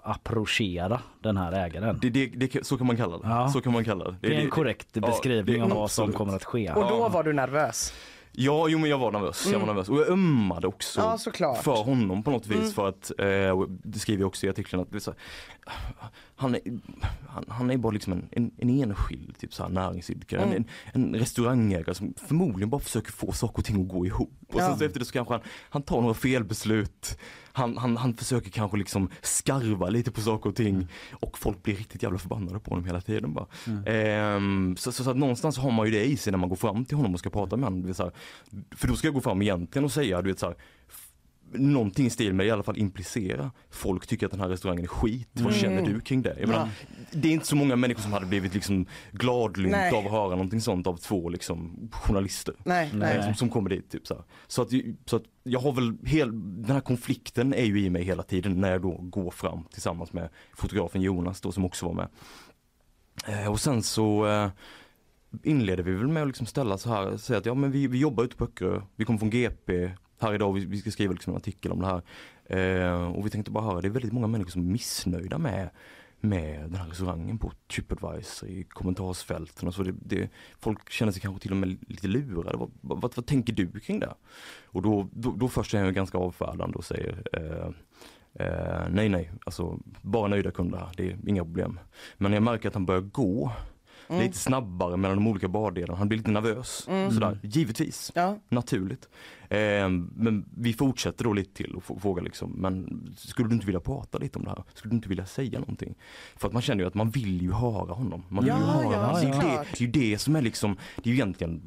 approchera 0.03 1.01
den 1.19 1.37
här 1.37 1.51
ägaren. 1.51 1.99
Det, 2.01 2.09
det, 2.09 2.25
det, 2.25 2.65
så 2.65 2.77
kan 2.77 2.87
man 2.87 2.97
kalla 2.97 3.17
det. 3.17 3.27
Ja. 3.27 3.49
Så 3.49 3.61
kan 3.61 3.73
man 3.73 3.83
kalla 3.85 4.05
det. 4.05 4.15
Det 4.21 4.35
är 4.35 4.39
en 4.41 4.49
korrekt 4.49 4.87
ja, 4.93 5.01
beskrivning 5.01 5.55
det- 5.57 5.63
av 5.63 5.69
vad 5.69 5.91
som 5.91 6.13
kommer 6.13 6.35
att 6.35 6.43
ske. 6.43 6.69
Och 6.71 6.81
då 6.89 6.97
Ja. 6.99 7.07
var 7.09 7.23
du 7.23 7.33
nervös? 7.33 7.93
Ja, 8.39 8.67
jo 8.67 8.79
men 8.79 8.89
jag 8.89 8.97
var 8.97 9.11
nervös. 9.11 9.43
Jag 9.45 9.51
var 9.51 9.57
Mm. 9.63 9.67
nervös. 9.75 9.89
Och 9.89 9.97
jag 9.97 10.07
ömmade 10.09 10.67
också 10.67 10.99
Ja, 11.01 11.17
såklart. 11.17 11.63
för 11.63 11.83
honom 11.83 12.23
på 12.23 12.31
något 12.31 12.47
vis. 12.47 12.57
Mm. 12.57 12.71
För 12.71 12.87
att, 12.89 13.11
eh, 13.19 13.61
det 13.83 13.99
skriver 13.99 14.21
jag 14.21 14.27
också 14.27 14.45
i 14.45 14.49
artikeln, 14.49 14.81
att 14.93 15.03
så 15.03 15.13
han, 16.35 16.55
är, 16.55 16.61
han, 17.27 17.45
han 17.47 17.71
är 17.71 17.77
bara 17.77 17.91
liksom 17.91 18.13
en, 18.13 18.27
en, 18.31 18.51
en 18.57 18.69
enskild 18.69 19.37
typ 19.39 19.53
så 19.53 19.63
här, 19.63 19.69
näringsidkare. 19.69 20.41
Mm. 20.41 20.55
En, 20.93 21.03
en 21.13 21.15
restaurangägare 21.19 21.95
som 21.95 22.13
förmodligen 22.27 22.69
bara 22.69 22.81
försöker 22.81 23.11
få 23.11 23.31
saker 23.31 23.57
och 23.59 23.65
ting 23.65 23.81
att 23.81 23.87
gå 23.89 24.05
ihop. 24.05 24.33
Och 24.53 24.59
Ja. 24.61 24.67
sen 24.67 24.77
så 24.77 24.85
efter 24.85 24.99
det 24.99 25.05
så 25.05 25.13
kanske 25.13 25.33
han, 25.33 25.41
han 25.69 25.81
tar 25.81 26.01
några 26.01 26.13
felbeslut. 26.13 27.17
Han, 27.57 27.77
han, 27.77 27.97
han 27.97 28.13
försöker 28.13 28.49
kanske 28.49 28.77
liksom 28.77 29.09
skarva 29.21 29.89
lite 29.89 30.11
på 30.11 30.21
saker 30.21 30.49
och 30.49 30.55
ting. 30.55 30.87
Och 31.11 31.37
folk 31.37 31.63
blir 31.63 31.75
riktigt 31.75 32.03
jävla 32.03 32.19
förbannade 32.19 32.59
på 32.59 32.69
honom 32.69 32.85
hela 32.85 33.01
tiden 33.01 33.33
bara. 33.33 33.45
Ehm, 33.85 34.75
så, 34.77 34.91
så, 34.91 35.03
så 35.03 35.09
att 35.09 35.17
någonstans 35.17 35.57
har 35.57 35.71
man 35.71 35.85
ju 35.85 35.91
det 35.91 36.05
i 36.05 36.17
sig 36.17 36.31
när 36.31 36.37
man 36.37 36.49
går 36.49 36.55
fram 36.55 36.85
till 36.85 36.97
honom 36.97 37.13
och 37.13 37.19
ska 37.19 37.29
prata 37.29 37.57
med 37.57 37.69
honom. 37.69 37.93
Säga, 37.93 38.11
för 38.75 38.87
då 38.87 38.95
ska 38.95 39.07
jag 39.07 39.15
gå 39.15 39.21
fram 39.21 39.41
egentligen 39.41 39.85
och 39.85 39.91
säga, 39.91 40.21
du 40.21 40.29
vet 40.29 40.39
så 40.39 40.45
här, 40.45 40.55
Någonting 41.51 42.05
i 42.05 42.09
stil 42.09 42.33
med 42.33 42.45
i 42.45 42.51
alla 42.51 42.63
fall 42.63 42.77
implicera. 42.77 43.51
Folk 43.69 44.07
tycker 44.07 44.25
att 44.25 44.31
den 44.31 44.41
här 44.41 44.49
restaurangen 44.49 44.83
är 44.83 44.87
skit. 44.87 45.29
Vad 45.33 45.45
Mm. 45.45 45.59
känner 45.59 45.81
du 45.81 45.99
kring 46.01 46.21
det? 46.21 46.35
Jag 46.39 46.49
menar, 46.49 46.69
det 47.11 47.27
är 47.27 47.31
inte 47.31 47.45
så 47.47 47.55
många 47.55 47.75
människor 47.75 48.01
som 48.01 48.13
hade 48.13 48.25
blivit 48.25 48.53
liksom 48.53 48.85
gladlynt 49.11 49.93
av 49.93 50.05
att 50.05 50.11
höra 50.11 50.29
någonting 50.29 50.61
sånt 50.61 50.87
av 50.87 50.97
två 50.97 51.29
liksom 51.29 51.89
journalister. 51.91 52.53
Nej, 52.63 52.91
nej. 52.93 53.23
Som, 53.23 53.33
som 53.35 53.49
kommer 53.49 53.69
dit. 53.69 53.91
Typ, 53.91 54.07
så. 54.07 54.23
Så, 54.47 54.61
att, 54.61 54.69
så 55.05 55.15
att 55.15 55.23
jag 55.43 55.59
har 55.59 55.71
väl, 55.71 55.97
hel, 56.05 56.29
den 56.63 56.71
här 56.71 56.81
konflikten 56.81 57.53
är 57.53 57.63
ju 57.65 57.79
i 57.81 57.89
mig 57.89 58.03
hela 58.03 58.23
tiden 58.23 58.61
när 58.61 58.71
jag 58.71 58.81
då 58.81 58.97
går 59.01 59.31
fram 59.31 59.63
tillsammans 59.63 60.13
med 60.13 60.29
fotografen 60.55 61.01
Jonas 61.01 61.41
då 61.41 61.51
som 61.51 61.65
också 61.65 61.85
var 61.85 61.93
med. 61.93 62.07
Eh, 63.27 63.51
och 63.51 63.59
sen 63.59 63.83
så 63.83 64.27
eh, 64.27 64.49
inleder 65.43 65.83
vi 65.83 65.91
väl 65.93 66.07
med 66.07 66.21
att 66.23 66.27
liksom 66.27 66.45
ställa 66.47 66.77
så 66.77 66.89
här, 66.89 67.17
säga 67.17 67.39
att 67.39 67.45
ja 67.45 67.53
men 67.53 67.71
vi, 67.71 67.87
vi 67.87 67.97
jobbar 67.99 68.23
ute 68.23 68.35
på 68.35 68.43
Öckerö, 68.43 68.81
vi 68.95 69.05
kommer 69.05 69.19
från 69.19 69.29
GP 69.29 69.91
här 70.19 70.33
idag, 70.33 70.53
vi, 70.53 70.65
vi 70.65 70.77
ska 70.77 70.91
skriva 70.91 71.13
liksom 71.13 71.33
en 71.33 71.37
artikel 71.37 71.71
om 71.71 71.79
det 71.79 71.85
här. 71.85 72.01
Eh, 72.45 73.11
och 73.11 73.25
vi 73.25 73.29
tänkte 73.29 73.51
bara 73.51 73.63
höra, 73.63 73.81
det 73.81 73.87
är 73.87 73.89
väldigt 73.89 74.13
många 74.13 74.27
människor 74.27 74.51
som 74.51 74.61
är 74.61 74.71
missnöjda 74.71 75.37
med 75.37 75.69
med 76.19 76.61
den 76.61 76.75
här 76.75 76.87
restaurangen 76.87 77.37
på 77.37 77.51
Tripadvisor 77.67 78.49
i 78.49 78.63
kommentarsfälten 78.63 79.67
och 79.67 79.73
så. 79.73 79.83
Det, 79.83 79.93
det, 79.99 80.29
folk 80.59 80.89
känner 80.89 81.11
sig 81.11 81.21
kanske 81.21 81.41
till 81.41 81.51
och 81.51 81.57
med 81.57 81.77
lite 81.87 82.07
lurade. 82.07 82.57
Vad, 82.57 82.71
vad, 82.81 83.15
vad, 83.15 83.25
tänker 83.25 83.53
du 83.53 83.79
kring 83.79 83.99
det? 83.99 84.13
Och 84.65 84.81
då, 84.81 85.07
då, 85.11 85.31
då 85.31 85.47
först 85.47 85.73
är 85.73 85.85
jag 85.85 85.93
ganska 85.93 86.17
avfärdande 86.17 86.77
och 86.77 86.85
säger 86.85 87.23
eh, 87.33 87.67
eh, 88.45 88.89
nej 88.89 89.09
nej, 89.09 89.31
alltså 89.45 89.79
bara 90.01 90.27
nöjda 90.27 90.51
kunder 90.51 90.89
det 90.97 91.11
är 91.11 91.17
inga 91.27 91.43
problem. 91.43 91.79
Men 92.17 92.31
när 92.31 92.35
jag 92.35 92.43
märker 92.43 92.67
att 92.67 92.75
han 92.75 92.85
börjar 92.85 93.01
gå 93.01 93.51
Mm. 94.09 94.21
lite 94.21 94.37
snabbare 94.37 94.97
mellan 94.97 95.17
de 95.17 95.27
olika 95.27 95.47
bardelarna, 95.47 95.97
han 95.97 96.07
blir 96.07 96.17
lite 96.17 96.31
nervös. 96.31 96.85
Mm. 96.87 97.11
Sådär, 97.11 97.39
givetvis, 97.43 98.11
Ja. 98.15 98.37
naturligt. 98.49 99.09
Eh, 99.49 99.89
men 100.15 100.45
vi 100.57 100.73
fortsätter 100.73 101.23
då 101.23 101.33
lite 101.33 101.53
till 101.53 101.75
och 101.75 102.01
frågar 102.01 102.23
liksom, 102.23 102.51
men 102.51 103.01
skulle 103.17 103.49
du 103.49 103.53
inte 103.53 103.65
vilja 103.65 103.79
prata 103.79 104.17
lite 104.17 104.39
om 104.39 104.45
det 104.45 104.49
här? 104.51 104.63
Skulle 104.73 104.91
du 104.91 104.95
inte 104.95 105.09
vilja 105.09 105.25
säga 105.25 105.59
någonting? 105.59 105.95
För 106.35 106.47
att 106.47 106.53
man 106.53 106.61
känner 106.61 106.83
ju 106.83 106.87
att 106.87 106.93
man 106.93 107.09
vill 107.09 107.41
ju 107.41 107.51
höra 107.51 107.93
honom. 107.93 108.23
Man 108.29 108.43
vill 108.43 108.53
Ja, 108.53 108.59
ju 108.59 108.65
höra 108.65 108.93
ja, 108.93 109.05
honom. 109.05 109.21
Det, 109.21 109.27
är 109.27 109.33
ju 109.33 109.39
det, 109.39 109.65
det 109.71 109.77
är 109.77 109.81
ju 109.81 110.11
det 110.11 110.17
som 110.17 110.35
är 110.35 110.41
liksom, 110.41 110.77
det 110.95 111.09
är 111.09 111.11
ju 111.11 111.13
egentligen 111.15 111.61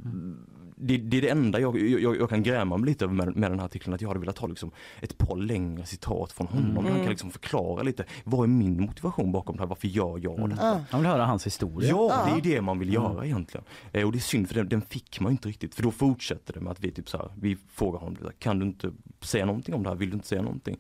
det, 0.81 0.97
det 0.97 1.17
är 1.17 1.23
det 1.23 1.29
enda 1.29 1.61
jag, 1.61 1.79
jag, 1.81 2.17
jag 2.17 2.29
kan 2.29 2.43
gräma 2.43 2.77
mig 2.77 2.89
lite 2.89 3.05
över 3.05 3.15
med, 3.15 3.37
med 3.37 3.51
den 3.51 3.59
här 3.59 3.67
artikeln, 3.67 3.95
att 3.95 4.01
jag 4.01 4.09
hade 4.09 4.21
velat 4.21 4.39
ha 4.39 4.49
liksom 4.49 4.71
ett 5.01 5.19
par 5.19 5.37
längre 5.37 5.87
citat 5.87 6.33
från 6.33 6.47
honom. 6.47 6.71
Mm. 6.71 6.93
Han 6.93 7.01
kan 7.01 7.11
liksom 7.11 7.31
förklara 7.31 7.83
lite, 7.83 8.05
vad 8.25 8.43
är 8.43 8.47
min 8.47 8.81
motivation 8.81 9.33
bakom 9.33 9.57
det 9.57 9.63
här? 9.63 9.69
Varför 9.69 9.89
gör 9.89 10.19
jag 10.19 10.51
det? 10.51 10.57
Ah. 10.61 10.81
Han 10.91 11.01
vill 11.01 11.11
höra 11.11 11.25
hans 11.25 11.47
historia. 11.47 11.89
Ja, 11.89 12.29
det 12.29 12.51
är 12.51 12.55
det 12.55 12.61
man 12.61 12.79
vill 12.79 12.93
göra 12.93 13.27
egentligen. 13.27 13.65
Eh, 13.93 14.07
och 14.07 14.13
det 14.13 14.19
är 14.19 14.21
synd 14.21 14.49
för 14.49 14.55
den, 14.55 14.69
den 14.69 14.83
fick 14.83 15.21
man 15.21 15.33
inte 15.33 15.49
riktigt. 15.49 15.75
För 15.75 15.83
då 15.83 15.91
fortsätter 15.91 16.53
det 16.53 16.61
med 16.61 16.71
att 16.71 16.81
vi 16.81 16.91
typ 16.91 17.09
så 17.09 17.19
här, 17.19 17.31
vi 17.41 17.57
frågar 17.73 18.01
honom, 18.01 18.17
kan 18.39 18.59
du 18.59 18.67
inte 18.67 18.93
säga 19.21 19.47
någonting 19.47 19.75
om 19.75 19.83
det 19.83 19.89
här? 19.89 19.97
Vill 19.97 20.11
du 20.11 20.15
inte 20.15 20.29
säga 20.29 20.43
någonting? 20.43 20.77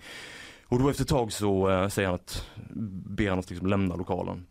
Och 0.66 0.78
då 0.78 0.88
efter 0.88 1.02
ett 1.02 1.08
tag 1.08 1.32
så 1.32 1.70
eh, 1.70 1.88
säger 1.88 2.08
han 2.08 2.14
att, 2.14 2.46
ber 3.06 3.28
han 3.28 3.38
oss 3.38 3.50
liksom 3.50 3.66
lämna 3.66 3.96
lokalen. 3.96 4.46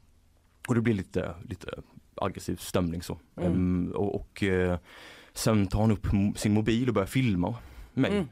Och 0.68 0.76
det 0.76 0.82
blir 0.82 0.93
lite, 0.93 1.34
lite 1.50 1.68
aggressiv 2.16 2.56
stämning 2.56 3.02
så. 3.02 3.18
Mm. 3.38 3.54
Ehm, 3.54 3.91
och 3.91 4.16
och 4.16 4.43
eh, 4.43 4.78
sen 5.34 5.68
tar 5.68 5.82
han 5.82 5.92
upp 5.92 6.08
sin 6.40 6.54
mobil 6.54 6.88
och 6.88 6.94
börjar 6.94 7.08
filma 7.08 7.56
mig. 7.94 8.12
Mm. 8.12 8.28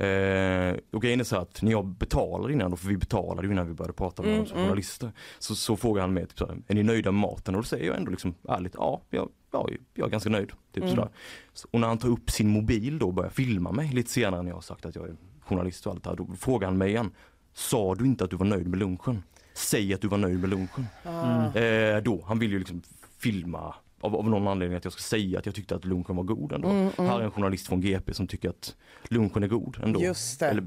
Eh, 0.00 0.76
och 0.92 1.02
grejen 1.02 1.20
är 1.20 1.24
så 1.24 1.36
att 1.36 1.62
när 1.62 1.70
jag 1.72 1.86
betalade 1.86 2.52
innan, 2.52 2.70
då, 2.70 2.76
för 2.76 2.88
vi 2.88 2.96
betalade 2.96 3.46
ju 3.46 3.52
innan 3.52 3.66
vi 3.68 3.74
började 3.74 3.92
prata 3.92 4.22
med 4.22 4.28
Mm, 4.28 4.36
honom 4.38 4.46
som 4.48 4.56
mm. 4.56 4.66
journalister. 4.68 5.12
Så, 5.38 5.54
så 5.54 5.76
frågar 5.76 6.00
han 6.02 6.14
mig, 6.14 6.26
typ 6.26 6.38
så 6.38 6.46
här, 6.46 6.56
är 6.66 6.74
ni 6.74 6.82
nöjda 6.82 7.12
med 7.12 7.20
maten? 7.20 7.54
Och 7.54 7.60
då 7.62 7.66
säger 7.66 7.86
jag 7.86 7.96
ändå 7.96 8.10
liksom 8.10 8.34
ärligt, 8.48 8.74
ja, 8.76 9.02
jag, 9.10 9.28
ja 9.52 9.68
jag 9.94 10.06
är 10.06 10.10
ganska 10.10 10.30
nöjd. 10.30 10.52
Typ 10.72 10.82
Mm. 10.84 10.94
sådär. 10.96 11.08
Så, 11.52 11.68
och 11.70 11.80
när 11.80 11.88
han 11.88 11.98
tar 11.98 12.08
upp 12.08 12.30
sin 12.30 12.48
mobil 12.48 12.98
då 12.98 13.06
och 13.06 13.14
börjar 13.14 13.30
filma 13.30 13.72
mig 13.72 13.88
lite 13.92 14.10
senare 14.10 14.42
när 14.42 14.50
jag 14.50 14.56
har 14.56 14.62
sagt 14.62 14.86
att 14.86 14.94
jag 14.94 15.08
är 15.08 15.16
journalist 15.40 15.86
och 15.86 15.92
allt 15.92 16.04
det 16.04 16.10
här, 16.10 16.16
då 16.16 16.28
frågar 16.38 16.68
han 16.68 16.78
mig 16.78 16.88
igen, 16.90 17.10
sa 17.54 17.94
du 17.94 18.04
inte 18.04 18.24
att 18.24 18.30
du 18.30 18.36
var 18.36 18.46
nöjd 18.46 18.66
med 18.68 18.78
lunchen? 18.78 19.22
Säg 19.54 19.94
att 19.94 20.00
du 20.00 20.08
var 20.08 20.18
nöjd 20.18 20.40
med 20.40 20.50
lunchen. 20.50 20.86
Ah. 21.04 21.58
Eh, 21.58 22.02
då, 22.02 22.24
han 22.26 22.38
vill 22.38 22.52
ju 22.52 22.58
liksom 22.58 22.82
filma 23.18 23.74
av, 24.00 24.16
av 24.16 24.30
någon 24.30 24.48
anledning 24.48 24.76
att 24.76 24.84
jag 24.84 24.92
ska 24.92 25.00
säga 25.02 25.38
att 25.38 25.46
jag 25.46 25.54
tyckte 25.54 25.76
att 25.76 25.84
lunchen 25.84 26.16
var 26.16 26.22
god 26.24 26.52
ändå. 26.52 26.68
Mm, 26.68 26.90
mm. 26.98 27.10
Här 27.10 27.20
är 27.20 27.24
en 27.24 27.30
journalist 27.30 27.66
från 27.66 27.80
GP 27.80 28.14
som 28.14 28.26
tycker 28.26 28.48
att 28.48 28.76
lunchen 29.08 29.42
är 29.42 29.48
god 29.48 29.76
ändå. 29.82 30.00
Just 30.02 30.40
det. 30.40 30.46
Eller 30.46 30.64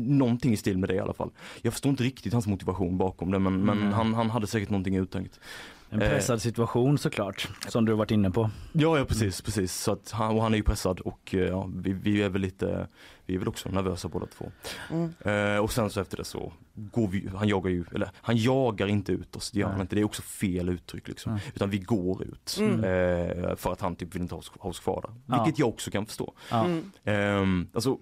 någonting 0.00 0.52
i 0.52 0.56
stil 0.56 0.78
med 0.78 0.88
det 0.88 0.94
i 0.94 1.00
alla 1.00 1.12
fall. 1.14 1.30
Jag 1.62 1.72
förstår 1.72 1.90
inte 1.90 2.02
riktigt 2.04 2.32
hans 2.32 2.46
motivation 2.46 2.98
bakom 2.98 3.30
det 3.30 3.38
men, 3.38 3.64
men 3.64 3.78
Mm. 3.78 3.92
han, 3.92 4.14
han 4.14 4.30
hade 4.30 4.46
säkert 4.46 4.70
någonting 4.70 4.96
uttänkt. 4.96 5.40
En 5.90 6.00
pressad 6.00 6.42
situation 6.42 6.98
såklart, 6.98 7.48
som 7.68 7.84
du 7.84 7.92
har 7.92 7.96
varit 7.96 8.10
inne 8.10 8.30
på. 8.30 8.50
Ja, 8.72 8.98
ja 8.98 9.04
precis, 9.04 9.40
precis. 9.40 9.74
Så 9.74 9.92
att 9.92 10.10
han, 10.10 10.36
och 10.36 10.42
han 10.42 10.52
är 10.52 10.56
ju 10.56 10.62
pressad 10.62 11.00
och 11.00 11.34
eh, 11.34 11.40
ja, 11.40 11.70
vi, 11.76 11.92
vi 11.92 12.22
är 12.22 12.28
väl 12.28 12.40
lite, 12.40 12.86
vi 13.26 13.34
är 13.34 13.38
väl 13.38 13.48
också 13.48 13.68
nervösa 13.68 14.08
båda 14.08 14.26
två. 14.26 14.50
Eh, 15.30 15.58
och 15.58 15.72
sen 15.72 15.90
så 15.90 16.00
efter 16.00 16.16
det 16.16 16.24
så 16.24 16.52
går 16.74 17.08
vi, 17.08 17.28
han 17.34 17.48
jagar 17.48 17.70
ju, 17.70 17.84
eller 17.94 18.10
han 18.14 18.36
jagar 18.36 18.86
inte 18.86 19.12
ut 19.12 19.36
oss, 19.36 19.50
det 19.50 19.60
gör 19.60 19.68
han 19.68 19.80
inte, 19.80 19.94
det 19.94 20.00
är 20.00 20.04
också 20.04 20.22
fel 20.22 20.68
uttryck 20.68 21.08
liksom. 21.08 21.32
Nej. 21.32 21.42
Utan 21.54 21.70
vi 21.70 21.78
går 21.78 22.22
ut 22.22 22.56
Mm. 22.60 22.74
eh, 22.84 23.56
för 23.56 23.72
att 23.72 23.80
han 23.80 23.96
typ 23.96 24.14
vill 24.14 24.22
inte 24.22 24.34
ha 24.34 24.38
oss, 24.40 24.52
ha 24.58 24.70
oss 24.70 24.80
kvar 24.80 25.00
där. 25.02 25.36
Ja. 25.36 25.44
Vilket 25.44 25.58
jag 25.58 25.68
också 25.68 25.90
kan 25.90 26.06
förstå. 26.06 26.32
Ja. 26.50 26.64
Mm. 26.64 26.90
Ehm, 27.04 27.68
alltså, 27.74 27.98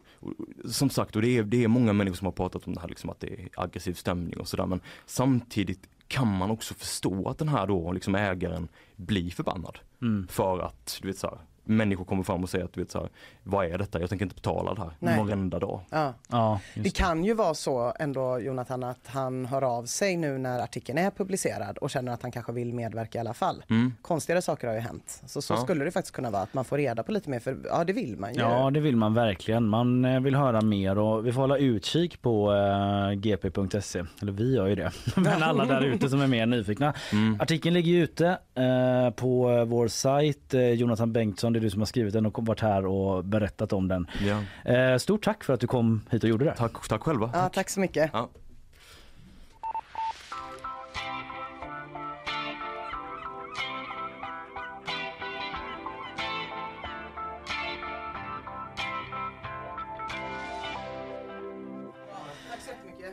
som 0.68 0.90
sagt, 0.90 1.16
och 1.16 1.22
det 1.22 1.38
är, 1.38 1.42
det 1.42 1.64
är 1.64 1.68
många 1.68 1.92
människor 1.92 2.16
som 2.16 2.24
har 2.24 2.32
pratat 2.32 2.66
om 2.66 2.74
det 2.74 2.80
här, 2.80 2.88
liksom, 2.88 3.10
att 3.10 3.20
det 3.20 3.32
är 3.42 3.48
aggressiv 3.56 3.94
stämning 3.94 4.40
och 4.40 4.48
sådär. 4.48 4.66
Men 4.66 4.80
samtidigt 5.06 5.88
kan 6.08 6.36
man 6.36 6.50
också 6.50 6.74
förstå 6.74 7.28
att 7.28 7.38
den 7.38 7.48
här 7.48 7.66
då, 7.66 7.92
liksom 7.92 8.14
ägaren 8.14 8.68
blir 8.96 9.30
förbannad. 9.30 9.78
Mm. 10.02 10.28
För 10.28 10.58
att, 10.58 10.98
du 11.02 11.08
vet 11.08 11.18
så 11.18 11.26
här, 11.26 11.38
människor 11.64 12.04
kommer 12.04 12.22
fram 12.22 12.42
och 12.42 12.48
säger 12.50 12.64
att 12.64 12.72
du 12.72 12.80
vet 12.80 12.90
så 12.90 12.98
här, 13.00 13.08
vad 13.42 13.66
är 13.66 13.78
detta? 13.78 14.00
Jag 14.00 14.08
tänker 14.08 14.24
inte 14.24 14.34
betala 14.34 14.74
det 14.74 14.80
här 14.80 14.90
Nej. 14.98 15.18
varenda 15.18 15.58
dag. 15.58 15.80
Ja. 15.90 16.14
Ja, 16.28 16.60
Det 16.74 16.80
just. 16.80 16.96
kan 16.96 17.24
ju 17.24 17.34
vara 17.34 17.54
så 17.54 17.92
ändå 17.98 18.38
Jonathan 18.40 18.82
att 18.84 19.06
han 19.06 19.46
hör 19.46 19.62
av 19.62 19.84
sig 19.84 20.16
nu 20.16 20.38
när 20.38 20.58
artikeln 20.60 20.98
är 20.98 21.10
publicerad 21.10 21.78
och 21.78 21.90
känner 21.90 22.12
att 22.12 22.22
han 22.22 22.30
kanske 22.32 22.52
vill 22.52 22.74
medverka 22.74 23.18
i 23.18 23.20
alla 23.20 23.34
fall. 23.34 23.64
Mm. 23.70 23.92
Konstigare 24.02 24.42
saker 24.42 24.66
har 24.68 24.74
ju 24.74 24.80
hänt. 24.80 25.22
Så, 25.26 25.42
så 25.42 25.54
Ja. 25.54 25.56
skulle 25.58 25.84
det 25.84 25.90
faktiskt 25.90 26.14
kunna 26.14 26.30
vara 26.30 26.42
att 26.42 26.54
man 26.54 26.64
får 26.64 26.76
reda 26.76 27.02
på 27.02 27.12
lite 27.12 27.30
mer 27.30 27.40
för 27.40 27.56
ja 27.64 27.84
det 27.84 27.92
vill 27.92 28.16
man 28.18 28.34
ju. 28.34 28.40
Ja 28.40 28.70
det 28.70 28.80
vill 28.80 28.96
man 28.96 29.14
verkligen. 29.14 29.68
Man 29.68 30.04
eh, 30.04 30.20
vill 30.20 30.34
höra 30.34 30.60
mer 30.60 30.98
och 30.98 31.26
vi 31.26 31.32
får 31.32 31.40
hålla 31.40 31.56
utkik 31.58 32.22
på 32.22 32.52
eh, 32.52 33.12
gp.se. 33.12 34.02
Eller 34.22 34.32
vi 34.32 34.54
gör 34.56 34.66
ju 34.66 34.74
det. 34.74 34.90
Men 35.16 35.42
alla 35.42 35.64
där 35.64 35.80
ute 35.82 36.08
som 36.08 36.20
är 36.20 36.26
mer 36.26 36.46
nyfikna. 36.46 36.94
Mm. 37.12 37.40
Artikeln 37.40 37.74
ligger 37.74 37.92
ute 38.02 38.26
eh, 38.54 39.10
på 39.16 39.64
vår 39.64 39.88
sajt. 39.88 40.54
Eh, 40.54 40.60
Jonathan 40.70 41.12
Bengtsson, 41.12 41.51
det 41.52 41.58
är 41.58 41.60
du 41.60 41.70
som 41.70 41.80
har 41.80 41.86
skrivit 41.86 42.12
den 42.12 42.26
och 42.26 42.46
varit 42.46 42.60
här 42.60 42.86
och 42.86 43.24
berättat 43.24 43.72
om 43.72 43.88
den. 43.88 44.06
Ja. 44.26 44.72
Eh, 44.72 44.98
stort 44.98 45.24
tack 45.24 45.44
för 45.44 45.52
att 45.54 45.60
du 45.60 45.66
kom 45.66 46.02
hit 46.10 46.24
och 46.24 46.30
gjorde 46.30 46.44
det. 46.44 46.54
Tack, 46.54 46.88
tack 46.88 47.02
själva. 47.02 47.30
Ja, 47.32 47.48
tack 47.48 47.70
så 47.70 47.80
mycket. 47.80 48.10
Ja. 48.12 48.28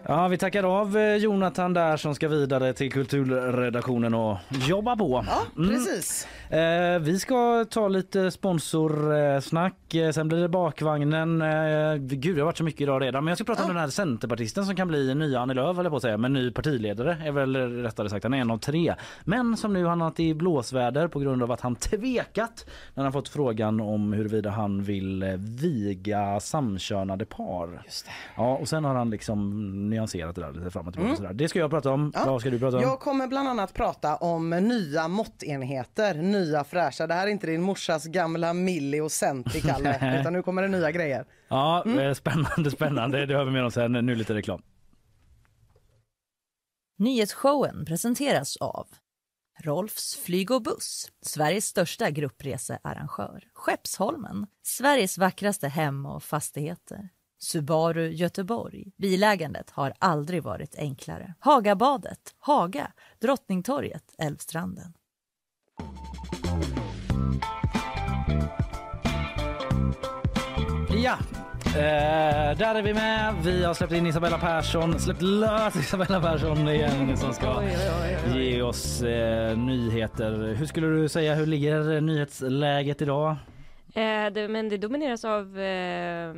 Ja, 0.09 0.27
vi 0.27 0.37
tackar 0.37 0.63
av 0.63 0.97
eh, 0.97 1.15
Jonathan 1.15 1.73
där 1.73 1.97
som 1.97 2.15
ska 2.15 2.27
vidare 2.27 2.73
till 2.73 2.91
kulturredaktionen 2.91 4.13
och 4.13 4.37
jobba 4.49 4.95
på. 4.95 5.25
Ja, 5.27 5.41
precis. 5.55 6.27
Eh, 6.49 6.99
vi 6.99 7.19
ska 7.19 7.65
ta 7.69 7.87
lite 7.87 8.31
sponsorsnack. 8.31 9.93
Eh, 9.95 10.11
sen 10.11 10.27
blir 10.27 10.41
det 10.41 10.49
bakvagnen. 10.49 11.41
Eh, 11.41 11.95
gud, 11.95 12.35
det 12.35 12.41
har 12.41 12.45
varit 12.45 12.57
så 12.57 12.63
mycket 12.63 12.81
idag 12.81 13.01
redan. 13.01 13.23
Men 13.23 13.31
jag 13.31 13.37
ska 13.37 13.45
prata 13.45 13.61
om 13.63 13.67
den 13.67 13.77
här 13.77 13.87
centerpartisten 13.87 14.65
som 14.65 14.75
kan 14.75 14.87
bli 14.87 15.15
nya 15.15 15.39
Annie 15.39 15.53
Lööf, 15.53 15.79
eller 15.79 15.89
på 15.89 15.95
att 15.95 16.01
säga. 16.01 16.17
Men 16.17 16.33
ny 16.33 16.51
partiledare 16.51 17.17
är 17.25 17.31
väl 17.31 17.55
rättare 17.55 18.09
sagt. 18.09 18.23
Han 18.23 18.33
är 18.33 18.37
en 18.37 18.51
av 18.51 18.57
tre. 18.57 18.95
Men 19.23 19.57
som 19.57 19.73
nu 19.73 19.85
hamnat 19.85 20.19
i 20.19 20.33
blåsväder 20.33 21.07
på 21.07 21.19
grund 21.19 21.43
av 21.43 21.51
att 21.51 21.61
han 21.61 21.75
tvekat 21.75 22.65
när 22.93 23.03
han 23.03 23.13
fått 23.13 23.29
frågan 23.29 23.79
om 23.79 24.13
huruvida 24.13 24.49
han 24.49 24.83
vill 24.83 25.23
viga 25.37 26.39
samkönade 26.39 27.25
par. 27.25 27.81
Just 27.85 28.05
det. 28.05 28.11
Ja, 28.35 28.57
och 28.57 28.67
sen 28.67 28.85
har 28.85 28.95
han 28.95 29.09
liksom 29.09 29.98
nyanserat 29.99 30.35
det 30.35 30.41
där 30.41 30.51
lite 30.53 30.71
fram 30.71 30.87
och 30.87 30.93
tillbaka. 30.93 31.15
Sådär. 31.15 31.33
Det 31.33 31.49
ska 31.49 31.59
jag 31.59 31.69
prata 31.69 31.91
om. 31.91 32.11
Ja. 32.15 32.25
Vad 32.25 32.41
ska 32.41 32.49
du 32.49 32.59
prata 32.59 32.77
om? 32.77 32.83
Jag 32.83 32.99
kommer 32.99 33.27
bland 33.27 33.47
annat 33.47 33.73
prata 33.73 34.15
om 34.15 34.49
nya 34.49 35.07
måttenheter, 35.07 36.13
nya 36.13 36.63
fräscha. 36.63 37.07
Det 37.07 37.13
här 37.13 37.27
är 37.27 37.31
inte 37.31 37.47
din 37.47 37.61
morsas 37.61 38.05
gamla 38.05 38.53
Milli 38.53 38.99
och 38.99 39.11
Centi, 39.11 39.61
Kalle, 39.61 40.19
utan 40.19 40.33
nu 40.33 40.41
kommer 40.41 40.61
det 40.61 40.67
nya 40.67 40.91
grejer. 40.91 41.25
Ja, 41.47 41.85
eh, 41.85 42.13
spännande, 42.13 42.71
spännande. 42.71 43.25
Det 43.25 43.33
har 43.33 43.45
vi 43.45 43.51
med 43.51 43.65
oss 43.65 43.73
sen. 43.73 43.91
Nu 43.91 44.15
lite 44.15 44.33
reklam. 44.33 44.61
Nyhetsshowen 46.97 47.85
presenteras 47.85 48.57
av 48.57 48.87
Rolfs 49.63 50.15
flyg 50.15 50.51
och 50.51 50.61
buss, 50.61 51.11
Sveriges 51.21 51.65
största 51.65 52.09
gruppresearrangör. 52.09 53.43
Skeppsholmen, 53.53 54.47
Sveriges 54.63 55.17
vackraste 55.17 55.67
hem 55.67 56.05
och 56.05 56.23
fastigheter. 56.23 57.09
Subaru 57.39 58.07
Göteborg. 58.07 58.91
Bilägandet 58.97 59.69
har 59.69 59.93
aldrig 59.99 60.43
varit 60.43 60.75
enklare. 60.77 61.33
Hagabadet, 61.39 62.35
Haga, 62.39 62.91
Drottningtorget, 63.21 64.03
Älvstranden. 64.17 64.93
Ja, 71.03 71.17
eh, 71.65 72.57
där 72.57 72.75
är 72.75 72.81
vi 72.81 72.93
med. 72.93 73.35
Vi 73.43 73.63
har 73.63 73.73
släppt 73.73 73.93
in 73.93 74.07
Isabella 74.07 74.37
Persson, 74.37 74.99
släppt 74.99 75.21
lös 75.21 75.75
Isabella 75.75 76.21
Persson 76.21 76.69
igen 76.69 77.17
som 77.17 77.33
ska 77.33 77.63
ge 78.35 78.61
oss 78.61 79.01
eh, 79.01 79.57
nyheter. 79.57 80.55
Hur 80.57 80.65
skulle 80.65 80.87
du 80.87 81.09
säga, 81.09 81.35
hur 81.35 81.45
ligger 81.45 81.95
eh, 81.95 82.01
nyhetsläget 82.01 83.01
idag? 83.01 83.35
Eh, 83.93 84.33
det, 84.33 84.47
men 84.47 84.69
det 84.69 84.77
domineras 84.77 85.25
av 85.25 85.59
eh, 85.59 86.33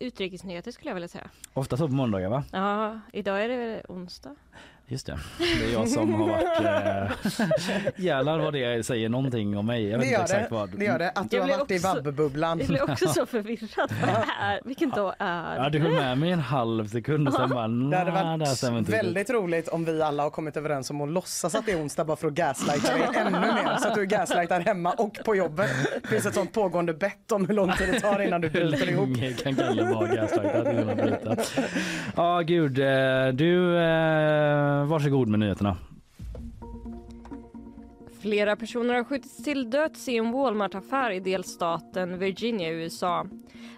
utrikesnyheter 0.00 0.70
skulle 0.70 0.90
jag 0.90 0.94
vilja 0.94 1.08
säga. 1.08 1.30
Ofta 1.52 1.76
så 1.76 1.88
på 1.88 1.94
måndagar 1.94 2.28
va? 2.28 2.44
Ja, 2.52 3.00
idag 3.12 3.44
är 3.44 3.48
det 3.48 3.82
onsdag. 3.88 4.36
Just 4.88 5.06
det, 5.06 5.18
det 5.38 5.44
är 5.68 5.72
jag 5.72 5.88
som 5.88 6.14
har 6.14 6.28
varit... 6.28 6.60
Eh, 7.40 7.86
jävlar 7.96 8.38
vad 8.38 8.52
det 8.52 8.86
säger 8.86 9.08
någonting 9.08 9.56
om 9.58 9.66
mig. 9.66 9.88
Jag 9.88 9.98
vet 9.98 10.06
Det 10.08 10.10
inte 10.10 10.22
exakt 10.22 10.48
det, 10.50 10.54
vad. 10.54 10.78
det 10.78 10.84
gör 10.84 10.98
det. 10.98 11.10
Att 11.14 11.30
du 11.30 11.36
Jag 11.36 11.44
har 11.44 11.58
varit 11.58 11.70
i 11.70 11.76
också- 11.76 11.94
vabbebubblan. 11.94 12.58
Jag 12.58 12.68
blir 12.68 12.90
också 12.90 13.08
så 13.08 13.26
förvirrad. 13.36 13.90
Vilken 14.64 14.90
dag 14.90 15.14
är 15.18 15.56
Ja, 15.56 15.68
du 15.68 15.78
höll 15.78 15.92
med 15.92 16.18
mig 16.18 16.30
en 16.30 16.38
halv 16.40 16.86
sekund 16.88 17.28
och 17.28 17.34
sen 17.34 17.50
bara... 17.50 17.68
Det 17.68 17.96
hade 17.96 18.10
"Nja, 18.10 18.36
det 18.36 18.44
varit 18.44 18.62
inte 18.62 18.78
riktigt." 18.78 18.94
väldigt 18.94 19.30
roligt 19.30 19.68
om 19.68 19.84
vi 19.84 20.02
alla 20.02 20.22
har 20.22 20.30
kommit 20.30 20.56
överens 20.56 20.90
om 20.90 21.00
att 21.00 21.08
låtsas 21.08 21.54
att 21.54 21.66
det 21.66 21.72
är 21.72 21.82
onsdag 21.82 22.04
bara 22.04 22.16
för 22.16 22.28
att 22.28 22.34
gaslighta 22.34 22.92
dig 22.92 23.02
ännu 23.16 23.30
mer. 23.40 23.76
Så 23.78 23.88
att 23.88 23.94
du 23.94 24.06
gaslightar 24.06 24.60
hemma 24.60 24.92
och 24.92 25.18
på 25.24 25.36
jobbet. 25.36 25.70
Det 26.02 26.08
finns 26.08 26.26
ett 26.26 26.34
sånt 26.34 26.52
pågående 26.52 26.94
bett 26.94 27.32
om 27.32 27.46
hur 27.46 27.54
lång 27.54 27.72
tid 27.72 27.88
det 27.92 28.00
tar 28.00 28.22
innan 28.22 28.40
du 28.40 28.48
Hur 28.48 28.60
bryter 28.70 28.90
ihop. 28.90 29.08
länge 29.08 29.32
kan 29.32 29.54
Kalle 29.56 29.82
vara 29.94 30.06
gaslightad 30.06 30.72
innan 30.72 30.88
han 30.88 30.96
bryter? 30.96 31.38
Ja, 32.16 32.40
gud. 32.40 32.78
eh, 32.78 33.28
Du, 33.32 33.78
eh, 33.78 34.75
Eh, 34.76 34.84
varsågod 34.84 35.28
med 35.28 35.40
nyheterna. 35.40 35.76
Flera 38.20 38.56
personer 38.56 38.94
har 38.94 39.04
skjutits 39.04 39.44
till 39.44 39.70
döds 39.70 40.08
i 40.08 40.16
en 40.16 40.32
Walmart-affär 40.32 41.10
i 41.10 41.20
delstaten 41.20 42.18
Virginia 42.18 42.68
i 42.68 42.72
USA. 42.72 43.26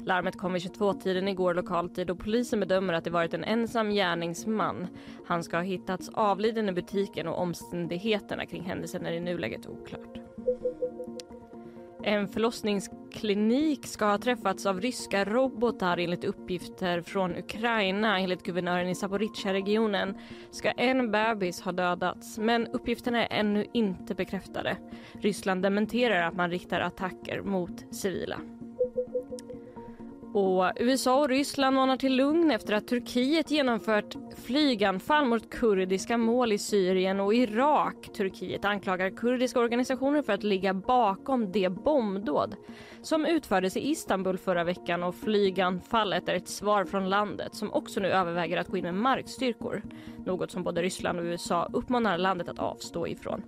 Larmet 0.07 0.39
kom 0.39 0.53
vid 0.53 0.63
22-tiden 0.63 1.29
igår 1.29 1.55
lokal 1.55 1.91
tid 1.91 2.11
och 2.11 2.19
polisen 2.19 2.61
bedömer 2.61 2.93
att 2.93 3.05
det 3.05 3.11
varit 3.11 3.35
en 3.35 3.45
ensam 3.45 3.91
gärningsman. 3.91 4.87
Han 5.27 5.45
ska 5.45 5.57
ha 5.57 5.65
hittats 5.65 6.09
avliden 6.15 6.69
i 6.69 6.73
butiken 6.73 7.29
och 7.29 7.39
omständigheterna 7.39 8.47
kring 8.47 8.63
händelsen 8.63 9.07
är 9.07 9.13
i 9.13 9.21
nuläget 9.21 9.67
oklart. 9.67 10.19
En 12.03 12.29
förlossningsklinik 12.29 13.87
ska 13.87 14.05
ha 14.05 14.19
träffats 14.19 14.67
av 14.67 14.81
ryska 14.81 15.25
robotar 15.25 15.99
enligt 15.99 16.25
uppgifter 16.25 17.03
från 17.03 17.37
Ukraina. 17.37 18.19
Enligt 18.19 18.43
guvernören 18.43 18.89
i 18.89 18.95
Zaporizjzja-regionen 18.95 20.19
ska 20.51 20.71
en 20.71 21.11
bebis 21.11 21.61
ha 21.61 21.73
dödats, 21.73 22.39
men 22.39 22.67
uppgifterna 22.67 23.27
är 23.27 23.41
ännu 23.41 23.67
inte 23.73 24.15
bekräftade. 24.15 24.77
Ryssland 25.13 25.63
dementerar 25.63 26.29
att 26.29 26.37
man 26.37 26.51
riktar 26.51 26.81
attacker 26.81 27.43
mot 27.43 27.95
civila. 27.95 28.41
Och 30.33 30.73
USA 30.77 31.21
och 31.21 31.29
Ryssland 31.29 31.77
manar 31.77 31.97
till 31.97 32.17
lugn 32.17 32.51
efter 32.51 32.75
att 32.75 32.89
Turkiet 32.89 33.51
genomfört 33.51 34.17
flyganfall 34.37 35.25
mot 35.25 35.51
kurdiska 35.51 36.19
mål 36.19 36.53
i 36.53 36.59
Syrien 36.59 37.21
och 37.21 37.35
Irak. 37.35 38.11
Turkiet 38.17 38.65
anklagar 38.65 39.11
kurdiska 39.11 39.61
organisationer 39.61 40.23
för 40.23 40.33
att 40.33 40.43
ligga 40.43 40.75
bakom 40.75 41.53
det 41.53 41.69
bombdåd 41.69 42.57
som 43.03 43.27
utfördes 43.27 43.77
i 43.77 43.91
Istanbul 43.91 44.39
förra 44.39 44.65
veckan 44.65 45.03
och 45.03 45.15
flyganfallet 45.15 46.29
är 46.29 46.35
ett 46.35 46.49
svar 46.49 46.85
från 46.85 47.09
landet 47.09 47.55
som 47.55 47.73
också 47.73 48.01
nu 48.01 48.09
överväger 48.09 48.57
att 48.57 48.69
gå 48.69 48.77
in 48.77 48.85
med 48.85 48.95
markstyrkor. 48.95 49.83
Något 50.27 50.51
som 50.51 50.63
både 50.63 50.83
Ryssland 50.83 51.19
och 51.19 51.25
USA 51.25 51.69
uppmanar 51.73 52.19
landet 52.19 52.49
att 52.49 52.59
avstå 52.59 53.07
ifrån. 53.07 53.43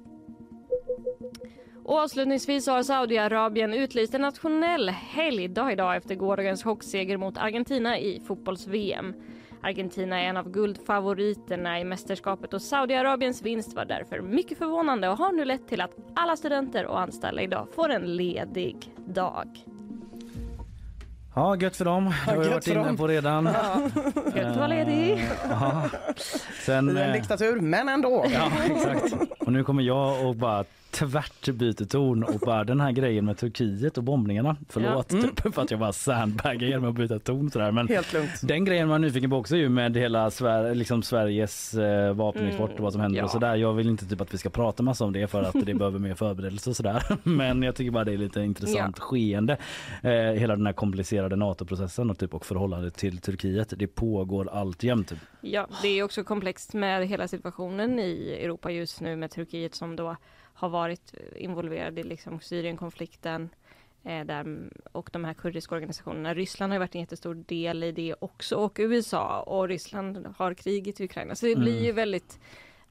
Och 1.84 1.98
avslutningsvis 1.98 2.66
har 2.66 2.82
Saudiarabien 2.82 3.74
utlyst 3.74 4.14
en 4.14 4.20
nationell 4.20 4.88
helgdag 4.88 5.72
idag 5.72 5.96
efter 5.96 6.14
gårdagens 6.14 6.64
chockseger 6.64 7.16
mot 7.16 7.38
Argentina 7.38 7.98
i 7.98 8.20
fotbolls-VM. 8.26 9.14
Argentina 9.62 10.20
är 10.20 10.24
en 10.24 10.36
av 10.36 10.50
guldfavoriterna 10.50 11.80
i 11.80 11.84
mästerskapet 11.84 12.54
och 12.54 12.62
Saudiarabiens 12.62 13.42
vinst 13.42 13.76
var 13.76 13.84
därför 13.84 14.20
mycket 14.20 14.58
förvånande 14.58 15.08
och 15.08 15.18
har 15.18 15.32
nu 15.32 15.44
lett 15.44 15.68
till 15.68 15.80
att 15.80 15.90
alla 16.14 16.36
studenter 16.36 16.86
och 16.86 17.00
anställda 17.00 17.42
idag 17.42 17.68
får 17.74 17.88
en 17.88 18.16
ledig 18.16 18.76
dag. 19.06 19.48
Ja, 21.34 21.56
gött 21.56 21.76
för 21.76 21.84
dem. 21.84 22.04
Det 22.04 22.32
har 22.32 22.38
vi 22.38 22.48
varit 22.48 22.64
för 22.64 22.72
inne 22.72 22.84
dem. 22.84 22.96
på 22.96 23.06
redan. 23.08 23.44
Gött 23.44 24.46
att 24.46 24.56
vara 24.56 24.66
ledig. 24.66 25.24
Ja. 25.50 25.82
Sen, 26.66 26.88
I 26.88 26.90
en 26.90 27.08
eh, 27.08 27.12
diktatur, 27.12 27.60
men 27.60 27.88
ändå. 27.88 28.26
Ja, 28.32 28.50
exakt. 28.64 29.14
Och 29.40 29.52
nu 29.52 29.64
kommer 29.64 29.82
jag 29.82 30.26
och 30.26 30.36
bara 30.36 30.64
tvärt 30.90 31.48
byter 31.48 31.84
ton 31.84 32.24
och 32.24 32.38
bara 32.40 32.64
den 32.64 32.80
här 32.80 32.92
grejen 32.92 33.24
med 33.24 33.38
Turkiet 33.38 33.98
och 33.98 34.04
bombningarna. 34.04 34.56
Förlåt 34.68 35.08
typ, 35.08 35.54
för 35.54 35.62
att 35.62 35.70
jag 35.70 35.80
bara 35.80 35.92
sandbaggar 35.92 36.68
genom 36.68 36.90
att 36.90 36.94
byta 36.94 37.18
ton 37.18 37.50
sådär. 37.50 37.72
Men 37.72 37.88
Helt 37.88 38.12
lugnt. 38.12 38.30
den 38.42 38.64
grejen 38.64 38.88
man 38.88 38.94
är 39.04 39.08
nyfiken 39.08 39.30
på 39.30 39.36
också 39.36 39.54
är 39.56 39.60
ju 39.60 39.68
med 39.68 39.96
hela 39.96 40.30
Sver 40.30 40.74
liksom 40.74 41.02
Sveriges 41.02 41.74
eh, 41.74 42.12
vapenexport 42.14 42.70
och 42.72 42.80
vad 42.80 42.92
som 42.92 43.02
händer 43.02 43.18
Ja. 43.18 43.24
och 43.24 43.30
sådär. 43.30 43.54
Jag 43.56 43.72
vill 43.72 43.88
inte 43.88 44.06
typ 44.06 44.20
att 44.20 44.34
vi 44.34 44.38
ska 44.38 44.50
prata 44.50 44.82
massa 44.82 45.04
om 45.04 45.12
det 45.12 45.26
för 45.26 45.42
att 45.42 45.66
det 45.66 45.74
behöver 45.74 45.98
mer 45.98 46.14
förberedelse 46.14 46.70
och 46.70 46.76
sådär. 46.76 47.02
Men 47.22 47.62
jag 47.62 47.74
tycker 47.74 47.90
bara 47.90 48.04
det 48.04 48.12
är 48.12 48.18
lite 48.18 48.40
intressant 48.40 48.98
skeende. 48.98 49.56
Eh, 50.02 50.10
hela 50.12 50.56
den 50.56 50.66
här 50.66 50.72
komplicerade 50.72 51.36
NATO-processen 51.36 52.10
och 52.10 52.18
typ 52.18 52.34
och 52.34 52.46
förhållandet 52.46 52.94
till 52.94 53.18
Turkiet. 53.18 53.72
Det 53.76 53.86
pågår 53.86 54.48
alltjämt. 54.50 55.08
Typ. 55.08 55.18
Ja, 55.40 55.66
det 55.82 55.88
är 55.88 56.02
också 56.02 56.24
komplext 56.24 56.74
med 56.74 57.06
hela 57.08 57.28
situationen 57.28 57.98
i 57.98 58.38
Europa 58.42 58.70
just 58.70 59.00
nu 59.00 59.16
med 59.16 59.30
Turkiet 59.30 59.74
som 59.74 59.96
då 59.96 60.16
har 60.60 60.68
varit 60.68 61.14
involverade 61.36 62.00
i 62.00 62.04
liksom 62.04 62.40
Syrienkonflikten 62.40 63.48
eh, 64.04 64.24
där, 64.26 64.70
och 64.92 65.10
de 65.12 65.24
här 65.24 65.34
kurdiska 65.34 65.74
organisationerna. 65.74 66.34
Ryssland 66.34 66.72
har 66.72 66.74
ju 66.74 66.78
varit 66.78 66.94
en 66.94 67.00
jättestor 67.00 67.34
del 67.34 67.84
i 67.84 67.92
det 67.92 68.14
också 68.18 68.56
och 68.56 68.76
USA 68.80 69.40
och 69.42 69.68
Ryssland 69.68 70.26
har 70.36 70.54
kriget 70.54 71.00
i 71.00 71.04
Ukraina. 71.04 71.34
Så 71.34 71.46
det 71.46 71.56
blir 71.56 71.84
ju 71.84 71.92
väldigt, 71.92 72.38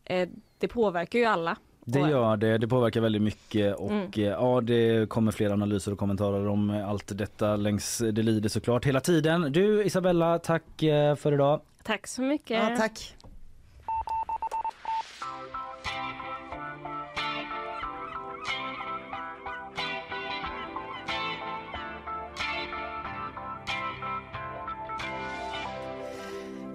eh, 0.05 0.30
det 0.57 0.67
påverkar 0.67 1.20
ju 1.20 1.26
alla. 1.26 1.57
Det 1.86 1.99
gör 1.99 2.38
det, 2.38 2.57
det 2.57 2.67
påverkar 2.67 3.01
väldigt 3.01 3.22
mycket 3.22 3.76
och 3.76 3.91
Mm. 3.91 4.11
eh, 4.15 4.24
ja 4.24 4.61
det 4.61 5.09
kommer 5.09 5.32
fler 5.32 5.49
analyser 5.49 5.91
och 5.91 5.99
kommentarer 5.99 6.47
om 6.47 6.70
allt 6.70 7.17
detta 7.17 7.55
längs 7.55 7.97
det 7.97 8.22
lider 8.24 8.49
såklart 8.49 8.86
hela 8.86 8.99
tiden. 8.99 9.51
Du 9.51 9.84
Isabella, 9.84 10.39
tack 10.39 10.84
eh, 10.84 11.15
för 11.15 11.34
idag. 11.34 11.61
Tack 11.84 12.07
så 12.07 12.22
mycket. 12.22 12.70
Ja, 12.70 12.76
tack. 12.78 13.15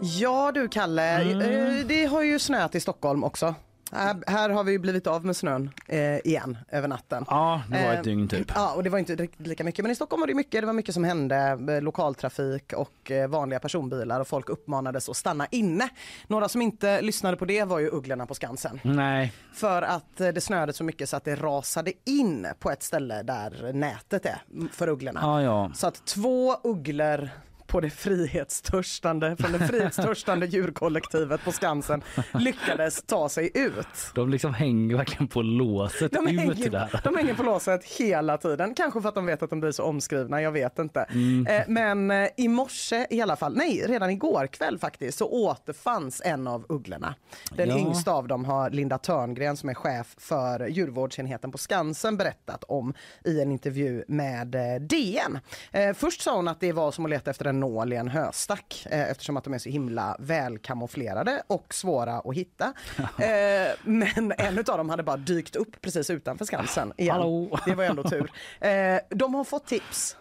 Ja 0.05 0.53
du 0.55 0.69
Kalle, 0.69 1.23
eh, 1.23 1.87
det 1.87 2.05
har 2.05 2.23
ju 2.23 2.39
snöat 2.39 2.75
i 2.75 2.81
Stockholm 2.81 3.25
också. 3.25 3.55
Här, 3.93 4.17
här 4.27 4.51
har 4.51 4.65
vi 4.65 4.73
ju 4.73 4.79
blivit 4.79 5.07
av 5.07 5.25
med 5.27 5.37
snön 5.37 5.71
eh, 5.89 6.17
igen 6.19 6.59
över 6.71 6.89
natten. 6.89 7.25
Ja, 7.29 7.63
det 7.69 7.85
var 7.85 7.93
Eh, 7.93 7.99
ett 7.99 8.05
dygn 8.05 8.29
typ. 8.29 8.53
Ja, 8.55 8.73
och 8.75 8.83
det 8.85 8.91
var 8.91 8.99
inte 8.99 9.29
lika 9.37 9.65
mycket. 9.65 9.83
Men 9.83 9.93
i 9.93 9.95
Stockholm 9.95 10.21
var 10.21 10.27
det 10.27 10.35
mycket. 10.35 10.61
Det 10.63 10.67
var 10.67 10.73
mycket 10.73 10.95
som 10.95 11.05
hände. 11.05 11.59
eh, 11.69 11.83
Lokaltrafik 11.83 12.73
och 12.73 13.11
eh, 13.11 13.29
vanliga 13.29 13.61
personbilar 13.61 14.21
och 14.21 14.29
folk 14.29 14.49
uppmanades 14.49 15.09
att 15.09 15.17
stanna 15.17 15.47
inne. 15.51 15.89
Några 16.27 16.49
som 16.49 16.63
inte 16.63 17.03
lyssnade 17.03 17.37
på 17.37 17.45
det 17.45 17.65
var 17.65 17.79
ju 17.79 17.89
ugglorna 17.89 18.27
på 18.27 18.35
Skansen. 18.35 18.81
Nej, 18.83 19.33
För 19.55 19.83
att 19.83 20.21
eh, 20.21 20.29
det 20.29 20.41
snöade 20.41 20.73
så 20.73 20.85
mycket 20.85 21.09
så 21.09 21.17
att 21.17 21.25
det 21.25 21.35
rasade 21.37 21.93
in 22.05 22.47
på 22.59 22.71
ett 22.71 22.83
ställe 22.83 23.23
där 23.23 23.73
nätet 23.73 24.27
är 24.27 24.43
mm, 24.53 24.69
för 24.73 24.89
ugglorna. 24.89 25.21
ja 25.23 25.43
ja. 25.43 25.71
Så 25.75 25.87
att 25.87 26.07
två 26.07 26.55
ugglor 26.65 27.31
på 27.75 27.81
det 27.81 27.91
frihetstörstande, 27.91 29.37
från 29.37 29.53
det 29.53 29.59
frihetstörstande 29.68 30.47
djurkollektivet 30.47 31.45
på 31.45 31.53
Skansen 31.53 32.03
lyckades 32.35 33.03
ta 33.03 33.29
sig 33.29 33.51
ut. 33.55 33.87
De 34.14 34.31
liksom 34.31 34.55
hänger 34.55 34.97
verkligen 34.97 35.29
på 35.29 35.43
låset 35.43 36.12
De 36.12 36.29
ut 36.29 36.41
hänger, 36.41 36.70
där. 36.70 37.01
de 37.05 37.16
hänger 37.16 37.35
på 37.35 37.43
låset 37.43 37.85
hela 37.85 38.39
tiden. 38.39 38.75
Kanske 38.75 39.01
för 39.01 39.09
att 39.09 39.14
de 39.14 39.27
vet 39.27 39.43
att 39.43 39.51
de 39.51 39.61
blir 39.61 39.70
så 39.70 39.83
omskrivna, 39.83 40.43
jag 40.43 40.53
vet 40.53 40.79
inte. 40.79 41.01
Mm. 41.03 41.47
Eh, 41.47 41.62
men 41.68 42.11
eh, 42.11 42.29
i 42.37 42.49
morse 42.49 43.07
i 43.11 43.20
alla 43.20 43.37
fall, 43.37 43.57
nej 43.57 43.85
redan 43.89 44.11
igår 44.11 44.47
kväll 44.47 44.79
faktiskt, 44.79 45.18
så 45.18 45.27
återfanns 45.29 46.22
en 46.25 46.47
av 46.47 46.66
ugglorna. 46.68 47.14
Den 47.57 47.68
Ja. 47.68 47.79
yngsta 47.79 48.12
av 48.12 48.29
dem 48.29 48.45
har 48.45 48.70
Linda 48.70 48.99
Törngren 48.99 49.57
som 49.57 49.68
är 49.68 49.75
chef 49.75 50.14
för 50.18 50.66
djurvårdsenheten 50.68 51.53
på 51.53 51.59
Skansen 51.59 52.16
berättat 52.16 52.64
om 52.64 52.95
i 53.25 53.41
en 53.41 53.53
intervju 53.53 54.05
med 54.09 54.55
eh, 54.55 54.81
DN. 54.81 55.39
Först 55.95 56.20
sa 56.22 56.37
hon 56.37 56.49
att 56.49 56.61
det 56.61 56.72
var 56.72 56.91
som 56.93 57.05
att 57.05 57.11
leta 57.11 57.31
efter 57.31 57.45
en 57.45 57.61
nål 57.65 57.93
i 57.93 57.97
en 57.97 58.09
höstack 58.09 58.87
eh, 58.91 59.11
eftersom 59.11 59.37
att 59.37 59.45
de 59.45 59.55
är 59.55 59.59
så 59.59 59.69
himla 59.69 60.17
välkamouflerade 60.19 61.43
och 61.47 61.75
svåra 61.75 62.19
att 62.19 62.35
hitta. 62.35 62.73
Eh, 63.25 63.71
men 63.83 64.33
en 64.39 64.59
av 64.59 64.65
dem 64.65 64.91
hade 64.91 65.03
bara 65.03 65.17
dykt 65.17 65.57
upp 65.57 65.81
precis 65.81 66.11
utanför 66.11 66.45
Skansen 66.45 66.93
igen. 66.99 67.17
Hallå. 67.17 67.59
Det 67.67 67.75
var 67.75 67.85
ändå 67.85 68.03
tur. 68.03 68.31
Eh, 68.61 68.99
de 69.11 69.35
har 69.35 69.45
fått 69.45 69.67
tips. 69.67 70.17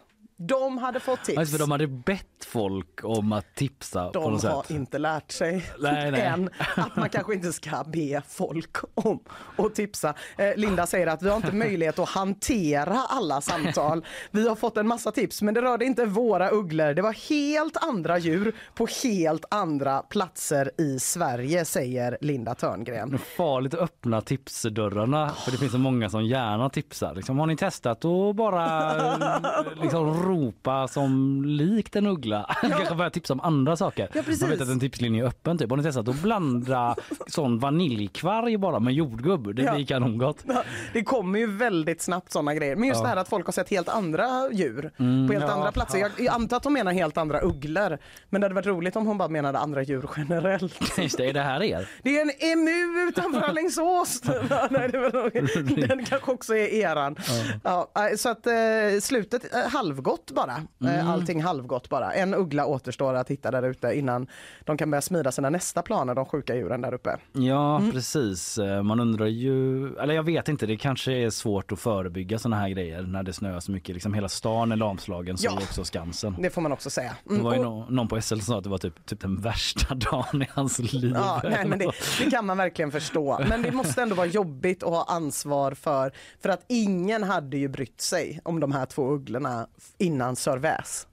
De 0.47 0.77
hade 0.77 0.99
fått 0.99 1.23
tips. 1.23 1.37
Alltså, 1.37 1.51
för 1.51 1.59
de 1.59 1.71
hade 1.71 1.87
bett 1.87 2.25
folk 2.47 2.99
om 3.03 3.31
att 3.31 3.55
tipsa 3.55 4.05
på 4.05 4.11
De 4.11 4.31
något 4.31 4.43
har 4.43 4.61
sätt. 4.63 4.71
inte 4.71 4.97
lärt 4.97 5.31
sig 5.31 5.65
Nej, 5.79 6.11
nej. 6.11 6.21
än 6.21 6.49
att 6.75 6.95
man 6.95 7.09
kanske 7.09 7.33
inte 7.33 7.53
ska 7.53 7.83
be 7.87 8.21
folk 8.29 8.77
om 8.95 9.19
att 9.55 9.75
tipsa. 9.75 10.13
Eh, 10.37 10.55
Linda 10.55 10.85
säger 10.85 11.07
att 11.07 11.21
vi 11.23 11.29
har 11.29 11.35
inte 11.35 11.51
möjlighet 11.51 11.99
att 11.99 12.09
hantera 12.09 12.99
alla 13.09 13.41
samtal. 13.41 14.05
Vi 14.31 14.47
har 14.47 14.55
fått 14.55 14.77
en 14.77 14.87
massa 14.87 15.11
tips 15.11 15.41
men 15.41 15.53
det 15.53 15.61
rörde 15.61 15.85
inte 15.85 16.05
våra 16.05 16.49
ugglor. 16.49 16.93
Det 16.93 17.01
var 17.01 17.29
helt 17.29 17.77
andra 17.83 18.17
djur 18.17 18.55
på 18.75 18.87
helt 19.03 19.45
andra 19.51 19.99
platser 20.01 20.71
i 20.77 20.99
Sverige 20.99 21.65
säger 21.65 22.17
Linda 22.21 22.55
Törngren. 22.55 23.09
Det 23.09 23.15
är 23.15 23.17
farligt 23.17 23.73
att 23.73 23.79
öppna 23.79 24.21
tipsdörrarna 24.21 25.29
för 25.29 25.51
det 25.51 25.57
finns 25.57 25.71
så 25.71 25.77
många 25.77 26.09
som 26.09 26.25
gärna 26.25 26.69
tipsar. 26.69 27.15
Liksom, 27.15 27.39
har 27.39 27.47
ni 27.47 27.57
testat 27.57 28.05
att 28.05 28.35
bara 28.35 28.95
eh, 28.97 29.81
liksom, 29.81 30.23
ropa 30.33 30.87
som 30.87 31.41
likt 31.45 31.95
en 31.95 32.07
uggla? 32.07 32.55
Kanske 32.61 32.95
börja 32.95 33.09
tipsa 33.09 33.33
om 33.33 33.39
andra 33.39 33.75
saker. 33.75 34.09
Ja, 34.13 34.21
precis. 34.21 34.41
Man 34.41 34.49
vet 34.49 34.61
att 34.61 34.67
en 34.69 34.79
tipslinje 34.79 35.23
är 35.23 35.27
öppen. 35.27 35.57
Typ. 35.57 35.69
Har 35.69 35.77
ni 35.77 35.83
testat 35.83 36.07
att 36.07 36.21
blanda 36.21 36.95
sån 37.27 37.59
vaniljkvarg 37.59 38.57
bara 38.57 38.79
med 38.79 38.93
jordgubb? 38.93 39.55
Det 39.55 39.61
Ja. 39.61 39.73
blir 39.75 39.85
kanongott. 39.85 40.43
Ja, 40.47 40.63
Det 40.93 41.03
kommer 41.03 41.39
ju 41.39 41.47
väldigt 41.57 42.01
snabbt 42.01 42.31
såna 42.31 42.53
grejer. 42.55 42.75
Men 42.75 42.87
just 42.87 42.99
Ja. 42.99 43.03
det 43.03 43.09
här 43.09 43.17
att 43.17 43.29
folk 43.29 43.45
har 43.45 43.53
sett 43.53 43.69
helt 43.69 43.89
andra 43.89 44.49
djur 44.51 44.91
Mm, 44.99 45.27
på 45.27 45.33
helt 45.33 45.45
ja, 45.45 45.51
andra 45.53 45.71
platser. 45.71 45.97
Jag, 45.99 46.11
jag 46.17 46.33
antar 46.33 46.57
att 46.57 46.63
de 46.63 46.73
menar 46.73 46.91
helt 46.93 47.17
andra 47.17 47.41
ugglor. 47.41 47.97
Men 48.29 48.41
det 48.41 48.45
hade 48.45 48.55
varit 48.55 48.65
roligt 48.65 48.95
om 48.95 49.07
hon 49.07 49.17
bara 49.17 49.27
menade 49.29 49.59
andra 49.59 49.83
djur 49.83 50.09
generellt. 50.17 50.97
Just 50.97 51.17
det, 51.17 51.25
är 51.29 51.33
det 51.33 51.41
här 51.41 51.63
er? 51.63 51.89
Det 52.03 52.17
är 52.17 52.21
en 52.21 52.31
emu 52.51 53.07
utanför 53.09 53.41
Alingsås. 53.41 54.21
Ja, 54.49 54.67
Nej, 54.71 54.89
det 54.91 54.97
var 54.99 55.11
nog- 55.11 55.87
Den 55.89 56.05
kanske 56.05 56.31
också 56.31 56.55
är 56.55 56.67
eran. 56.73 57.15
Ja. 57.63 57.91
eh, 57.95 58.15
så 58.17 58.29
att 58.29 58.47
eh, 58.47 58.53
slutet 59.01 59.53
eh, 59.55 59.59
halvgott 59.71 60.12
bara. 60.35 60.61
Mm. 60.81 60.95
Eh, 60.99 61.09
allting 61.09 61.41
halvgott 61.43 61.89
bara. 61.89 62.13
En 62.13 62.33
uggla 62.33 62.65
återstår 62.65 63.13
att 63.13 63.31
hitta 63.31 63.51
där 63.51 63.63
ute 63.63 63.87
innan 63.93 64.27
de 64.65 64.77
kan 64.77 64.91
börja 64.91 65.01
smida 65.01 65.31
sina 65.31 65.49
nästa 65.49 65.81
planer, 65.81 66.15
de 66.15 66.25
sjuka 66.25 66.55
djuren 66.55 66.81
där 66.81 66.93
uppe. 66.93 67.17
Ja, 67.33 67.77
Mm. 67.77 67.91
precis. 67.91 68.57
Eh, 68.57 68.83
Man 68.83 68.99
undrar 68.99 69.25
ju, 69.25 69.87
eller 69.97 70.13
jag 70.13 70.23
vet 70.23 70.47
inte, 70.49 70.65
det 70.65 70.77
kanske 70.77 71.11
är 71.13 71.29
svårt 71.29 71.71
att 71.71 71.79
förebygga 71.79 72.39
såna 72.39 72.55
här 72.55 72.69
grejer 72.69 73.01
när 73.01 73.23
det 73.23 73.33
snöar 73.33 73.59
så 73.59 73.71
mycket. 73.71 73.93
Liksom 73.93 74.13
hela 74.13 74.29
stan 74.29 74.71
är 74.71 74.75
lamslagen, 74.75 75.37
så 75.37 75.45
Ja. 75.45 75.53
också 75.53 75.83
Skansen. 75.83 76.35
Det 76.39 76.49
får 76.49 76.61
man 76.61 76.71
också 76.71 76.89
säga. 76.89 77.15
Det 77.23 77.29
Mm, 77.31 77.43
var 77.43 77.53
ju 77.53 77.59
och- 77.59 77.65
nå- 77.65 77.85
någon 77.89 78.07
på 78.07 78.17
SL 78.21 78.35
som 78.35 78.41
sa 78.41 78.57
att 78.57 78.63
det 78.63 78.69
var 78.69 78.77
typ, 78.77 79.05
typ 79.05 79.19
den 79.21 79.41
värsta 79.41 79.95
dagen 80.11 80.41
i 80.41 80.47
hans 80.53 80.79
liv. 80.79 81.11
Ja, 81.15 81.41
nej, 81.43 81.65
men 81.67 81.79
det, 81.79 81.91
det 82.23 82.31
kan 82.31 82.45
man 82.45 82.57
verkligen 82.57 82.91
förstå. 82.91 83.39
Men 83.49 83.61
det 83.61 83.71
måste 83.71 84.01
ändå 84.01 84.15
vara 84.15 84.27
jobbigt 84.27 84.83
att 84.83 84.89
ha 84.89 85.05
ansvar 85.07 85.71
för, 85.71 86.11
för 86.41 86.49
att 86.49 86.65
ingen 86.69 87.23
hade 87.23 87.57
ju 87.57 87.67
brytt 87.67 88.01
sig 88.01 88.39
om 88.43 88.59
de 88.59 88.71
här 88.71 88.85
två 88.85 89.09
ugglorna 89.11 89.67
innan 90.03 90.35
Sir 90.35 90.57
Väs. 90.57 91.07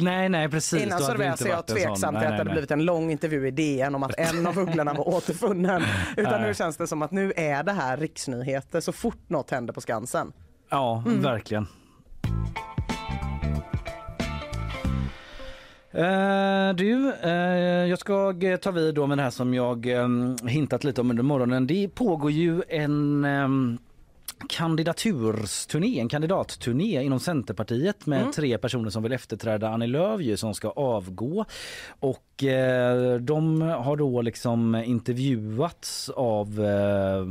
Nej, 0.00 0.28
nej 0.28 0.48
precis. 0.48 0.82
Innan 0.82 0.98
Då 0.98 1.04
Sir 1.04 1.12
hade 1.12 1.24
det 1.24 1.30
Väs 1.30 1.40
inte 1.40 1.52
är 1.52 1.56
jag 1.56 1.66
tveksam 1.66 1.94
till 1.96 2.00
nej, 2.12 2.16
att 2.16 2.22
det 2.22 2.26
hade 2.26 2.44
nej. 2.44 2.52
blivit 2.52 2.70
en 2.70 2.84
lång 2.84 3.10
intervju 3.10 3.46
i 3.46 3.50
DN 3.50 3.94
om 3.94 4.02
att 4.02 4.14
en 4.18 4.46
av 4.46 4.58
ugglorna 4.58 4.92
var 4.94 5.08
återfunnen. 5.14 5.82
Utan 6.16 6.42
nu 6.42 6.54
känns 6.54 6.76
det 6.76 6.86
som 6.86 7.02
att 7.02 7.10
nu 7.10 7.32
är 7.36 7.62
det 7.62 7.72
här 7.72 7.96
riksnyheter 7.96 8.80
så 8.80 8.92
fort 8.92 9.28
något 9.28 9.50
händer 9.50 9.72
på 9.74 9.80
Skansen. 9.80 10.32
Ja, 10.70 11.02
Mm. 11.06 11.22
verkligen. 11.22 11.66
Eh, 15.90 16.74
du, 16.74 17.12
eh, 17.22 17.30
jag 17.90 17.98
ska 17.98 18.34
ta 18.62 18.70
vid 18.70 18.94
då 18.94 19.06
med 19.06 19.18
det 19.18 19.22
här 19.22 19.30
som 19.30 19.54
jag 19.54 19.86
eh, 19.86 20.08
hintat 20.46 20.84
lite 20.84 21.00
om 21.00 21.10
under 21.10 21.22
morgonen. 21.22 21.66
Det 21.66 21.88
pågår 21.94 22.30
ju 22.30 22.62
en 22.68 23.78
kandidatursturné, 24.48 26.00
en 26.00 26.08
kandidatturné 26.08 27.02
inom 27.02 27.20
Centerpartiet 27.20 28.06
med 28.06 28.20
Mm. 28.20 28.32
tre 28.32 28.58
personer 28.58 28.90
som 28.90 29.02
vill 29.02 29.12
efterträda 29.12 29.68
Annie 29.68 29.86
Lööf 29.86 30.38
som 30.38 30.54
ska 30.54 30.70
avgå. 30.70 31.44
Och 32.00 32.44
eh, 32.44 33.14
de 33.20 33.60
har 33.60 33.96
då 33.96 34.22
liksom 34.22 34.74
intervjuats 34.74 36.08
av, 36.10 36.64
eh, 36.64 37.24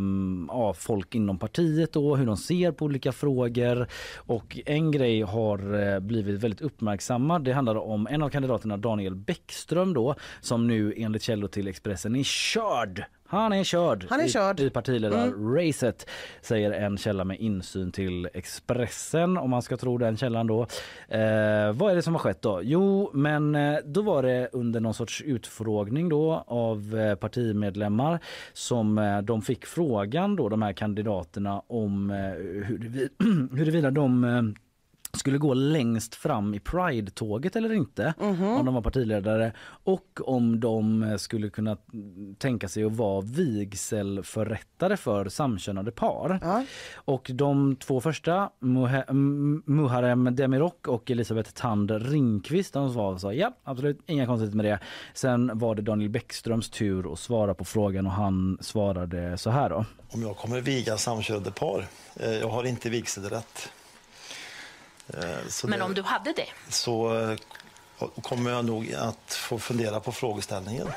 av 0.55 0.73
folk 0.73 1.15
inom 1.15 1.37
partiet 1.39 1.93
då, 1.93 2.15
hur 2.15 2.25
de 2.25 2.37
ser 2.37 2.71
på 2.71 2.85
olika 2.85 3.11
frågor. 3.11 3.87
Och 4.15 4.59
en 4.65 4.91
grej 4.91 5.21
har 5.21 5.93
eh, 5.93 5.99
blivit 5.99 6.43
väldigt 6.43 6.61
uppmärksammad. 6.61 7.43
Det 7.43 7.53
handlar 7.53 7.75
om 7.75 8.07
en 8.07 8.23
av 8.23 8.29
kandidaterna 8.29 8.77
Daniel 8.77 9.15
Bäckström 9.15 9.93
då 9.93 10.15
som 10.41 10.67
nu 10.67 10.93
enligt 10.97 11.21
källor 11.23 11.47
till 11.47 11.67
Expressen 11.67 12.15
är 12.15 12.23
körd 12.23 13.03
Han 13.29 13.53
är 13.53 13.63
körd, 13.63 14.05
Han 14.09 14.19
är 14.19 14.25
i, 14.25 14.29
körd. 14.29 14.59
Mm. 14.59 14.67
i 14.67 14.69
partiledarracet 14.69 16.09
säger 16.41 16.71
en 16.71 16.97
källa 16.97 17.23
med 17.23 17.39
insyn 17.39 17.91
till 17.91 18.29
Expressen 18.33 19.37
om 19.37 19.49
man 19.49 19.61
ska 19.61 19.77
tro 19.77 19.97
den 19.97 20.17
källan 20.17 20.47
då. 20.47 20.61
Eh, 21.07 21.73
vad 21.73 21.91
är 21.91 21.95
det 21.95 22.01
som 22.01 22.13
har 22.13 22.19
skett 22.19 22.41
då? 22.41 22.59
Jo, 22.63 23.11
men 23.13 23.55
eh, 23.55 23.77
då 23.85 24.01
var 24.01 24.23
det 24.23 24.49
under 24.51 24.79
någon 24.79 24.93
sorts 24.93 25.21
utfrågning 25.21 26.09
då 26.09 26.43
av 26.47 26.99
eh, 26.99 27.15
partimedlemmar 27.15 28.19
som 28.53 28.97
eh, 28.97 29.21
de 29.21 29.41
fick 29.41 29.65
frågan 29.65 30.35
då 30.35 30.49
de 30.49 30.61
här 30.61 30.73
kandidaterna 30.73 31.61
om 31.67 32.09
eh, 32.11 32.17
huruvida, 32.67 33.09
huruvida 33.57 33.91
de 33.91 34.23
skulle 35.13 35.37
gå 35.37 35.53
längst 35.53 36.15
fram 36.15 36.53
i 36.53 36.59
Pride-tåget 36.59 37.55
eller 37.55 37.73
inte 37.73 38.13
om 38.19 38.65
de 38.65 38.73
var 38.73 38.81
partiledare 38.81 39.51
och 39.83 40.19
om 40.25 40.59
de 40.59 41.15
skulle 41.19 41.49
kunna 41.49 41.77
tänka 42.37 42.67
sig 42.67 42.83
att 42.83 42.91
vara 42.95 43.21
vigselförrättare 43.21 44.97
för 44.97 45.29
samkönade 45.29 45.91
par. 45.91 46.39
Ja. 46.41 46.63
Och 46.95 47.31
de 47.33 47.75
två 47.75 48.01
första, 48.01 48.49
Muharrem 49.65 50.35
Demirok 50.35 50.87
och 50.87 51.11
Elisabeth 51.11 51.51
Tand 51.51 51.91
Ringqvist, 51.91 52.73
de 52.73 52.93
svarade 52.93 53.13
och 53.13 53.21
sa 53.21 53.33
ja, 53.33 53.51
absolut, 53.63 53.99
inga 54.05 54.25
konstigheter 54.25 54.57
med 54.57 54.65
det. 54.65 54.79
Sen 55.13 55.51
var 55.53 55.75
det 55.75 55.81
Daniel 55.81 56.09
Bäckströms 56.09 56.69
tur 56.69 57.13
att 57.13 57.19
svara 57.19 57.53
på 57.53 57.65
frågan 57.65 58.05
och 58.05 58.11
han 58.11 58.57
svarade 58.61 59.37
så 59.37 59.49
här 59.49 59.69
då. 59.69 59.85
om 60.11 60.21
jag 60.21 60.37
kommer 60.37 60.61
viga 60.61 60.97
samkönade 60.97 61.51
par. 61.51 61.85
Eh, 62.15 62.31
Jag 62.31 62.49
har 62.49 62.63
inte 62.63 62.89
vigselrätt. 62.89 63.69
Eh, 65.13 65.47
Så 65.47 65.67
Men 65.67 65.79
det- 65.79 65.85
om 65.85 65.93
du 65.93 66.01
hade 66.01 66.33
det? 66.33 66.47
Så 66.73 67.19
eh, 67.19 67.37
kommer 68.21 68.51
jag 68.51 68.65
nog 68.65 68.93
att 68.93 69.33
få 69.33 69.59
fundera 69.59 69.99
på 69.99 70.11
frågeställningen. 70.11 70.87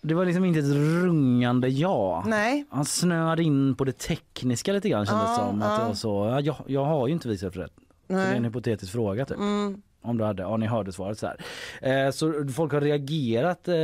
Det 0.00 0.14
var 0.14 0.24
liksom 0.24 0.44
inte 0.44 0.58
ett 0.60 0.74
rungande 0.74 1.68
ja. 1.68 2.24
Nej. 2.26 2.64
Han 2.70 2.84
snöade 2.84 3.42
in 3.42 3.74
på 3.74 3.84
det 3.84 3.98
tekniska 3.98 4.72
lite 4.72 4.88
grann 4.88 5.06
kändes 5.06 5.24
Ja, 5.28 5.36
som. 5.36 5.62
Att 5.62 5.70
ja. 5.70 5.78
det 5.78 5.84
var 5.88 5.94
så, 5.94 6.26
ja, 6.32 6.40
jag, 6.40 6.56
jag 6.66 6.84
har 6.84 7.06
ju 7.06 7.12
inte 7.12 7.28
vigselrätt. 7.28 7.72
Så 8.06 8.12
det 8.12 8.20
är 8.22 8.34
en 8.34 8.44
hypotetisk 8.44 8.92
fråga 8.92 9.24
typ. 9.26 9.36
Mm. 9.36 9.82
Om 10.04 10.18
du 10.18 10.24
hade, 10.24 10.42
ja 10.42 10.56
ni 10.56 10.66
hörde 10.66 10.92
svaret 10.92 11.18
så 11.18 11.26
här. 11.26 12.06
Eh, 12.06 12.10
så 12.10 12.48
folk 12.54 12.72
har 12.72 12.80
reagerat 12.80 13.68
eh, 13.68 13.74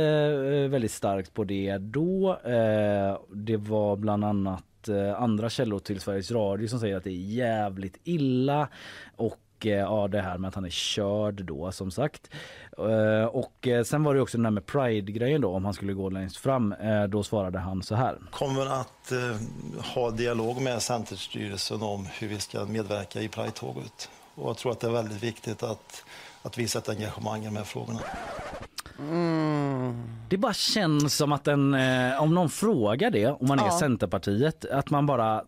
väldigt 0.69 0.91
starkt 0.91 1.33
på 1.33 1.43
det 1.43 1.77
då. 1.77 2.31
Eh, 2.43 3.17
det 3.33 3.57
var 3.57 3.95
bland 3.95 4.25
annat 4.25 4.63
enligt 4.87 5.07
eh, 5.07 5.21
andra 5.21 5.49
källor 5.49 5.79
till 5.79 6.01
Sveriges 6.01 6.31
Radio 6.31 6.67
som 6.67 6.79
säger 6.79 6.97
att 6.97 7.03
det 7.03 7.09
är 7.09 7.33
jävligt 7.33 7.97
illa. 8.03 8.67
Och 9.17 9.65
eh, 9.65 9.71
ja, 9.71 10.07
det 10.07 10.21
här 10.21 10.37
med 10.37 10.47
att 10.47 10.55
han 10.55 10.65
är 10.65 10.69
körd 10.69 11.45
då 11.45 11.71
som 11.71 11.91
sagt. 11.91 12.29
Eh, 12.77 13.25
och 13.25 13.67
sen 13.85 14.03
var 14.03 14.15
det 14.15 14.21
också 14.21 14.37
den 14.37 14.45
här 14.45 14.51
med 14.51 14.65
Pride-grejen 14.65 15.41
då 15.41 15.49
om 15.55 15.65
han 15.65 15.73
skulle 15.73 15.93
gå 15.93 16.09
längst 16.09 16.37
fram. 16.37 16.75
Då 17.09 17.23
svarade 17.23 17.59
han 17.59 17.83
så 17.83 17.95
här. 17.95 18.17
Kommer 18.31 18.65
att 18.65 19.11
eh, 19.11 19.35
ha 19.95 20.11
dialog 20.11 20.61
med 20.61 20.81
Centerstyrelsen 20.81 21.81
om 21.81 22.07
hur 22.19 22.27
vi 22.27 22.39
ska 22.39 22.65
medverka 22.65 23.21
i 23.21 23.27
Pride-tåget. 23.27 24.09
Och 24.35 24.49
jag 24.49 24.57
tror 24.57 24.71
att 24.71 24.79
det 24.79 24.87
är 24.87 24.91
väldigt 24.91 25.23
viktigt 25.23 25.63
att, 25.63 26.03
att 26.41 26.57
visa 26.57 26.79
ett 26.79 26.89
engagemang 26.89 27.41
i 27.41 27.45
de 27.45 27.55
här 27.55 27.63
frågorna. 27.63 27.99
Det 30.29 30.37
bara 30.37 30.53
känns 30.53 31.15
som 31.15 31.31
att 31.31 31.47
en, 31.47 31.73
eh, 31.73 32.21
om 32.23 32.35
någon 32.35 32.49
frågar 32.49 33.11
det, 33.11 33.27
om 33.27 33.47
man 33.47 33.59
är. 33.59 33.69
Centerpartiet, 33.69 34.65
att 34.65 34.89
man 34.89 35.05
bara 35.05 35.43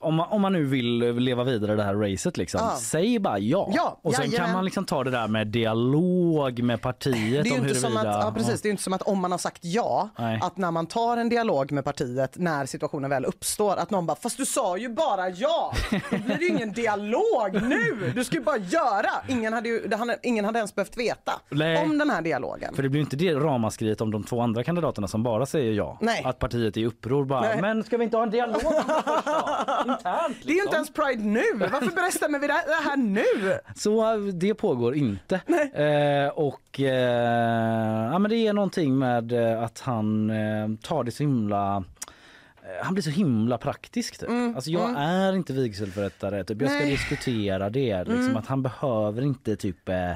om 0.00 0.14
man, 0.14 0.28
om 0.30 0.40
man 0.42 0.52
nu 0.52 0.64
vill 0.64 0.98
leva 0.98 1.44
vidare 1.44 1.72
i 1.72 1.76
det 1.76 1.82
här 1.82 1.94
racet 1.94 2.36
liksom, 2.36 2.60
Ja. 2.62 2.76
säg 2.80 3.18
bara 3.18 3.38
ja. 3.38 3.70
Ja, 3.74 3.98
och 4.02 4.14
sen 4.14 4.24
jajamän. 4.24 4.46
kan 4.46 4.54
man 4.56 4.64
liksom 4.64 4.84
ta 4.84 5.04
det 5.04 5.10
där 5.10 5.28
med 5.28 5.46
dialog 5.46 6.62
med 6.62 6.80
partiet 6.80 7.44
Det 7.44 7.50
är 7.50 7.54
ju 7.54 7.58
inte 7.68 7.74
som 7.74 7.96
att, 7.96 8.04
ja, 8.04 8.32
precis, 8.36 8.62
det 8.62 8.66
är 8.66 8.68
ju 8.68 8.72
inte 8.72 8.82
som 8.82 8.92
att 8.92 9.02
om 9.02 9.18
man 9.18 9.30
har 9.30 9.38
sagt 9.38 9.64
ja, 9.64 10.08
Nej. 10.18 10.40
att 10.42 10.56
när 10.56 10.70
man 10.70 10.86
tar 10.86 11.16
en 11.16 11.28
dialog 11.28 11.72
med 11.72 11.84
partiet 11.84 12.36
när 12.38 12.66
situationen 12.66 13.10
väl 13.10 13.24
uppstår, 13.24 13.76
att 13.76 13.90
någon 13.90 14.06
bara 14.06 14.16
fast 14.16 14.36
du 14.36 14.46
sa 14.46 14.76
ju 14.76 14.88
bara 14.88 15.28
ja, 15.30 15.72
då 16.10 16.18
blir 16.18 16.36
det 16.38 16.44
ju 16.44 16.48
ingen 16.50 16.72
dialog 16.72 17.62
nu, 17.62 18.12
du 18.14 18.24
ska 18.24 18.36
ju 18.36 18.42
bara 18.42 18.56
göra. 18.58 19.10
Ingen 19.28 19.52
hade, 19.52 19.68
ju, 19.68 19.94
hade, 19.94 20.18
ingen 20.22 20.44
hade 20.44 20.58
ens 20.58 20.74
behövt 20.74 20.96
veta 20.96 21.32
Nej. 21.50 21.82
om 21.84 21.98
den 21.98 22.10
här 22.10 22.22
dialogen. 22.22 22.74
För 22.74 22.82
det 22.82 22.88
blir 22.88 23.00
inte 23.00 23.16
det 23.16 23.34
ramaskriet 23.34 24.00
om 24.00 24.10
de 24.10 24.24
två 24.24 24.40
andra 24.40 24.64
kandidaterna 24.64 25.08
som 25.08 25.22
bara 25.22 25.46
säger 25.46 25.72
ja. 25.72 25.98
Nej. 26.00 26.22
Att 26.24 26.38
partiet 26.38 26.76
är 26.76 26.80
i 26.80 26.86
uppror 26.86 27.24
bara, 27.24 27.60
men 27.60 27.84
ska 27.84 27.96
vi 27.96 28.04
inte 28.04 28.16
ha 28.16 28.24
en 28.24 28.30
dialog 28.30 28.62
då? 29.24 29.92
Internt 29.92 30.36
Det 30.44 30.52
är 30.52 30.54
ju 30.54 30.62
inte 30.62 30.64
liksom. 30.64 30.74
ens 30.74 30.90
Pride 30.92 31.22
nu, 31.22 31.68
varför 31.70 32.06
bestämmer 32.06 32.38
vi 32.38 32.46
det 32.46 32.52
här 32.84 32.96
nu? 32.96 33.58
Så 33.76 34.16
det 34.16 34.54
pågår 34.54 34.94
inte. 34.94 35.34
Eh, 35.74 36.28
och 36.28 36.80
eh, 36.80 38.12
ja, 38.12 38.18
men 38.18 38.30
det 38.30 38.36
är 38.36 38.52
någonting 38.52 38.98
med 38.98 39.32
eh, 39.32 39.62
att 39.62 39.80
han 39.80 40.30
eh, 40.30 40.68
tar 40.82 41.04
det 41.04 41.10
så 41.10 41.22
himla 41.22 41.76
eh, 42.62 42.84
han 42.84 42.94
blir 42.94 43.02
så 43.02 43.10
himla 43.10 43.58
praktisk. 43.58 44.18
Typ. 44.18 44.28
Alltså 44.56 44.70
jag 44.70 44.94
är 44.98 45.32
inte 45.36 45.52
vigselförrättare. 45.52 46.44
Typ. 46.44 46.60
Jag 46.60 46.70
ska 46.70 46.80
Nej. 46.80 46.90
diskutera 46.90 47.70
det. 47.70 48.04
Liksom, 48.04 48.36
Att 48.36 48.46
han 48.46 48.62
behöver 48.62 49.22
inte 49.22 49.56
typ 49.56 49.88
eh, 49.88 50.12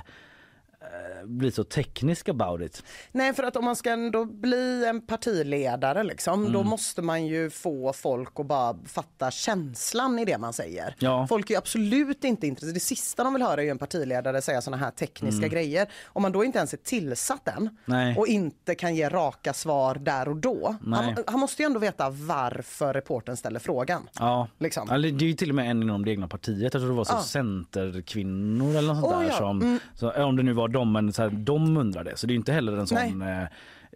bli 1.25 1.51
så 1.53 1.65
teknisk 1.65 2.29
about 2.29 2.61
it. 2.63 2.83
Nej 3.13 3.35
för 3.35 3.43
att 3.43 3.57
om 3.57 3.65
man 3.65 3.77
ska 3.77 3.91
ändå 3.91 4.25
bli 4.25 4.85
en 4.87 5.01
partiledare 5.01 6.03
liksom, 6.03 6.41
Mm. 6.41 6.53
då 6.53 6.63
måste 6.63 7.03
man 7.03 7.27
ju 7.27 7.51
få 7.51 7.93
folk 7.93 8.41
att 8.41 8.47
bara 8.47 8.77
fatta 8.87 9.31
känslan 9.31 10.19
i 10.19 10.25
det 10.25 10.39
man 10.39 10.53
säger. 10.53 10.95
Ja. 10.99 11.27
Folk 11.29 11.51
är 11.51 11.55
ju 11.55 11.59
absolut 11.59 12.25
inte 12.25 12.47
intresserade, 12.47 12.75
det 12.77 12.81
sista 12.81 13.25
de 13.25 13.33
vill 13.35 13.43
höra 13.43 13.63
är 13.63 13.71
en 13.71 13.79
partiledare 13.79 14.43
säga 14.43 14.61
såna 14.63 14.77
här 14.77 14.91
tekniska 14.91 15.49
grejer. 15.49 15.89
Om 16.07 16.23
man 16.23 16.33
då 16.33 16.45
inte 16.45 16.59
ens 16.59 16.73
är 16.73 16.77
tillsatt 16.77 17.49
än 17.49 17.57
Mm. 17.59 17.75
Nej. 17.85 18.17
och 18.17 18.27
inte 18.27 18.75
kan 18.75 18.95
ge 18.97 19.09
raka 19.09 19.53
svar 19.53 19.95
där 19.95 20.29
och 20.29 20.37
då. 20.37 20.77
Han, 20.87 21.17
han 21.27 21.41
måste 21.41 21.63
ju 21.63 21.67
ändå 21.67 21.79
veta 21.81 22.11
varför 22.11 22.95
reporten 22.95 23.37
ställer 23.37 23.61
frågan. 23.61 24.09
Ja. 24.19 24.49
Liksom. 24.59 24.91
Eller 24.91 25.11
det 25.13 25.25
är 25.25 25.29
ju 25.29 25.35
till 25.35 25.49
och 25.49 25.55
med 25.55 25.71
en 25.71 25.83
inom 25.83 26.05
det 26.05 26.11
egna 26.11 26.29
partiet. 26.29 26.63
Jag 26.63 26.73
tror 26.73 26.87
det 26.91 26.97
var 26.97 27.05
så 27.05 27.15
Ja. 27.15 27.23
centerkvinnor 27.23 28.77
eller 28.77 28.89
något 28.95 29.01
sånt 29.03 29.15
Oh, 29.15 29.21
där. 29.21 29.29
ja. 29.29 29.37
Som, 29.37 29.63
Mm. 29.63 29.79
så, 29.95 30.11
om 30.25 30.37
det 30.37 30.43
nu 30.43 30.53
var 30.53 30.69
de, 30.79 30.93
men 30.93 31.13
så 31.13 31.23
här, 31.23 31.31
de 31.31 31.77
undrar 31.77 32.05
det. 32.05 32.17
Så 32.17 32.27
det 32.27 32.33
är 32.33 32.37
inte 32.37 32.53
heller 32.53 32.77
en 32.77 32.87
sån 32.87 33.23
eh, 33.23 33.45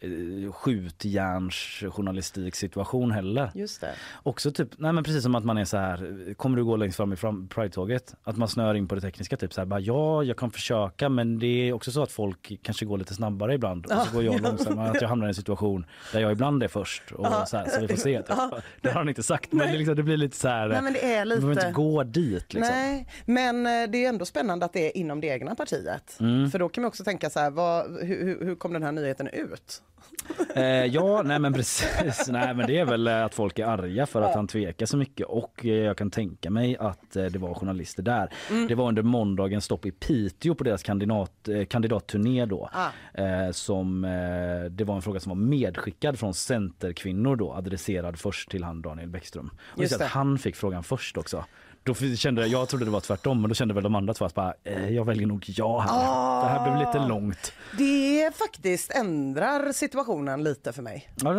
eh, 0.01 0.53
skjutjärnsjournalistik 0.53 2.55
situation 2.55 3.11
heller. 3.13 3.51
Just 3.55 3.81
det. 3.81 3.95
Också 4.23 4.53
typ, 4.53 4.69
nej 4.79 4.93
men 4.93 5.05
precis 5.05 5.23
som 5.23 5.35
att 5.35 5.45
man 5.45 5.59
är 5.59 5.65
så 5.65 5.77
här, 5.77 6.35
kommer 6.35 6.57
du 6.57 6.65
gå 6.65 6.77
längst 6.77 6.97
fram 6.97 7.13
i 7.13 7.17
fram, 7.17 7.49
Pride-tåget? 7.49 8.15
Att 8.25 8.37
man 8.37 8.49
snör 8.49 8.75
in 8.75 8.89
på 8.89 8.95
det 8.95 9.01
tekniska 9.01 9.37
typ 9.37 9.53
så 9.53 9.61
här, 9.61 9.67
bara 9.67 9.81
ja 9.81 10.23
jag 10.25 10.37
kan 10.37 10.51
försöka 10.51 11.09
men 11.09 11.39
det 11.39 11.47
är 11.69 11.73
också 11.73 11.91
så 11.93 12.03
att 12.03 12.13
folk 12.13 12.53
kanske 12.63 12.85
går 12.85 12.99
lite 12.99 13.15
snabbare 13.15 13.55
ibland 13.55 13.87
och 13.87 13.93
så 14.07 14.15
går 14.15 14.25
jag 14.25 14.41
långsammare, 14.43 14.91
att 14.91 15.01
jag 15.01 15.09
hamnar 15.09 15.27
i 15.27 15.29
en 15.29 15.35
situation 15.35 15.87
där 16.13 16.21
jag 16.21 16.33
ibland 16.33 16.63
är 16.63 16.69
först 16.69 17.13
och 17.13 17.49
så 17.49 17.57
här, 17.57 17.69
så 17.69 17.81
vi 17.81 17.89
får 17.89 17.97
se. 17.97 18.23
Typ. 18.27 18.37
Det 18.81 18.89
har 18.89 18.95
han 18.99 19.09
inte 19.09 19.23
sagt 19.23 19.53
men 19.53 19.73
det, 19.73 19.79
liksom, 19.79 19.97
det 19.97 20.03
blir 20.03 20.17
lite 20.17 20.37
så 20.37 20.49
här, 20.49 20.69
Nej, 20.69 20.83
men 20.83 20.93
det 20.93 21.15
är 21.15 21.25
vi 21.25 21.29
behöver 21.31 21.55
lite- 21.55 21.67
inte 21.67 21.73
gå 21.77 22.03
dit 22.05 22.55
liksom. 22.55 22.75
Nej, 22.77 23.09
men 23.27 23.67
eh, 23.67 23.91
det 23.91 24.05
är 24.05 24.09
ändå 24.09 24.25
spännande 24.25 24.65
att 24.67 24.73
det 24.73 24.87
är 24.87 24.97
inom 24.97 25.21
det 25.21 25.27
egna 25.27 25.55
partiet. 25.55 26.17
Mm. 26.21 26.51
För 26.51 26.59
då 26.59 26.69
kan 26.69 26.83
man 26.83 26.89
också 26.89 27.05
tänka 27.05 27.31
så 27.31 27.41
här, 27.41 27.51
vad, 27.51 27.87
hur, 28.05 28.25
hur- 28.25 28.45
hur 28.45 28.55
kom 28.55 28.73
den 28.73 28.83
här 28.83 28.93
nyheten 28.93 29.29
ut? 29.29 29.83
Eh, 30.55 30.85
ja, 30.85 31.23
nej 31.23 31.39
men 31.39 31.53
precis. 31.53 32.29
Nej 32.33 32.55
men 32.55 32.67
det 32.67 32.79
är 32.79 32.85
väl 32.85 33.07
eh, 33.07 33.25
att 33.25 33.35
folk 33.35 33.59
är 33.59 33.67
arga 33.67 34.07
för 34.07 34.23
att 34.23 34.35
han 34.35 34.47
tvekar 34.47 34.87
så 34.87 34.97
mycket 34.97 35.27
och 35.27 35.67
eh, 35.67 35.71
jag 35.71 35.97
kan 35.97 36.11
tänka 36.11 36.51
mig 36.51 36.77
att 36.77 37.17
eh, 37.17 37.25
det 37.25 37.39
var 37.39 37.55
journalister 37.55 38.03
där. 38.03 38.33
Det 38.69 38.75
var 38.75 38.89
under 38.89 39.03
måndagens 39.03 39.65
stopp 39.65 39.87
i 39.87 39.91
Piteå 39.91 40.55
på 40.55 40.65
deras 40.65 40.83
kandidat, 40.83 41.49
kandidatturné 41.69 42.47
då. 42.47 42.71
Ah. 42.73 43.21
Eh, 43.23 43.51
som, 43.51 44.05
eh, 44.05 44.71
det 44.71 44.85
var 44.85 44.97
en 44.97 45.03
fråga 45.03 45.21
som 45.21 45.31
var 45.31 45.37
medskickad 45.47 46.19
från 46.19 46.35
Centerkvinnor 46.35 47.37
då 47.37 47.53
adresserad 47.53 48.19
först 48.19 48.51
till 48.51 48.65
han 48.65 48.83
Daniel 48.83 49.09
Bäckström. 49.09 49.51
Och 49.61 49.83
just 49.83 49.99
det. 49.99 50.05
att 50.05 50.11
han 50.11 50.39
fick 50.39 50.57
frågan 50.57 50.83
först 50.83 51.17
också. 51.17 51.45
Då 51.85 51.95
kände 51.95 52.41
jag, 52.41 52.51
jag 52.51 52.69
trodde 52.69 52.85
det 52.85 52.91
var 52.91 53.01
tvärtom 53.01 53.41
men 53.41 53.49
då 53.49 53.55
kände 53.55 53.75
väl 53.75 53.83
de 53.83 53.95
andra 53.95 54.15
två 54.15 54.25
att 54.25 54.35
bara, 54.35 54.55
eh, 54.65 54.89
jag 54.91 55.05
väljer 55.05 55.27
nog 55.27 55.45
ja 55.49 55.79
här. 55.79 56.43
Det 56.43 56.49
här 56.49 56.71
blev 56.77 56.87
lite 56.87 57.09
långt. 57.09 57.53
Det 57.79 58.37
faktiskt 58.37 58.91
ändrar 58.91 59.73
situationen 59.73 60.45
lite 60.45 60.73
för 60.73 60.83
mig. 60.83 61.09
Ja, 61.17 61.31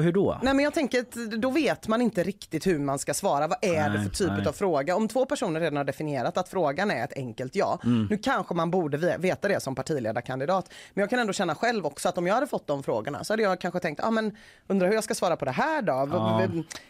hur 0.00 0.12
då? 0.12 0.38
Nej 0.42 0.54
men 0.54 0.64
jag 0.64 0.74
tänker 0.74 1.00
att 1.00 1.12
då 1.12 1.50
vet 1.50 1.88
man 1.88 2.02
inte 2.02 2.22
riktigt 2.22 2.66
hur 2.66 2.78
man 2.78 2.98
ska 2.98 3.14
svara. 3.14 3.46
Vad 3.46 3.58
är 3.62 3.88
det 3.90 3.94
Nej, 3.98 4.02
för 4.04 4.10
typ 4.10 4.28
nej. 4.38 4.46
av 4.48 4.52
fråga? 4.52 4.96
Om 4.96 5.08
två 5.08 5.24
personer 5.26 5.60
redan 5.60 5.76
har 5.76 5.84
definierat 5.84 6.36
att 6.38 6.48
frågan 6.48 6.90
är 6.90 7.04
ett 7.04 7.12
enkelt 7.16 7.56
ja. 7.56 7.78
Mm. 7.84 8.06
Nu 8.10 8.16
kanske 8.18 8.54
man 8.54 8.70
borde 8.70 8.96
ve- 8.96 9.16
veta 9.18 9.48
det 9.48 9.60
som 9.62 9.74
partiledarkandidat. 9.74 10.70
Men 10.94 11.00
jag 11.02 11.10
kan 11.10 11.18
ändå 11.18 11.32
känna 11.32 11.54
själv 11.54 11.86
också 11.86 12.08
att 12.08 12.18
om 12.18 12.26
jag 12.26 12.34
hade 12.34 12.46
fått 12.46 12.66
de 12.66 12.82
frågorna 12.82 13.24
så 13.24 13.32
hade 13.32 13.42
jag 13.42 13.60
kanske 13.60 13.80
tänkt, 13.80 14.00
ah, 14.04 14.10
men 14.10 14.36
undrar 14.66 14.86
hur 14.88 14.94
jag 14.94 15.04
ska 15.04 15.14
svara 15.14 15.36
på 15.36 15.44
det 15.44 15.50
här 15.50 15.82
då? 15.82 16.08
Ja. 16.12 16.42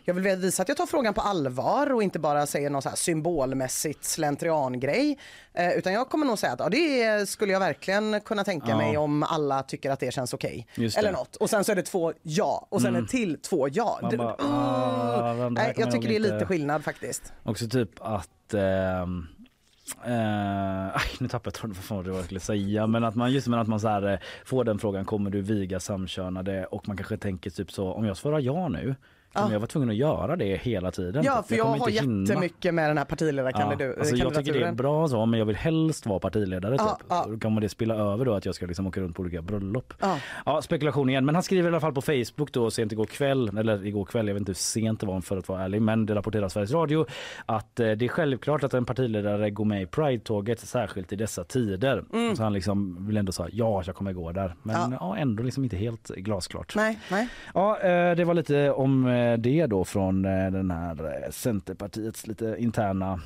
Jag 0.05 0.15
vill 0.15 0.37
visa 0.37 0.62
att 0.62 0.69
jag 0.69 0.77
tar 0.77 0.87
frågan 0.87 1.15
på 1.15 1.20
allvar 1.20 1.93
och 1.93 2.03
inte 2.03 2.19
bara 2.19 2.47
säger 2.47 2.70
någon 2.70 2.82
så 2.82 2.89
här 2.89 2.97
symbolmässigt 3.01 4.05
slentriangrej. 4.05 5.18
Eh, 5.55 5.72
utan 5.72 5.93
jag 5.93 6.09
kommer 6.09 6.27
nog 6.27 6.39
säga 6.39 6.52
att 6.52 6.60
ja, 6.60 6.68
det 6.68 7.28
skulle 7.28 7.52
jag 7.52 7.60
verkligen 7.60 8.20
kunna 8.20 8.44
tänka 8.44 8.66
Ja. 8.68 8.77
mig 8.77 8.97
om 8.97 9.22
alla 9.22 9.62
tycker 9.62 9.90
att 9.90 10.01
det 10.01 10.12
känns 10.14 10.35
okej. 10.35 10.66
Det. 10.77 10.97
Eller 10.97 11.12
något. 11.12 11.36
Och 11.36 11.51
sen 11.51 11.64
så 11.64 11.72
är 11.72 11.77
det 11.77 11.82
två 11.82 12.12
ja 12.22 12.66
och 12.70 12.81
sen 12.81 12.89
Mm. 12.90 13.01
en 13.02 13.06
till 13.09 13.39
två 13.40 13.68
ja. 13.72 13.98
Man 14.02 14.16
bara, 14.16 14.36
ah, 14.39 15.32
den 15.35 15.39
här 15.39 15.51
Nej, 15.51 15.74
jag 15.77 15.90
tycker 15.90 16.09
det 16.09 16.16
är 16.16 16.20
lite 16.20 16.47
skillnad 16.47 16.85
faktiskt. 16.85 17.32
Också 17.43 17.68
typ 17.68 17.90
att 18.01 18.55
ehm, 18.55 19.27
Eh, 20.05 20.86
aj, 20.97 21.02
nu 21.20 21.28
tappade 21.28 21.47
jag 21.47 21.55
tråden, 21.55 21.77
vad 21.89 21.97
var 21.98 22.05
det 22.12 22.16
jag 22.16 22.24
skulle 22.24 22.40
säga. 22.40 22.86
Men 22.86 23.05
att 23.05 23.14
man 23.14 23.32
just 23.32 23.47
men 23.48 23.59
att 23.59 23.68
man 23.68 23.81
så 23.81 23.89
här, 23.89 24.12
eh, 24.12 24.18
får 24.44 24.64
den 24.64 24.78
frågan, 24.78 25.05
kommer 25.05 25.31
du 25.31 25.40
viga 25.43 25.81
samkönade? 25.81 26.66
Och 26.66 26.89
man 26.89 26.97
kanske 26.97 27.16
tänker 27.16 27.51
typ 27.51 27.72
så, 27.72 27.93
om 27.93 28.05
jag 28.05 28.16
svarar 28.16 28.39
ja 28.40 28.68
nu, 28.68 28.94
kommer 29.32 29.52
jag 29.52 29.61
vara 29.61 29.66
tvungen 29.66 29.90
att 29.90 29.97
göra 29.97 30.36
det 30.36 30.57
hela 30.62 30.90
tiden? 30.90 31.24
Ja, 31.24 31.36
Typ, 31.36 31.47
för 31.48 31.55
jag, 31.57 31.66
kommer 31.66 31.78
har 31.78 31.89
inte 31.89 32.01
hinna. 32.02 32.23
jättemycket 32.23 32.74
med 32.74 32.90
den 32.90 32.98
här 32.98 33.05
partiledarkandidaturen. 33.05 33.94
alltså 34.01 34.16
jag 34.16 34.35
tycker 34.35 34.52
det 34.61 34.66
är 34.66 34.73
bra 34.73 35.09
så 35.09 35.27
men 35.27 35.39
jag 35.39 35.47
vill 35.47 35.57
helst 35.57 36.07
vara 36.07 36.19
partiledare 36.19 36.78
typ. 36.78 36.86
Ja, 36.86 36.98
ja. 37.09 37.23
Så 37.24 37.31
Då 37.31 37.39
kommer 37.39 37.61
det 37.61 37.69
spilla 37.69 37.94
över 37.94 38.24
då 38.24 38.35
att 38.35 38.47
jag 38.47 38.55
ska 38.55 38.66
liksom 38.66 38.86
åka 38.86 39.01
runt 39.01 39.16
på 39.16 39.23
olika 39.23 39.43
bröllop. 39.43 39.94
Ja. 40.01 40.19
Ja, 40.47 40.62
spekulation 40.62 41.11
igen. 41.11 41.24
Men 41.24 41.35
han 41.35 41.43
skriver 41.43 41.69
i 41.69 41.73
alla 41.73 41.81
fall 41.81 41.93
på 41.94 42.01
Facebook 42.02 42.52
då 42.52 42.70
sent 42.70 42.93
igår 42.93 43.05
kväll, 43.07 43.59
eller 43.59 43.86
igår 43.86 44.05
kväll, 44.05 44.27
jag 44.27 44.35
vet 44.35 44.40
inte 44.40 44.51
hur 44.51 44.55
sent 44.55 45.01
det 45.01 45.07
var 45.07 45.20
för 45.20 45.36
att 45.39 45.48
vara 45.48 45.62
ärlig, 45.62 45.82
men 45.82 46.07
det 46.07 46.15
rapporterar 46.15 46.48
Sveriges 46.48 46.73
Radio 46.73 47.07
att 47.47 47.81
eh, 47.81 47.90
det 47.90 48.05
är 48.05 48.09
självklart 48.09 48.65
att 48.65 48.74
en 48.74 48.85
partiledare 48.85 49.51
går 49.51 49.65
med 49.65 49.82
i 49.82 49.86
Pride-tåget, 49.86 50.61
särskilt 50.61 51.12
i 51.12 51.16
dessa 51.16 51.44
tider. 51.44 52.05
Så 52.36 52.43
han 52.43 52.52
liksom 52.52 53.07
vill 53.07 53.16
ändå 53.16 53.32
säga 53.32 53.48
ja, 53.52 53.82
jag 53.86 53.94
kommer 53.97 54.12
gå 54.12 54.32
där. 54.32 54.55
Men 54.62 54.77
Mm. 54.81 54.93
Ja. 54.93 54.98
ja. 55.01 55.16
ändå 55.16 55.43
liksom 55.43 55.65
inte 55.65 55.77
helt 55.77 56.09
glasklart. 56.09 56.73
Nej, 56.77 56.98
nej. 57.11 57.28
Ja, 57.55 57.78
eh, 57.81 58.16
det 58.16 58.24
var 58.24 58.35
lite 58.35 58.70
om 58.70 59.07
eh, 59.07 59.19
det 59.38 59.66
då 59.66 59.84
från 59.84 60.24
eh, 60.24 60.51
den 60.51 60.70
här 60.70 61.24
eh, 61.24 61.30
Centerpartiets 61.30 62.26
lite 62.26 62.56
interna 62.59 63.20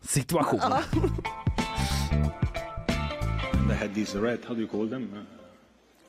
situation. 0.00 0.60
They 3.68 3.76
had 3.76 3.94
these 3.94 4.14
red, 4.18 4.38
how 4.44 4.54
do 4.54 4.60
you 4.60 4.68
call 4.68 4.88
them? 4.88 5.26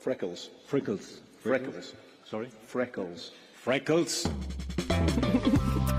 Freckles. 0.00 0.50
Freckles. 0.66 1.20
Freckles. 1.42 1.94
Sorry? 2.24 2.48
Freckles. 2.66 3.32
Freckles. 3.54 4.26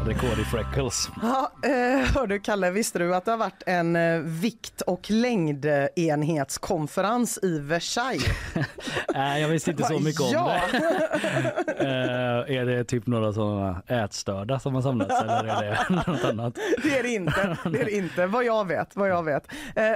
Rekord 0.09 0.39
i 0.39 0.43
freckles. 0.43 1.09
Ja, 1.21 1.51
eh, 1.63 1.69
hör 2.13 2.27
du 2.27 2.39
Kalle, 2.39 2.71
visste 2.71 2.99
du 2.99 3.15
att 3.15 3.25
det 3.25 3.31
har 3.31 3.37
varit 3.37 3.63
en 3.65 3.95
eh, 3.95 4.19
vikt 4.19 4.81
och 4.81 5.11
längdenhetskonferens 5.11 7.39
i 7.43 7.59
Versailles? 7.59 8.25
Nej, 9.13 9.41
jag 9.41 9.49
visste 9.49 9.71
inte 9.71 9.83
så 9.83 9.99
mycket 9.99 10.21
om 10.21 10.29
ja. 10.33 10.61
det. 10.71 10.79
Eh, 11.79 12.55
är 12.57 12.65
det 12.65 12.83
typ 12.83 13.07
några 13.07 13.33
sådana 13.33 13.81
ätstörda 13.87 14.59
som 14.59 14.75
har 14.75 14.81
samlats 14.81 15.21
eller 15.21 15.63
är 15.63 15.71
det 15.71 15.77
något 16.07 16.23
annat? 16.23 16.57
Det 16.83 16.99
är 16.99 17.03
det 17.03 17.09
inte, 17.09 17.57
det 17.63 17.81
är 17.81 17.85
det 17.85 17.91
inte 17.91 18.27
vad 18.27 18.43
jag 18.43 18.67
vet. 18.67 18.95
Vad 18.95 19.09
jag 19.09 19.23
vet. 19.23 19.47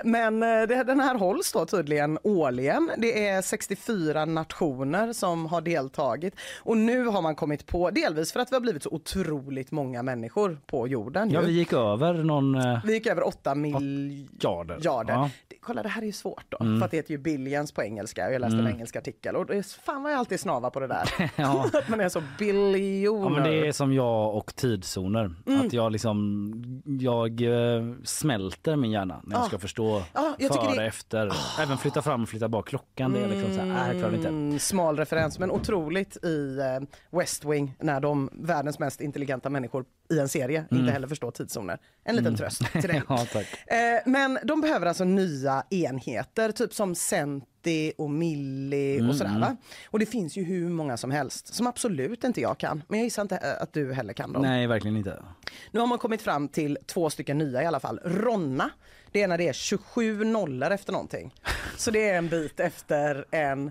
Men 0.03 0.39
det, 0.39 0.83
den 0.83 0.99
här 0.99 1.17
hålls 1.17 1.51
då 1.51 1.65
tydligen 1.65 2.19
årligen. 2.23 2.91
Det 2.97 3.27
är 3.27 3.41
64 3.41 4.25
nationer 4.25 5.13
som 5.13 5.45
har 5.45 5.61
deltagit 5.61 6.35
och 6.57 6.77
nu 6.77 7.05
har 7.05 7.21
man 7.21 7.35
kommit 7.35 7.67
på, 7.67 7.89
delvis 7.89 8.33
för 8.33 8.39
att 8.39 8.51
vi 8.51 8.55
har 8.55 8.61
blivit 8.61 8.83
så 8.83 8.89
otroligt 8.89 9.71
många 9.71 10.02
människor 10.03 10.57
på 10.65 10.87
jorden. 10.87 11.29
Ja, 11.31 11.41
ju. 11.41 11.47
vi 11.47 11.53
gick 11.53 11.73
över 11.73 12.13
någon... 12.13 12.55
eh, 12.55 12.79
Vi 12.85 12.93
gick 12.93 13.07
över 13.07 13.27
8 13.27 13.55
miljarder. 13.55 14.77
Jarder. 14.81 15.13
Ja. 15.13 15.29
Kolla 15.61 15.83
det 15.83 15.89
här 15.89 16.01
är 16.01 16.05
ju 16.05 16.11
svårt 16.11 16.45
då, 16.49 16.57
Mm. 16.61 16.79
för 16.79 16.85
att 16.85 16.91
det 16.91 16.97
heter 16.97 17.11
ju 17.11 17.17
billions 17.17 17.71
på 17.71 17.83
engelska. 17.83 18.31
Jag 18.31 18.41
läste 18.41 18.53
en 18.55 18.59
Mm. 18.59 18.73
engelsk 18.73 18.95
artikel 18.95 19.35
och 19.35 19.45
det 19.45 19.57
är, 19.57 19.81
fan 19.83 20.03
vad 20.03 20.11
jag 20.11 20.19
alltid 20.19 20.39
snavar 20.39 20.69
på 20.69 20.79
det 20.79 20.87
där. 20.87 21.31
Ja. 21.35 21.65
att 21.73 21.89
man 21.89 21.99
är 22.01 22.09
så 22.09 22.21
biljoner. 22.39 23.29
Ja, 23.29 23.29
men 23.29 23.43
det 23.43 23.67
är 23.67 23.71
som 23.71 23.93
jag 23.93 24.35
och 24.35 24.55
tidszoner. 24.55 25.35
Mm. 25.47 25.61
Att 25.65 25.73
jag 25.73 25.91
liksom, 25.91 26.83
jag 26.99 27.41
eh, 27.41 27.83
smälter 28.03 28.75
min 28.75 28.91
hjärna 28.91 29.21
när 29.23 29.35
jag 29.35 29.43
Ah. 29.43 29.47
ska 29.47 29.57
förstå 29.59 30.01
Ja, 30.13 30.35
jag 30.39 30.55
före, 30.55 30.75
det- 30.75 30.81
Ah. 30.81 30.85
efter. 30.85 31.31
Även 31.61 31.77
flytta 31.77 32.01
fram 32.01 32.23
och 32.23 32.29
flytta 32.29 32.47
bak 32.49 32.67
klockan. 32.67 33.11
Det 33.13 33.19
är 33.19 33.27
liksom 33.27 33.53
så 33.55 33.61
här, 33.61 33.93
klarar 33.93 34.15
inte. 34.15 34.27
Mm, 34.27 34.59
smal 34.59 34.97
referens 34.97 35.39
men 35.39 35.51
otroligt 35.51 36.23
i 36.25 36.57
eh, 36.59 36.87
West 37.19 37.45
Wing 37.45 37.75
när 37.79 37.99
de 37.99 38.29
världens 38.33 38.79
mest 38.79 39.01
intelligenta 39.01 39.49
människor 39.49 39.82
i 40.09 40.19
en 40.19 40.29
serie 40.29 40.65
Mm. 40.71 40.81
inte 40.81 40.93
heller 40.93 41.07
förstår 41.07 41.31
tidszoner. 41.31 41.77
En 42.03 42.15
liten 42.15 42.27
Mm. 42.27 42.37
tröst 42.37 42.61
till 42.71 42.81
dig. 42.89 43.01
ja. 43.09 43.25
Eh, 43.67 44.01
men 44.05 44.39
de 44.43 44.61
behöver 44.61 44.85
alltså 44.85 45.03
nya 45.03 45.63
enheter, 45.69 46.51
typ 46.51 46.73
som 46.73 46.95
centi 46.95 47.93
och 47.97 48.09
milli 48.09 48.95
Mm, 48.97 49.09
och 49.09 49.15
sådär. 49.15 49.39
Va? 49.39 49.55
Och 49.89 49.99
det 49.99 50.05
finns 50.05 50.37
ju 50.37 50.43
hur 50.43 50.69
många 50.69 50.97
som 50.97 51.11
helst 51.11 51.53
som 51.53 51.67
absolut 51.67 52.23
inte 52.23 52.41
jag 52.41 52.57
kan. 52.57 52.83
Men 52.87 52.99
jag 52.99 53.03
gissar 53.05 53.21
inte 53.21 53.35
eh, 53.37 53.61
att 53.63 53.73
du 53.73 53.93
heller 53.93 54.13
kan 54.13 54.33
dem. 54.33 54.41
Nej, 54.41 54.67
verkligen 54.67 54.97
inte. 54.97 55.23
Nu 55.71 55.79
har 55.79 55.87
man 55.87 55.97
kommit 55.97 56.21
fram 56.21 56.47
till 56.47 56.77
två 56.85 57.09
stycken 57.09 57.37
nya 57.37 57.63
i 57.63 57.65
alla 57.65 57.79
fall. 57.79 57.99
Ronna, 58.05 58.69
det 59.11 59.21
är 59.21 59.27
när 59.27 59.37
det 59.37 59.47
är 59.47 59.53
27 59.53 60.23
nollor 60.23 60.71
efter 60.71 60.91
någonting. 60.91 61.33
Så 61.77 61.91
det 61.91 62.09
är 62.09 62.17
en 62.17 62.29
bit 62.29 62.59
efter 62.59 63.25
en, 63.31 63.67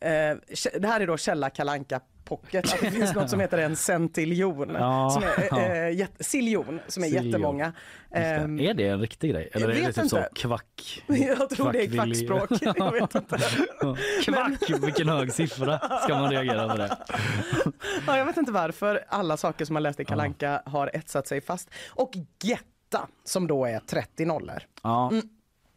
eh, 0.00 0.36
det 0.80 0.86
här 0.86 1.00
är 1.00 1.06
då 1.06 1.16
källa 1.16 1.50
Kalanka 1.50 2.00
Pocket, 2.24 2.74
att 2.74 2.80
det 2.80 2.90
finns 2.90 3.14
något 3.14 3.30
som 3.30 3.40
heter 3.40 3.58
en 3.58 3.76
centiljon, 3.76 4.70
Ja, 4.78 5.10
som 5.10 5.22
är, 5.22 5.48
ja. 5.50 5.60
eh, 5.60 5.96
jätte, 5.96 6.24
siljon, 6.24 6.80
som 6.88 7.02
är 7.04 7.08
Siljon. 7.08 7.26
jättemånga. 7.26 7.72
Ehm, 8.10 8.60
Är 8.60 8.74
det 8.74 8.88
en 8.88 9.00
riktig 9.00 9.30
grej? 9.30 9.48
Eller 9.52 9.68
är 9.68 9.86
det 9.86 9.92
typ 9.92 10.08
så 10.10 10.24
kvack? 10.34 11.02
Jag 11.08 11.50
tror 11.50 11.72
det 11.72 11.82
är 11.82 11.86
kvackspråk. 11.86 12.50
Jag 12.76 12.92
vet 12.92 13.14
inte. 13.14 13.38
Kvack, 14.24 14.70
vilken 14.82 15.08
hög 15.08 15.32
siffra 15.32 15.78
ska 16.02 16.14
man 16.14 16.30
reagera 16.30 16.68
på 16.68 16.76
det. 16.76 16.96
Ja, 18.06 18.18
jag 18.18 18.24
vet 18.24 18.36
inte 18.36 18.52
varför 18.52 19.04
alla 19.08 19.36
saker 19.36 19.64
som 19.64 19.74
man 19.74 19.82
läst 19.82 20.00
i 20.00 20.04
Kalanka 20.04 20.62
har 20.66 20.90
etsat 20.96 21.26
sig 21.28 21.40
fast. 21.40 21.70
Och 21.90 22.12
Getta 22.42 23.08
som 23.24 23.46
då 23.46 23.64
är 23.66 23.78
30 23.78 24.24
nollor. 24.24 24.62
Ja. 24.82 25.10
Mm. 25.12 25.28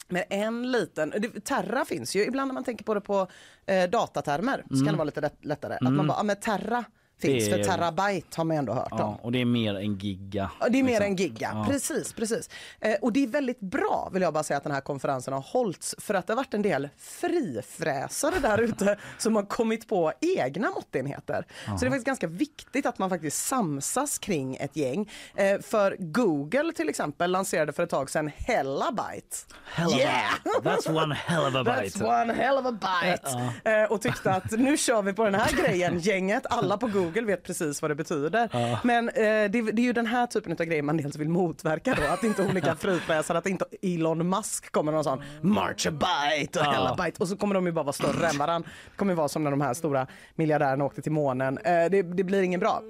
Men 0.07 0.23
en 0.29 0.71
liten, 0.71 1.13
Terra 1.43 1.85
finns 1.85 2.15
ju, 2.15 2.25
ibland 2.25 2.47
när 2.47 2.53
man 2.53 2.63
tänker 2.63 2.85
på 2.85 2.93
det 2.93 3.01
på 3.01 3.27
eh, 3.65 3.89
datatermer 3.89 4.63
så 4.67 4.73
Mm. 4.73 4.85
kan 4.85 4.93
det 4.93 4.97
vara 4.97 5.05
lite 5.05 5.21
lätt, 5.21 5.45
lättare. 5.45 5.73
Att 5.73 5.81
Mm. 5.81 5.95
man 5.97 6.07
bara, 6.07 6.17
ja 6.17 6.23
men 6.23 6.35
Terra 6.35 6.84
finns, 7.22 7.45
Det 7.45 7.52
för 7.52 7.60
är- 7.60 7.64
terabyte 7.64 8.27
har 8.38 8.44
man 8.44 8.57
ändå 8.57 8.73
hört 8.73 8.91
om. 8.91 8.99
Ja, 8.99 9.19
och 9.22 9.31
det 9.31 9.41
är 9.41 9.45
mer 9.45 9.76
en 9.76 9.95
giga. 9.98 10.52
Ja, 10.60 10.69
det 10.69 10.80
är 10.80 10.84
mer 10.84 10.89
liksom. 10.91 11.06
än 11.06 11.15
giga, 11.15 11.52
Ja. 11.53 11.65
precis. 11.69 12.14
precis. 12.14 12.49
Eh, 12.81 12.95
och 13.02 13.14
det 13.14 13.23
är 13.23 13.27
väldigt 13.27 13.60
bra 13.60 14.10
vill 14.14 14.22
jag 14.22 14.34
bara 14.34 14.44
säga 14.44 14.57
att 14.57 14.64
den 14.64 14.72
här 14.73 14.81
konferensen 14.81 15.34
har 15.34 15.41
hållits 15.41 15.95
för 15.98 16.14
att 16.14 16.27
det 16.27 16.34
har 16.34 16.38
varit 16.38 16.53
en 16.53 16.61
del 16.61 16.89
frifräsare 16.98 18.39
där 18.41 18.57
ute 18.57 18.98
som 19.18 19.35
har 19.35 19.44
kommit 19.44 19.88
på 19.88 20.11
egna 20.38 20.69
måttenheter. 20.69 21.45
Så 21.65 21.72
det 21.80 21.85
är 21.85 21.89
faktiskt 21.89 22.06
ganska 22.06 22.27
viktigt 22.27 22.85
att 22.85 22.98
man 22.99 23.10
faktiskt 23.10 23.45
samsas 23.48 24.18
kring 24.18 24.56
ett 24.56 24.76
gäng. 24.76 25.10
Eh, 25.35 25.60
för 25.61 25.95
Google 25.99 26.73
till 26.73 26.89
exempel 26.89 27.31
lanserade 27.31 27.73
för 27.73 27.84
ett 27.84 27.89
tag 27.89 28.10
sedan 28.10 28.31
Hellabyte. 28.38 29.38
Hell 29.65 29.88
of 29.88 29.94
a- 29.94 29.98
Yeah! 29.99 30.31
That's 30.64 31.03
one 31.03 31.15
hell 31.15 31.45
of 31.45 31.56
a 31.56 31.64
bite. 31.64 31.98
That's 31.99 32.22
one 32.23 32.34
hell 32.34 32.57
of 32.57 32.65
a 32.65 32.72
bite. 32.72 33.72
Eh, 33.72 33.84
och 33.91 34.02
tyckte 34.02 34.31
att 34.31 34.52
nu 34.52 34.77
kör 34.77 35.02
vi 35.02 35.14
på 35.14 35.23
den 35.23 35.35
här 35.35 35.52
grejen, 35.64 35.99
gänget. 35.99 36.45
Alla 36.49 36.77
på 36.77 36.88
Google 36.88 37.06
vet 37.11 37.43
precis 37.43 37.81
vad 37.81 37.91
det 37.91 37.95
betyder. 37.95 38.49
Ja. 38.53 38.79
Men 38.84 39.09
eh, 39.09 39.13
det, 39.23 39.49
det 39.49 39.81
är 39.81 39.85
ju 39.85 39.93
den 39.93 40.05
här 40.05 40.27
typen 40.27 40.51
av 40.51 40.57
grejer 40.65 40.81
man 40.84 40.97
dels 40.97 41.15
vill 41.15 41.29
motverka 41.29 41.97
då. 42.01 42.13
Att 42.13 42.23
inte 42.23 42.43
olika 42.47 42.75
frifräsare, 42.79 43.38
att 43.38 43.47
inte 43.47 43.65
Elon 43.81 44.29
Musk 44.29 44.71
kommer 44.71 44.91
någon 44.91 45.03
sån 45.03 45.21
march 45.41 45.88
a 45.88 45.91
bite 45.91 46.59
och 46.59 46.65
Ja. 46.65 46.71
hell 46.71 46.88
a 46.88 46.95
bite. 47.05 47.21
Och 47.23 47.27
så 47.27 47.38
kommer 47.38 47.55
de 47.55 47.65
ju 47.65 47.71
bara 47.71 47.84
vara 47.84 47.93
större 47.93 48.27
än 48.27 48.38
varandra. 48.38 48.69
Det 48.91 48.97
kommer 48.97 49.13
vara 49.13 49.27
som 49.27 49.43
när 49.43 49.51
de 49.51 49.61
här 49.61 49.73
stora 49.73 50.07
miljardärerna 50.35 50.85
åkte 50.85 51.01
till 51.01 51.11
månen. 51.11 51.57
Eh, 51.57 51.71
det, 51.91 52.01
det 52.01 52.23
blir 52.23 52.41
ingen 52.41 52.59
bra. 52.59 52.81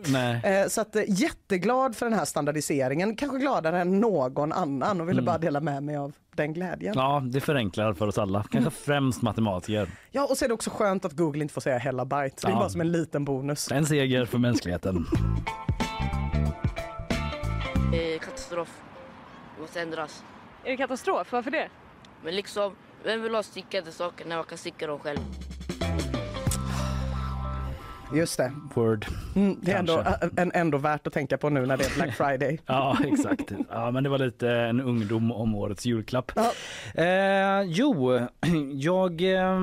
Eh, 0.44 0.68
så 0.68 0.82
att, 0.82 0.96
eh, 0.96 1.04
jätteglad 1.08 1.96
för 1.96 2.06
den 2.06 2.20
här 2.20 2.26
standardiseringen. 2.26 3.16
Kanske 3.16 3.38
gladare 3.40 3.82
än 3.82 4.00
någon 4.00 4.52
annan 4.54 5.02
och 5.02 5.10
ville 5.10 5.18
Mm. 5.22 5.26
bara 5.26 5.38
dela 5.38 5.60
med 5.60 5.84
mig 5.84 5.98
av 5.98 6.14
den 6.38 6.54
glädjen. 6.54 6.94
Ja, 6.98 7.24
det 7.26 7.42
förenklar 7.42 7.94
för 7.94 8.08
oss 8.08 8.18
alla. 8.18 8.44
Kanske 8.52 8.72
främst 8.72 9.22
matematiker. 9.22 9.90
Ja, 10.12 10.26
och 10.30 10.38
så 10.38 10.46
är 10.46 10.50
det 10.50 10.54
också 10.54 10.70
skönt 10.70 11.06
att 11.06 11.14
Google 11.14 11.42
inte 11.42 11.54
får 11.54 11.62
säga 11.62 11.78
hella 11.78 12.06
byte. 12.06 12.36
Det 12.42 12.48
är 12.48 12.52
Ja. 12.52 12.58
bara 12.60 12.70
som 12.70 12.82
en 12.82 12.92
liten 12.92 13.26
bonus. 13.26 13.72
En 13.72 13.86
seger 13.86 14.26
för 14.26 14.38
mänskligheten. 14.38 15.06
Eh, 17.94 18.20
katastrof. 18.20 18.82
Det 19.56 19.62
måste 19.62 19.82
ändras. 19.82 20.24
Är 20.64 20.70
det 20.72 20.78
katastrof? 20.78 21.32
Varför 21.32 21.52
det? 21.52 21.70
Men 22.24 22.36
liksom, 22.36 22.76
vem 23.04 23.22
vill 23.22 23.36
ha 23.36 23.44
stickade 23.44 23.92
saker 23.92 24.26
när 24.26 24.36
man 24.36 24.46
kan 24.46 24.58
sticka 24.58 24.88
dem 24.88 25.00
själv? 25.00 25.20
Just 28.14 28.38
det. 28.38 28.52
Word. 28.74 29.06
Mm, 29.36 29.58
det 29.62 29.72
är 29.72 29.80
ändå, 29.80 30.04
en, 30.38 30.52
ändå 30.54 30.78
värt 30.78 31.08
att 31.08 31.14
tänka 31.14 31.38
på 31.38 31.50
nu 31.50 31.66
när 31.66 31.78
det 31.78 31.84
är 31.86 31.96
Black 31.96 32.16
Friday. 32.16 32.60
Ja, 32.66 32.98
exakt. 33.06 33.52
Ja, 33.70 33.92
men 33.92 34.04
det 34.04 34.10
var 34.10 34.18
lite 34.18 34.50
en 34.50 34.82
ungdom 34.82 35.32
om 35.32 35.56
årets 35.56 35.86
julklapp. 35.86 36.32
Eh, 36.96 37.62
jo, 37.66 38.20
jag 38.74 39.22
eh, 39.22 39.60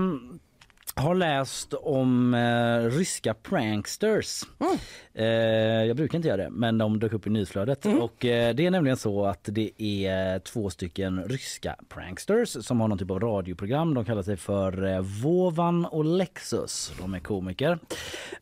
har 0.94 1.14
läst 1.14 1.74
om 1.74 2.34
eh, 2.34 2.96
ryska 2.96 3.34
pranksters. 3.34 4.42
Eh, 5.14 5.24
jag 5.84 5.96
brukar 5.96 6.18
inte 6.18 6.28
göra 6.28 6.42
det, 6.42 6.50
men 6.50 6.78
de 6.78 6.98
dök 6.98 7.12
upp 7.12 7.26
i 7.26 7.30
nyhetsflödet. 7.30 7.86
Och 7.86 8.24
eh, 8.24 8.54
det 8.54 8.66
är 8.66 8.70
nämligen 8.70 8.96
så 8.96 9.24
att 9.24 9.48
det 9.52 9.82
är 9.82 10.38
två 10.38 10.70
stycken 10.70 11.24
ryska 11.24 11.76
pranksters 11.88 12.48
som 12.48 12.80
har 12.80 12.88
någon 12.88 12.98
typ 12.98 13.10
av 13.10 13.20
radioprogram. 13.20 13.94
De 13.94 14.04
kallar 14.04 14.22
sig 14.22 14.36
för 14.36 14.86
eh, 14.86 15.00
Vovan 15.00 15.84
och 15.84 16.04
Lexus. 16.04 16.92
De 16.98 17.14
är 17.14 17.20
komiker. 17.20 17.78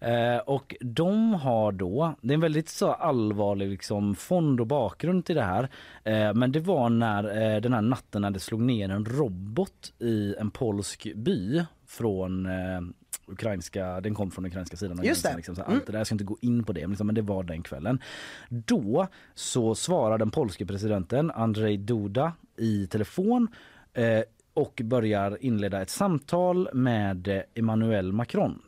Eh, 0.00 0.36
och 0.36 0.76
de 0.80 1.34
har 1.34 1.72
då, 1.72 2.14
det 2.20 2.32
är 2.32 2.34
en 2.34 2.40
väldigt 2.40 2.68
så 2.68 2.92
allvarlig 2.92 3.68
liksom 3.68 4.14
fond 4.14 4.60
och 4.60 4.66
bakgrund 4.66 5.24
till 5.24 5.36
det 5.36 5.42
här. 5.42 5.68
Eh, 6.04 6.34
men 6.34 6.52
det 6.52 6.60
var 6.60 6.88
när 6.88 7.60
den 7.60 7.72
här 7.72 7.82
natten 7.82 8.22
när 8.22 8.30
det 8.30 8.40
slog 8.40 8.60
ner 8.60 8.88
en 8.88 9.04
robot 9.04 9.92
i 9.98 10.34
en 10.38 10.50
polsk 10.50 11.14
by 11.14 11.62
från 11.92 12.46
eh, 12.46 12.80
ukrainska, 13.26 14.00
den 14.00 14.14
kom 14.14 14.30
från 14.30 14.46
ukrainska 14.46 14.76
sidan 14.76 14.98
av 14.98 15.04
gränsen. 15.04 15.36
Liksom, 15.36 15.54
så 15.56 15.62
Mm. 15.62 15.74
allt 15.74 15.86
det 15.86 15.92
där, 15.92 15.98
jag 16.00 16.06
ska 16.06 16.14
inte 16.14 16.24
gå 16.24 16.38
in 16.40 16.64
på 16.64 16.72
det, 16.72 16.80
men, 16.80 16.90
liksom, 16.90 17.06
men 17.06 17.14
det 17.14 17.22
var 17.22 17.42
den 17.44 17.62
kvällen. 17.62 18.00
Då 18.48 19.06
så 19.34 19.74
svarar 19.74 20.18
den 20.18 20.30
polske 20.30 20.66
presidenten 20.66 21.30
Andrzej 21.30 21.76
Duda 21.76 22.32
i 22.56 22.86
telefon 22.86 23.48
eh, 23.92 24.20
och 24.54 24.80
börjar 24.84 25.38
inleda 25.40 25.82
ett 25.82 25.90
samtal 25.90 26.68
med 26.72 27.28
eh, 27.28 27.40
Emmanuel 27.54 28.12
Macron, 28.12 28.62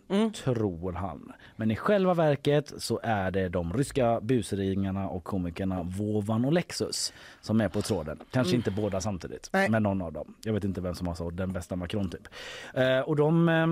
tror 0.45 0.93
han. 0.93 1.33
Men 1.57 1.71
i 1.71 1.77
själva 1.77 2.15
verket 2.15 2.73
så 2.79 3.01
är 3.03 3.31
det 3.31 3.49
de 3.49 3.73
ryska 3.73 4.21
busringarna 4.21 5.09
och 5.09 5.25
komikerna 5.25 5.83
Vovan 5.83 6.45
och 6.45 6.53
Lexus 6.53 7.13
som 7.41 7.61
är 7.61 7.69
på 7.69 7.83
tråden. 7.83 8.19
Kanske 8.31 8.51
Mm. 8.55 8.59
inte 8.61 8.71
båda 8.71 9.01
samtidigt, 9.01 9.51
Nej. 9.53 9.71
men 9.71 9.83
någon 9.83 10.03
av 10.03 10.13
dem. 10.13 10.35
Jag 10.45 10.53
vet 10.53 10.65
inte 10.65 10.81
vem 10.81 10.95
som 10.95 11.07
har 11.07 11.15
så 11.15 11.31
den 11.31 11.53
bästa 11.53 11.77
Macron 11.77 12.11
typ. 12.11 12.29
Eh, 12.75 12.99
och 13.01 13.17
de 13.17 13.49
eh, 13.49 13.67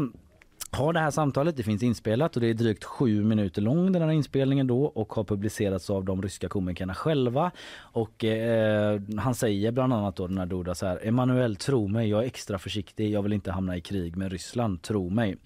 har 0.77 0.93
det 0.93 1.01
här 1.01 1.11
samtalet, 1.11 1.57
det 1.57 1.63
finns 1.63 1.83
inspelat 1.83 2.37
och 2.37 2.43
det 2.43 2.49
är 2.49 2.55
drygt 2.55 2.85
sju 2.85 3.25
minuter 3.25 3.63
lång 3.63 3.93
den 3.93 4.03
här 4.03 4.11
inspelningen 4.11 4.67
då 4.67 4.85
och 4.85 5.13
har 5.13 5.25
publicerats 5.25 5.91
av 5.91 6.05
de 6.05 6.23
ryska 6.23 6.49
komikerna 6.49 6.95
själva. 6.95 7.51
Och 7.79 8.25
eh, 8.25 9.01
han 9.19 9.35
säger 9.35 9.73
bland 9.73 9.93
annat 9.93 10.17
då 10.17 10.27
den 10.27 10.39
här 10.39 10.47
Duda 10.47 10.75
så 10.75 10.87
här, 10.87 11.07
Emanuel 11.07 11.57
tro 11.57 11.89
mig, 11.89 12.09
jag 12.09 12.23
är 12.23 12.27
extra 12.27 12.59
försiktig, 12.59 13.11
jag 13.11 13.23
vill 13.23 13.33
inte 13.33 13.53
hamna 13.53 13.77
i 13.77 13.81
krig 13.81 14.17
med 14.17 14.33
Ryssland, 14.33 14.83
tro 14.83 15.11
mig. 15.11 15.37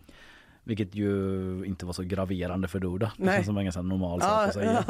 Vilket 0.64 0.94
ju 0.94 1.64
inte 1.66 1.86
var 1.86 1.92
så 1.92 2.02
graverande 2.02 2.68
för 2.68 2.78
Duda. 2.78 3.12
Det 3.16 3.24
känns 3.24 3.46
som 3.46 3.58
en 3.58 3.64
ganska 3.64 3.82
normal 3.82 4.20
sak 4.20 4.30
Ja, 4.30 4.46
att 4.46 4.54
säga. 4.54 4.84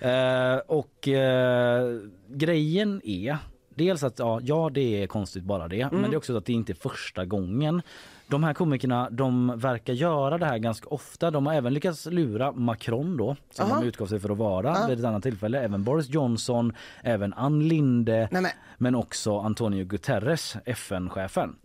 Eh, 0.54 0.60
och 0.66 1.08
eh, 1.08 2.00
grejen 2.28 3.00
är 3.04 3.36
dels 3.74 4.02
att 4.02 4.18
ja, 4.18 4.40
ja 4.42 4.70
det 4.74 5.02
är 5.02 5.06
konstigt 5.06 5.44
bara 5.44 5.68
det. 5.68 5.80
Mm. 5.80 6.00
Men 6.00 6.10
det 6.10 6.14
är 6.14 6.18
också 6.18 6.36
att 6.36 6.46
det 6.46 6.52
inte 6.52 6.72
är 6.72 6.74
första 6.74 7.24
gången. 7.24 7.82
De 8.30 8.44
här 8.44 8.54
komikerna 8.54 9.10
de 9.10 9.52
verkar 9.58 9.92
göra 9.92 10.38
det 10.38 10.46
här 10.46 10.58
ganska 10.58 10.88
ofta. 10.88 11.30
De 11.30 11.46
har 11.46 11.54
även 11.54 11.74
lyckats 11.74 12.06
lura 12.06 12.52
Macron 12.52 13.16
då 13.16 13.36
som 13.50 13.70
Aha. 13.70 13.80
de 13.80 13.86
utgav 13.86 14.06
sig 14.06 14.20
för 14.20 14.30
att 14.30 14.38
vara 14.38 14.66
Ja. 14.68 14.86
vid 14.88 14.98
ett 14.98 15.04
annat 15.04 15.22
tillfälle. 15.22 15.60
Även 15.60 15.84
Boris 15.84 16.08
Johnson, 16.08 16.72
även 17.02 17.34
Ann 17.34 17.68
Linde 17.68 18.28
Nej, 18.32 18.42
men. 18.42 18.50
men 18.78 18.94
också 18.94 19.38
Antonio 19.38 19.84
Guterres, 19.84 20.56
FN-chefen. 20.64 21.56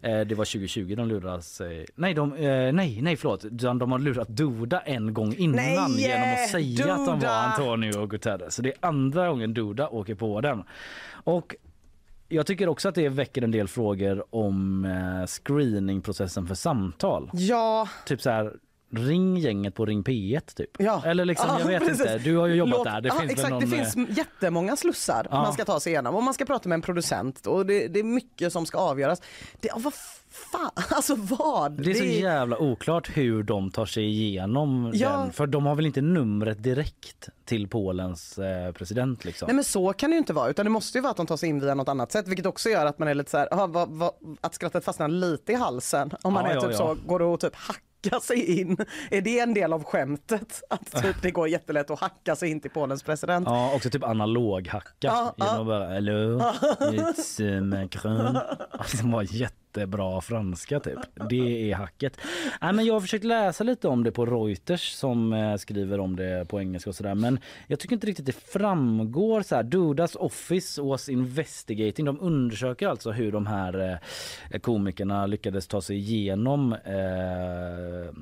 Eh, 0.00 0.20
det 0.20 0.34
var 0.34 0.44
2020 0.44 0.94
de 0.96 1.08
lurade 1.08 1.42
sig. 1.42 1.86
Nej, 1.94 2.14
de, 2.14 2.32
eh, 2.34 2.72
nej, 2.72 2.98
nej 3.02 3.16
förlåt. 3.16 3.44
Utan 3.44 3.78
De 3.78 3.92
har 3.92 3.98
lurat 3.98 4.28
Duda 4.28 4.80
en 4.80 5.14
gång 5.14 5.34
innan 5.34 5.56
Nej, 5.56 6.00
genom 6.00 6.32
att 6.32 6.48
säga 6.48 6.94
att 6.94 7.06
de 7.06 7.14
Duda! 7.18 7.28
var 7.28 7.36
Antonio 7.36 8.06
Guterres. 8.06 8.54
Så 8.54 8.62
det 8.62 8.68
är 8.68 8.76
andra 8.88 9.28
gången 9.28 9.54
Duda 9.54 9.88
åker 9.88 10.14
på 10.14 10.40
den. 10.40 10.62
Och 11.24 11.54
jag 12.34 12.46
tycker 12.46 12.68
också 12.68 12.88
att 12.88 12.94
det 12.94 13.08
väcker 13.08 13.42
en 13.42 13.50
del 13.50 13.68
frågor 13.68 14.24
om 14.30 14.84
eh, 14.84 15.26
screeningprocessen 15.26 16.46
för 16.46 16.54
samtal. 16.54 17.30
Ja, 17.32 17.88
Typ 18.06 18.22
så 18.22 18.30
här, 18.30 18.52
ring 18.90 19.36
gänget 19.36 19.74
på 19.74 19.86
Ring 19.86 20.02
P1 20.02 20.56
typ. 20.56 20.70
Ja. 20.78 21.02
Eller 21.06 21.24
liksom, 21.24 21.46
Ja, 21.48 21.60
jag 21.60 21.66
vet 21.66 21.80
precis. 21.88 22.00
inte. 22.00 22.18
Du 22.18 22.36
har 22.36 22.46
ju 22.46 22.54
jobbat 22.54 22.74
Låt- 22.74 22.84
där. 22.84 23.00
Det 23.00 23.08
ja, 23.08 23.14
finns 23.14 23.32
exakt, 23.32 23.44
väl 23.52 23.60
någon, 23.60 23.70
det 23.70 23.76
eh, 23.76 23.84
finns 23.90 24.18
jättemånga 24.18 24.76
slussar 24.76 25.26
Ja. 25.30 25.42
man 25.42 25.52
ska 25.52 25.64
ta 25.64 25.80
sig 25.80 25.92
igenom 25.92 26.14
och 26.14 26.22
man 26.22 26.34
ska 26.34 26.44
prata 26.44 26.68
med 26.68 26.74
en 26.76 26.82
producent 26.82 27.46
och 27.46 27.66
det, 27.66 27.88
det 27.88 28.00
är 28.00 28.04
mycket 28.04 28.52
som 28.52 28.66
ska 28.66 28.78
avgöras. 28.78 29.22
Det, 29.60 29.68
vad 29.76 29.94
fan, 30.30 30.70
alltså 30.90 31.14
vad? 31.14 31.82
Det 31.82 31.90
är 31.90 31.94
så 31.94 32.04
jävla 32.04 32.58
oklart 32.58 33.10
hur 33.16 33.42
de 33.42 33.70
tar 33.70 33.86
sig 33.86 34.04
igenom 34.04 34.90
Ja. 34.94 35.10
den. 35.10 35.32
För 35.32 35.46
de 35.46 35.66
har 35.66 35.74
väl 35.74 35.86
inte 35.86 36.00
numret 36.00 36.62
direkt 36.62 37.28
till 37.44 37.68
Polens 37.68 38.38
eh, 38.38 38.72
president 38.72 39.24
liksom. 39.24 39.46
Nej 39.46 39.54
men 39.54 39.64
så 39.64 39.92
kan 39.92 40.10
det 40.10 40.14
ju 40.14 40.18
inte 40.18 40.32
vara 40.32 40.50
utan 40.50 40.66
det 40.66 40.70
måste 40.70 40.98
ju 40.98 41.02
vara 41.02 41.10
att 41.10 41.16
de 41.16 41.26
tar 41.26 41.36
sig 41.36 41.48
in 41.48 41.60
via 41.60 41.74
något 41.74 41.88
annat 41.88 42.12
sätt 42.12 42.28
vilket 42.28 42.46
också 42.46 42.68
gör 42.70 42.86
att 42.86 42.98
man 42.98 43.08
är 43.08 43.14
lite 43.14 43.30
så 43.30 43.38
här, 43.38 43.54
aha, 43.54 43.66
vad, 43.66 43.88
vad, 43.88 44.10
att 44.40 44.54
skrattet 44.54 44.84
fastnar 44.84 45.08
lite 45.08 45.52
i 45.52 45.54
halsen 45.54 46.10
om 46.22 46.32
man 46.34 46.46
är 46.46 46.60
typ 46.60 46.74
så, 46.76 46.96
går 47.06 47.34
att 47.34 47.40
typ 47.40 47.54
hacka 48.04 48.20
sig 48.20 48.60
in? 48.60 48.76
Är 49.10 49.20
det 49.20 49.38
en 49.38 49.54
del 49.54 49.72
av 49.72 49.84
skämtet? 49.84 50.62
Att 50.70 51.02
typ 51.02 51.22
det 51.22 51.30
går 51.30 51.48
jättelätt 51.48 51.90
att 51.90 52.00
hacka 52.00 52.36
sig 52.36 52.50
in 52.50 52.60
till 52.60 52.70
Polens 52.70 53.02
president? 53.02 53.46
Ja, 53.50 53.72
också 53.74 53.90
typ 53.90 54.04
analog 54.04 54.68
hacka. 54.68 54.90
Ja, 55.00 55.34
Genom 55.36 55.54
ja. 55.54 55.60
att 55.60 55.66
bara 55.66 55.86
hello, 55.88 56.38
it's 56.80 57.42
uh, 57.42 57.62
Macron. 57.62 58.38
Alltså, 58.70 58.96
Det 58.96 59.12
var 59.12 59.22
jättebra 59.74 60.20
franska 60.20 60.80
typ. 60.80 60.98
Det 61.30 61.70
är 61.70 61.74
hacket. 61.74 62.18
Nej, 62.60 62.72
men 62.72 62.84
jag 62.84 62.94
har 62.94 63.00
försökt 63.00 63.24
läsa 63.24 63.64
lite 63.64 63.88
om 63.88 64.04
det 64.04 64.12
på 64.12 64.26
Reuters 64.26 64.92
som 64.92 65.32
eh, 65.32 65.56
skriver 65.56 66.00
om 66.00 66.16
det 66.16 66.48
på 66.48 66.60
engelska 66.60 66.90
och 66.90 66.96
sådär. 66.96 67.14
Men 67.14 67.38
jag 67.66 67.78
tycker 67.78 67.94
inte 67.94 68.06
riktigt 68.06 68.26
det 68.26 68.32
framgår 68.32 69.42
så 69.42 69.56
här. 69.56 69.62
Dudas 69.62 70.16
office 70.16 70.82
was 70.82 71.08
investigating. 71.08 72.04
De 72.04 72.20
undersöker 72.20 72.88
alltså 72.88 73.10
hur 73.10 73.32
de 73.32 73.46
här 73.46 74.00
eh, 74.50 74.60
komikerna 74.60 75.26
lyckades 75.26 75.66
ta 75.66 75.80
sig 75.80 75.96
igenom 75.96 76.72
eh, 76.72 78.14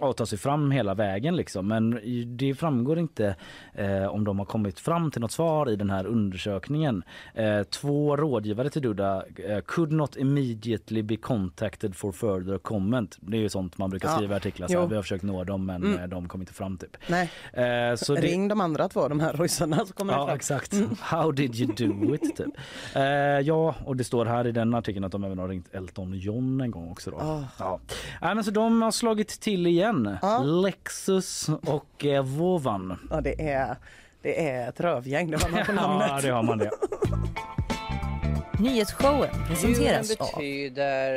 och 0.00 0.16
ta 0.16 0.26
sig 0.26 0.38
fram 0.38 0.70
hela 0.70 0.94
vägen 0.94 1.36
liksom. 1.36 1.68
Men 1.68 2.00
det 2.36 2.54
framgår 2.54 2.98
inte 2.98 3.36
eh, 3.74 4.06
om 4.06 4.24
de 4.24 4.38
har 4.38 4.46
kommit 4.46 4.80
fram 4.80 5.10
till 5.10 5.20
något 5.20 5.32
svar 5.32 5.70
i 5.70 5.76
den 5.76 5.90
här 5.90 6.06
undersökningen. 6.06 7.02
Eh, 7.34 7.62
två 7.62 8.16
rådgivare 8.16 8.70
till 8.70 8.82
Duda 8.82 9.22
eh, 9.48 9.58
could 9.60 9.92
not 9.92 10.16
immediately 10.16 11.02
be 11.02 11.16
contacted 11.16 11.96
for 11.96 12.12
further 12.12 12.58
comment. 12.58 13.16
Det 13.20 13.36
är 13.36 13.40
ju 13.40 13.48
sånt 13.48 13.78
man 13.78 13.90
brukar 13.90 14.08
Ja. 14.08 14.14
skriva 14.16 14.34
i 14.34 14.36
artiklar. 14.36 14.68
Så 14.68 14.86
vi 14.86 14.94
har 14.94 15.02
försökt 15.02 15.24
nå 15.24 15.44
dem 15.44 15.66
men 15.66 15.82
Mm. 15.84 15.98
eh, 15.98 16.06
de 16.08 16.28
kom 16.28 16.40
inte 16.40 16.52
fram 16.54 16.78
typ. 16.78 16.96
Nej. 17.08 17.30
Eh, 17.52 17.96
så 17.96 18.14
det, 18.14 18.20
Ring 18.20 18.48
de 18.48 18.60
andra 18.60 18.88
två, 18.88 19.08
de 19.08 19.20
här 19.20 19.32
ryssarna 19.32 19.86
så 19.86 19.92
kommer 19.94 20.12
det 20.12 20.18
Ja 20.18 20.26
fram. 20.26 20.36
exakt. 20.36 20.74
How 21.00 21.32
did 21.32 21.54
you 21.56 21.72
do 21.72 22.14
it? 22.14 22.36
Typ. 22.36 22.46
Eh, 22.94 23.02
ja 23.40 23.74
och 23.84 23.96
det 23.96 24.04
står 24.04 24.24
här 24.26 24.46
i 24.46 24.52
den 24.52 24.74
artikeln 24.74 25.04
att 25.04 25.12
de 25.12 25.24
även 25.24 25.38
har 25.38 25.48
ringt 25.48 25.74
Elton 25.74 26.12
John 26.18 26.60
en 26.60 26.70
gång 26.70 26.90
också. 26.90 27.10
Då. 27.10 27.16
Ah. 27.16 27.44
Ja. 27.58 27.80
Men 28.20 28.44
så 28.44 28.50
de 28.50 28.82
har 28.82 28.90
slagit 28.90 29.28
till 29.40 29.66
igen. 29.66 29.83
Lexus 30.62 31.48
och 31.48 32.04
eh, 32.04 32.22
Vovan. 32.24 33.08
Ja 33.10 33.20
det 33.20 33.48
är, 33.50 33.76
det 34.22 34.48
är 34.48 34.68
ett 34.68 34.80
rövgäng, 34.80 35.30
det 35.30 35.36
var 35.36 35.48
man 35.50 35.64
på 35.66 35.72
namnet. 35.82 36.08
ja 36.10 36.20
det 36.22 36.28
har 36.28 36.42
man 36.42 36.58
det. 36.58 36.70
Nyhetsshowen 38.58 39.30
presenteras 39.48 40.16
av 40.16 40.40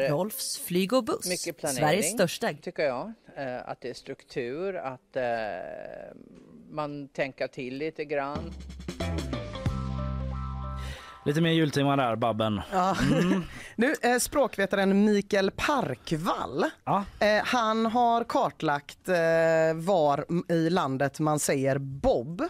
Rolfs 0.10 0.58
flyg 0.58 0.94
och 0.94 1.04
buss, 1.04 1.30
mycket 1.30 1.58
planering, 1.58 1.80
Sveriges 1.80 2.12
största 2.12 2.54
tycker 2.62 2.84
jag. 2.84 3.14
Eh, 3.38 3.70
Att 3.70 3.82
det 3.82 3.90
är 3.90 3.94
struktur, 3.94 4.76
att 4.76 5.16
eh, 5.16 5.24
man 6.70 7.08
tänker 7.08 7.48
till 7.48 7.78
lite 7.78 8.06
grann. 8.06 8.54
Lite 11.28 11.42
mer 11.42 11.52
jultema 11.52 11.96
där 11.96 12.16
Babben. 12.16 12.62
Ja. 12.72 12.98
Nu, 13.76 13.96
eh, 14.02 14.18
språkvetaren 14.20 15.06
Mikael 15.06 15.52
Parkvall, 15.52 16.64
eh, 17.20 17.44
han 17.44 17.86
har 17.86 18.24
kartlagt 18.24 19.10
eh, 19.10 19.16
var 19.76 20.26
i 20.52 20.70
landet 20.70 21.20
man 21.20 21.40
säger 21.40 21.78
bob. 21.78 22.42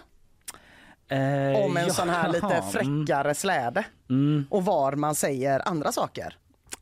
Eh, 1.09 1.65
om 1.65 1.77
en 1.77 1.93
sån 1.93 2.09
här 2.09 2.27
lite 2.27 2.47
jaha, 2.49 2.71
fräckare 2.71 3.35
släde. 3.35 3.83
Mm. 4.09 4.45
Och 4.49 4.65
var 4.65 4.93
man 4.93 5.15
säger 5.15 5.67
andra 5.67 5.91
saker. 5.91 6.37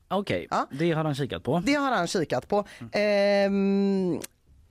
Okej, 0.07 0.47
det 0.71 0.91
har 0.91 1.03
han 1.03 1.15
kikat 1.15 1.43
på. 1.43 1.61
Det 1.65 1.73
har 1.73 1.91
han 1.91 2.07
kikat 2.07 2.47
på. 2.47 2.65
Ehm, 2.91 4.19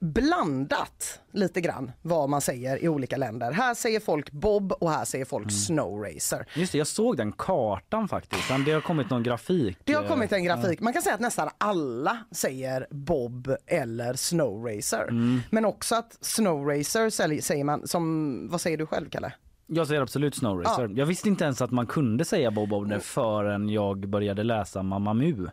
blandat 0.05 1.21
lite 1.33 1.61
grann 1.61 1.93
vad 2.03 2.29
man 2.29 2.41
säger 2.41 2.85
i 2.85 2.89
olika 2.89 3.17
länder. 3.17 3.53
Här 3.53 3.75
säger 3.75 4.01
folk 4.01 4.31
bob 4.31 4.73
och 4.73 4.91
här 4.91 5.05
säger 5.05 5.25
folk 5.25 5.53
snow 5.53 6.03
racer. 6.03 6.47
Just 6.55 6.73
det, 6.73 6.79
jag 6.79 6.87
såg 6.87 7.17
den 7.17 7.33
kartan 7.33 8.09
faktiskt. 8.09 8.49
Det 8.67 8.73
har 8.73 8.81
kommit 8.81 9.11
någon 9.11 9.23
grafik. 9.23 9.79
Det 9.85 9.93
har 9.93 10.09
kommit 10.09 10.33
en 10.33 10.39
eh, 10.39 10.45
grafik. 10.45 10.81
Man 10.81 10.93
kan 10.93 11.03
säga 11.03 11.15
att 11.15 11.21
nästan 11.21 11.49
alla 11.59 12.19
säger 12.31 12.87
bob 12.91 13.57
eller 13.67 14.15
snow 14.15 14.67
racer. 14.67 15.03
Mm. 15.03 15.41
Men 15.51 15.65
också 15.65 15.95
att 15.95 16.19
snow 16.21 16.67
racer 16.69 17.11
säl- 17.11 17.41
säger 17.41 17.65
man 17.65 17.89
som, 17.89 18.49
vad 18.51 18.61
säger 18.61 18.79
du 18.79 18.87
själv 18.87 19.09
Kalle? 19.09 19.33
Jag 19.67 19.87
säger 19.87 20.01
absolut 20.01 20.35
Snow 20.35 20.63
Racer. 20.63 20.91
Jag 20.97 21.07
visste 21.07 21.29
inte 21.29 21.45
ens 21.45 21.63
att 21.63 21.71
man 21.71 21.87
kunde 21.87 22.25
säga 22.25 22.51
Bob 22.51 22.69
Bob 22.69 22.89
det 22.89 23.01
förrän 23.01 23.69
jag 23.69 24.09
började 24.09 24.43
läsa 24.43 24.83
Mamma 24.83 25.15
Mu. 25.15 25.47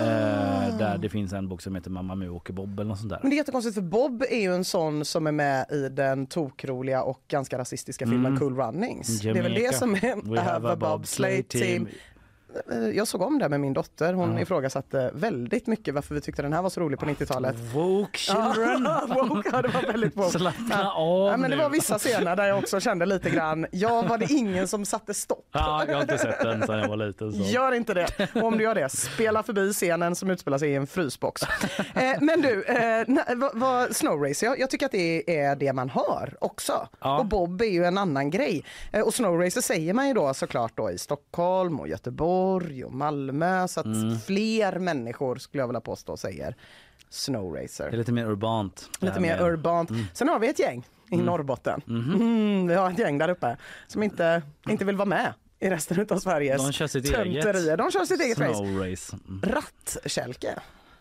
Eh, 0.00 0.78
där 0.78 0.98
det 0.98 1.08
finns 1.08 1.32
en 1.32 1.48
bok 1.48 1.62
som 1.62 1.74
heter 1.74 1.90
Mamma 1.90 2.14
Mu 2.14 2.28
åker 2.28 2.52
Bob 2.52 2.80
eller 2.80 2.88
något 2.88 2.98
sånt 2.98 3.10
där. 3.10 3.18
Men 3.22 3.30
det 3.30 3.36
är 3.36 3.38
jättekonstigt 3.38 3.74
för 3.74 3.82
Bob 3.82 4.22
är 4.30 4.40
ju 4.40 4.54
en 4.54 4.64
sån 4.64 5.04
som 5.04 5.26
är 5.26 5.32
med 5.32 5.66
i 5.70 5.88
den 5.88 6.26
tokroliga 6.26 7.02
och 7.02 7.20
ganska 7.28 7.58
rasistiska 7.58 8.06
filmen 8.06 8.26
Mm. 8.26 8.38
Cool 8.38 8.56
Runnings. 8.56 9.20
Det 9.20 9.28
är 9.28 9.34
väl 9.34 9.44
Jamaica. 9.44 9.70
det 9.70 9.76
som 9.76 9.94
är 9.94 10.34
We 10.34 10.40
have 10.40 10.68
a 10.72 10.76
bobsleigh 10.76 11.42
team. 11.42 11.86
Eh, 11.86 11.92
Jag 12.94 13.08
såg 13.08 13.22
om 13.22 13.38
det 13.38 13.48
med 13.48 13.60
min 13.60 13.72
dotter. 13.72 14.12
Hon 14.12 14.34
Ja. 14.34 14.40
ifrågasatte 14.40 15.10
väldigt 15.14 15.66
mycket 15.66 15.94
varför 15.94 16.14
vi 16.14 16.20
tyckte 16.20 16.42
den 16.42 16.52
här 16.52 16.62
var 16.62 16.70
så 16.70 16.80
rolig 16.80 16.98
på 16.98 17.06
90-talet. 17.06 17.56
Woke 17.74 18.18
children! 18.18 18.84
Ja, 18.84 19.06
woke, 19.28 19.48
ja, 19.52 19.62
det 19.62 19.68
var 19.68 19.82
väldigt 19.82 20.16
woke. 20.16 20.38
Slappna 20.38 20.92
av 20.92 21.30
ja, 21.30 21.36
men 21.36 21.50
Det 21.50 21.56
var 21.56 21.70
vissa 21.70 21.98
scener 21.98 22.36
där 22.36 22.44
jag 22.46 22.58
också 22.58 22.80
kände 22.80 23.06
lite 23.06 23.30
grann, 23.30 23.66
ja 23.72 24.02
var 24.02 24.18
det 24.18 24.32
ingen 24.32 24.68
som 24.68 24.84
satte 24.84 25.14
stopp? 25.14 25.46
Ja, 25.52 25.84
jag 25.88 25.94
har 25.94 26.02
inte 26.02 26.18
sett 26.18 26.40
den 26.40 26.66
sedan 26.66 26.78
jag 26.78 26.88
var 26.88 26.96
liten. 26.96 27.32
Så. 27.32 27.38
Gör 27.42 27.72
inte 27.72 27.94
det. 27.94 28.28
Och 28.34 28.42
om 28.42 28.58
du 28.58 28.64
gör 28.64 28.74
det, 28.74 28.88
spela 28.88 29.42
förbi 29.42 29.72
scenen 29.72 30.14
som 30.14 30.30
utspelar 30.30 30.58
sig 30.58 30.70
i 30.70 30.74
en 30.74 30.86
frysbox. 30.86 31.42
Eh, 31.94 32.16
men 32.20 32.40
du, 32.40 32.62
eh, 32.62 33.04
Snow 33.90 34.22
Race, 34.22 34.46
jag, 34.46 34.58
jag 34.60 34.70
tycker 34.70 34.86
att 34.86 34.92
det 34.92 35.38
är 35.40 35.56
det 35.56 35.72
man 35.72 35.90
hör 35.90 36.34
också. 36.40 36.88
Ja. 37.00 37.18
Och 37.18 37.26
Bob 37.26 37.60
är 37.62 37.66
ju 37.66 37.84
en 37.84 37.98
annan 37.98 38.30
grej. 38.30 38.64
Eh, 38.92 39.00
och 39.02 39.14
Snow 39.14 39.40
Racer 39.40 39.60
säger 39.60 39.94
man 39.94 40.08
ju 40.08 40.14
då 40.14 40.34
såklart 40.34 40.72
då 40.76 40.90
i 40.90 40.98
Stockholm 40.98 41.80
och 41.80 41.88
Göteborg 41.88 42.37
och 42.84 42.92
Malmö. 42.92 43.68
Så 43.68 43.80
att 43.80 43.86
Mm. 43.86 44.18
fler 44.20 44.78
människor 44.78 45.36
skulle 45.36 45.62
jag 45.62 45.68
vilja 45.68 45.80
påstå 45.80 46.16
säger 46.16 46.56
Snow 47.10 47.52
Det 47.54 47.80
är 47.80 47.96
lite 47.96 48.12
mer 48.12 48.26
urbant. 48.26 48.90
Lite 49.00 49.20
mer 49.20 49.36
med- 49.36 49.46
urbant. 49.52 49.90
Mm. 49.90 50.04
Sen 50.14 50.28
har 50.28 50.38
vi 50.38 50.48
ett 50.48 50.58
gäng 50.58 50.86
i 51.10 51.14
Mm. 51.14 51.26
Norrbotten. 51.26 51.80
Mhm. 51.86 52.14
Mm, 52.14 52.66
vi 52.66 52.74
har 52.74 52.90
ett 52.90 52.98
gäng 52.98 53.18
där 53.18 53.28
uppe 53.28 53.56
som 53.86 54.02
inte, 54.02 54.42
inte 54.68 54.84
vill 54.84 54.96
vara 54.96 55.08
med 55.08 55.32
i 55.60 55.70
resten 55.70 56.06
av 56.10 56.18
Sveriges 56.18 56.62
De 56.62 56.72
kör 56.72 56.86
sitt 56.86 57.04
tönterier. 57.12 57.64
eget 57.64 57.78
De 57.78 57.90
kör 57.90 58.04
sitt 58.04 58.20
eget 58.20 58.38
race. 58.38 59.16
Mm. 59.28 59.42
Rattkälke. 59.42 60.58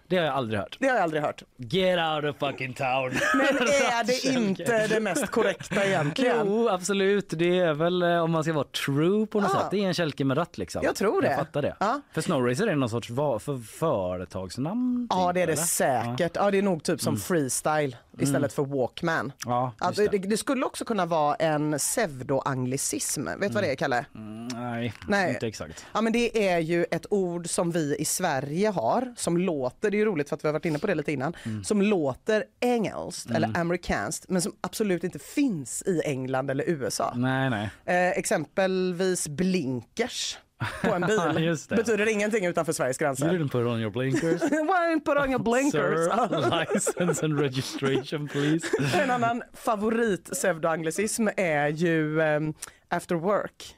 Det 0.10 0.18
har 0.18 0.26
jag 0.26 0.36
aldrig 0.36 0.60
hört. 0.60 0.78
Det 0.80 0.88
har 0.88 0.96
jag 0.96 1.04
aldrig 1.04 1.22
hört. 1.22 1.44
Get 1.58 2.00
out 2.00 2.24
of 2.36 2.40
fucking 2.40 2.74
town. 2.74 3.12
Men 3.38 3.48
är 3.68 4.04
det 4.04 4.26
inte 4.40 4.88
det 4.88 5.00
mest 5.00 5.28
korrekta 5.28 5.86
egentligen? 5.86 6.38
Jo, 6.48 6.70
absolut. 6.70 7.30
Det 7.30 7.60
är 7.60 7.74
väl 7.74 8.02
eh, 8.02 8.18
om 8.24 8.32
man 8.32 8.44
ska 8.44 8.54
vara 8.54 8.68
true 8.86 9.28
på 9.28 9.42
något 9.42 9.52
Ja. 9.54 9.60
sätt. 9.60 9.68
Det 9.72 9.78
är 9.84 9.88
en 9.88 9.94
kälke 9.94 10.26
med 10.26 10.38
ratt 10.38 10.58
liksom. 10.58 10.82
Jag 10.86 10.96
tror 10.96 11.22
det. 11.22 11.28
Jag 11.28 11.38
fattar 11.38 11.62
det. 11.62 11.76
Ja. 11.80 12.02
För 12.14 12.22
Snowracer 12.22 12.68
är 12.68 12.76
någon 12.76 12.90
sorts 12.90 13.08
för 13.08 13.78
företagsnamn? 13.78 15.08
Ja 15.10 15.28
typ, 15.28 15.34
det 15.34 15.42
är 15.42 15.48
det 15.48 15.54
eller? 15.54 15.64
säkert. 15.64 16.32
Ja. 16.36 16.52
det 16.52 16.58
är 16.58 16.62
nog 16.62 16.84
typ 16.84 17.02
som 17.02 17.14
Mm. 17.14 17.22
freestyle 17.22 17.96
istället 18.20 18.54
för 18.54 18.66
walkman. 18.66 19.32
Ja, 19.46 19.74
just 19.82 19.98
det. 19.98 20.08
det. 20.08 20.18
Det, 20.18 20.38
skulle 20.38 20.66
också 20.66 20.86
kunna 20.86 21.06
vara 21.06 21.36
en 21.36 21.78
pseudoanglicism. 21.78 23.26
Vet 23.26 23.42
du 23.42 23.48
vad 23.50 23.64
det 23.64 23.72
är 23.72 23.76
Kalle? 23.76 24.06
Mm, 24.16 24.48
nej, 24.48 24.94
Nej. 25.08 25.34
inte 25.34 25.48
exakt. 25.48 25.86
Ja 25.94 26.02
men 26.02 26.14
det 26.14 26.48
är 26.50 26.60
ju 26.60 26.86
ett 26.92 27.06
ord 27.10 27.50
som 27.50 27.72
vi 27.72 27.96
i 28.00 28.06
Sverige 28.06 28.70
har 28.70 29.14
som 29.18 29.38
låter, 29.38 29.92
det 29.92 30.02
är 30.02 30.06
roligt 30.06 30.30
för 30.30 30.36
att 30.36 30.44
vi 30.44 30.48
har 30.48 30.54
varit 30.54 30.66
inne 30.66 30.80
på 30.80 30.88
det 30.88 30.96
lite 30.96 31.12
innan, 31.12 31.36
Mm. 31.46 31.64
som 31.64 31.82
låter 31.82 32.44
engelskt 32.60 33.30
eller 33.32 33.58
amerikanskt 33.58 34.26
men 34.30 34.42
som 34.42 34.54
absolut 34.62 35.04
inte 35.04 35.20
finns 35.20 35.84
i 35.86 36.02
England 36.06 36.50
eller 36.52 36.64
USA. 36.70 37.14
Nej, 37.16 37.50
nej. 37.50 37.70
Eh, 37.86 38.10
exempelvis 38.18 39.28
blinkers 39.28 40.38
på 40.84 40.94
en 40.94 41.02
bil 41.02 41.44
Just 41.44 41.70
det. 41.70 41.76
betyder 41.76 42.10
ingenting 42.10 42.46
utanför 42.46 42.74
Sveriges 42.74 43.02
You 43.02 43.06
gränser. 43.08 43.30
didn't 43.30 43.50
put 43.52 43.68
on 43.68 43.80
your 43.82 43.92
blinkers. 43.92 44.42
Why 44.52 45.00
put 45.06 45.18
on 45.18 45.30
your 45.32 45.40
blinkers? 45.44 45.72
Sir, 46.10 46.66
license 46.74 47.26
and 47.26 47.40
registration 47.40 48.28
please. 48.28 48.68
En 49.04 49.12
annan 49.12 49.44
favorit 49.54 50.32
pseudoanglicism 50.32 51.28
är 51.38 51.68
ju 51.68 52.22
ehm, 52.22 52.54
after 52.90 53.16
work. 53.16 53.74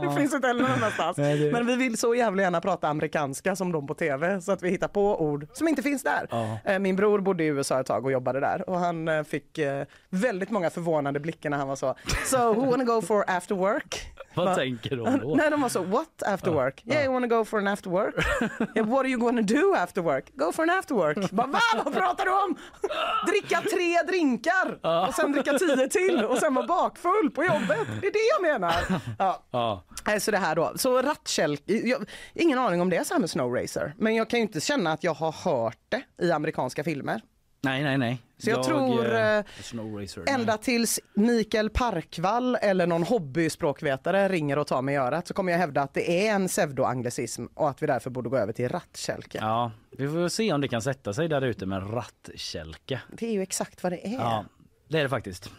det 0.00 0.16
finns 0.16 0.34
inte 0.34 0.46
heller 0.46 0.62
någon 0.62 0.70
annanstans. 0.72 1.16
Nej, 1.16 1.38
det- 1.38 1.52
Men 1.52 1.66
vi 1.66 1.76
vill 1.76 1.98
så 1.98 2.14
jävla 2.14 2.42
gärna 2.42 2.60
prata 2.60 2.88
amerikanska 2.88 3.56
som 3.56 3.72
de 3.72 3.86
på 3.86 3.94
tv 3.94 4.40
så 4.40 4.52
att 4.52 4.62
vi 4.62 4.70
hittar 4.70 4.88
på 4.88 5.22
ord 5.22 5.46
som 5.52 5.68
inte 5.68 5.82
finns 5.82 6.02
där. 6.02 6.26
Eh, 6.64 6.78
Min 6.78 6.96
bror 6.96 7.18
bodde 7.18 7.44
i 7.44 7.46
USA 7.46 7.80
ett 7.80 7.86
tag 7.86 8.04
och 8.04 8.12
jobbade 8.12 8.40
där 8.40 8.70
och 8.70 8.78
han 8.78 9.08
eh, 9.08 9.22
fick 9.22 9.58
eh, 9.58 9.84
väldigt 10.10 10.50
många 10.50 10.70
förvånade 10.70 11.20
blickar 11.20 11.50
när 11.50 11.56
han 11.56 11.68
var 11.68 11.76
så 11.76 11.94
So 12.24 12.52
who 12.54 12.70
wanna 12.70 12.84
go 12.84 13.02
for 13.02 13.24
after 13.30 13.54
work? 13.54 14.12
Vad 14.38 14.46
Va? 14.48 14.54
tänker 14.54 14.96
de 14.96 15.18
då? 15.20 15.34
Nej 15.34 15.50
de 15.50 15.60
var 15.60 15.68
så 15.68 15.82
what 15.82 16.22
after 16.26 16.50
work? 16.50 16.82
Yeah 16.86 17.04
you 17.04 17.12
wanna 17.12 17.26
go 17.26 17.44
for 17.44 17.58
an 17.58 17.68
after 17.68 17.90
work? 17.90 18.14
yeah, 18.76 18.88
what 18.88 18.98
are 19.00 19.08
you 19.08 19.20
gonna 19.20 19.42
do 19.42 19.74
after 19.74 20.02
work? 20.02 20.24
Go 20.34 20.52
for 20.52 20.62
an 20.62 20.70
after 20.70 20.94
work. 20.94 21.30
Bara, 21.30 21.46
Va? 21.46 21.58
Vad 21.84 21.94
pratar 21.94 22.24
du 22.24 22.30
om? 22.30 22.56
Dricka 23.26 23.60
tre 23.60 24.02
drinkar 24.02 24.78
och 25.08 25.14
sen 25.14 25.32
dricka 25.32 25.52
tio 25.58 25.88
till 25.88 26.24
och 26.24 26.38
sen 26.38 26.54
vara 26.54 26.66
bakfull 26.66 27.30
på 27.34 27.44
jobbet. 27.44 27.86
Det 28.00 28.06
är 28.06 28.12
det 28.12 28.28
jag 28.38 28.52
menar. 28.52 28.74
Ja. 29.18 29.42
Ja. 29.50 29.84
Nej, 30.06 30.20
Så 30.20 30.30
det 30.30 30.38
här 30.38 30.54
då. 30.56 30.72
Så 30.76 31.02
rattkälke, 31.02 31.72
jag, 31.72 32.04
ingen 32.34 32.58
aning 32.58 32.80
om 32.80 32.90
det 32.90 32.96
är 32.96 33.04
så 33.04 33.14
här 33.14 33.20
med 33.20 33.30
Snow 33.30 33.54
Racer. 33.54 33.94
Men 33.98 34.14
jag 34.14 34.30
kan 34.30 34.38
ju 34.38 34.42
inte 34.42 34.60
känna 34.60 34.92
att 34.92 35.04
jag 35.04 35.14
har 35.14 35.32
hört 35.32 35.78
det 35.88 36.02
i 36.24 36.32
amerikanska 36.32 36.84
filmer. 36.84 37.20
Nej, 37.60 37.82
nej, 37.82 37.98
nej. 37.98 38.22
Så 38.38 38.50
jag 38.50 38.62
tror, 38.62 39.14
eh, 39.14 39.36
eh, 39.38 39.44
Snow 39.62 40.00
Racer. 40.00 40.24
Ända 40.26 40.58
tills 40.58 41.00
Mikael 41.14 41.70
Parkvall 41.70 42.56
eller 42.62 42.86
någon 42.86 43.02
hobbyspråkvetare 43.02 44.28
ringer 44.28 44.58
och 44.58 44.66
tar 44.66 44.82
mig 44.82 44.94
i 44.94 44.98
örat 44.98 45.26
så 45.26 45.34
kommer 45.34 45.52
jag 45.52 45.58
hävda 45.58 45.82
att 45.82 45.94
det 45.94 46.28
är 46.28 46.34
en 46.34 46.48
pseudoanglicism 46.48 47.46
och 47.54 47.68
att 47.70 47.82
vi 47.82 47.86
därför 47.86 48.10
borde 48.10 48.28
gå 48.28 48.36
över 48.36 48.52
till 48.52 48.68
rattkälke. 48.68 49.38
Ja, 49.40 49.72
vi 49.90 50.08
får 50.08 50.28
se 50.28 50.52
om 50.52 50.60
det 50.60 50.68
kan 50.68 50.82
sätta 50.82 51.12
sig 51.12 51.28
där 51.28 51.42
ute 51.42 51.66
med 51.66 51.94
rattkälke. 51.94 53.00
Det 53.12 53.26
är 53.26 53.32
ju 53.32 53.42
exakt 53.42 53.82
vad 53.82 53.92
det 53.92 54.06
är. 54.06 54.12
Ja, 54.12 54.44
det 54.88 54.98
är 54.98 55.02
det 55.02 55.08
faktiskt. 55.08 55.50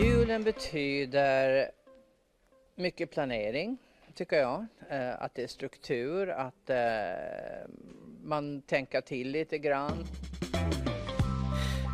Julen 0.00 0.42
betyder 0.42 1.70
mycket 2.76 3.10
planering, 3.10 3.78
tycker 4.14 4.36
jag. 4.36 4.66
Eh, 4.90 5.22
att 5.22 5.34
det 5.34 5.42
är 5.42 5.46
struktur, 5.46 6.28
att 6.30 6.70
eh, 6.70 6.76
man 8.24 8.62
tänker 8.62 9.00
till 9.00 9.30
lite 9.30 9.58
grann. 9.58 10.04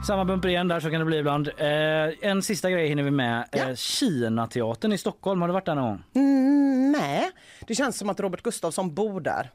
Samma 0.06 0.24
bumper 0.24 0.48
igen 0.48 0.68
där 0.68 0.80
så 0.80 0.90
kan 0.90 0.98
det 1.00 1.04
bli 1.04 1.18
ibland. 1.18 1.48
Eh, 1.56 2.28
en 2.30 2.42
sista 2.42 2.70
grej 2.70 2.88
hinner 2.88 3.02
vi 3.02 3.10
med. 3.10 3.48
Eh, 3.52 3.74
Kina-teatern 3.74 4.92
i 4.92 4.98
Stockholm, 4.98 5.40
har 5.40 5.48
du 5.48 5.54
varit 5.54 5.66
där 5.66 5.74
någon 5.74 5.84
gång? 5.84 6.02
Mm, 6.14 6.92
nej, 6.92 7.30
det 7.66 7.74
känns 7.74 7.98
som 7.98 8.10
att 8.10 8.20
Robert 8.20 8.42
Gustafsson 8.42 8.94
bor 8.94 9.20
där. 9.20 9.50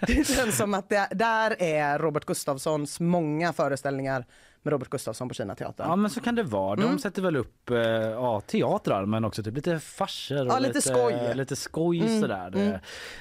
det 0.06 0.26
känns 0.26 0.56
som 0.56 0.74
att 0.74 0.88
det, 0.88 1.08
där 1.10 1.62
är 1.62 1.98
Robert 1.98 2.24
Gustafssons 2.24 3.00
många 3.00 3.52
föreställningar 3.52 4.24
med 4.62 4.72
Robert 4.72 4.88
Gustafsson 4.90 5.28
på 5.28 5.34
Kinateatern. 5.34 5.88
Ja 5.88 5.96
men 5.96 6.10
så 6.10 6.20
kan 6.20 6.34
det 6.34 6.42
vara. 6.42 6.76
De 6.76 6.82
Mm. 6.82 6.98
sätter 6.98 7.22
väl 7.22 7.36
upp 7.36 7.70
eh, 7.70 7.78
ja, 7.78 8.40
teatrar 8.40 9.06
men 9.06 9.24
också 9.24 9.42
typ 9.42 9.54
lite 9.54 9.78
farser 9.80 10.46
och 10.46 10.52
Ja, 10.52 10.58
lite 10.58 10.80
skoj. 10.82 11.32
lite 11.34 11.56
skoj 11.56 12.00
Mm, 12.00 12.20
sådär. 12.20 12.52
mm. 12.56 12.72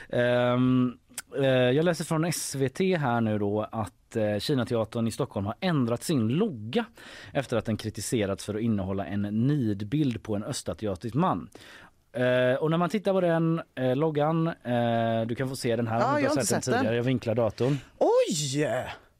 Eh, 0.09 0.93
jag 1.73 1.85
läser 1.85 2.05
från 2.05 2.31
SVT 2.33 2.79
här 2.79 3.21
nu 3.21 3.37
då 3.39 3.67
att 3.71 4.15
eh, 4.15 4.39
Kinateatern 4.39 5.07
i 5.07 5.11
Stockholm 5.11 5.45
har 5.45 5.55
ändrat 5.59 6.03
sin 6.03 6.27
logga 6.27 6.85
efter 7.33 7.57
att 7.57 7.65
den 7.65 7.77
kritiserats 7.77 8.45
för 8.45 8.55
att 8.55 8.61
innehålla 8.61 9.05
en 9.05 9.21
nidbild 9.21 10.23
på 10.23 10.35
en 10.35 10.43
östasiatisk 10.43 11.15
man. 11.15 11.49
Eh, 12.13 12.53
och 12.59 12.71
när 12.71 12.77
man 12.77 12.89
tittar 12.89 13.13
på 13.13 13.21
den 13.21 13.61
eh, 13.75 13.95
loggan, 13.95 14.47
eh, 14.47 15.21
du 15.27 15.35
kan 15.35 15.49
få 15.49 15.55
se 15.55 15.75
den 15.75 15.87
här, 15.87 15.99
Ja, 15.99 16.19
jag 16.19 16.29
har 16.29 16.35
den 16.35 16.45
sett 16.45 16.65
den. 16.65 16.73
tidigare, 16.73 16.95
jag 16.95 17.03
vinklar 17.03 17.35
datorn. 17.35 17.77
Oj! 17.97 18.65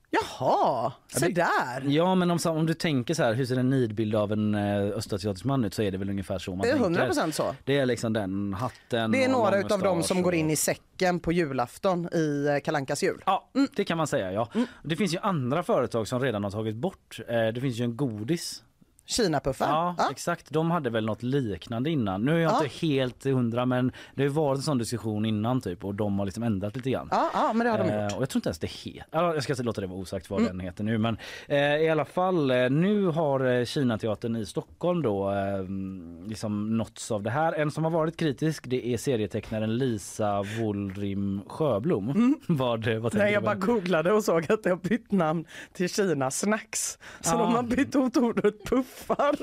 Jaha, 0.10 0.92
det- 1.20 1.28
där. 1.36 1.84
Ja 1.86 2.16
men 2.16 2.32
om, 2.32 2.40
om 2.46 2.66
du 2.66 2.74
tänker 2.74 3.14
så 3.14 3.24
här, 3.24 3.34
hur 3.34 3.46
ser 3.46 3.58
en 3.58 3.70
nidbild 3.70 4.16
av 4.16 4.32
en 4.32 4.56
eh, 4.56 4.78
östasiatisk 4.98 5.46
man 5.46 5.66
ut 5.66 5.74
så 5.74 5.82
är 5.82 5.92
det 5.92 5.98
väl 5.98 6.10
ungefär 6.10 6.40
så 6.40 6.52
man 6.52 6.60
Det 6.60 6.70
är 6.70 6.78
tänker. 6.78 7.02
100% 7.12 7.32
så. 7.32 7.56
Det 7.64 7.78
är 7.78 7.86
liksom 7.86 8.14
den 8.14 8.54
hatten 8.54 9.12
Det 9.12 9.24
är 9.24 9.30
några 9.30 9.58
utav 9.60 9.80
dem 9.82 10.04
som 10.04 10.22
går 10.22 10.32
och- 10.32 10.38
in 10.38 10.50
i 10.52 10.56
säcken 10.56 11.20
på 11.20 11.32
julafton 11.32 12.10
i 12.14 12.46
eh, 12.56 12.60
Kalankas 12.64 13.04
jul. 13.04 13.24
Ja, 13.26 13.50
det 13.76 13.84
kan 13.84 13.98
man 13.98 14.08
säga 14.08 14.32
ja. 14.32 14.50
Det 14.84 14.96
finns 14.96 15.14
ju 15.14 15.18
andra 15.20 15.64
företag 15.64 16.08
som 16.08 16.20
redan 16.22 16.44
har 16.44 16.52
tagit 16.52 16.76
bort. 16.76 17.20
Eh, 17.28 17.48
det 17.54 17.62
finns 17.62 17.78
ju 17.80 17.84
en 17.84 17.98
godis. 17.98 18.64
Kinapuffar. 19.08 19.68
Ja, 19.68 19.96
exakt. 20.12 20.50
De 20.54 20.72
hade 20.72 20.90
väl 20.90 21.06
något 21.06 21.24
liknande 21.24 21.90
innan. 21.90 22.22
Nu 22.22 22.36
är 22.36 22.40
jag 22.40 22.52
Ja. 22.52 22.64
inte 22.64 22.86
helt 22.86 23.24
hundra 23.24 23.66
men 23.66 23.92
det 24.16 24.24
har 24.24 24.30
varit 24.30 24.58
en 24.58 24.64
sån 24.64 24.78
diskussion 24.78 25.26
innan 25.26 25.62
typ 25.62 25.86
och 25.86 25.96
de 25.96 26.20
har 26.20 26.26
liksom 26.26 26.44
ändrat 26.44 26.76
lite 26.76 26.90
grann. 26.90 27.08
Ja, 27.12 27.30
ja, 27.34 27.54
men 27.54 27.66
det 27.66 27.72
har 27.72 27.78
de 27.78 27.84
Eh, 27.90 28.04
gjort. 28.04 28.16
och 28.16 28.22
jag 28.22 28.30
tror 28.30 28.40
inte 28.40 28.50
ens 28.50 28.60
det 28.60 28.68
heter, 28.72 29.06
ja, 29.12 29.34
jag 29.34 29.44
ska 29.44 29.56
låta 29.64 29.82
det 29.82 29.88
vara 29.88 30.00
osagt 30.00 30.30
vad 30.30 30.40
Mm. 30.40 30.52
den 30.52 30.60
heter 30.60 30.84
nu 30.84 30.98
men 30.98 31.18
eh, 31.48 31.58
i 31.60 31.90
alla 31.90 32.06
fall 32.06 32.52
eh, 32.52 32.70
nu 32.70 33.06
har 33.06 33.46
eh, 33.60 33.66
Kinateatern 33.66 34.36
i 34.36 34.46
Stockholm 34.46 35.02
då 35.02 35.32
eh, 35.32 35.64
liksom 36.30 36.78
nåtts 36.78 37.12
av 37.12 37.24
det 37.24 37.30
här. 37.30 37.54
En 37.54 37.72
som 37.72 37.84
har 37.84 37.92
varit 37.92 38.18
kritisk 38.18 38.64
det 38.68 38.88
är 38.88 38.98
serietecknaren 38.98 39.78
Lisa 39.78 40.44
Wollrim 40.60 41.42
Sjöblom. 41.48 42.36
vad, 42.48 42.88
vad 42.88 43.12
tänker 43.12 43.18
Nej, 43.18 43.34
jag 43.34 43.44
bara 43.44 43.56
googlade 43.56 44.12
och 44.12 44.24
såg 44.24 44.52
att 44.52 44.64
det 44.64 44.70
har 44.70 44.78
bytt 44.78 45.12
namn 45.12 45.46
till 45.74 45.90
Kina 45.90 46.32
Snacks. 46.32 46.98
Så 47.22 47.34
Ja. 47.36 47.38
de 47.38 47.54
har 47.56 47.64
bytt 47.64 47.96
ut 47.96 48.18
ordet 48.18 48.64
puffar. 49.07 49.36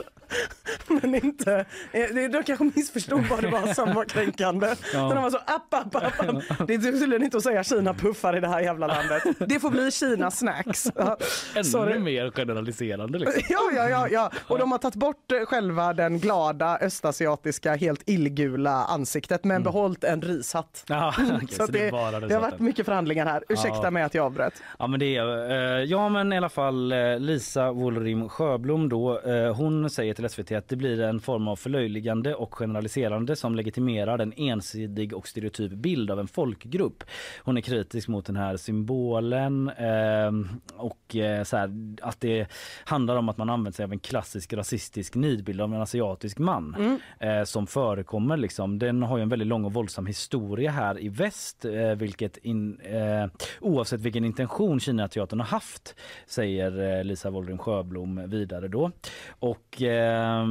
Men 1.01 1.15
inte, 1.15 1.65
eh, 1.93 2.31
de 2.33 2.43
kanske 2.43 2.65
missförstod 2.77 3.27
vad 3.31 3.43
det 3.43 3.49
var 3.49 3.75
som 3.75 3.95
var 3.95 4.05
kränkande. 4.05 4.67
Ja. 4.67 4.75
Så 5.09 5.15
de 5.15 5.23
var 5.23 5.31
så 5.31 5.37
app, 5.37 5.75
app, 5.75 5.95
app, 5.95 6.05
app. 6.21 6.67
Det 6.69 6.75
är 6.75 6.79
tydligen 6.79 7.23
inte 7.23 7.37
att 7.37 7.43
säga 7.43 7.65
Kina 7.65 7.95
puffar 7.95 8.37
i 8.37 8.41
det 8.41 8.49
här 8.49 8.61
jävla 8.61 8.87
landet. 8.87 9.23
Det 9.39 9.61
får 9.61 9.71
bli 9.71 9.91
Kina 9.91 10.31
Snacks. 10.31 10.87
Ja. 10.97 11.17
Ännu 11.55 11.65
Sorry. 11.65 11.99
mer 11.99 12.31
generaliserande 12.31 13.19
liksom. 13.19 13.43
Ja, 13.49 13.61
ja, 13.77 13.89
ja, 13.89 14.09
ja. 14.09 14.31
Och 14.49 14.59
de 14.59 14.73
har 14.73 14.79
tagit 14.79 14.95
bort 14.95 15.33
eh, 15.33 15.39
själva 15.47 15.93
den 15.93 16.19
glada 16.19 16.79
östasiatiska 16.81 17.75
helt 17.77 18.03
illgula 18.07 18.71
ansiktet 18.85 19.45
men 19.45 19.63
behållit 19.63 20.05
en 20.05 20.23
rishatt. 20.23 20.85
Ja, 20.89 21.15
Mm, 21.19 21.37
okej, 21.43 21.49
så 21.49 21.67
så 21.67 21.73
det 21.73 21.79
det, 21.91 22.27
det 22.29 22.35
har 22.35 22.41
varit 22.41 22.59
mycket 22.61 22.87
förhandlingar 22.87 23.27
här. 23.27 23.43
Ursäkta 23.49 23.81
Ja. 23.83 23.91
mig 23.91 24.03
att 24.03 24.15
jag 24.15 24.27
avbröt. 24.27 24.55
Ja 24.79 24.87
men 24.87 25.01
det 25.01 25.17
är, 25.17 25.51
eh, 25.51 25.85
ja 25.85 26.09
men 26.09 26.33
i 26.33 26.37
alla 26.37 26.49
fall 26.49 26.95
Lisa 27.19 27.73
Wollrim 27.73 28.29
Sjöblom 28.29 28.89
då, 28.89 29.21
hon 29.51 29.91
säger 29.91 30.15
till 30.15 30.29
SVT 30.29 30.53
att 30.53 30.69
det 30.69 30.77
blir 30.77 31.01
en 31.01 31.21
form 31.21 31.49
av 31.49 31.57
förlöjligande 31.57 32.35
och 32.35 32.55
generaliserande 32.55 33.37
som 33.37 33.55
legitimerar 33.55 34.19
en 34.19 34.33
ensidig 34.37 35.15
och 35.15 35.29
stereotyp 35.29 35.73
bild 35.73 36.11
av 36.11 36.21
en 36.21 36.29
folkgrupp. 36.29 37.05
Hon 37.45 37.57
är 37.57 37.61
kritisk 37.61 38.09
mot 38.09 38.27
den 38.27 38.37
här 38.37 38.57
symbolen 38.57 39.69
eh, 39.69 40.33
och 40.77 41.17
eh, 41.17 41.45
så 41.45 41.57
här, 41.57 41.71
att 42.03 42.21
det 42.21 42.47
handlar 42.85 43.17
om 43.17 43.29
att 43.29 43.37
man 43.37 43.51
använder 43.51 43.77
sig 43.77 43.85
av 43.85 43.93
en 43.93 43.99
klassisk 43.99 44.53
rasistisk 44.53 45.15
nidbild 45.15 45.61
av 45.61 45.75
en 45.75 45.81
asiatisk 45.83 46.39
man 46.39 46.77
Mm. 46.79 46.99
eh, 47.21 47.45
som 47.45 47.67
förekommer 47.67 48.37
liksom. 48.37 48.79
Den 48.79 49.03
har 49.03 49.17
ju 49.17 49.23
en 49.23 49.29
väldigt 49.29 49.49
lång 49.49 49.65
och 49.65 49.73
våldsam 49.73 50.07
historia 50.07 50.71
här 50.71 51.03
i 51.03 51.09
väst, 51.09 51.65
eh, 51.65 51.95
vilket 51.95 52.37
in, 52.37 52.81
eh, 52.81 53.27
oavsett 53.61 54.01
vilken 54.01 54.25
intention 54.25 54.81
Kinateatern 54.81 55.41
har 55.41 55.47
haft, 55.47 55.95
säger 56.27 56.99
eh, 56.99 57.05
Lisa 57.05 57.31
Wollring 57.31 57.59
Sjöblom 57.59 58.31
vidare 58.31 58.69
då. 58.69 58.91
Och 59.39 59.83
eh, 59.83 60.47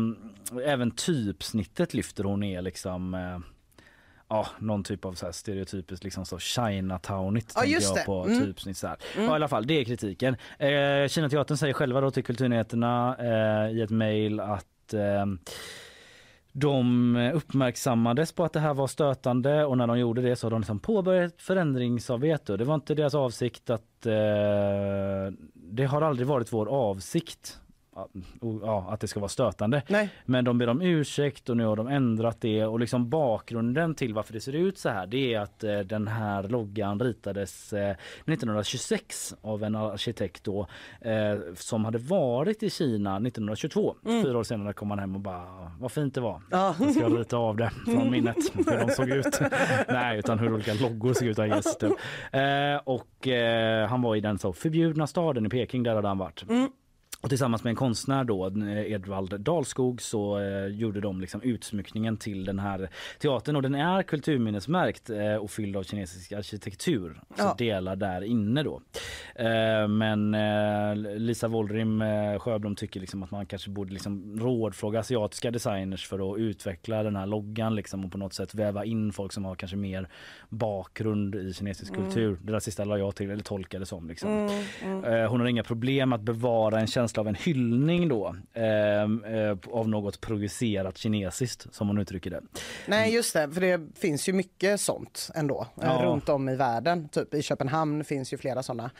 även 0.65 0.91
typsnittet 0.91 1.93
lyfter 1.93 2.23
hon 2.23 2.39
ner 2.39 2.61
liksom 2.61 3.13
eh, 3.13 3.39
Ja, 4.29 4.47
någon 4.59 4.83
typ 4.83 5.05
av 5.05 5.13
så 5.13 5.25
här 5.25 5.33
stereotypiskt 5.33 6.03
liksom 6.03 6.25
så 6.25 6.39
Chinatownigt 6.39 7.51
Ja, 7.55 7.61
tänker 7.61 7.81
jag 7.81 7.95
det. 7.95 8.03
på 8.05 8.25
Mm. 8.25 8.41
typsnitt 8.45 8.77
så 8.77 8.87
här. 8.87 8.97
Mm. 9.15 9.25
Ja, 9.25 9.31
i 9.31 9.35
alla 9.35 9.47
fall, 9.47 9.67
det 9.67 9.73
är 9.73 9.83
kritiken. 9.83 10.35
Eh, 10.59 11.07
Kinateatern 11.07 11.57
säger 11.57 11.73
själva 11.73 12.01
då 12.01 12.11
till 12.11 12.23
Kulturnyheterna 12.23 13.15
eh, 13.19 13.71
i 13.77 13.81
ett 13.81 13.89
mejl 13.89 14.39
att 14.39 14.93
eh, 14.93 15.25
De 16.51 17.15
uppmärksammades 17.33 18.31
på 18.31 18.43
att 18.43 18.53
det 18.53 18.59
här 18.59 18.73
var 18.73 18.87
stötande 18.87 19.65
och 19.65 19.77
när 19.77 19.87
de 19.87 19.99
gjorde 19.99 20.21
det 20.21 20.35
så 20.35 20.45
har 20.47 20.51
de 20.51 20.61
liksom 20.61 20.79
påbörjat 20.79 21.33
ett 21.33 21.41
förändringsarbete. 21.41 22.57
Det 22.57 22.63
var 22.65 22.75
inte 22.75 22.95
deras 22.95 23.15
avsikt 23.15 23.69
att... 23.69 24.05
Eh, 24.05 25.33
det 25.53 25.85
har 25.85 26.01
aldrig 26.01 26.27
varit 26.27 26.53
vår 26.53 26.65
avsikt 26.69 27.59
ja, 28.61 28.87
att 28.89 28.99
det 28.99 29.07
ska 29.07 29.19
vara 29.19 29.29
stötande. 29.29 29.81
Nej. 29.87 30.09
Men 30.25 30.45
de 30.45 30.57
ber 30.57 30.69
om 30.69 30.81
ursäkt 30.81 31.49
och 31.49 31.57
nu 31.57 31.65
har 31.65 31.75
de 31.75 31.87
ändrat 31.87 32.41
det 32.41 32.65
och 32.65 32.79
liksom 32.79 33.09
bakgrunden 33.09 33.95
till 33.95 34.13
varför 34.13 34.33
det 34.33 34.41
ser 34.41 34.53
ut 34.55 34.77
så 34.77 34.89
här 34.89 35.07
det 35.07 35.33
är 35.33 35.39
att 35.39 35.63
eh, 35.63 35.79
den 35.79 36.07
här 36.07 36.43
loggan 36.43 36.99
ritades 36.99 37.73
eh, 37.73 37.95
1926 38.25 39.35
av 39.41 39.63
en 39.63 39.75
arkitekt 39.75 40.43
då 40.43 40.67
eh, 41.01 41.35
som 41.55 41.85
hade 41.85 41.97
varit 41.97 42.63
i 42.63 42.69
Kina 42.69 43.15
1922. 43.17 43.95
Mm. 44.05 44.23
Fyra 44.23 44.37
år 44.37 44.43
senare 44.43 44.73
kom 44.73 44.89
han 44.89 44.99
hem 44.99 45.15
och 45.15 45.21
bara 45.21 45.71
vad 45.79 45.91
fint 45.91 46.15
det 46.15 46.21
var. 46.21 46.41
Ja. 46.51 46.75
Jag 46.79 46.91
ska 46.91 47.09
rita 47.09 47.37
av 47.37 47.57
det 47.57 47.71
från 47.85 48.11
minnet 48.11 48.37
hur 48.53 48.87
de 48.87 48.89
såg 48.93 49.09
ut. 49.09 49.39
Nej 49.87 50.19
utan 50.19 50.39
hur 50.39 50.53
olika 50.53 50.73
loggor 50.73 51.13
såg 51.13 51.27
ut. 51.27 51.37
Guess, 51.37 51.77
typ. 51.77 51.91
eh, 52.31 52.75
och 52.83 53.27
eh, 53.27 53.87
han 53.87 54.01
var 54.01 54.15
i 54.15 54.19
den 54.19 54.39
så 54.39 54.53
förbjudna 54.53 55.07
staden 55.07 55.45
i 55.45 55.49
Peking 55.49 55.83
där 55.83 55.95
hade 55.95 56.07
han 56.07 56.17
varit. 56.17 56.43
Mm. 56.49 56.69
Och 57.23 57.29
tillsammans 57.29 57.63
med 57.63 57.71
en 57.71 57.75
konstnär 57.75 58.23
då, 58.23 58.51
Edvald 58.87 59.39
Dalskog, 59.39 60.01
så 60.01 60.39
eh, 60.39 60.65
gjorde 60.67 61.01
de 61.01 61.21
liksom 61.21 61.41
utsmyckningen 61.41 62.17
till 62.17 62.45
den 62.45 62.59
här 62.59 62.89
teatern 63.19 63.55
och 63.55 63.61
den 63.61 63.75
är 63.75 64.03
kulturminnesmärkt 64.03 65.09
eh, 65.09 65.35
och 65.35 65.51
fylld 65.51 65.75
av 65.77 65.83
kinesisk 65.83 66.31
arkitektur. 66.31 67.21
Så 67.35 67.43
Ja. 67.43 67.55
delar 67.57 67.95
där 67.95 68.21
inne 68.23 68.63
då. 68.63 68.81
Eh, 69.35 69.87
men 69.87 70.33
eh, 70.33 70.95
Lisa 71.17 71.47
Wollrim 71.47 72.01
eh, 72.01 72.39
Sjöblom 72.39 72.75
tycker 72.75 72.99
liksom 72.99 73.23
att 73.23 73.31
man 73.31 73.45
kanske 73.45 73.69
borde 73.69 73.93
liksom 73.93 74.39
rådfråga 74.39 74.99
asiatiska 74.99 75.51
designers 75.51 76.07
för 76.07 76.33
att 76.33 76.39
utveckla 76.39 77.03
den 77.03 77.15
här 77.15 77.25
loggan 77.25 77.75
liksom 77.75 78.05
och 78.05 78.11
på 78.11 78.17
något 78.17 78.33
sätt 78.33 78.53
väva 78.55 78.85
in 78.85 79.13
folk 79.13 79.33
som 79.33 79.45
har 79.45 79.55
kanske 79.55 79.77
mer 79.77 80.09
bakgrund 80.49 81.35
i 81.35 81.53
kinesisk 81.53 81.93
Mm. 81.93 82.05
kultur. 82.05 82.37
Det 82.41 82.51
där 82.51 82.59
sista 82.59 82.85
la 82.85 82.97
jag 82.97 83.15
till, 83.15 83.29
eller 83.31 83.43
tolkade 83.43 83.85
som. 83.85 84.07
Liksom. 84.07 84.29
Mm, 84.29 84.63
mm. 84.83 85.03
Eh, 85.03 85.29
Hon 85.29 85.39
har 85.39 85.47
inga 85.47 85.63
problem 85.63 86.13
att 86.13 86.21
bevara 86.21 86.79
en 86.79 86.87
känsla 86.87 87.12
av 87.17 87.27
en 87.27 87.35
hyllning 87.35 88.07
då 88.07 88.35
ehm, 88.53 89.23
eh, 89.23 89.57
av 89.71 89.89
något 89.89 90.21
projicerat 90.21 90.97
kinesiskt 90.97 91.67
som 91.75 91.87
hon 91.87 91.97
uttrycker 91.97 92.29
det. 92.29 92.41
Nej 92.87 93.13
just 93.13 93.33
det, 93.33 93.51
för 93.51 93.61
det 93.61 93.81
finns 93.99 94.29
ju 94.29 94.33
mycket 94.33 94.81
sånt 94.81 95.29
ändå 95.35 95.67
eh, 95.81 95.87
Ja. 95.87 96.01
runt 96.05 96.29
om 96.29 96.49
i 96.49 96.55
världen. 96.55 97.09
Typ 97.09 97.33
i 97.33 97.41
Köpenhamn 97.41 98.03
finns 98.03 98.33
ju 98.33 98.37
flera 98.37 98.63
såna. 98.63 98.91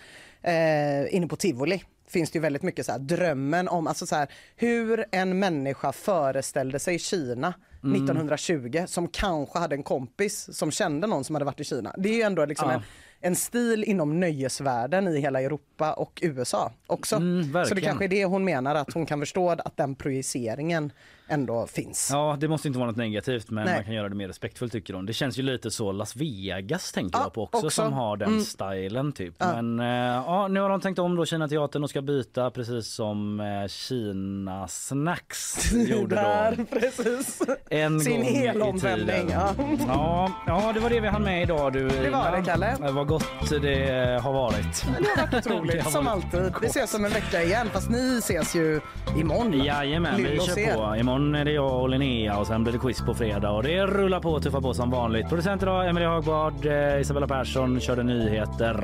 Eh, 0.41 1.15
inne 1.15 1.27
på 1.27 1.35
Tivoli 1.35 1.83
finns 2.07 2.31
det 2.31 2.37
ju 2.37 2.41
väldigt 2.41 2.63
mycket 2.63 2.85
så 2.85 2.91
här, 2.91 2.99
drömmen 2.99 3.67
om 3.67 3.87
alltså 3.87 4.05
så 4.05 4.15
här, 4.15 4.27
hur 4.55 5.05
en 5.11 5.39
människa 5.39 5.91
föreställde 5.91 6.79
sig 6.79 6.99
Kina 6.99 7.53
Mm. 7.83 7.95
1920 7.95 8.83
som 8.87 9.07
kanske 9.07 9.59
hade 9.59 9.75
en 9.75 9.83
kompis 9.83 10.49
som 10.57 10.71
kände 10.71 11.07
någon 11.07 11.23
som 11.23 11.35
hade 11.35 11.45
varit 11.45 11.59
i 11.59 11.63
Kina. 11.63 11.95
Det 11.97 12.09
är 12.09 12.13
ju 12.13 12.21
ändå 12.21 12.45
liksom 12.45 12.69
Ja. 12.69 12.75
en, 12.75 12.81
en 13.23 13.35
stil 13.35 13.83
inom 13.83 14.19
nöjesvärlden 14.19 15.07
i 15.07 15.19
hela 15.19 15.41
Europa 15.41 15.93
och 15.93 16.19
USA 16.21 16.71
också. 16.87 17.15
Mm, 17.15 17.65
så 17.65 17.75
det 17.75 17.81
kanske 17.81 18.05
är 18.05 18.09
det 18.09 18.25
hon 18.25 18.45
menar, 18.45 18.75
att 18.75 18.93
hon 18.93 19.05
kan 19.05 19.19
förstå 19.19 19.49
att 19.49 19.77
den 19.77 19.95
projiceringen 19.95 20.91
ändå 21.27 21.67
finns. 21.67 22.09
Ja, 22.11 22.37
det 22.39 22.47
måste 22.47 22.67
inte 22.67 22.79
vara 22.79 22.87
något 22.89 22.97
negativt 22.97 23.49
men 23.49 23.65
Nej. 23.65 23.75
man 23.75 23.83
kan 23.83 23.93
göra 23.93 24.09
det 24.09 24.15
mer 24.15 24.27
respektfullt 24.27 24.71
tycker 24.71 24.93
hon. 24.93 25.05
Det 25.05 25.13
känns 25.13 25.39
ju 25.39 25.43
lite 25.43 25.71
så 25.71 25.91
Las 25.91 26.15
Vegas 26.15 26.91
tänker 26.91 27.19
Ja, 27.19 27.23
jag 27.25 27.33
på 27.33 27.43
också, 27.43 27.57
också. 27.57 27.69
som 27.69 27.93
har 27.93 28.17
den 28.17 28.29
Mm. 28.29 28.41
stilen 28.43 29.11
typ. 29.11 29.35
Ja. 29.37 29.61
Men 29.61 29.79
eh, 29.79 29.85
ja, 30.25 30.47
nu 30.47 30.59
har 30.59 30.69
de 30.69 30.81
tänkt 30.81 30.99
om 30.99 31.15
då 31.15 31.25
Kina 31.25 31.47
teatern 31.47 31.83
och 31.83 31.89
ska 31.89 32.01
byta 32.01 32.51
precis 32.51 32.87
som 32.87 33.39
eh, 33.39 33.67
Kina 33.67 34.67
Snacks 34.67 35.73
gjorde 35.89 36.15
Där, 36.15 36.55
då. 36.57 36.65
precis. 36.79 37.41
En 37.69 37.99
Sin 37.99 38.23
helomvändning. 38.23 39.29
Ja. 39.31 39.53
Ja, 39.87 40.31
ja, 40.47 40.71
det 40.73 40.79
var 40.79 40.89
det 40.89 40.99
vi 40.99 41.07
hann 41.07 41.23
med 41.23 41.43
idag 41.43 41.73
du. 41.73 41.89
Det 41.89 42.09
var 42.09 42.31
det, 42.37 42.43
Kalle. 42.45 42.71
Eh, 42.83 42.91
Vad 42.93 43.07
gott 43.07 43.25
det 43.61 44.19
har 44.23 44.33
varit. 44.33 44.85
Det 44.99 45.19
har 45.21 45.27
varit 45.27 45.45
otroligt, 45.47 45.71
Det 45.71 45.81
har 45.81 45.91
som 45.91 46.05
varit 46.05 46.33
alltid. 46.35 46.53
Vi 46.61 46.67
ses 46.67 46.93
om 46.93 47.05
en 47.05 47.11
vecka 47.11 47.43
igen, 47.43 47.67
fast 47.73 47.89
ni 47.89 48.17
ses 48.17 48.55
ju 48.55 48.81
imorgon. 49.17 49.53
Jajamän, 49.53 50.15
vi 50.17 50.23
Lill 50.23 50.41
kör 50.41 50.75
på. 50.75 50.95
Imorgon 51.13 51.35
är 51.35 51.45
det 51.45 51.51
jag 51.51 51.81
och 51.81 51.89
Linnea 51.89 52.37
och 52.39 52.47
sen 52.47 52.63
blir 52.63 52.73
det 52.73 52.79
quiz 52.79 53.01
på 53.01 53.13
fredag 53.13 53.51
och 53.51 53.63
det 53.63 53.85
rullar 53.85 54.19
på 54.19 54.29
och 54.29 54.43
tuffar 54.43 54.61
på 54.61 54.73
som 54.73 54.89
vanligt. 54.91 55.29
Producent 55.29 55.61
idag 55.63 55.89
Emelie 55.89 56.07
Hagbard, 56.07 56.65
eh, 56.65 57.01
Isabella 57.01 57.27
Persson 57.27 57.79
körde 57.79 58.03
nyheter. 58.03 58.75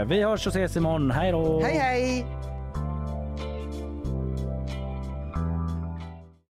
Eh, 0.00 0.06
Vi 0.08 0.22
hörs 0.22 0.46
och 0.46 0.50
ses 0.50 0.76
imorgon. 0.76 1.10
Hej 1.10 1.32
då! 1.32 1.60
Hej 1.60 1.78
hej! 1.78 2.26